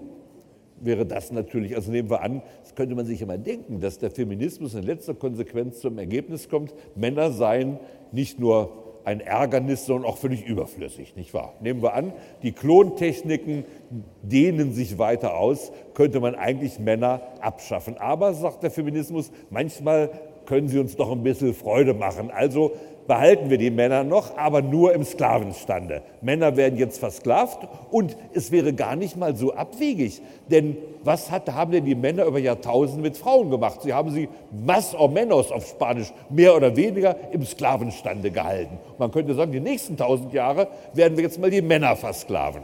wäre 0.81 1.05
das 1.05 1.31
natürlich, 1.31 1.75
also 1.75 1.91
nehmen 1.91 2.09
wir 2.09 2.21
an, 2.21 2.41
das 2.61 2.75
könnte 2.75 2.95
man 2.95 3.05
sich 3.05 3.21
immer 3.21 3.37
denken, 3.37 3.79
dass 3.79 3.97
der 3.97 4.11
Feminismus 4.11 4.73
in 4.75 4.83
letzter 4.83 5.13
Konsequenz 5.13 5.79
zum 5.79 5.97
Ergebnis 5.97 6.49
kommt, 6.49 6.73
Männer 6.95 7.31
seien 7.31 7.79
nicht 8.11 8.39
nur 8.39 8.83
ein 9.05 9.19
Ärgernis, 9.19 9.85
sondern 9.85 10.09
auch 10.09 10.17
völlig 10.17 10.45
überflüssig, 10.45 11.15
nicht 11.15 11.33
wahr? 11.33 11.53
Nehmen 11.61 11.81
wir 11.81 11.93
an, 11.93 12.11
die 12.41 12.51
Klontechniken 12.51 13.63
dehnen 14.23 14.73
sich 14.73 14.97
weiter 14.97 15.37
aus, 15.37 15.71
könnte 15.93 16.19
man 16.19 16.33
eigentlich 16.33 16.79
Männer 16.79 17.21
abschaffen. 17.39 17.97
Aber, 17.97 18.33
sagt 18.33 18.63
der 18.63 18.71
Feminismus, 18.71 19.31
manchmal 19.51 20.09
können 20.45 20.67
sie 20.67 20.79
uns 20.79 20.95
doch 20.95 21.11
ein 21.11 21.23
bisschen 21.23 21.53
Freude 21.53 21.93
machen. 21.93 22.31
Also 22.31 22.71
behalten 23.07 23.49
wir 23.49 23.57
die 23.57 23.69
Männer 23.69 24.03
noch, 24.03 24.37
aber 24.37 24.61
nur 24.61 24.93
im 24.93 25.03
Sklavenstande. 25.03 26.01
Männer 26.21 26.57
werden 26.57 26.77
jetzt 26.77 26.99
versklavt 26.99 27.67
und 27.91 28.17
es 28.33 28.51
wäre 28.51 28.73
gar 28.73 28.95
nicht 28.95 29.15
mal 29.17 29.35
so 29.35 29.53
abwegig. 29.53 30.21
Denn 30.49 30.77
was 31.03 31.29
hat, 31.29 31.51
haben 31.53 31.71
denn 31.71 31.85
die 31.85 31.95
Männer 31.95 32.25
über 32.25 32.39
Jahrtausende 32.39 33.01
mit 33.01 33.17
Frauen 33.17 33.49
gemacht? 33.49 33.81
Sie 33.83 33.93
haben 33.93 34.09
sie 34.11 34.27
mas 34.65 34.95
o 34.95 35.07
menos 35.07 35.51
auf 35.51 35.67
Spanisch 35.67 36.11
mehr 36.29 36.55
oder 36.55 36.75
weniger 36.75 37.15
im 37.31 37.45
Sklavenstande 37.45 38.31
gehalten. 38.31 38.77
Man 38.97 39.11
könnte 39.11 39.33
sagen, 39.35 39.51
die 39.51 39.59
nächsten 39.59 39.97
tausend 39.97 40.33
Jahre 40.33 40.67
werden 40.93 41.17
wir 41.17 41.23
jetzt 41.23 41.39
mal 41.39 41.51
die 41.51 41.61
Männer 41.61 41.95
versklaven. 41.95 42.63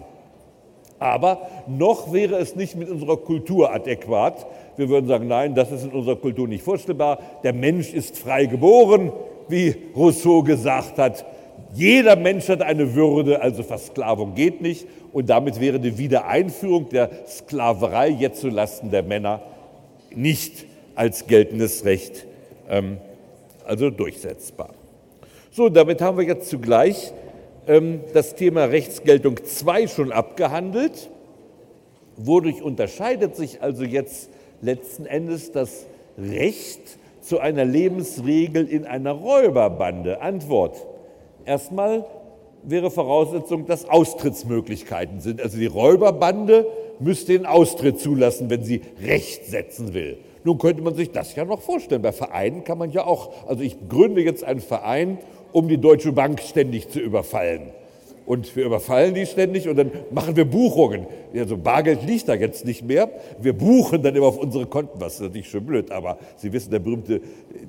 Aber 1.02 1.48
noch 1.68 2.14
wäre 2.14 2.36
es 2.36 2.56
nicht 2.56 2.76
mit 2.76 2.88
unserer 2.88 3.18
Kultur 3.18 3.74
adäquat. 3.74 4.46
Wir 4.78 4.88
würden 4.88 5.08
sagen, 5.08 5.28
nein, 5.28 5.56
das 5.56 5.72
ist 5.72 5.84
in 5.84 5.92
unserer 5.92 6.16
Kultur 6.16 6.48
nicht 6.48 6.64
vorstellbar. 6.64 7.18
Der 7.44 7.54
Mensch 7.54 7.92
ist 7.92 8.20
frei 8.20 8.46
geboren, 8.46 9.12
wie 9.52 9.76
Rousseau 9.96 10.42
gesagt 10.42 10.98
hat, 10.98 11.26
jeder 11.74 12.16
Mensch 12.16 12.50
hat 12.50 12.62
eine 12.62 12.96
Würde, 12.96 13.42
also 13.42 13.64
Versklavung 13.64 14.36
geht 14.36 14.62
nicht. 14.62 14.88
Und 15.14 15.30
damit 15.30 15.60
wäre 15.60 15.80
die 15.80 15.98
Wiedereinführung 15.98 16.90
der 16.90 17.10
Sklaverei 17.28 18.10
jetzt 18.10 18.42
zulasten 18.42 18.92
der 18.92 19.04
Männer 19.04 19.42
nicht 20.14 20.66
als 20.96 21.28
geltendes 21.28 21.86
Recht 21.86 22.26
ähm, 22.70 22.98
also 23.66 23.90
durchsetzbar. 23.90 24.74
So, 25.52 25.70
damit 25.70 26.02
haben 26.02 26.18
wir 26.18 26.26
jetzt 26.26 26.50
zugleich 26.50 27.14
ähm, 27.68 28.02
das 28.14 28.36
Thema 28.36 28.66
Rechtsgeltung 28.66 29.44
2 29.44 29.88
schon 29.88 30.12
abgehandelt. 30.12 31.10
Wodurch 32.18 32.62
unterscheidet 32.62 33.36
sich 33.36 33.62
also 33.62 33.84
jetzt 33.84 34.30
letzten 34.62 35.06
Endes 35.06 35.52
das 35.52 35.86
Recht 36.18 36.98
zu 37.22 37.40
einer 37.40 37.66
Lebensregel 37.66 38.68
in 38.68 38.86
einer 38.86 39.12
Räuberbande? 39.12 40.22
Antwort. 40.22 40.86
Erstmal 41.46 42.06
wäre 42.64 42.92
Voraussetzung, 42.92 43.66
dass 43.66 43.90
Austrittsmöglichkeiten 43.90 45.20
sind. 45.20 45.42
Also 45.42 45.58
die 45.58 45.66
Räuberbande 45.66 46.68
müsste 47.00 47.34
den 47.34 47.46
Austritt 47.46 48.00
zulassen, 48.00 48.50
wenn 48.50 48.64
sie 48.64 48.82
Recht 49.04 49.46
setzen 49.46 49.94
will. 49.94 50.18
Nun 50.44 50.58
könnte 50.58 50.82
man 50.82 50.96
sich 50.96 51.12
das 51.12 51.36
ja 51.36 51.46
noch 51.46 51.62
vorstellen. 51.62 52.02
Bei 52.02 52.12
Vereinen 52.12 52.64
kann 52.64 52.78
man 52.78 52.92
ja 52.92 53.06
auch, 53.06 53.48
also 53.48 53.64
ich 53.64 53.78
gründe 53.90 54.22
jetzt 54.22 54.44
einen 54.44 54.62
Verein, 54.62 55.20
um 55.52 55.68
die 55.68 55.78
Deutsche 55.78 56.12
Bank 56.12 56.42
ständig 56.42 56.90
zu 56.90 57.00
überfallen 57.00 57.72
und 58.32 58.56
wir 58.56 58.64
überfallen 58.64 59.14
die 59.14 59.26
ständig 59.26 59.68
und 59.68 59.76
dann 59.76 59.92
machen 60.10 60.38
wir 60.38 60.46
Buchungen. 60.46 61.06
Also 61.36 61.58
Bargeld 61.58 62.08
liegt 62.08 62.30
da 62.30 62.34
jetzt 62.34 62.64
nicht 62.64 62.82
mehr. 62.82 63.10
Wir 63.42 63.52
buchen 63.52 64.02
dann 64.02 64.16
immer 64.16 64.28
auf 64.28 64.38
unsere 64.38 64.68
Konten, 64.68 65.02
was 65.02 65.20
natürlich 65.20 65.50
schon 65.50 65.66
blöd, 65.66 65.92
aber 65.92 66.18
Sie 66.38 66.54
wissen, 66.54 66.72
der 66.72 66.80
berühmte, 66.80 67.20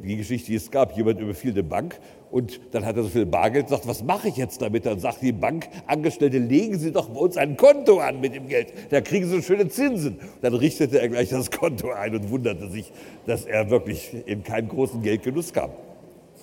die 0.04 0.16
Geschichte, 0.16 0.52
die 0.52 0.54
es 0.54 0.70
gab, 0.70 0.96
jemand 0.96 1.18
überfiel 1.18 1.50
eine 1.50 1.64
Bank 1.64 1.98
und 2.30 2.60
dann 2.70 2.86
hat 2.86 2.96
er 2.96 3.02
so 3.02 3.08
viel 3.08 3.26
Bargeld, 3.26 3.70
sagt, 3.70 3.88
was 3.88 4.04
mache 4.04 4.28
ich 4.28 4.36
jetzt 4.36 4.62
damit? 4.62 4.86
Dann 4.86 5.00
sagt 5.00 5.20
die 5.22 5.32
Bankangestellte, 5.32 6.38
legen 6.38 6.78
Sie 6.78 6.92
doch 6.92 7.08
bei 7.08 7.18
uns 7.18 7.36
ein 7.36 7.56
Konto 7.56 7.98
an 7.98 8.20
mit 8.20 8.36
dem 8.36 8.46
Geld, 8.46 8.72
da 8.90 9.00
kriegen 9.00 9.26
Sie 9.26 9.42
schöne 9.42 9.66
Zinsen. 9.66 10.20
Dann 10.42 10.54
richtete 10.54 11.00
er 11.00 11.08
gleich 11.08 11.30
das 11.30 11.50
Konto 11.50 11.90
ein 11.90 12.14
und 12.14 12.30
wunderte 12.30 12.70
sich, 12.70 12.92
dass 13.26 13.46
er 13.46 13.68
wirklich 13.68 14.14
in 14.26 14.44
keinen 14.44 14.68
großen 14.68 15.02
Geldgenuss 15.02 15.52
kam. 15.52 15.70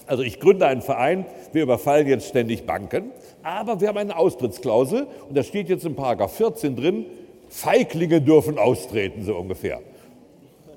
Also 0.09 0.23
ich 0.23 0.39
gründe 0.39 0.65
einen 0.65 0.81
Verein, 0.81 1.27
wir 1.53 1.61
überfallen 1.61 2.07
jetzt 2.07 2.29
ständig 2.29 2.65
Banken, 2.65 3.11
aber 3.43 3.79
wir 3.79 3.89
haben 3.89 3.99
eine 3.99 4.17
Austrittsklausel 4.17 5.05
und 5.29 5.37
da 5.37 5.43
steht 5.43 5.69
jetzt 5.69 5.85
in 5.85 5.93
Paragraph 5.93 6.35
14 6.35 6.75
drin, 6.75 7.05
Feiglinge 7.47 8.19
dürfen 8.19 8.57
austreten, 8.57 9.23
so 9.23 9.35
ungefähr. 9.35 9.81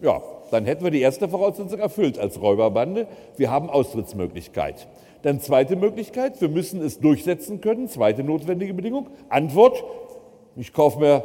Ja, 0.03 0.21
dann 0.51 0.67
hätten 0.67 0.85
wir 0.85 0.91
die 0.91 1.01
erste 1.01 1.31
Voraussetzung 1.31 1.81
erfüllt 1.81 2.19
als 2.19 2.43
Räuberbande. 2.43 3.07
Wir 3.39 3.51
haben 3.51 3.71
Austrittsmöglichkeit. 3.71 4.87
Dann 5.23 5.41
zweite 5.41 5.77
Möglichkeit, 5.77 6.39
wir 6.43 6.51
müssen 6.51 6.83
es 6.83 7.01
durchsetzen 7.01 7.63
können. 7.63 7.89
Zweite 7.89 8.23
notwendige 8.23 8.75
Bedingung. 8.75 9.07
Antwort, 9.31 9.83
ich 10.57 10.75
kaufe 10.75 11.01
mir 11.01 11.25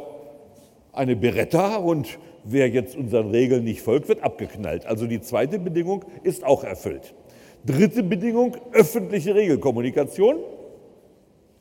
eine 0.94 1.14
Beretta 1.14 1.76
und 1.76 2.18
wer 2.42 2.70
jetzt 2.70 2.96
unseren 2.96 3.32
Regeln 3.32 3.64
nicht 3.64 3.82
folgt, 3.82 4.08
wird 4.08 4.22
abgeknallt. 4.22 4.86
Also 4.86 5.06
die 5.06 5.20
zweite 5.20 5.58
Bedingung 5.58 6.06
ist 6.22 6.42
auch 6.42 6.64
erfüllt. 6.64 7.12
Dritte 7.64 8.02
Bedingung, 8.02 8.56
öffentliche 8.72 9.34
Regelkommunikation. 9.34 10.36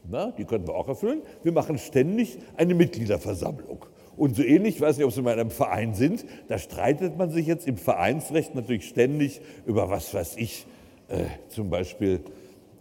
Na, 0.10 0.32
die 0.32 0.45
könnten 0.45 0.68
wir 0.68 0.76
auch 0.76 0.88
erfüllen. 0.88 1.22
Wir 1.44 1.52
machen 1.52 1.78
ständig 1.78 2.38
eine 2.56 2.74
Mitgliederversammlung. 2.76 3.86
Und 4.15 4.36
so 4.36 4.44
ähnlich, 4.44 4.76
ich 4.76 4.82
weiß 4.82 4.98
nicht, 4.98 5.06
ob 5.06 5.11
Sie 5.11 5.22
mal 5.22 5.34
in 5.34 5.40
einem 5.40 5.52
Verein 5.52 5.94
sind, 5.94 6.26
da 6.48 6.57
streitet 6.57 7.18
man 7.18 7.30
sich 7.30 7.45
jetzt 7.45 7.68
im 7.68 7.78
Vereinsrecht 7.78 8.56
natürlich 8.56 8.88
ständig 8.88 9.41
über 9.65 9.90
was 9.90 10.14
weiß 10.14 10.38
ich, 10.38 10.65
äh, 11.07 11.26
zum 11.49 11.69
Beispiel, 11.69 12.22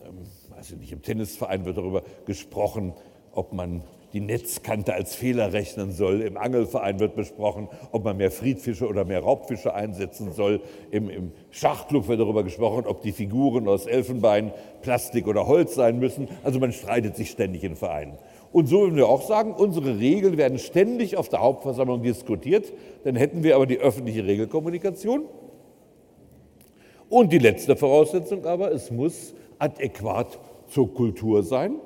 ähm, 0.05 0.19
weiß 0.57 0.71
ich 0.71 0.79
nicht, 0.79 0.93
im 0.93 1.03
Tennisverein 1.03 1.65
wird 1.65 1.77
darüber 1.77 2.03
gesprochen, 2.25 2.95
ob 3.33 3.53
man 3.53 3.83
die 4.13 4.21
Netzkante 4.21 4.95
als 4.95 5.15
Fehler 5.15 5.53
rechnen 5.53 5.93
soll. 5.93 6.23
Im 6.23 6.37
Angelverein 6.37 7.01
wird 7.01 7.17
besprochen, 7.17 7.69
ob 7.93 8.05
man 8.05 8.17
mehr 8.17 8.31
Friedfische 8.31 8.87
oder 8.87 9.05
mehr 9.05 9.21
Raubfische 9.21 9.75
einsetzen 9.75 10.33
soll. 10.33 10.61
Im, 10.91 11.11
Im, 11.11 11.33
Schachclub 11.51 12.09
wird 12.09 12.21
darüber 12.21 12.45
gesprochen, 12.45 12.85
ob 12.87 13.03
die 13.03 13.13
Figuren 13.13 13.69
aus 13.69 13.87
Elfenbein, 13.87 14.53
Plastik 14.83 15.27
oder 15.27 15.47
Holz 15.47 15.75
sein 15.75 15.99
müssen. 15.99 16.29
Also 16.45 16.61
man 16.61 16.73
streitet 16.73 17.17
sich 17.17 17.31
ständig 17.31 17.65
in 17.65 17.77
Vereinen. 17.77 18.19
Und 18.53 18.69
so 18.69 18.81
würden 18.81 18.97
wir 18.97 19.09
auch 19.09 19.23
sagen, 19.23 19.53
unsere 19.53 19.99
Regeln 19.99 20.37
werden 20.37 20.59
ständig 20.59 21.17
auf 21.17 21.29
der 21.29 21.41
Hauptversammlung 21.41 22.03
diskutiert. 22.03 22.73
Dann 23.05 23.17
hätten 23.17 23.43
wir 23.43 23.57
aber 23.57 23.67
die 23.67 23.79
öffentliche 23.79 24.25
Regelkommunikation. 24.25 25.25
Und 27.09 27.33
die 27.33 27.39
letzte 27.39 27.77
Voraussetzung 27.77 28.47
aber, 28.47 28.73
es 28.73 28.91
muss 28.91 29.35
adäquat 29.59 30.39
zur 30.69 30.93
Kultur 30.93 31.43
sein. 31.43 31.77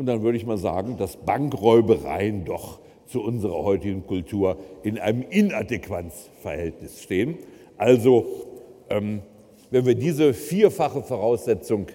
Und 0.00 0.06
dann 0.06 0.22
würde 0.22 0.38
ich 0.38 0.46
mal 0.46 0.56
sagen, 0.56 0.96
dass 0.96 1.18
Bankräubereien 1.18 2.46
doch 2.46 2.78
zu 3.04 3.22
unserer 3.22 3.62
heutigen 3.62 4.06
Kultur 4.06 4.56
in 4.82 4.98
einem 4.98 5.20
Inadäquanzverhältnis 5.28 7.02
stehen. 7.02 7.36
Also, 7.76 8.24
ähm, 8.88 9.20
wenn 9.70 9.84
wir 9.84 9.94
diese 9.94 10.32
vierfache 10.32 11.02
Voraussetzung 11.02 11.88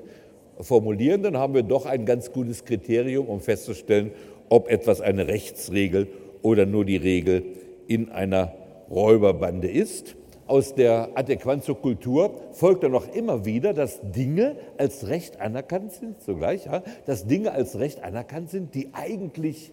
formulieren, 0.61 1.23
dann 1.23 1.35
haben 1.35 1.55
wir 1.55 1.63
doch 1.63 1.87
ein 1.87 2.05
ganz 2.05 2.31
gutes 2.31 2.63
Kriterium, 2.63 3.25
um 3.25 3.39
festzustellen, 3.39 4.11
ob 4.49 4.69
etwas 4.69 5.01
eine 5.01 5.27
Rechtsregel 5.27 6.05
oder 6.43 6.67
nur 6.67 6.85
die 6.85 6.97
Regel 6.97 7.41
in 7.87 8.11
einer 8.11 8.53
Räuberbande 8.87 9.67
ist. 9.67 10.15
Aus 10.47 10.75
der 10.75 11.09
Adäquanz 11.15 11.65
zur 11.65 11.81
Kultur 11.81 12.39
folgt 12.51 12.83
dann 12.83 12.91
noch 12.91 13.07
immer 13.13 13.45
wieder, 13.45 13.73
dass 13.73 13.99
Dinge 14.03 14.57
als 14.77 15.07
Recht 15.07 15.41
anerkannt 15.41 15.93
sind, 15.93 16.21
zugleich, 16.21 16.65
ja, 16.65 16.83
dass 17.05 17.25
Dinge 17.25 17.51
als 17.51 17.79
Recht 17.79 18.03
anerkannt 18.03 18.51
sind, 18.51 18.75
die 18.75 18.89
eigentlich 18.93 19.71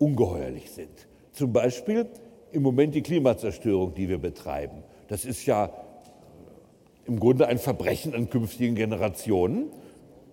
ungeheuerlich 0.00 0.72
sind. 0.72 1.06
Zum 1.32 1.52
Beispiel 1.52 2.06
im 2.50 2.62
Moment 2.62 2.96
die 2.96 3.02
Klimazerstörung, 3.02 3.94
die 3.94 4.08
wir 4.08 4.18
betreiben. 4.18 4.82
Das 5.06 5.24
ist 5.24 5.46
ja 5.46 5.70
im 7.06 7.20
Grunde 7.20 7.46
ein 7.46 7.58
Verbrechen 7.58 8.14
an 8.14 8.28
künftigen 8.28 8.74
Generationen. 8.74 9.70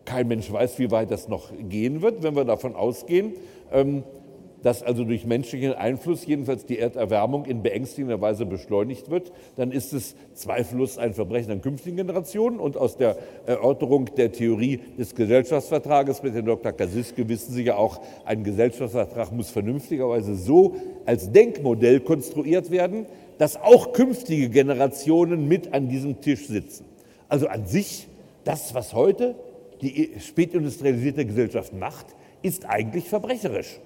Kein 0.04 0.28
Mensch 0.28 0.52
weiß, 0.52 0.80
wie 0.80 0.90
weit 0.90 1.12
das 1.12 1.28
noch 1.28 1.52
gehen 1.70 2.02
wird, 2.02 2.24
wenn 2.24 2.36
wir 2.36 2.46
davon 2.46 2.76
ausgehen, 2.76 3.34
ähm, 3.72 4.04
dass 4.66 4.82
also 4.82 5.04
durch 5.04 5.28
menschlichen 5.28 5.74
Einfluss 5.74 6.26
jedenfalls 6.26 6.66
die 6.66 6.80
Erderwärmung 6.80 7.46
in 7.46 7.62
beängstigender 7.62 8.20
Weise 8.20 8.48
beschleunigt 8.48 9.12
wird, 9.12 9.32
dann 9.58 9.72
ist 9.72 9.94
es 9.94 10.16
zweifellos 10.34 10.98
ein 10.98 11.14
Verbrechen 11.14 11.52
an 11.52 11.62
künftigen 11.62 11.98
Generationen. 11.98 12.60
Und 12.60 12.76
aus 12.76 12.98
der 12.98 13.16
Erörterung 13.46 14.10
der 14.16 14.32
Theorie 14.32 14.80
des 14.98 15.14
Gesellschaftsvertrages 15.14 16.24
mit 16.24 16.34
Herrn 16.34 16.48
Dr. 16.48 16.72
Kasiske 16.72 17.30
wissen 17.30 17.54
Sie 17.54 17.62
ja 17.62 17.76
auch, 17.76 18.02
ein 18.26 18.44
Gesellschaftsvertrag 18.44 19.32
muss 19.32 19.52
vernünftigerweise 19.52 20.34
so 20.34 20.74
als 21.06 21.32
Denkmodell 21.32 22.00
konstruiert 22.00 22.72
werden, 22.72 23.06
dass 23.38 23.58
auch 23.58 23.94
künftige 23.94 24.50
Generationen 24.50 25.48
mit 25.48 25.76
an 25.76 25.90
diesem 25.90 26.22
Tisch 26.22 26.48
sitzen. 26.48 26.86
Also 27.30 27.50
an 27.50 27.68
sich 27.68 28.08
das, 28.46 28.74
was 28.74 28.96
heute 28.96 29.36
die 29.84 30.14
spätindustrialisierte 30.20 31.24
Gesellschaft 31.24 31.72
macht, 31.72 32.08
ist 32.42 32.66
eigentlich 32.66 33.08
verbrecherisch. 33.08 33.80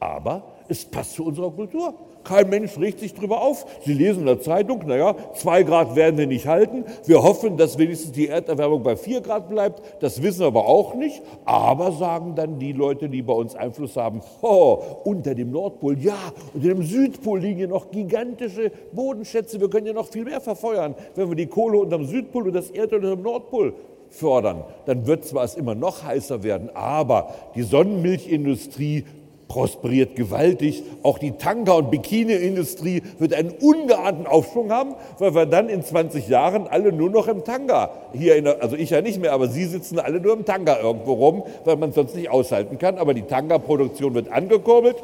Aber 0.00 0.42
es 0.68 0.84
passt 0.84 1.14
zu 1.14 1.26
unserer 1.26 1.50
Kultur. 1.50 1.94
Kein 2.24 2.48
Mensch 2.48 2.78
regt 2.78 3.00
sich 3.00 3.14
darüber 3.14 3.42
auf. 3.42 3.66
Sie 3.84 3.92
lesen 3.92 4.20
in 4.20 4.26
der 4.26 4.40
Zeitung, 4.40 4.86
naja, 4.86 5.14
zwei 5.34 5.62
Grad 5.62 5.96
werden 5.96 6.18
wir 6.18 6.26
nicht 6.26 6.46
halten. 6.46 6.84
Wir 7.06 7.22
hoffen, 7.22 7.56
dass 7.56 7.78
wenigstens 7.78 8.12
die 8.12 8.28
Erderwärmung 8.28 8.82
bei 8.82 8.96
vier 8.96 9.20
Grad 9.20 9.48
bleibt. 9.48 9.82
Das 10.00 10.22
wissen 10.22 10.40
wir 10.40 10.46
aber 10.46 10.66
auch 10.66 10.94
nicht. 10.94 11.22
Aber 11.44 11.92
sagen 11.92 12.34
dann 12.34 12.58
die 12.58 12.72
Leute, 12.72 13.08
die 13.08 13.22
bei 13.22 13.32
uns 13.32 13.54
Einfluss 13.54 13.96
haben, 13.96 14.20
oh, 14.42 14.82
unter 15.04 15.34
dem 15.34 15.50
Nordpol, 15.50 15.98
ja, 15.98 16.18
unter 16.54 16.68
dem 16.68 16.82
Südpol 16.82 17.40
liegen 17.40 17.60
ja 17.60 17.66
noch 17.66 17.90
gigantische 17.90 18.70
Bodenschätze. 18.92 19.60
Wir 19.60 19.70
können 19.70 19.86
ja 19.86 19.92
noch 19.92 20.08
viel 20.08 20.24
mehr 20.24 20.40
verfeuern, 20.40 20.94
wenn 21.14 21.28
wir 21.28 21.36
die 21.36 21.46
Kohle 21.46 21.78
unterm 21.78 22.04
Südpol 22.04 22.48
und 22.48 22.54
das 22.54 22.70
Erdöl 22.70 22.98
unter 22.98 23.16
dem 23.16 23.22
Nordpol 23.22 23.74
fördern. 24.10 24.64
Dann 24.86 25.06
wird 25.06 25.24
zwar 25.24 25.44
es 25.44 25.54
immer 25.54 25.74
noch 25.74 26.04
heißer 26.04 26.42
werden, 26.42 26.70
aber 26.74 27.34
die 27.54 27.62
Sonnenmilchindustrie 27.62 29.04
prosperiert 29.50 30.14
gewaltig. 30.14 30.84
Auch 31.02 31.18
die 31.18 31.32
Tanga- 31.32 31.72
und 31.72 31.90
Bikini-Industrie 31.90 33.02
wird 33.18 33.34
einen 33.34 33.50
ungeahnten 33.50 34.28
Aufschwung 34.28 34.70
haben, 34.70 34.94
weil 35.18 35.34
wir 35.34 35.44
dann 35.44 35.68
in 35.68 35.82
20 35.82 36.28
Jahren 36.28 36.68
alle 36.68 36.92
nur 36.92 37.10
noch 37.10 37.26
im 37.26 37.44
Tanga, 37.44 37.90
hier 38.12 38.40
der, 38.40 38.62
also 38.62 38.76
ich 38.76 38.90
ja 38.90 39.02
nicht 39.02 39.20
mehr, 39.20 39.32
aber 39.32 39.48
Sie 39.48 39.64
sitzen 39.64 39.98
alle 39.98 40.20
nur 40.20 40.34
im 40.34 40.44
Tanga 40.44 40.78
irgendwo 40.78 41.14
rum, 41.14 41.42
weil 41.64 41.76
man 41.76 41.88
es 41.88 41.96
sonst 41.96 42.14
nicht 42.14 42.30
aushalten 42.30 42.78
kann. 42.78 42.96
Aber 42.96 43.12
die 43.12 43.22
Tanga-Produktion 43.22 44.14
wird 44.14 44.30
angekurbelt. 44.30 44.96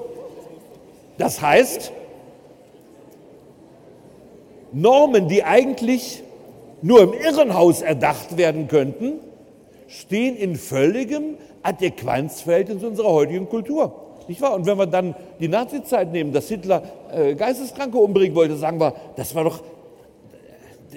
Das 1.18 1.43
heißt, 1.43 1.90
Normen, 4.73 5.27
die 5.27 5.43
eigentlich 5.43 6.23
nur 6.82 7.02
im 7.02 7.14
Irrenhaus 7.14 7.82
erdacht 7.82 8.36
werden 8.36 8.68
könnten, 8.68 9.14
stehen 9.89 10.36
in 10.36 10.55
völligem 10.55 11.36
Adäquanzverhältnis 11.64 12.85
unserer 12.85 13.10
heutigen 13.10 13.48
Kultur. 13.48 14.05
Nicht 14.28 14.40
wahr? 14.40 14.54
Und 14.54 14.66
wenn 14.66 14.78
wir 14.78 14.86
dann 14.86 15.14
die 15.40 15.48
Nazizeit 15.48 16.12
nehmen, 16.12 16.32
dass 16.32 16.48
Hitler 16.48 16.82
äh, 17.12 17.34
Geisteskranke 17.34 17.98
umbringen 17.98 18.34
wollte, 18.34 18.56
sagen 18.56 18.80
wir, 18.80 18.94
das 19.16 19.34
war 19.34 19.44
doch 19.44 19.62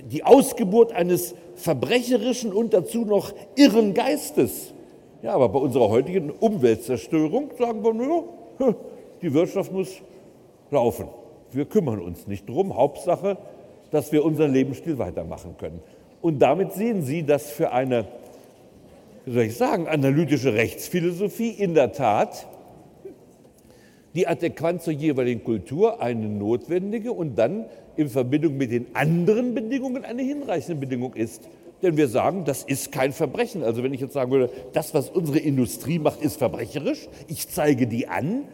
die 0.03 0.23
Ausgeburt 0.23 0.91
eines 0.91 1.35
verbrecherischen 1.56 2.53
und 2.53 2.73
dazu 2.73 3.06
noch 3.06 3.34
irren 3.56 3.93
Geistes. 3.93 4.73
Ja, 5.22 5.34
aber 5.34 5.49
bei 5.49 5.60
unserer 5.60 5.89
heutigen 5.89 6.31
Umweltzerstörung 6.31 7.51
sagen 7.57 7.84
wir 7.84 7.93
nur, 7.93 8.26
die 9.22 9.34
Wirtschaft 9.34 9.72
muss 9.72 9.89
laufen. 10.72 11.07
Wir 11.51 11.65
kümmern 11.65 11.99
uns 11.99 12.27
nicht 12.27 12.47
drum. 12.47 12.76
Hauptsache, 12.76 13.38
dass 13.91 14.11
wir 14.11 14.23
unseren 14.23 14.53
Lebensstil 14.53 14.97
weitermachen 14.97 15.56
können. 15.57 15.81
Und 16.22 16.39
damit 16.39 16.73
sehen 16.73 17.01
Sie, 17.01 17.23
dass 17.23 17.49
für 17.49 17.72
eine, 17.72 18.06
wie 19.26 19.34
soll 19.34 19.43
ich 19.43 19.57
sagen, 19.57 19.88
analytische 19.88 20.53
Rechtsphilosophie 20.53 21.49
in 21.49 21.73
der 21.73 21.91
Tat 21.91 22.47
die 24.15 24.27
adäquat 24.27 24.81
zur 24.81 24.94
jeweiligen 24.94 25.44
Kultur 25.44 26.02
eine 26.02 26.27
notwendige 26.27 27.11
und 27.11 27.36
dann 27.36 27.65
in 27.95 28.10
Verbindung 28.10 28.57
mit 28.57 28.72
den 28.72 28.88
anderen 28.95 29.53
Bedingungen 29.53 30.06
eine 30.06 30.22
hinreichende 30.22 30.80
Bedingung 30.80 31.14
ist. 31.14 31.48
Denn 31.81 31.95
wir 31.95 32.07
sagen, 32.07 32.44
das 32.45 32.64
ist 32.64 32.91
kein 32.91 33.14
Verbrechen. 33.14 33.64
Also 33.64 33.84
wenn 33.84 33.94
ich 33.94 34.02
jetzt 34.02 34.14
sagen 34.14 34.31
würde, 34.31 34.49
das, 34.73 34.94
was 34.94 35.10
unsere 35.10 35.40
Industrie 35.40 35.99
macht, 35.99 36.22
ist 36.22 36.38
verbrecherisch, 36.38 37.07
ich 37.27 37.48
zeige 37.48 37.88
die 37.88 38.07
an, 38.07 38.45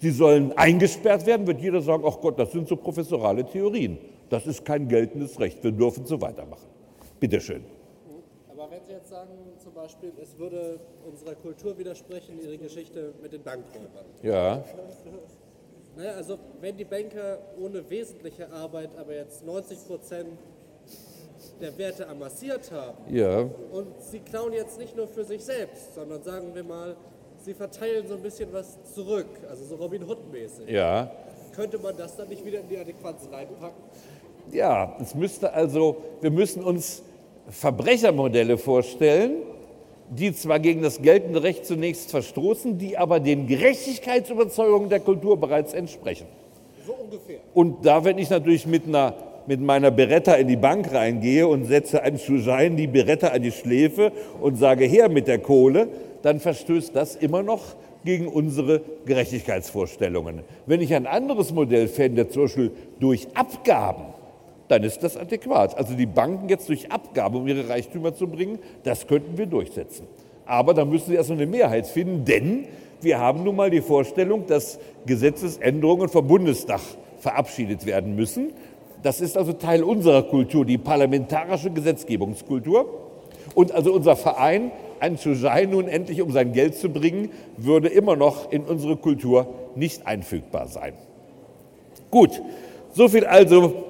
sie 0.00 0.10
sollen 0.10 0.52
eingesperrt 0.56 1.26
werden, 1.26 1.46
wird 1.46 1.60
jeder 1.60 1.82
sagen, 1.82 2.04
ach 2.06 2.20
Gott, 2.20 2.38
das 2.38 2.52
sind 2.52 2.68
so 2.68 2.76
professorale 2.76 3.44
Theorien. 3.44 3.98
Das 4.30 4.46
ist 4.46 4.64
kein 4.64 4.88
geltendes 4.88 5.40
Recht, 5.40 5.64
wir 5.64 5.72
dürfen 5.72 6.04
so 6.06 6.20
weitermachen. 6.20 6.66
Bitte 7.18 7.40
schön. 7.40 7.64
Aber 8.50 8.70
wenn 8.70 8.84
Sie 8.86 8.92
jetzt 8.92 9.08
sagen, 9.08 9.30
Beispiel, 9.78 10.12
es 10.20 10.36
würde 10.36 10.80
unserer 11.08 11.36
Kultur 11.36 11.78
widersprechen, 11.78 12.40
Ihre 12.42 12.58
Geschichte 12.58 13.14
mit 13.22 13.32
den 13.32 13.44
Bankräubern. 13.44 14.06
Ja. 14.24 14.64
Naja, 15.96 16.12
also 16.16 16.36
wenn 16.60 16.76
die 16.76 16.84
Banker 16.84 17.38
ohne 17.60 17.88
wesentliche 17.88 18.50
Arbeit 18.50 18.90
aber 18.98 19.14
jetzt 19.14 19.46
90 19.46 19.86
Prozent 19.86 20.28
der 21.60 21.78
Werte 21.78 22.08
amassiert 22.08 22.72
haben 22.72 23.14
ja. 23.14 23.48
und 23.70 23.86
sie 24.00 24.18
klauen 24.18 24.52
jetzt 24.52 24.78
nicht 24.78 24.96
nur 24.96 25.06
für 25.06 25.24
sich 25.24 25.44
selbst, 25.44 25.94
sondern 25.94 26.22
sagen 26.24 26.54
wir 26.54 26.64
mal, 26.64 26.96
sie 27.40 27.54
verteilen 27.54 28.06
so 28.08 28.14
ein 28.14 28.22
bisschen 28.22 28.52
was 28.52 28.78
zurück, 28.94 29.28
also 29.48 29.64
so 29.64 29.76
Robin 29.76 30.04
Hood-mäßig. 30.04 30.68
Ja. 30.68 31.10
Könnte 31.54 31.78
man 31.78 31.96
das 31.96 32.16
dann 32.16 32.28
nicht 32.28 32.44
wieder 32.44 32.60
in 32.60 32.68
die 32.68 32.78
Adäquanz 32.78 33.28
reinpacken? 33.30 33.82
Ja, 34.50 34.96
es 35.00 35.14
müsste 35.14 35.52
also, 35.52 35.98
wir 36.20 36.30
müssen 36.32 36.64
uns 36.64 37.02
Verbrechermodelle 37.48 38.58
vorstellen, 38.58 39.42
die 40.10 40.32
zwar 40.32 40.58
gegen 40.58 40.82
das 40.82 41.02
geltende 41.02 41.42
Recht 41.42 41.66
zunächst 41.66 42.10
verstoßen, 42.10 42.78
die 42.78 42.96
aber 42.96 43.20
den 43.20 43.46
Gerechtigkeitsüberzeugungen 43.46 44.88
der 44.88 45.00
Kultur 45.00 45.38
bereits 45.38 45.74
entsprechen. 45.74 46.26
So 46.86 46.94
ungefähr. 46.94 47.38
Und 47.54 47.84
da, 47.84 48.04
wenn 48.04 48.18
ich 48.18 48.30
natürlich 48.30 48.66
mit, 48.66 48.86
einer, 48.86 49.14
mit 49.46 49.60
meiner 49.60 49.90
Beretta 49.90 50.34
in 50.34 50.48
die 50.48 50.56
Bank 50.56 50.92
reingehe 50.92 51.46
und 51.46 51.64
setze 51.64 52.02
einen 52.02 52.18
Schuschein 52.18 52.76
die 52.76 52.86
Beretta 52.86 53.28
an 53.28 53.42
die 53.42 53.52
Schläfe 53.52 54.12
und 54.40 54.56
sage 54.56 54.84
her 54.84 55.08
mit 55.08 55.28
der 55.28 55.38
Kohle, 55.38 55.88
dann 56.22 56.40
verstößt 56.40 56.94
das 56.96 57.16
immer 57.16 57.42
noch 57.42 57.62
gegen 58.04 58.28
unsere 58.28 58.80
Gerechtigkeitsvorstellungen. 59.06 60.40
Wenn 60.66 60.80
ich 60.80 60.94
ein 60.94 61.06
anderes 61.06 61.52
Modell 61.52 61.88
fände, 61.88 62.28
zum 62.28 62.42
Beispiel 62.42 62.70
durch 63.00 63.28
Abgaben, 63.34 64.17
dann 64.68 64.84
ist 64.84 65.02
das 65.02 65.16
adäquat. 65.16 65.76
Also 65.76 65.94
die 65.94 66.06
Banken 66.06 66.48
jetzt 66.48 66.68
durch 66.68 66.90
Abgabe, 66.92 67.38
um 67.38 67.48
ihre 67.48 67.68
Reichtümer 67.68 68.14
zu 68.14 68.28
bringen, 68.28 68.58
das 68.84 69.06
könnten 69.06 69.36
wir 69.36 69.46
durchsetzen. 69.46 70.06
Aber 70.46 70.74
da 70.74 70.84
müssen 70.84 71.10
sie 71.10 71.14
erst 71.14 71.30
eine 71.30 71.46
Mehrheit 71.46 71.86
finden, 71.86 72.24
denn 72.24 72.66
wir 73.00 73.18
haben 73.18 73.44
nun 73.44 73.56
mal 73.56 73.70
die 73.70 73.80
Vorstellung, 73.80 74.46
dass 74.46 74.78
Gesetzesänderungen 75.06 76.08
vom 76.08 76.26
Bundestag 76.26 76.80
verabschiedet 77.18 77.86
werden 77.86 78.16
müssen. 78.16 78.52
Das 79.02 79.20
ist 79.20 79.36
also 79.36 79.52
Teil 79.52 79.82
unserer 79.82 80.22
Kultur, 80.22 80.64
die 80.64 80.78
parlamentarische 80.78 81.70
Gesetzgebungskultur. 81.70 82.86
Und 83.54 83.72
also 83.72 83.92
unser 83.92 84.16
Verein, 84.16 84.72
ein 85.00 85.16
Chujai 85.16 85.66
nun 85.66 85.86
endlich 85.86 86.20
um 86.22 86.32
sein 86.32 86.52
Geld 86.52 86.74
zu 86.76 86.88
bringen, 86.88 87.30
würde 87.56 87.88
immer 87.88 88.16
noch 88.16 88.50
in 88.50 88.64
unsere 88.64 88.96
Kultur 88.96 89.46
nicht 89.74 90.06
einfügbar 90.06 90.66
sein. 90.66 90.94
Gut, 92.10 92.42
soviel 92.92 93.26
also 93.26 93.87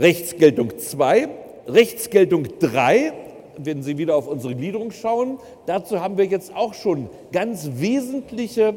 Rechtsgeltung 0.00 0.78
2. 0.78 1.28
Rechtsgeltung 1.66 2.48
3, 2.58 3.12
wenn 3.58 3.82
Sie 3.82 3.98
wieder 3.98 4.16
auf 4.16 4.28
unsere 4.28 4.54
Gliederung 4.54 4.92
schauen, 4.92 5.38
dazu 5.66 6.00
haben 6.00 6.16
wir 6.16 6.24
jetzt 6.24 6.56
auch 6.56 6.72
schon 6.72 7.10
ganz 7.32 7.68
wesentliche 7.74 8.74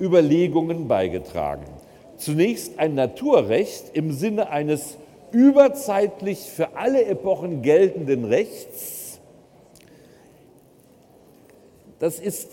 Überlegungen 0.00 0.88
beigetragen. 0.88 1.64
Zunächst 2.16 2.78
ein 2.78 2.94
Naturrecht 2.94 3.90
im 3.92 4.12
Sinne 4.12 4.48
eines 4.48 4.96
überzeitlich 5.30 6.38
für 6.38 6.74
alle 6.74 7.04
Epochen 7.04 7.60
geltenden 7.60 8.24
Rechts. 8.24 9.20
Das 11.98 12.18
ist 12.18 12.48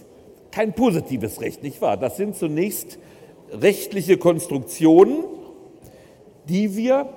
kein 0.52 0.74
positives 0.74 1.40
Recht, 1.40 1.64
nicht 1.64 1.82
wahr? 1.82 1.96
Das 1.96 2.18
sind 2.18 2.36
zunächst 2.36 3.00
rechtliche 3.54 4.18
Konstruktionen, 4.18 5.24
die 6.50 6.76
wir 6.76 7.08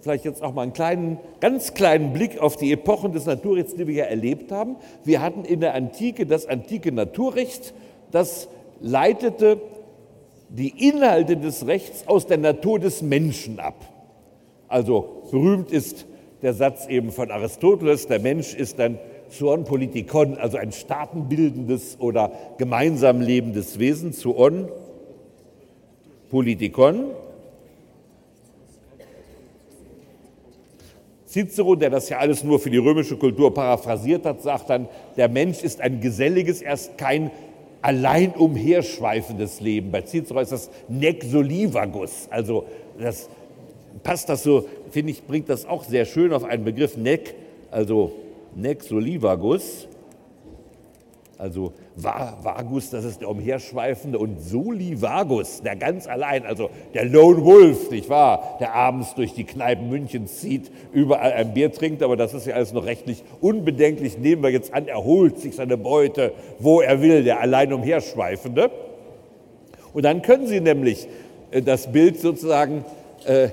vielleicht 0.00 0.24
jetzt 0.24 0.42
auch 0.42 0.54
mal 0.54 0.62
einen 0.62 0.72
kleinen, 0.72 1.18
ganz 1.40 1.74
kleinen 1.74 2.12
Blick 2.12 2.38
auf 2.38 2.56
die 2.56 2.72
Epochen 2.72 3.12
des 3.12 3.26
Naturrechts, 3.26 3.74
die 3.74 3.86
wir 3.86 3.94
ja 3.94 4.04
erlebt 4.04 4.52
haben. 4.52 4.76
Wir 5.04 5.20
hatten 5.20 5.44
in 5.44 5.60
der 5.60 5.74
Antike 5.74 6.26
das 6.26 6.46
antike 6.46 6.92
Naturrecht, 6.92 7.74
das 8.10 8.48
leitete 8.80 9.60
die 10.48 10.88
Inhalte 10.88 11.36
des 11.36 11.66
Rechts 11.66 12.04
aus 12.06 12.26
der 12.26 12.38
Natur 12.38 12.78
des 12.78 13.02
Menschen 13.02 13.60
ab. 13.60 13.74
Also 14.68 15.22
berühmt 15.30 15.70
ist 15.70 16.06
der 16.42 16.54
Satz 16.54 16.86
eben 16.86 17.10
von 17.10 17.30
Aristoteles, 17.30 18.06
der 18.06 18.20
Mensch 18.20 18.54
ist 18.54 18.80
ein 18.80 18.98
Zoon 19.28 19.64
Politikon, 19.64 20.38
also 20.38 20.56
ein 20.56 20.72
staatenbildendes 20.72 21.98
oder 22.00 22.32
gemeinsam 22.56 23.20
lebendes 23.20 23.78
Wesen, 23.78 24.12
Zoon 24.12 24.68
Politikon. 26.30 27.10
Cicero, 31.28 31.76
der 31.76 31.90
das 31.90 32.08
ja 32.08 32.18
alles 32.18 32.42
nur 32.42 32.58
für 32.58 32.70
die 32.70 32.78
römische 32.78 33.16
Kultur 33.16 33.52
paraphrasiert 33.52 34.24
hat, 34.24 34.40
sagt 34.40 34.70
dann, 34.70 34.88
der 35.16 35.28
Mensch 35.28 35.62
ist 35.62 35.80
ein 35.80 36.00
geselliges, 36.00 36.62
erst 36.62 36.96
kein 36.96 37.30
allein 37.82 38.32
umherschweifendes 38.32 39.60
Leben. 39.60 39.90
Bei 39.90 40.02
Cicero 40.02 40.40
ist 40.40 40.52
das 40.52 40.70
nec 40.88 41.22
solivagus, 41.24 42.28
also 42.30 42.64
das 42.98 43.28
passt 44.02 44.28
das 44.28 44.42
so, 44.42 44.66
finde 44.90 45.12
ich, 45.12 45.22
bringt 45.22 45.48
das 45.48 45.66
auch 45.66 45.84
sehr 45.84 46.06
schön 46.06 46.32
auf 46.32 46.44
einen 46.44 46.64
Begriff. 46.64 46.96
Nec, 46.96 47.34
also 47.70 48.12
nec 48.54 48.82
solivagus, 48.82 49.86
also 51.36 51.72
Vagus, 52.02 52.90
das 52.90 53.04
ist 53.04 53.20
der 53.20 53.28
Umherschweifende, 53.28 54.18
und 54.18 54.40
Soli 54.40 55.00
Vagus, 55.02 55.62
der 55.62 55.76
ganz 55.76 56.06
allein, 56.06 56.46
also 56.46 56.70
der 56.94 57.04
Lone 57.04 57.44
Wolf, 57.44 57.90
nicht 57.90 58.08
wahr, 58.08 58.56
der 58.60 58.74
abends 58.74 59.14
durch 59.14 59.34
die 59.34 59.44
Kneipen 59.44 59.88
Münchens 59.88 60.40
zieht, 60.40 60.70
überall 60.92 61.32
ein 61.32 61.54
Bier 61.54 61.72
trinkt, 61.72 62.02
aber 62.02 62.16
das 62.16 62.34
ist 62.34 62.46
ja 62.46 62.54
alles 62.54 62.72
noch 62.72 62.84
rechtlich 62.84 63.24
unbedenklich. 63.40 64.18
Nehmen 64.18 64.42
wir 64.42 64.50
jetzt 64.50 64.72
an, 64.72 64.86
er 64.86 65.04
holt 65.04 65.38
sich 65.38 65.56
seine 65.56 65.76
Beute, 65.76 66.32
wo 66.58 66.80
er 66.80 67.02
will, 67.02 67.24
der 67.24 67.40
allein 67.40 67.72
Umherschweifende. 67.72 68.70
Und 69.92 70.04
dann 70.04 70.22
können 70.22 70.46
Sie 70.46 70.60
nämlich 70.60 71.08
äh, 71.50 71.62
das 71.62 71.90
Bild 71.92 72.20
sozusagen 72.20 72.84
äh, 73.24 73.48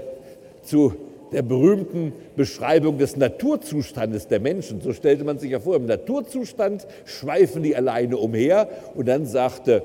zu 0.63 0.93
der 1.35 1.41
berühmten 1.41 2.13
Beschreibung 2.37 2.97
des 2.97 3.17
Naturzustandes 3.17 4.29
der 4.29 4.39
Menschen. 4.39 4.79
So 4.79 4.93
stellte 4.93 5.25
man 5.25 5.37
sich 5.37 5.51
ja 5.51 5.59
vor, 5.59 5.75
im 5.75 5.85
Naturzustand 5.85 6.87
schweifen 7.03 7.61
die 7.61 7.75
alleine 7.75 8.15
umher. 8.15 8.69
Und 8.95 9.09
dann 9.09 9.25
sagte 9.25 9.83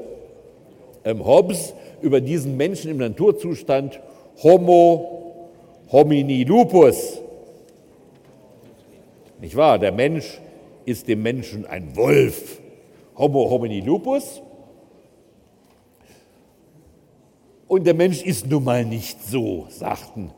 ähm, 1.05 1.27
Hobbes 1.27 1.75
über 2.03 2.21
diesen 2.21 2.57
Menschen 2.57 2.93
im 2.93 2.99
Naturzustand 2.99 3.99
Homo 4.45 5.49
homini 5.91 6.45
lupus. 6.45 7.19
Nicht 9.41 9.57
wahr? 9.57 9.81
Der 9.81 9.91
Mensch 9.91 10.41
ist 10.85 11.09
dem 11.09 11.21
Menschen 11.21 11.67
ein 11.67 11.97
Wolf. 11.97 12.61
Homo 13.19 13.51
homini 13.51 13.81
lupus. 13.81 14.41
Und 17.67 17.89
der 17.89 17.95
Mensch 17.95 18.23
ist 18.23 18.47
nun 18.47 18.63
mal 18.63 18.85
nicht 18.85 19.21
so, 19.25 19.67
sagten 19.69 20.31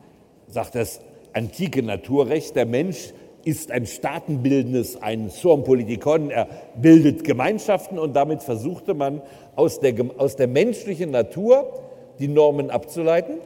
sagt 0.53 0.74
das 0.74 1.01
antike 1.33 1.83
Naturrecht, 1.83 2.57
der 2.57 2.66
Mensch 2.66 3.15
ist 3.45 3.70
ein 3.70 3.87
staatenbildendes, 3.87 5.01
ein 5.01 5.31
Suum 5.31 5.65
Politikon, 5.65 6.31
er 6.31 6.47
bildet 6.77 7.24
Gemeinschaften 7.24 7.99
und 7.99 8.15
damit 8.15 8.43
versuchte 8.43 8.95
man 8.95 9.23
aus 9.57 9.81
der, 9.81 9.95
aus 10.19 10.37
der 10.37 10.47
menschlichen 10.47 11.11
Natur 11.11 11.73
die 12.19 12.29
Normen 12.29 12.70
abzuleiten. 12.70 13.37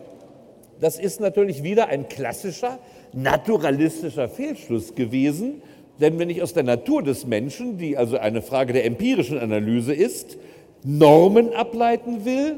Das 0.80 0.98
ist 0.98 1.20
natürlich 1.20 1.62
wieder 1.62 1.88
ein 1.88 2.08
klassischer 2.08 2.78
naturalistischer 3.12 4.28
Fehlschluss 4.28 4.94
gewesen, 4.94 5.62
denn 6.00 6.18
wenn 6.18 6.28
ich 6.28 6.42
aus 6.42 6.52
der 6.52 6.64
Natur 6.64 7.02
des 7.02 7.26
Menschen, 7.26 7.78
die 7.78 7.96
also 7.96 8.18
eine 8.18 8.42
Frage 8.42 8.74
der 8.74 8.84
empirischen 8.84 9.38
Analyse 9.38 9.94
ist, 9.94 10.36
Normen 10.82 11.54
ableiten 11.54 12.26
will, 12.26 12.56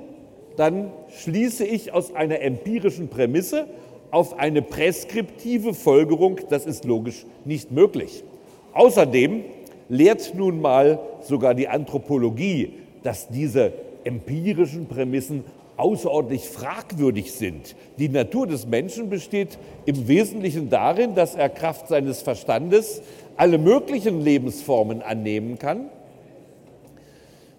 dann 0.57 0.91
schließe 1.23 1.65
ich 1.65 1.93
aus 1.93 2.15
einer 2.15 2.41
empirischen 2.41 3.09
Prämisse 3.09 3.67
auf 4.11 4.39
eine 4.39 4.63
präskriptive 4.63 5.75
Folgerung, 5.75 6.41
das 6.49 6.67
ist 6.67 6.85
logisch 6.85 7.27
nicht 7.45 7.71
möglich. 7.71 8.25
Außerdem 8.73 9.45
lehrt 9.89 10.35
nun 10.35 10.61
mal 10.61 11.01
sogar 11.23 11.55
die 11.55 11.69
Anthropologie, 11.69 12.75
dass 13.03 13.29
diese 13.29 13.73
empirischen 14.05 14.87
Prämissen 14.87 15.45
außerordentlich 15.77 16.49
fragwürdig 16.49 17.33
sind. 17.33 17.77
Die 17.99 18.09
Natur 18.09 18.47
des 18.47 18.67
Menschen 18.67 19.09
besteht 19.09 19.59
im 19.87 20.09
Wesentlichen 20.09 20.69
darin, 20.71 21.15
dass 21.15 21.35
er 21.35 21.49
Kraft 21.49 21.89
seines 21.89 22.21
Verstandes 22.21 23.01
alle 23.37 23.59
möglichen 23.59 24.21
Lebensformen 24.21 25.03
annehmen 25.03 25.59
kann. 25.59 25.89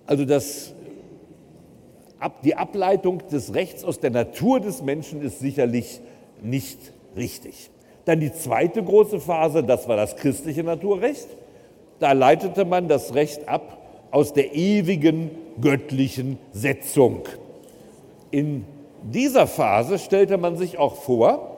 Also 0.06 0.26
das, 0.26 0.74
die 2.44 2.56
Ableitung 2.56 3.22
des 3.32 3.54
Rechts 3.54 3.86
aus 3.86 4.00
der 4.00 4.10
Natur 4.12 4.60
des 4.60 4.82
Menschen 4.82 5.22
ist 5.22 5.40
sicherlich 5.40 6.02
nicht 6.44 6.80
richtig. 7.16 7.70
Dann 8.06 8.20
die 8.20 8.34
zweite 8.34 8.84
große 8.84 9.20
Phase, 9.20 9.64
das 9.64 9.88
war 9.88 9.98
das 9.98 10.16
christliche 10.16 10.64
Naturrecht. 10.64 11.28
Da 12.00 12.14
leitete 12.14 12.66
man 12.66 12.88
das 12.88 13.14
Recht 13.14 13.48
ab 13.48 13.78
aus 14.12 14.34
der 14.34 14.56
ewigen 14.56 15.32
göttlichen 15.62 16.38
Setzung. 16.52 17.24
In 18.32 18.66
dieser 19.04 19.48
Phase 19.48 20.00
stellte 20.00 20.38
man 20.38 20.58
sich 20.58 20.78
auch 20.78 20.96
vor, 20.96 21.58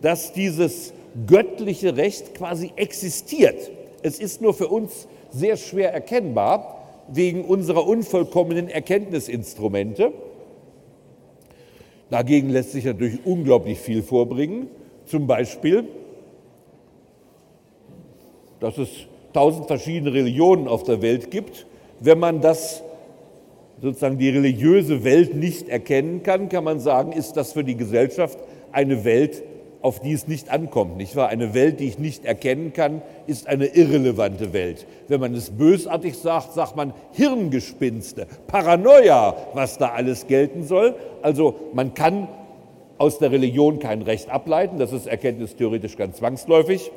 dass 0.00 0.32
dieses 0.32 0.92
göttliche 1.26 1.96
Recht 1.96 2.34
quasi 2.34 2.72
existiert. 2.76 3.70
Es 4.02 4.18
ist 4.18 4.42
nur 4.42 4.54
für 4.54 4.68
uns 4.68 5.08
sehr 5.30 5.56
schwer 5.56 5.92
erkennbar 5.92 6.82
wegen 7.08 7.44
unserer 7.44 7.86
unvollkommenen 7.86 8.68
Erkenntnisinstrumente. 8.68 10.12
Dagegen 12.10 12.50
lässt 12.50 12.72
sich 12.72 12.84
natürlich 12.84 13.24
unglaublich 13.24 13.78
viel 13.78 14.02
vorbringen. 14.02 14.68
Zum 15.06 15.26
Beispiel, 15.26 15.84
dass 18.60 18.78
es 18.78 18.88
tausend 19.32 19.66
verschiedene 19.66 20.12
Religionen 20.12 20.68
auf 20.68 20.84
der 20.84 21.02
Welt 21.02 21.30
gibt. 21.30 21.66
Wenn 22.00 22.18
man 22.18 22.40
das 22.40 22.82
sozusagen 23.82 24.18
die 24.18 24.30
religiöse 24.30 25.04
Welt 25.04 25.34
nicht 25.34 25.68
erkennen 25.68 26.22
kann, 26.22 26.48
kann 26.48 26.64
man 26.64 26.80
sagen, 26.80 27.12
ist 27.12 27.34
das 27.36 27.52
für 27.52 27.64
die 27.64 27.76
Gesellschaft 27.76 28.38
eine 28.72 29.04
Welt 29.04 29.42
auf 29.84 30.00
die 30.00 30.14
es 30.14 30.26
nicht 30.26 30.48
ankommt, 30.48 30.96
nicht 30.96 31.14
wahr? 31.14 31.28
Eine 31.28 31.52
Welt, 31.52 31.78
die 31.78 31.86
ich 31.86 31.98
nicht 31.98 32.24
erkennen 32.24 32.72
kann, 32.72 33.02
ist 33.26 33.46
eine 33.46 33.66
irrelevante 33.66 34.54
Welt. 34.54 34.86
Wenn 35.08 35.20
man 35.20 35.34
es 35.34 35.50
bösartig 35.50 36.16
sagt, 36.16 36.54
sagt 36.54 36.74
man 36.74 36.94
Hirngespinste, 37.12 38.26
Paranoia, 38.46 39.36
was 39.52 39.76
da 39.76 39.88
alles 39.88 40.26
gelten 40.26 40.64
soll. 40.64 40.94
Also 41.20 41.56
man 41.74 41.92
kann 41.92 42.28
aus 42.96 43.18
der 43.18 43.30
Religion 43.30 43.78
kein 43.78 44.00
Recht 44.00 44.30
ableiten, 44.30 44.78
das 44.78 44.90
ist 44.90 45.06
erkenntnistheoretisch 45.06 45.98
ganz 45.98 46.16
zwangsläufig. 46.16 46.90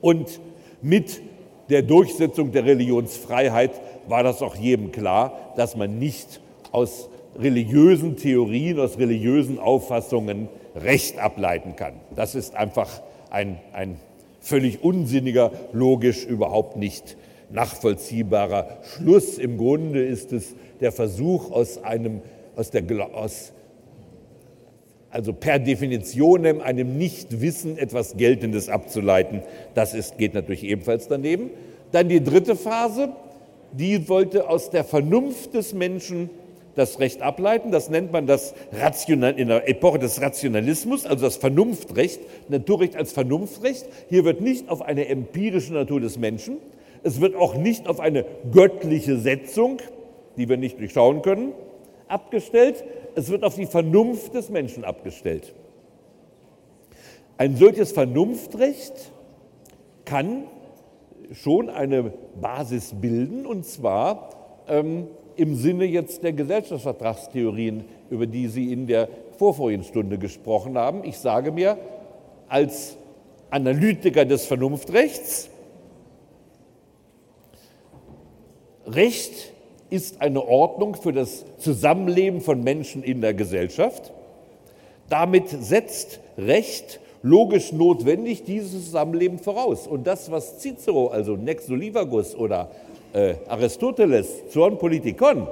Und 0.00 0.38
mit 0.80 1.22
der 1.70 1.82
Durchsetzung 1.82 2.52
der 2.52 2.66
Religionsfreiheit 2.66 3.72
war 4.06 4.22
das 4.22 4.42
auch 4.42 4.54
jedem 4.54 4.92
klar, 4.92 5.52
dass 5.56 5.74
man 5.74 5.98
nicht 5.98 6.40
aus 6.70 7.08
religiösen 7.36 8.16
Theorien, 8.16 8.78
aus 8.78 8.96
religiösen 8.96 9.58
Auffassungen 9.58 10.48
Recht 10.74 11.18
ableiten 11.18 11.76
kann. 11.76 11.94
Das 12.14 12.34
ist 12.34 12.54
einfach 12.54 13.02
ein, 13.30 13.58
ein 13.72 13.96
völlig 14.40 14.82
unsinniger, 14.82 15.52
logisch 15.72 16.24
überhaupt 16.24 16.76
nicht 16.76 17.16
nachvollziehbarer 17.50 18.78
Schluss. 18.82 19.38
Im 19.38 19.56
Grunde 19.56 20.04
ist 20.04 20.32
es 20.32 20.54
der 20.80 20.92
Versuch, 20.92 21.50
aus 21.50 21.82
einem, 21.82 22.20
aus 22.56 22.70
der, 22.70 22.82
aus, 23.14 23.52
also 25.10 25.32
per 25.32 25.58
Definition 25.58 26.44
einem 26.60 26.98
Nichtwissen 26.98 27.78
etwas 27.78 28.16
Geltendes 28.16 28.68
abzuleiten. 28.68 29.42
Das 29.74 29.94
ist, 29.94 30.18
geht 30.18 30.34
natürlich 30.34 30.64
ebenfalls 30.64 31.08
daneben. 31.08 31.50
Dann 31.92 32.08
die 32.08 32.22
dritte 32.22 32.56
Phase, 32.56 33.10
die 33.72 34.08
wollte 34.08 34.48
aus 34.48 34.70
der 34.70 34.84
Vernunft 34.84 35.54
des 35.54 35.72
Menschen 35.74 36.30
das 36.74 36.98
Recht 37.00 37.22
ableiten. 37.22 37.70
Das 37.70 37.90
nennt 37.90 38.12
man 38.12 38.26
das 38.26 38.54
Rational, 38.72 39.38
in 39.38 39.48
der 39.48 39.68
Epoche 39.68 39.98
des 39.98 40.20
Rationalismus, 40.20 41.06
also 41.06 41.24
das 41.24 41.36
Vernunftrecht, 41.36 42.20
Naturrecht 42.48 42.96
als 42.96 43.12
Vernunftrecht. 43.12 43.86
Hier 44.08 44.24
wird 44.24 44.40
nicht 44.40 44.68
auf 44.68 44.82
eine 44.82 45.08
empirische 45.08 45.72
Natur 45.72 46.00
des 46.00 46.18
Menschen, 46.18 46.58
es 47.02 47.20
wird 47.20 47.36
auch 47.36 47.54
nicht 47.54 47.86
auf 47.86 48.00
eine 48.00 48.24
göttliche 48.50 49.18
Setzung, 49.18 49.78
die 50.36 50.48
wir 50.48 50.56
nicht 50.56 50.80
durchschauen 50.80 51.22
können, 51.22 51.52
abgestellt, 52.08 52.82
es 53.14 53.28
wird 53.28 53.44
auf 53.44 53.56
die 53.56 53.66
Vernunft 53.66 54.34
des 54.34 54.48
Menschen 54.48 54.84
abgestellt. 54.84 55.54
Ein 57.36 57.56
solches 57.56 57.92
Vernunftrecht 57.92 59.12
kann 60.04 60.44
schon 61.32 61.68
eine 61.68 62.12
Basis 62.40 62.94
bilden, 62.94 63.44
und 63.46 63.64
zwar 63.64 64.30
ähm, 64.68 65.08
im 65.36 65.56
Sinne 65.56 65.84
jetzt 65.84 66.22
der 66.22 66.32
Gesellschaftsvertragstheorien, 66.32 67.84
über 68.10 68.26
die 68.26 68.48
Sie 68.48 68.72
in 68.72 68.86
der 68.86 69.08
vorvorigen 69.38 69.84
Stunde 69.84 70.18
gesprochen 70.18 70.78
haben. 70.78 71.04
Ich 71.04 71.18
sage 71.18 71.52
mir 71.52 71.78
als 72.48 72.96
Analytiker 73.50 74.24
des 74.24 74.46
Vernunftrechts, 74.46 75.50
Recht 78.86 79.52
ist 79.88 80.20
eine 80.20 80.46
Ordnung 80.46 80.94
für 80.94 81.12
das 81.12 81.44
Zusammenleben 81.58 82.40
von 82.40 82.62
Menschen 82.62 83.02
in 83.02 83.20
der 83.20 83.32
Gesellschaft. 83.32 84.12
Damit 85.08 85.48
setzt 85.48 86.20
Recht 86.36 87.00
logisch 87.22 87.72
notwendig 87.72 88.44
dieses 88.44 88.72
Zusammenleben 88.72 89.38
voraus. 89.38 89.86
Und 89.86 90.06
das, 90.06 90.30
was 90.30 90.58
Cicero, 90.58 91.08
also 91.08 91.36
Nex 91.36 91.66
Solivagus 91.66 92.34
oder 92.34 92.70
äh, 93.14 93.36
Aristoteles, 93.48 94.48
Zorn 94.50 94.76
Politikon, 94.76 95.46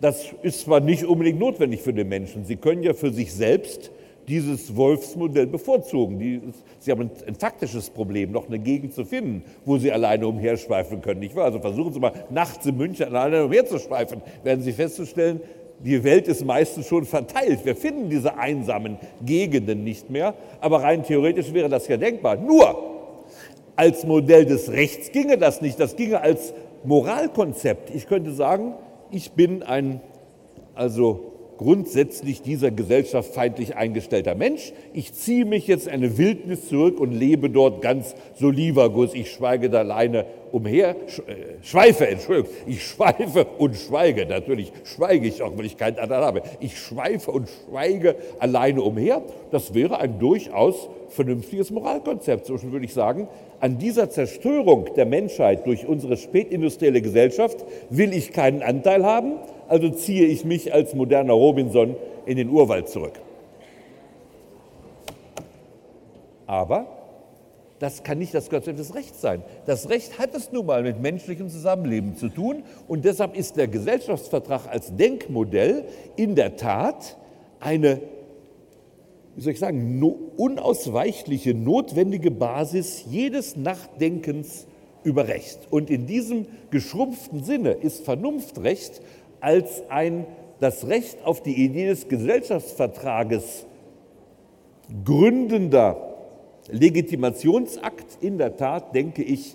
das 0.00 0.26
ist 0.42 0.60
zwar 0.62 0.80
nicht 0.80 1.04
unbedingt 1.04 1.38
notwendig 1.38 1.82
für 1.82 1.92
den 1.92 2.08
Menschen. 2.08 2.44
Sie 2.44 2.56
können 2.56 2.82
ja 2.82 2.94
für 2.94 3.12
sich 3.12 3.32
selbst 3.32 3.90
dieses 4.28 4.74
Wolfsmodell 4.74 5.46
bevorzugen. 5.46 6.18
Die, 6.18 6.40
sie 6.78 6.90
haben 6.90 7.02
ein, 7.02 7.10
ein, 7.26 7.34
faktisches 7.34 7.90
Problem, 7.90 8.32
noch 8.32 8.48
eine 8.48 8.58
Gegend 8.58 8.94
zu 8.94 9.04
finden, 9.04 9.42
wo 9.64 9.78
Sie 9.78 9.92
alleine 9.92 10.26
umherschweifen 10.26 11.00
können. 11.00 11.20
Nicht 11.20 11.36
wahr? 11.36 11.44
Also 11.44 11.60
versuchen 11.60 11.92
Sie 11.92 12.00
mal 12.00 12.12
nachts 12.30 12.66
in 12.66 12.76
München 12.76 13.06
alleine 13.06 13.44
umherzuschweifen, 13.44 14.22
werden 14.42 14.62
Sie 14.62 14.72
festzustellen, 14.72 15.40
die 15.80 16.02
Welt 16.04 16.26
ist 16.26 16.44
meistens 16.44 16.86
schon 16.86 17.04
verteilt. 17.04 17.64
Wir 17.64 17.76
finden 17.76 18.08
diese 18.08 18.38
einsamen 18.38 18.98
Gegenden 19.22 19.84
nicht 19.84 20.08
mehr. 20.08 20.34
Aber 20.60 20.82
rein 20.82 21.02
theoretisch 21.02 21.52
wäre 21.52 21.68
das 21.68 21.86
ja 21.86 21.98
denkbar. 21.98 22.36
Nur 22.36 22.96
als 23.76 24.04
Modell 24.04 24.46
des 24.46 24.72
Rechts 24.72 25.12
ginge 25.12 25.36
das 25.36 25.60
nicht. 25.60 25.78
Das 25.78 25.96
ginge 25.96 26.20
als 26.20 26.54
Moralkonzept. 26.86 27.94
Ich 27.94 28.06
könnte 28.06 28.32
sagen, 28.32 28.74
ich 29.10 29.32
bin 29.32 29.62
ein 29.62 30.00
also 30.74 31.32
grundsätzlich 31.56 32.42
dieser 32.42 32.70
Gesellschaft 32.70 33.32
feindlich 33.32 33.76
eingestellter 33.76 34.34
Mensch. 34.34 34.72
Ich 34.92 35.14
ziehe 35.14 35.44
mich 35.44 35.66
jetzt 35.66 35.86
in 35.86 35.94
eine 35.94 36.18
Wildnis 36.18 36.68
zurück 36.68 37.00
und 37.00 37.12
lebe 37.12 37.50
dort 37.50 37.82
ganz 37.82 38.14
solivagus. 38.34 39.14
Ich 39.14 39.30
schweige 39.30 39.70
da 39.70 39.78
alleine 39.78 40.26
umher, 40.52 40.90
äh, 40.90 41.62
schweife, 41.62 42.08
Entschuldigung, 42.08 42.50
ich 42.66 42.84
schweife 42.84 43.46
und 43.58 43.76
schweige. 43.76 44.26
Natürlich 44.26 44.72
schweige 44.84 45.26
ich 45.26 45.42
auch, 45.42 45.56
wenn 45.56 45.64
ich 45.64 45.76
keinen 45.76 45.98
anderen 45.98 46.24
habe. 46.24 46.42
Ich 46.60 46.78
schweife 46.78 47.30
und 47.30 47.48
schweige 47.48 48.16
alleine 48.38 48.82
umher. 48.82 49.22
Das 49.50 49.74
wäre 49.74 49.98
ein 49.98 50.18
durchaus 50.18 50.88
vernünftiges 51.08 51.70
Moralkonzept. 51.70 52.46
So 52.46 52.62
würde 52.62 52.84
ich 52.84 52.92
sagen, 52.92 53.28
an 53.60 53.78
dieser 53.78 54.10
Zerstörung 54.10 54.88
der 54.96 55.06
Menschheit 55.06 55.66
durch 55.66 55.86
unsere 55.86 56.16
spätindustrielle 56.16 57.00
Gesellschaft 57.00 57.64
will 57.90 58.12
ich 58.12 58.32
keinen 58.32 58.62
Anteil 58.62 59.04
haben 59.04 59.34
also 59.68 59.90
ziehe 59.90 60.26
ich 60.26 60.44
mich 60.44 60.72
als 60.72 60.94
moderner 60.94 61.32
Robinson 61.32 61.96
in 62.24 62.36
den 62.36 62.48
Urwald 62.48 62.88
zurück. 62.88 63.14
Aber 66.46 66.86
das 67.78 68.02
kann 68.02 68.18
nicht 68.18 68.32
das 68.32 68.48
Konzept 68.48 68.78
des 68.78 68.94
Rechts 68.94 69.20
sein. 69.20 69.42
Das 69.66 69.90
Recht 69.90 70.18
hat 70.18 70.34
es 70.34 70.52
nun 70.52 70.66
mal 70.66 70.82
mit 70.82 71.00
menschlichem 71.00 71.48
Zusammenleben 71.50 72.16
zu 72.16 72.28
tun 72.28 72.62
und 72.88 73.04
deshalb 73.04 73.36
ist 73.36 73.56
der 73.56 73.68
Gesellschaftsvertrag 73.68 74.66
als 74.70 74.94
Denkmodell 74.96 75.84
in 76.14 76.34
der 76.36 76.56
Tat 76.56 77.16
eine, 77.60 78.00
wie 79.36 79.42
soll 79.42 79.52
ich 79.52 79.58
sagen, 79.58 80.02
unausweichliche, 80.36 81.52
notwendige 81.52 82.30
Basis 82.30 83.04
jedes 83.10 83.54
Nachdenkens 83.54 84.66
über 85.04 85.28
Recht. 85.28 85.58
Und 85.70 85.90
in 85.90 86.06
diesem 86.06 86.46
geschrumpften 86.70 87.44
Sinne 87.44 87.72
ist 87.72 88.04
Vernunftrecht 88.04 89.02
als 89.40 89.82
ein 89.90 90.26
das 90.58 90.88
Recht 90.88 91.18
auf 91.22 91.42
die 91.42 91.64
Idee 91.64 91.86
des 91.86 92.08
Gesellschaftsvertrages 92.08 93.66
gründender 95.04 96.14
Legitimationsakt 96.70 98.22
in 98.22 98.38
der 98.38 98.56
Tat, 98.56 98.94
denke 98.94 99.22
ich, 99.22 99.54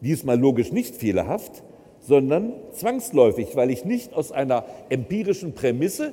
diesmal 0.00 0.40
logisch 0.40 0.72
nicht 0.72 0.96
fehlerhaft, 0.96 1.62
sondern 2.00 2.52
zwangsläufig, 2.72 3.54
weil 3.54 3.70
ich 3.70 3.84
nicht 3.84 4.12
aus 4.12 4.32
einer 4.32 4.64
empirischen 4.88 5.54
Prämisse 5.54 6.12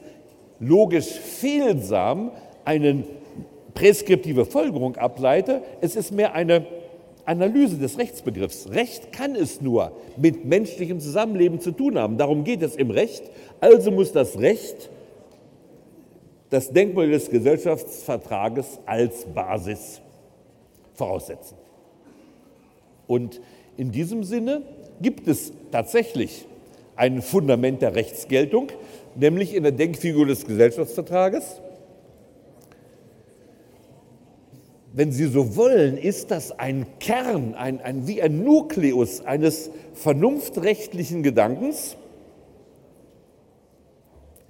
logisch 0.59 1.09
fehlsam 1.09 2.31
eine 2.65 3.03
präskriptive 3.73 4.45
Folgerung 4.45 4.95
ableite. 4.97 5.61
Es 5.81 5.95
ist 5.95 6.11
mehr 6.11 6.33
eine 6.33 6.65
Analyse 7.25 7.77
des 7.77 7.97
Rechtsbegriffs. 7.97 8.69
Recht 8.71 9.11
kann 9.11 9.35
es 9.35 9.61
nur 9.61 9.91
mit 10.17 10.45
menschlichem 10.45 10.99
Zusammenleben 10.99 11.59
zu 11.59 11.71
tun 11.71 11.97
haben. 11.97 12.17
Darum 12.17 12.43
geht 12.43 12.61
es 12.61 12.75
im 12.75 12.91
Recht. 12.91 13.23
Also 13.59 13.91
muss 13.91 14.11
das 14.11 14.39
Recht 14.39 14.89
das 16.49 16.71
Denkmal 16.71 17.09
des 17.09 17.29
Gesellschaftsvertrages 17.29 18.79
als 18.85 19.25
Basis 19.25 20.01
voraussetzen. 20.93 21.57
Und 23.07 23.39
in 23.77 23.91
diesem 23.91 24.23
Sinne 24.23 24.61
gibt 25.01 25.27
es 25.27 25.53
tatsächlich 25.71 26.45
ein 26.95 27.21
Fundament 27.21 27.81
der 27.81 27.95
Rechtsgeltung, 27.95 28.67
nämlich 29.15 29.55
in 29.55 29.63
der 29.63 29.71
Denkfigur 29.71 30.25
des 30.25 30.45
Gesellschaftsvertrages. 30.45 31.61
Wenn 34.93 35.11
Sie 35.11 35.25
so 35.27 35.55
wollen, 35.55 35.97
ist 35.97 36.31
das 36.31 36.57
ein 36.59 36.85
Kern, 36.99 37.55
ein, 37.55 37.79
ein, 37.79 38.07
wie 38.07 38.21
ein 38.21 38.43
Nukleus 38.43 39.21
eines 39.25 39.71
vernunftrechtlichen 39.93 41.23
Gedankens. 41.23 41.95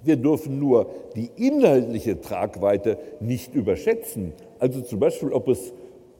Wir 0.02 0.16
dürfen 0.16 0.58
nur 0.58 0.90
die 1.14 1.30
inhaltliche 1.36 2.20
Tragweite 2.20 2.98
nicht 3.20 3.54
überschätzen. 3.54 4.32
Also 4.58 4.80
zum 4.80 4.98
Beispiel, 4.98 5.32
ob, 5.32 5.46
es, 5.46 5.72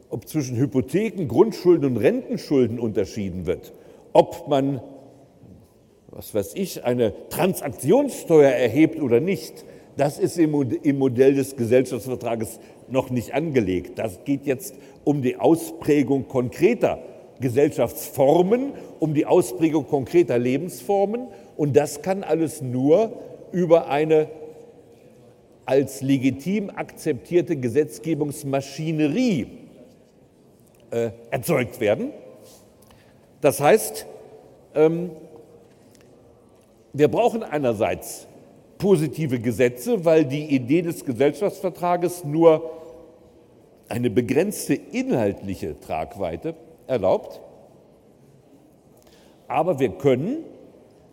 ob 0.08 0.28
zwischen 0.28 0.56
Hypotheken, 0.56 1.26
Grundschulden 1.26 1.84
und 1.84 1.96
Rentenschulden 1.96 2.78
unterschieden 2.78 3.46
wird, 3.46 3.72
ob 4.12 4.46
man, 4.46 4.80
was 6.12 6.32
weiß 6.32 6.52
ich, 6.54 6.84
eine 6.84 7.12
Transaktionssteuer 7.28 8.52
erhebt 8.52 9.02
oder 9.02 9.18
nicht. 9.18 9.64
Das 9.96 10.20
ist 10.20 10.38
im 10.38 10.98
Modell 10.98 11.34
des 11.34 11.56
Gesellschaftsvertrages 11.56 12.60
noch 12.92 13.10
nicht 13.10 13.34
angelegt. 13.34 13.98
Das 13.98 14.24
geht 14.24 14.46
jetzt 14.46 14.74
um 15.04 15.22
die 15.22 15.36
Ausprägung 15.36 16.28
konkreter 16.28 16.98
Gesellschaftsformen, 17.40 18.72
um 19.00 19.14
die 19.14 19.26
Ausprägung 19.26 19.86
konkreter 19.86 20.38
Lebensformen. 20.38 21.28
Und 21.56 21.76
das 21.76 22.02
kann 22.02 22.22
alles 22.22 22.62
nur 22.62 23.12
über 23.52 23.88
eine 23.88 24.28
als 25.64 26.02
legitim 26.02 26.70
akzeptierte 26.70 27.56
Gesetzgebungsmaschinerie 27.56 29.46
äh, 30.90 31.10
erzeugt 31.30 31.80
werden. 31.80 32.10
Das 33.40 33.60
heißt, 33.60 34.06
ähm, 34.74 35.10
wir 36.92 37.08
brauchen 37.08 37.42
einerseits 37.42 38.26
positive 38.78 39.38
Gesetze, 39.38 40.04
weil 40.04 40.24
die 40.24 40.54
Idee 40.54 40.82
des 40.82 41.04
Gesellschaftsvertrages 41.04 42.24
nur 42.24 42.81
eine 43.92 44.08
begrenzte 44.08 44.72
inhaltliche 44.74 45.78
Tragweite 45.78 46.54
erlaubt. 46.86 47.42
Aber 49.48 49.78
wir 49.80 49.90
können 49.90 50.38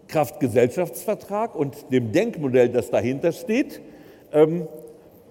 Kraft 0.08 0.40
Gesellschaftsvertrag 0.40 1.56
und 1.56 1.92
dem 1.92 2.14
Denkmodell, 2.14 2.70
das 2.70 2.90
dahinter 2.90 3.34
steht, 3.34 3.82
ähm, 4.32 4.66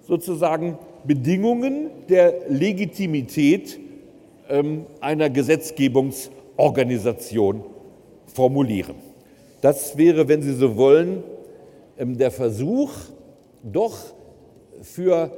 sozusagen 0.03 0.77
Bedingungen 1.05 1.89
der 2.07 2.35
Legitimität 2.49 3.79
ähm, 4.47 4.85
einer 5.01 5.31
Gesetzgebungsorganisation 5.31 7.63
formulieren. 8.27 8.97
Das 9.61 9.97
wäre, 9.97 10.27
wenn 10.27 10.43
Sie 10.43 10.53
so 10.53 10.77
wollen, 10.77 11.23
ähm, 11.97 12.15
der 12.15 12.29
Versuch, 12.29 12.91
doch 13.63 13.97
für 14.83 15.31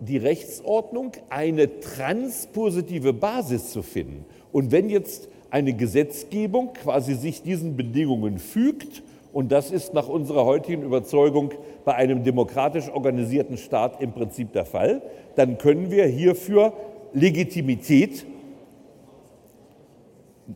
die 0.00 0.16
Rechtsordnung 0.16 1.12
eine 1.28 1.80
transpositive 1.80 3.12
Basis 3.12 3.70
zu 3.70 3.82
finden. 3.82 4.24
Und 4.52 4.72
wenn 4.72 4.88
jetzt 4.88 5.28
eine 5.50 5.74
Gesetzgebung 5.74 6.72
quasi 6.72 7.14
sich 7.14 7.42
diesen 7.42 7.76
Bedingungen 7.76 8.38
fügt, 8.38 9.02
und 9.32 9.52
das 9.52 9.70
ist 9.70 9.94
nach 9.94 10.08
unserer 10.08 10.44
heutigen 10.44 10.82
Überzeugung 10.82 11.52
bei 11.84 11.94
einem 11.94 12.24
demokratisch 12.24 12.88
organisierten 12.88 13.58
Staat 13.58 14.00
im 14.00 14.12
Prinzip 14.12 14.52
der 14.52 14.64
Fall, 14.64 15.02
dann 15.36 15.58
können 15.58 15.90
wir 15.90 16.06
hierfür 16.06 16.72
Legitimität 17.12 18.26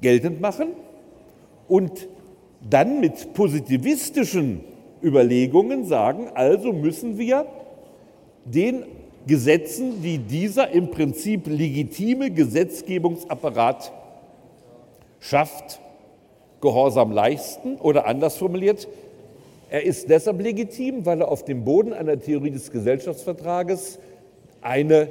geltend 0.01 0.41
machen 0.41 0.69
und 1.69 2.09
dann 2.69 3.01
mit 3.01 3.35
positivistischen 3.35 4.61
Überlegungen 5.03 5.85
sagen, 5.85 6.29
also 6.35 6.73
müssen 6.73 7.19
wir 7.19 7.47
den 8.45 8.85
Gesetzen, 9.27 10.03
die 10.03 10.19
dieser 10.19 10.71
im 10.71 10.91
Prinzip 10.91 11.47
legitime 11.47 12.31
Gesetzgebungsapparat 12.31 13.93
schafft, 15.21 15.81
Gehorsam 16.61 17.13
leisten 17.13 17.77
oder 17.77 18.07
anders 18.07 18.37
formuliert, 18.37 18.89
er 19.71 19.83
ist 19.83 20.09
deshalb 20.09 20.41
legitim, 20.41 21.05
weil 21.05 21.21
er 21.21 21.29
auf 21.29 21.45
dem 21.45 21.65
Boden 21.65 21.93
einer 21.93 22.19
Theorie 22.19 22.51
des 22.51 22.71
Gesellschaftsvertrages 22.71 23.99
eine 24.61 25.09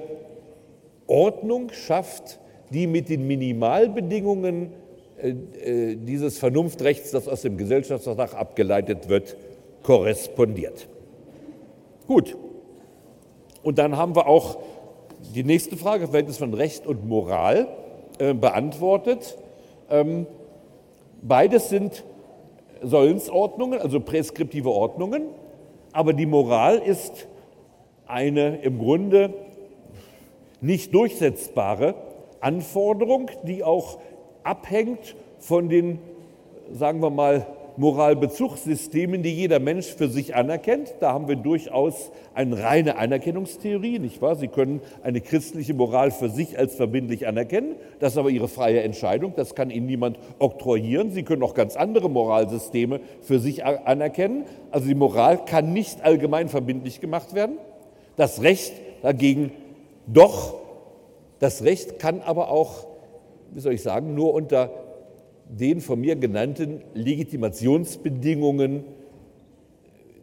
Ordnung 1.07 1.71
schafft, 1.71 2.39
die 2.69 2.87
mit 2.87 3.09
den 3.09 3.27
Minimalbedingungen 3.27 4.71
äh, 5.21 5.29
äh, 5.29 5.95
dieses 5.95 6.37
Vernunftrechts, 6.37 7.11
das 7.11 7.27
aus 7.27 7.41
dem 7.41 7.57
Gesellschaftsvertrag 7.57 8.35
abgeleitet 8.35 9.09
wird, 9.09 9.35
korrespondiert. 9.83 10.87
Gut. 12.07 12.35
Und 13.63 13.77
dann 13.77 13.97
haben 13.97 14.15
wir 14.15 14.27
auch 14.27 14.57
die 15.33 15.43
nächste 15.43 15.77
Frage, 15.77 16.07
Verhältnis 16.07 16.37
von 16.37 16.53
Recht 16.53 16.85
und 16.85 17.07
Moral, 17.07 17.67
äh, 18.19 18.33
beantwortet. 18.33 19.37
Ähm, 19.89 20.27
beides 21.21 21.69
sind 21.69 22.03
Sollensordnungen, 22.83 23.79
also 23.79 23.99
präskriptive 23.99 24.69
Ordnungen, 24.69 25.23
aber 25.93 26.13
die 26.13 26.25
Moral 26.25 26.77
ist 26.77 27.27
eine 28.05 28.57
im 28.57 28.77
Grunde 28.79 29.33
nicht 30.61 30.93
durchsetzbare 30.93 31.95
Anforderung, 32.41 33.31
die 33.43 33.63
auch 33.63 33.99
abhängt 34.43 35.15
von 35.39 35.69
den, 35.69 35.99
sagen 36.71 37.01
wir 37.01 37.09
mal, 37.09 37.45
Moralbezugssystemen, 37.77 39.23
die 39.23 39.33
jeder 39.33 39.59
Mensch 39.59 39.87
für 39.87 40.07
sich 40.07 40.35
anerkennt. 40.35 40.93
Da 40.99 41.13
haben 41.13 41.27
wir 41.27 41.35
durchaus 41.35 42.11
eine 42.33 42.61
reine 42.61 42.97
Anerkennungstheorie, 42.97 43.99
nicht 43.99 44.21
wahr? 44.21 44.35
Sie 44.35 44.47
können 44.47 44.81
eine 45.01 45.21
christliche 45.21 45.73
Moral 45.73 46.11
für 46.11 46.29
sich 46.29 46.57
als 46.57 46.75
verbindlich 46.75 47.27
anerkennen. 47.27 47.75
Das 47.99 48.13
ist 48.13 48.17
aber 48.17 48.29
Ihre 48.29 48.47
freie 48.47 48.81
Entscheidung. 48.81 49.33
Das 49.35 49.55
kann 49.55 49.69
Ihnen 49.69 49.87
niemand 49.87 50.19
oktroyieren. 50.39 51.11
Sie 51.11 51.23
können 51.23 51.43
auch 51.43 51.53
ganz 51.53 51.75
andere 51.75 52.09
Moralsysteme 52.09 52.99
für 53.21 53.39
sich 53.39 53.65
anerkennen. 53.65 54.45
Also 54.71 54.87
die 54.87 54.95
Moral 54.95 55.43
kann 55.45 55.73
nicht 55.73 56.03
allgemein 56.03 56.49
verbindlich 56.49 57.01
gemacht 57.01 57.33
werden. 57.33 57.57
Das 58.15 58.41
Recht 58.41 58.73
dagegen 59.01 59.51
doch. 60.07 60.55
Das 61.39 61.63
Recht 61.63 61.99
kann 61.99 62.21
aber 62.21 62.49
auch, 62.49 62.85
wie 63.51 63.59
soll 63.59 63.73
ich 63.73 63.81
sagen, 63.81 64.15
nur 64.15 64.33
unter 64.33 64.69
den 65.49 65.81
von 65.81 65.99
mir 65.99 66.15
genannten 66.15 66.81
Legitimationsbedingungen 66.93 68.83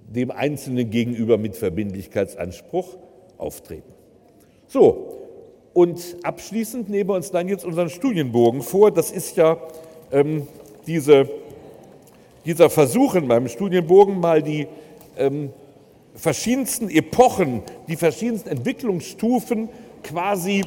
dem 0.09 0.31
Einzelnen 0.31 0.91
gegenüber 0.91 1.39
mit 1.39 1.57
Verbindlichkeitsanspruch 1.57 2.97
auftreten. 3.39 3.93
So, 4.67 5.17
und 5.73 6.17
abschließend 6.25 6.89
nehmen 6.89 7.11
wir 7.11 7.15
uns 7.15 7.31
dann 7.31 7.49
jetzt 7.49 7.65
unseren 7.65 7.91
Studienbogen 7.91 8.63
vor. 8.63 8.91
Das 8.91 9.13
ist 9.13 9.37
ja 9.37 9.57
ähm, 10.11 10.49
diese, 10.87 11.29
dieser 12.45 12.71
Versuch 12.71 13.15
in 13.15 13.27
meinem 13.27 13.49
Studienbogen, 13.49 14.19
mal 14.19 14.43
die 14.43 14.67
ähm, 15.17 15.51
verschiedensten 16.15 16.91
Epochen, 16.91 17.63
die 17.87 17.97
verschiedensten 17.97 18.49
Entwicklungsstufen 18.49 19.69
quasi 20.03 20.65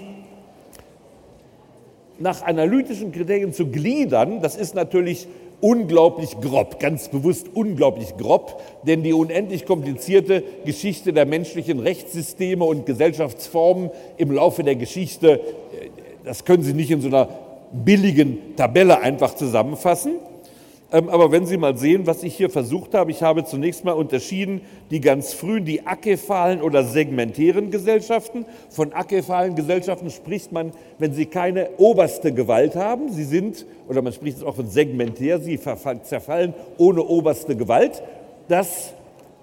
nach 2.19 2.43
analytischen 2.43 3.11
Kriterien 3.11 3.53
zu 3.53 3.67
gliedern, 3.67 4.41
das 4.41 4.55
ist 4.55 4.75
natürlich 4.75 5.27
unglaublich 5.61 6.39
grob, 6.41 6.79
ganz 6.79 7.07
bewusst 7.07 7.47
unglaublich 7.53 8.17
grob, 8.17 8.61
denn 8.83 9.01
die 9.01 9.13
unendlich 9.13 9.65
komplizierte 9.65 10.43
Geschichte 10.65 11.13
der 11.13 11.25
menschlichen 11.25 11.79
Rechtssysteme 11.79 12.65
und 12.65 12.85
Gesellschaftsformen 12.85 13.89
im 14.17 14.31
Laufe 14.31 14.63
der 14.63 14.75
Geschichte, 14.75 15.39
äh, 15.39 15.39
das 16.25 16.43
können 16.43 16.63
Sie 16.63 16.73
nicht 16.73 16.91
in 16.91 17.01
so 17.01 17.07
einer 17.07 17.29
billigen 17.71 18.55
Tabelle 18.55 18.99
einfach 18.99 19.35
zusammenfassen. 19.35 20.13
Ähm, 20.93 21.09
aber 21.09 21.31
wenn 21.31 21.47
Sie 21.47 21.57
mal 21.57 21.75
sehen, 21.75 22.05
was 22.05 22.21
ich 22.21 22.35
hier 22.35 22.51
versucht 22.51 22.93
habe, 22.93 23.09
ich 23.09 23.23
habe 23.23 23.43
zunächst 23.43 23.83
mal 23.83 23.93
unterschieden 23.93 24.61
die 24.91 25.01
ganz 25.01 25.33
frühen, 25.33 25.65
die 25.65 25.87
akephalen 25.87 26.61
oder 26.61 26.83
segmentären 26.83 27.71
Gesellschaften. 27.71 28.45
Von 28.69 28.93
akephalen 28.93 29.55
Gesellschaften 29.55 30.11
spricht 30.11 30.51
man, 30.51 30.71
wenn 30.99 31.13
sie 31.13 31.25
keine 31.25 31.69
oberste 31.77 32.31
Gewalt 32.31 32.75
haben. 32.75 33.11
Sie 33.11 33.23
sind, 33.23 33.65
oder 33.89 34.03
man 34.03 34.13
spricht 34.13 34.43
auch 34.43 34.55
von 34.55 34.67
segmentär, 34.67 35.39
sie 35.39 35.59
zerfallen 35.59 36.53
ohne 36.77 37.01
oberste 37.01 37.55
Gewalt. 37.55 38.03
Das 38.47 38.93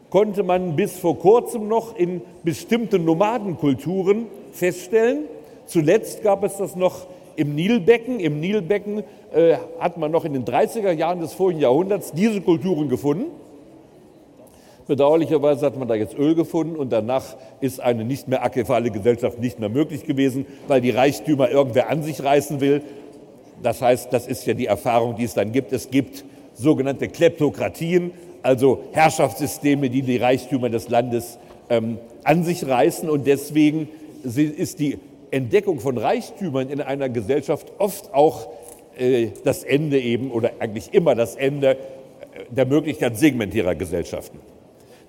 konnte 0.08 0.44
man 0.44 0.76
bis 0.76 0.98
vor 0.98 1.18
kurzem 1.18 1.66
noch 1.66 1.96
in 1.96 2.22
bestimmten 2.44 3.04
Nomadenkulturen 3.04 4.26
feststellen. 4.52 5.24
Zuletzt 5.66 6.22
gab 6.22 6.44
es 6.44 6.58
das 6.58 6.76
noch 6.76 7.06
im 7.36 7.54
Nilbecken. 7.54 8.20
Im 8.20 8.40
Nilbecken 8.40 9.02
äh, 9.32 9.56
hat 9.78 9.96
man 9.96 10.10
noch 10.10 10.24
in 10.24 10.32
den 10.32 10.44
30er 10.44 10.92
Jahren 10.92 11.20
des 11.20 11.32
vorigen 11.32 11.60
Jahrhunderts 11.60 12.12
diese 12.12 12.40
Kulturen 12.40 12.88
gefunden. 12.88 13.26
Bedauerlicherweise 14.86 15.66
hat 15.66 15.76
man 15.76 15.86
da 15.86 15.94
jetzt 15.94 16.18
Öl 16.18 16.34
gefunden 16.34 16.74
und 16.74 16.90
danach 16.90 17.36
ist 17.60 17.78
eine 17.78 18.04
nicht 18.04 18.26
mehr 18.26 18.42
akephale 18.42 18.90
Gesellschaft 18.90 19.38
nicht 19.38 19.60
mehr 19.60 19.68
möglich 19.68 20.04
gewesen, 20.04 20.46
weil 20.66 20.80
die 20.80 20.90
Reichtümer 20.90 21.48
irgendwer 21.48 21.90
an 21.90 22.02
sich 22.02 22.24
reißen 22.24 22.60
will. 22.60 22.82
Das 23.62 23.82
heißt, 23.82 24.12
das 24.12 24.26
ist 24.26 24.46
ja 24.46 24.54
die 24.54 24.66
Erfahrung, 24.66 25.14
die 25.14 25.24
es 25.24 25.34
dann 25.34 25.52
gibt. 25.52 25.72
Es 25.72 25.90
gibt 25.90 26.24
sogenannte 26.54 27.06
Kleptokratien, 27.06 28.10
also 28.42 28.82
Herrschaftssysteme, 28.90 29.90
die 29.90 30.02
die 30.02 30.16
Reichtümer 30.16 30.70
des 30.70 30.88
Landes 30.88 31.38
ähm, 31.68 31.98
an 32.24 32.42
sich 32.42 32.66
reißen 32.66 33.08
und 33.08 33.26
deswegen 33.26 33.88
ist 34.24 34.80
die 34.80 34.98
Entdeckung 35.30 35.80
von 35.80 35.98
Reichtümern 35.98 36.68
in 36.70 36.80
einer 36.80 37.08
Gesellschaft 37.08 37.72
oft 37.78 38.12
auch 38.12 38.48
äh, 38.98 39.28
das 39.44 39.64
Ende 39.64 40.00
eben 40.00 40.30
oder 40.30 40.52
eigentlich 40.58 40.92
immer 40.92 41.14
das 41.14 41.36
Ende 41.36 41.70
äh, 41.70 41.76
der 42.50 42.66
Möglichkeit 42.66 43.16
segmentärer 43.16 43.74
Gesellschaften. 43.74 44.38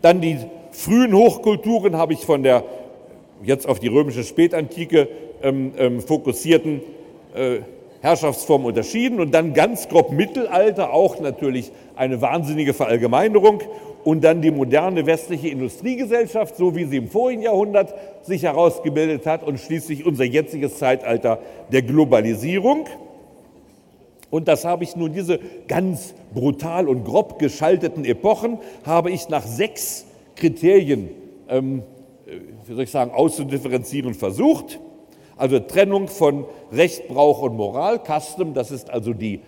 Dann 0.01 0.21
die 0.21 0.37
frühen 0.71 1.13
Hochkulturen 1.13 1.97
habe 1.97 2.13
ich 2.13 2.19
von 2.19 2.43
der 2.43 2.63
jetzt 3.43 3.67
auf 3.67 3.79
die 3.79 3.87
römische 3.87 4.23
Spätantike 4.23 5.07
ähm, 5.41 5.73
ähm, 5.77 6.01
fokussierten 6.01 6.81
äh, 7.35 7.59
Herrschaftsform 8.01 8.65
unterschieden 8.65 9.19
und 9.19 9.31
dann 9.31 9.53
ganz 9.53 9.87
grob 9.87 10.11
Mittelalter, 10.11 10.91
auch 10.91 11.19
natürlich 11.19 11.71
eine 11.95 12.21
wahnsinnige 12.21 12.73
Verallgemeinerung 12.73 13.61
und 14.03 14.23
dann 14.23 14.41
die 14.41 14.51
moderne 14.51 15.05
westliche 15.05 15.49
Industriegesellschaft, 15.49 16.55
so 16.57 16.75
wie 16.75 16.85
sie 16.85 16.97
im 16.97 17.07
vorigen 17.07 17.41
Jahrhundert 17.41 17.93
sich 18.23 18.43
herausgebildet 18.43 19.25
hat 19.25 19.43
und 19.43 19.59
schließlich 19.59 20.05
unser 20.05 20.23
jetziges 20.23 20.77
Zeitalter 20.77 21.39
der 21.71 21.81
Globalisierung. 21.81 22.85
Und 24.29 24.47
das 24.47 24.63
habe 24.65 24.83
ich 24.83 24.95
nun, 24.95 25.13
diese 25.13 25.39
ganz 25.67 26.13
brutal 26.33 26.87
und 26.87 27.03
grob 27.03 27.37
geschalteten 27.37 28.05
Epochen, 28.05 28.59
habe 28.85 29.11
ich 29.11 29.27
nach 29.29 29.45
sechs 29.45 30.05
Kriterien 30.35 31.09
ähm, 31.49 31.83
wie 32.65 32.73
soll 32.73 32.83
ich 32.83 32.91
sagen, 32.91 33.11
auszudifferenzieren 33.11 34.13
versucht. 34.13 34.79
Also 35.35 35.59
Trennung 35.59 36.07
von 36.07 36.45
Recht, 36.71 37.07
Brauch 37.07 37.41
und 37.41 37.55
Moral, 37.55 37.99
Custom, 37.99 38.53
das 38.53 38.71
ist 38.71 38.89
also 38.89 39.13
die, 39.13 39.41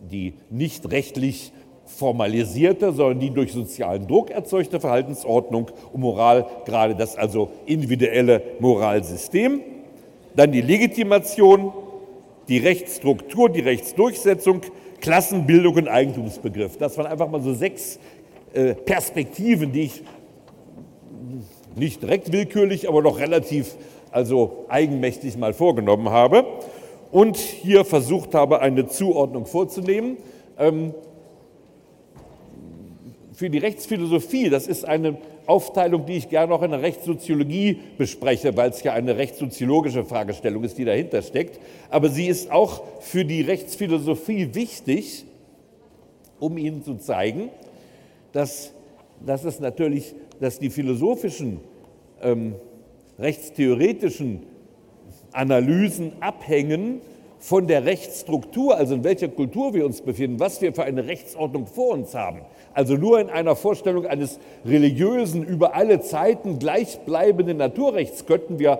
die 0.00 0.34
nicht 0.50 0.90
rechtlich 0.90 1.52
formalisierte, 1.88 2.92
sondern 2.92 3.20
die 3.20 3.30
durch 3.30 3.52
sozialen 3.52 4.06
Druck 4.06 4.30
erzeugte 4.30 4.78
Verhaltensordnung 4.78 5.70
und 5.92 6.00
Moral, 6.00 6.46
gerade 6.64 6.94
das 6.94 7.16
also 7.16 7.50
individuelle 7.66 8.42
Moralsystem. 8.60 9.60
Dann 10.36 10.52
die 10.52 10.60
Legitimation, 10.60 11.72
die 12.48 12.58
Rechtsstruktur, 12.58 13.48
die 13.48 13.60
Rechtsdurchsetzung, 13.60 14.60
Klassenbildung 15.00 15.74
und 15.74 15.88
Eigentumsbegriff. 15.88 16.76
Das 16.76 16.96
waren 16.98 17.06
einfach 17.06 17.28
mal 17.28 17.40
so 17.40 17.54
sechs 17.54 17.98
äh, 18.52 18.74
Perspektiven, 18.74 19.72
die 19.72 19.82
ich 19.82 20.02
nicht 21.74 22.02
direkt 22.02 22.32
willkürlich, 22.32 22.88
aber 22.88 23.02
doch 23.02 23.18
relativ 23.18 23.76
also 24.10 24.64
eigenmächtig 24.68 25.36
mal 25.36 25.52
vorgenommen 25.52 26.10
habe 26.10 26.44
und 27.10 27.36
hier 27.36 27.84
versucht 27.84 28.34
habe, 28.34 28.60
eine 28.60 28.86
Zuordnung 28.86 29.46
vorzunehmen. 29.46 30.16
Für 33.38 33.48
die 33.48 33.58
Rechtsphilosophie, 33.58 34.50
das 34.50 34.66
ist 34.66 34.84
eine 34.84 35.16
Aufteilung, 35.46 36.06
die 36.06 36.16
ich 36.16 36.28
gerne 36.28 36.52
auch 36.52 36.62
in 36.62 36.72
der 36.72 36.82
Rechtssoziologie 36.82 37.78
bespreche, 37.96 38.56
weil 38.56 38.70
es 38.70 38.82
ja 38.82 38.94
eine 38.94 39.16
rechtssoziologische 39.16 40.04
Fragestellung 40.04 40.64
ist, 40.64 40.76
die 40.76 40.84
dahinter 40.84 41.22
steckt. 41.22 41.60
Aber 41.88 42.08
sie 42.08 42.26
ist 42.26 42.50
auch 42.50 42.82
für 42.98 43.24
die 43.24 43.42
Rechtsphilosophie 43.42 44.56
wichtig, 44.56 45.24
um 46.40 46.58
Ihnen 46.58 46.82
zu 46.82 46.96
zeigen, 46.96 47.50
dass, 48.32 48.72
dass 49.24 49.44
es 49.44 49.60
natürlich, 49.60 50.16
dass 50.40 50.58
die 50.58 50.70
philosophischen, 50.70 51.60
ähm, 52.20 52.56
rechtstheoretischen 53.20 54.46
Analysen 55.30 56.10
abhängen 56.18 57.02
von 57.38 57.68
der 57.68 57.84
Rechtsstruktur, 57.84 58.76
also 58.76 58.96
in 58.96 59.04
welcher 59.04 59.28
Kultur 59.28 59.74
wir 59.74 59.86
uns 59.86 60.00
befinden, 60.00 60.40
was 60.40 60.60
wir 60.60 60.74
für 60.74 60.82
eine 60.82 61.06
Rechtsordnung 61.06 61.68
vor 61.68 61.92
uns 61.92 62.16
haben. 62.16 62.40
Also 62.78 62.94
nur 62.94 63.18
in 63.18 63.28
einer 63.28 63.56
Vorstellung 63.56 64.06
eines 64.06 64.38
religiösen, 64.64 65.42
über 65.42 65.74
alle 65.74 66.00
Zeiten 66.00 66.60
gleichbleibenden 66.60 67.56
Naturrechts 67.56 68.24
könnten 68.24 68.60
wir 68.60 68.78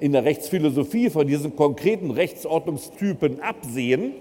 in 0.00 0.12
der 0.12 0.24
Rechtsphilosophie 0.24 1.10
von 1.10 1.26
diesen 1.26 1.54
konkreten 1.54 2.10
Rechtsordnungstypen 2.10 3.42
absehen. 3.42 4.12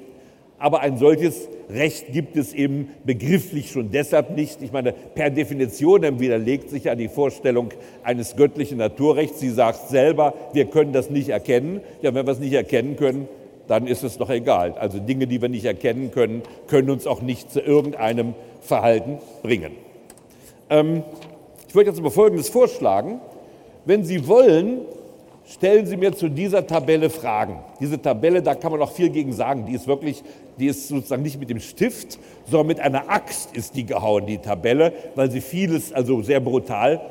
Aber 0.59 0.81
ein 0.81 0.97
solches 0.97 1.47
Recht 1.69 2.11
gibt 2.11 2.35
es 2.35 2.53
eben 2.53 2.89
begrifflich 3.05 3.71
schon 3.71 3.91
deshalb 3.91 4.35
nicht. 4.35 4.61
Ich 4.61 4.73
meine, 4.73 4.91
per 4.91 5.29
Definition 5.29 6.19
widerlegt 6.19 6.69
sich 6.69 6.83
ja 6.83 6.95
die 6.95 7.07
Vorstellung 7.07 7.69
eines 8.03 8.35
göttlichen 8.35 8.77
Naturrechts. 8.77 9.39
Sie 9.39 9.51
sagt 9.51 9.87
selber, 9.87 10.33
wir 10.51 10.65
können 10.65 10.91
das 10.91 11.09
nicht 11.09 11.29
erkennen. 11.29 11.79
Ja, 12.01 12.13
wenn 12.13 12.25
wir 12.25 12.33
es 12.33 12.39
nicht 12.39 12.51
erkennen 12.51 12.97
können, 12.97 13.29
dann 13.69 13.87
ist 13.87 14.03
es 14.03 14.17
doch 14.17 14.29
egal. 14.29 14.73
Also 14.73 14.99
Dinge, 14.99 15.27
die 15.27 15.41
wir 15.41 15.47
nicht 15.47 15.63
erkennen 15.63 16.11
können, 16.11 16.41
können 16.67 16.89
uns 16.89 17.07
auch 17.07 17.21
nicht 17.21 17.53
zu 17.53 17.61
irgendeinem 17.61 18.33
Verhalten 18.63 19.19
bringen. 19.41 19.73
Ähm, 20.69 21.03
ich 21.67 21.75
würde 21.75 21.89
jetzt 21.89 21.99
aber 21.99 22.11
Folgendes 22.11 22.49
vorschlagen. 22.49 23.19
Wenn 23.85 24.03
Sie 24.03 24.27
wollen, 24.27 24.81
stellen 25.45 25.85
Sie 25.85 25.97
mir 25.97 26.13
zu 26.13 26.29
dieser 26.29 26.65
Tabelle 26.65 27.09
Fragen. 27.09 27.59
Diese 27.79 28.01
Tabelle, 28.01 28.41
da 28.41 28.55
kann 28.55 28.71
man 28.71 28.81
auch 28.81 28.91
viel 28.91 29.09
gegen 29.09 29.33
sagen. 29.33 29.65
Die 29.65 29.73
ist 29.73 29.87
wirklich, 29.87 30.23
die 30.57 30.67
ist 30.67 30.87
sozusagen 30.87 31.23
nicht 31.23 31.39
mit 31.39 31.49
dem 31.49 31.59
Stift, 31.59 32.19
sondern 32.45 32.67
mit 32.67 32.79
einer 32.79 33.09
Axt 33.09 33.55
ist 33.55 33.75
die 33.75 33.85
gehauen, 33.85 34.25
die 34.25 34.37
Tabelle, 34.37 34.93
weil 35.15 35.29
sie 35.31 35.41
vieles, 35.41 35.91
also 35.91 36.21
sehr 36.21 36.39
brutal, 36.39 37.01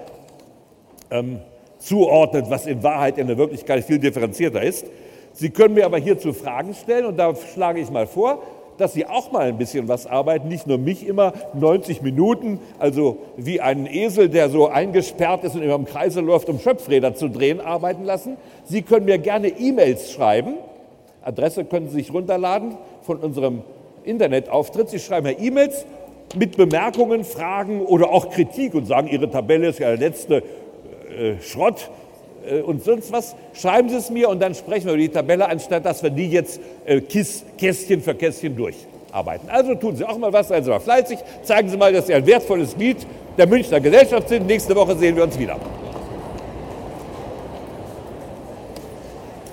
ähm, 1.10 1.40
zuordnet, 1.78 2.46
was 2.48 2.66
in 2.66 2.82
Wahrheit 2.82 3.18
in 3.18 3.26
der 3.26 3.36
Wirklichkeit 3.36 3.84
viel 3.84 3.98
differenzierter 3.98 4.62
ist. 4.62 4.86
Sie 5.34 5.50
können 5.50 5.74
mir 5.74 5.86
aber 5.86 5.98
hierzu 5.98 6.32
Fragen 6.32 6.74
stellen 6.74 7.06
und 7.06 7.16
da 7.16 7.34
schlage 7.34 7.80
ich 7.80 7.90
mal 7.90 8.06
vor, 8.06 8.42
dass 8.82 8.94
Sie 8.94 9.06
auch 9.06 9.30
mal 9.30 9.46
ein 9.46 9.58
bisschen 9.58 9.86
was 9.86 10.06
arbeiten, 10.06 10.48
nicht 10.48 10.66
nur 10.66 10.76
mich 10.76 11.06
immer 11.06 11.32
90 11.54 12.02
Minuten, 12.02 12.58
also 12.80 13.18
wie 13.36 13.60
einen 13.60 13.86
Esel, 13.86 14.28
der 14.28 14.50
so 14.50 14.66
eingesperrt 14.68 15.44
ist 15.44 15.54
und 15.54 15.62
immer 15.62 15.76
im 15.76 15.84
Kreise 15.84 16.20
läuft, 16.20 16.48
um 16.48 16.58
Schöpfräder 16.58 17.14
zu 17.14 17.28
drehen, 17.28 17.60
arbeiten 17.60 18.04
lassen. 18.04 18.36
Sie 18.64 18.82
können 18.82 19.06
mir 19.06 19.18
gerne 19.18 19.48
E-Mails 19.48 20.10
schreiben. 20.10 20.54
Adresse 21.22 21.64
können 21.64 21.88
Sie 21.88 21.94
sich 21.94 22.12
runterladen 22.12 22.76
von 23.02 23.18
unserem 23.18 23.62
Internetauftritt. 24.02 24.90
Sie 24.90 24.98
schreiben 24.98 25.28
mir 25.28 25.38
E-Mails 25.38 25.86
mit 26.34 26.56
Bemerkungen, 26.56 27.24
Fragen 27.24 27.82
oder 27.82 28.10
auch 28.10 28.30
Kritik 28.30 28.74
und 28.74 28.86
sagen, 28.86 29.06
Ihre 29.06 29.30
Tabelle 29.30 29.68
ist 29.68 29.78
ja 29.78 29.90
der 29.90 29.98
letzte 29.98 30.42
äh, 31.16 31.40
Schrott 31.40 31.88
und 32.64 32.84
sonst 32.84 33.12
was, 33.12 33.36
schreiben 33.54 33.88
Sie 33.88 33.96
es 33.96 34.10
mir 34.10 34.28
und 34.28 34.40
dann 34.40 34.54
sprechen 34.54 34.86
wir 34.86 34.94
über 34.94 35.02
die 35.02 35.08
Tabelle, 35.08 35.48
anstatt 35.48 35.84
dass 35.84 36.02
wir 36.02 36.10
die 36.10 36.28
jetzt 36.28 36.60
äh, 36.84 37.00
Kästchen 37.00 38.02
für 38.02 38.14
Kästchen 38.14 38.56
durcharbeiten. 38.56 39.48
Also 39.48 39.74
tun 39.74 39.96
Sie 39.96 40.04
auch 40.04 40.18
mal 40.18 40.32
was, 40.32 40.48
seien 40.48 40.64
Sie 40.64 40.70
mal 40.70 40.80
fleißig, 40.80 41.18
zeigen 41.42 41.68
Sie 41.68 41.76
mal, 41.76 41.92
dass 41.92 42.06
Sie 42.06 42.14
ein 42.14 42.26
wertvolles 42.26 42.74
Glied 42.74 42.98
der 43.38 43.46
Münchner 43.46 43.80
Gesellschaft 43.80 44.28
sind. 44.28 44.46
Nächste 44.46 44.74
Woche 44.74 44.96
sehen 44.96 45.16
wir 45.16 45.24
uns 45.24 45.38
wieder. 45.38 45.58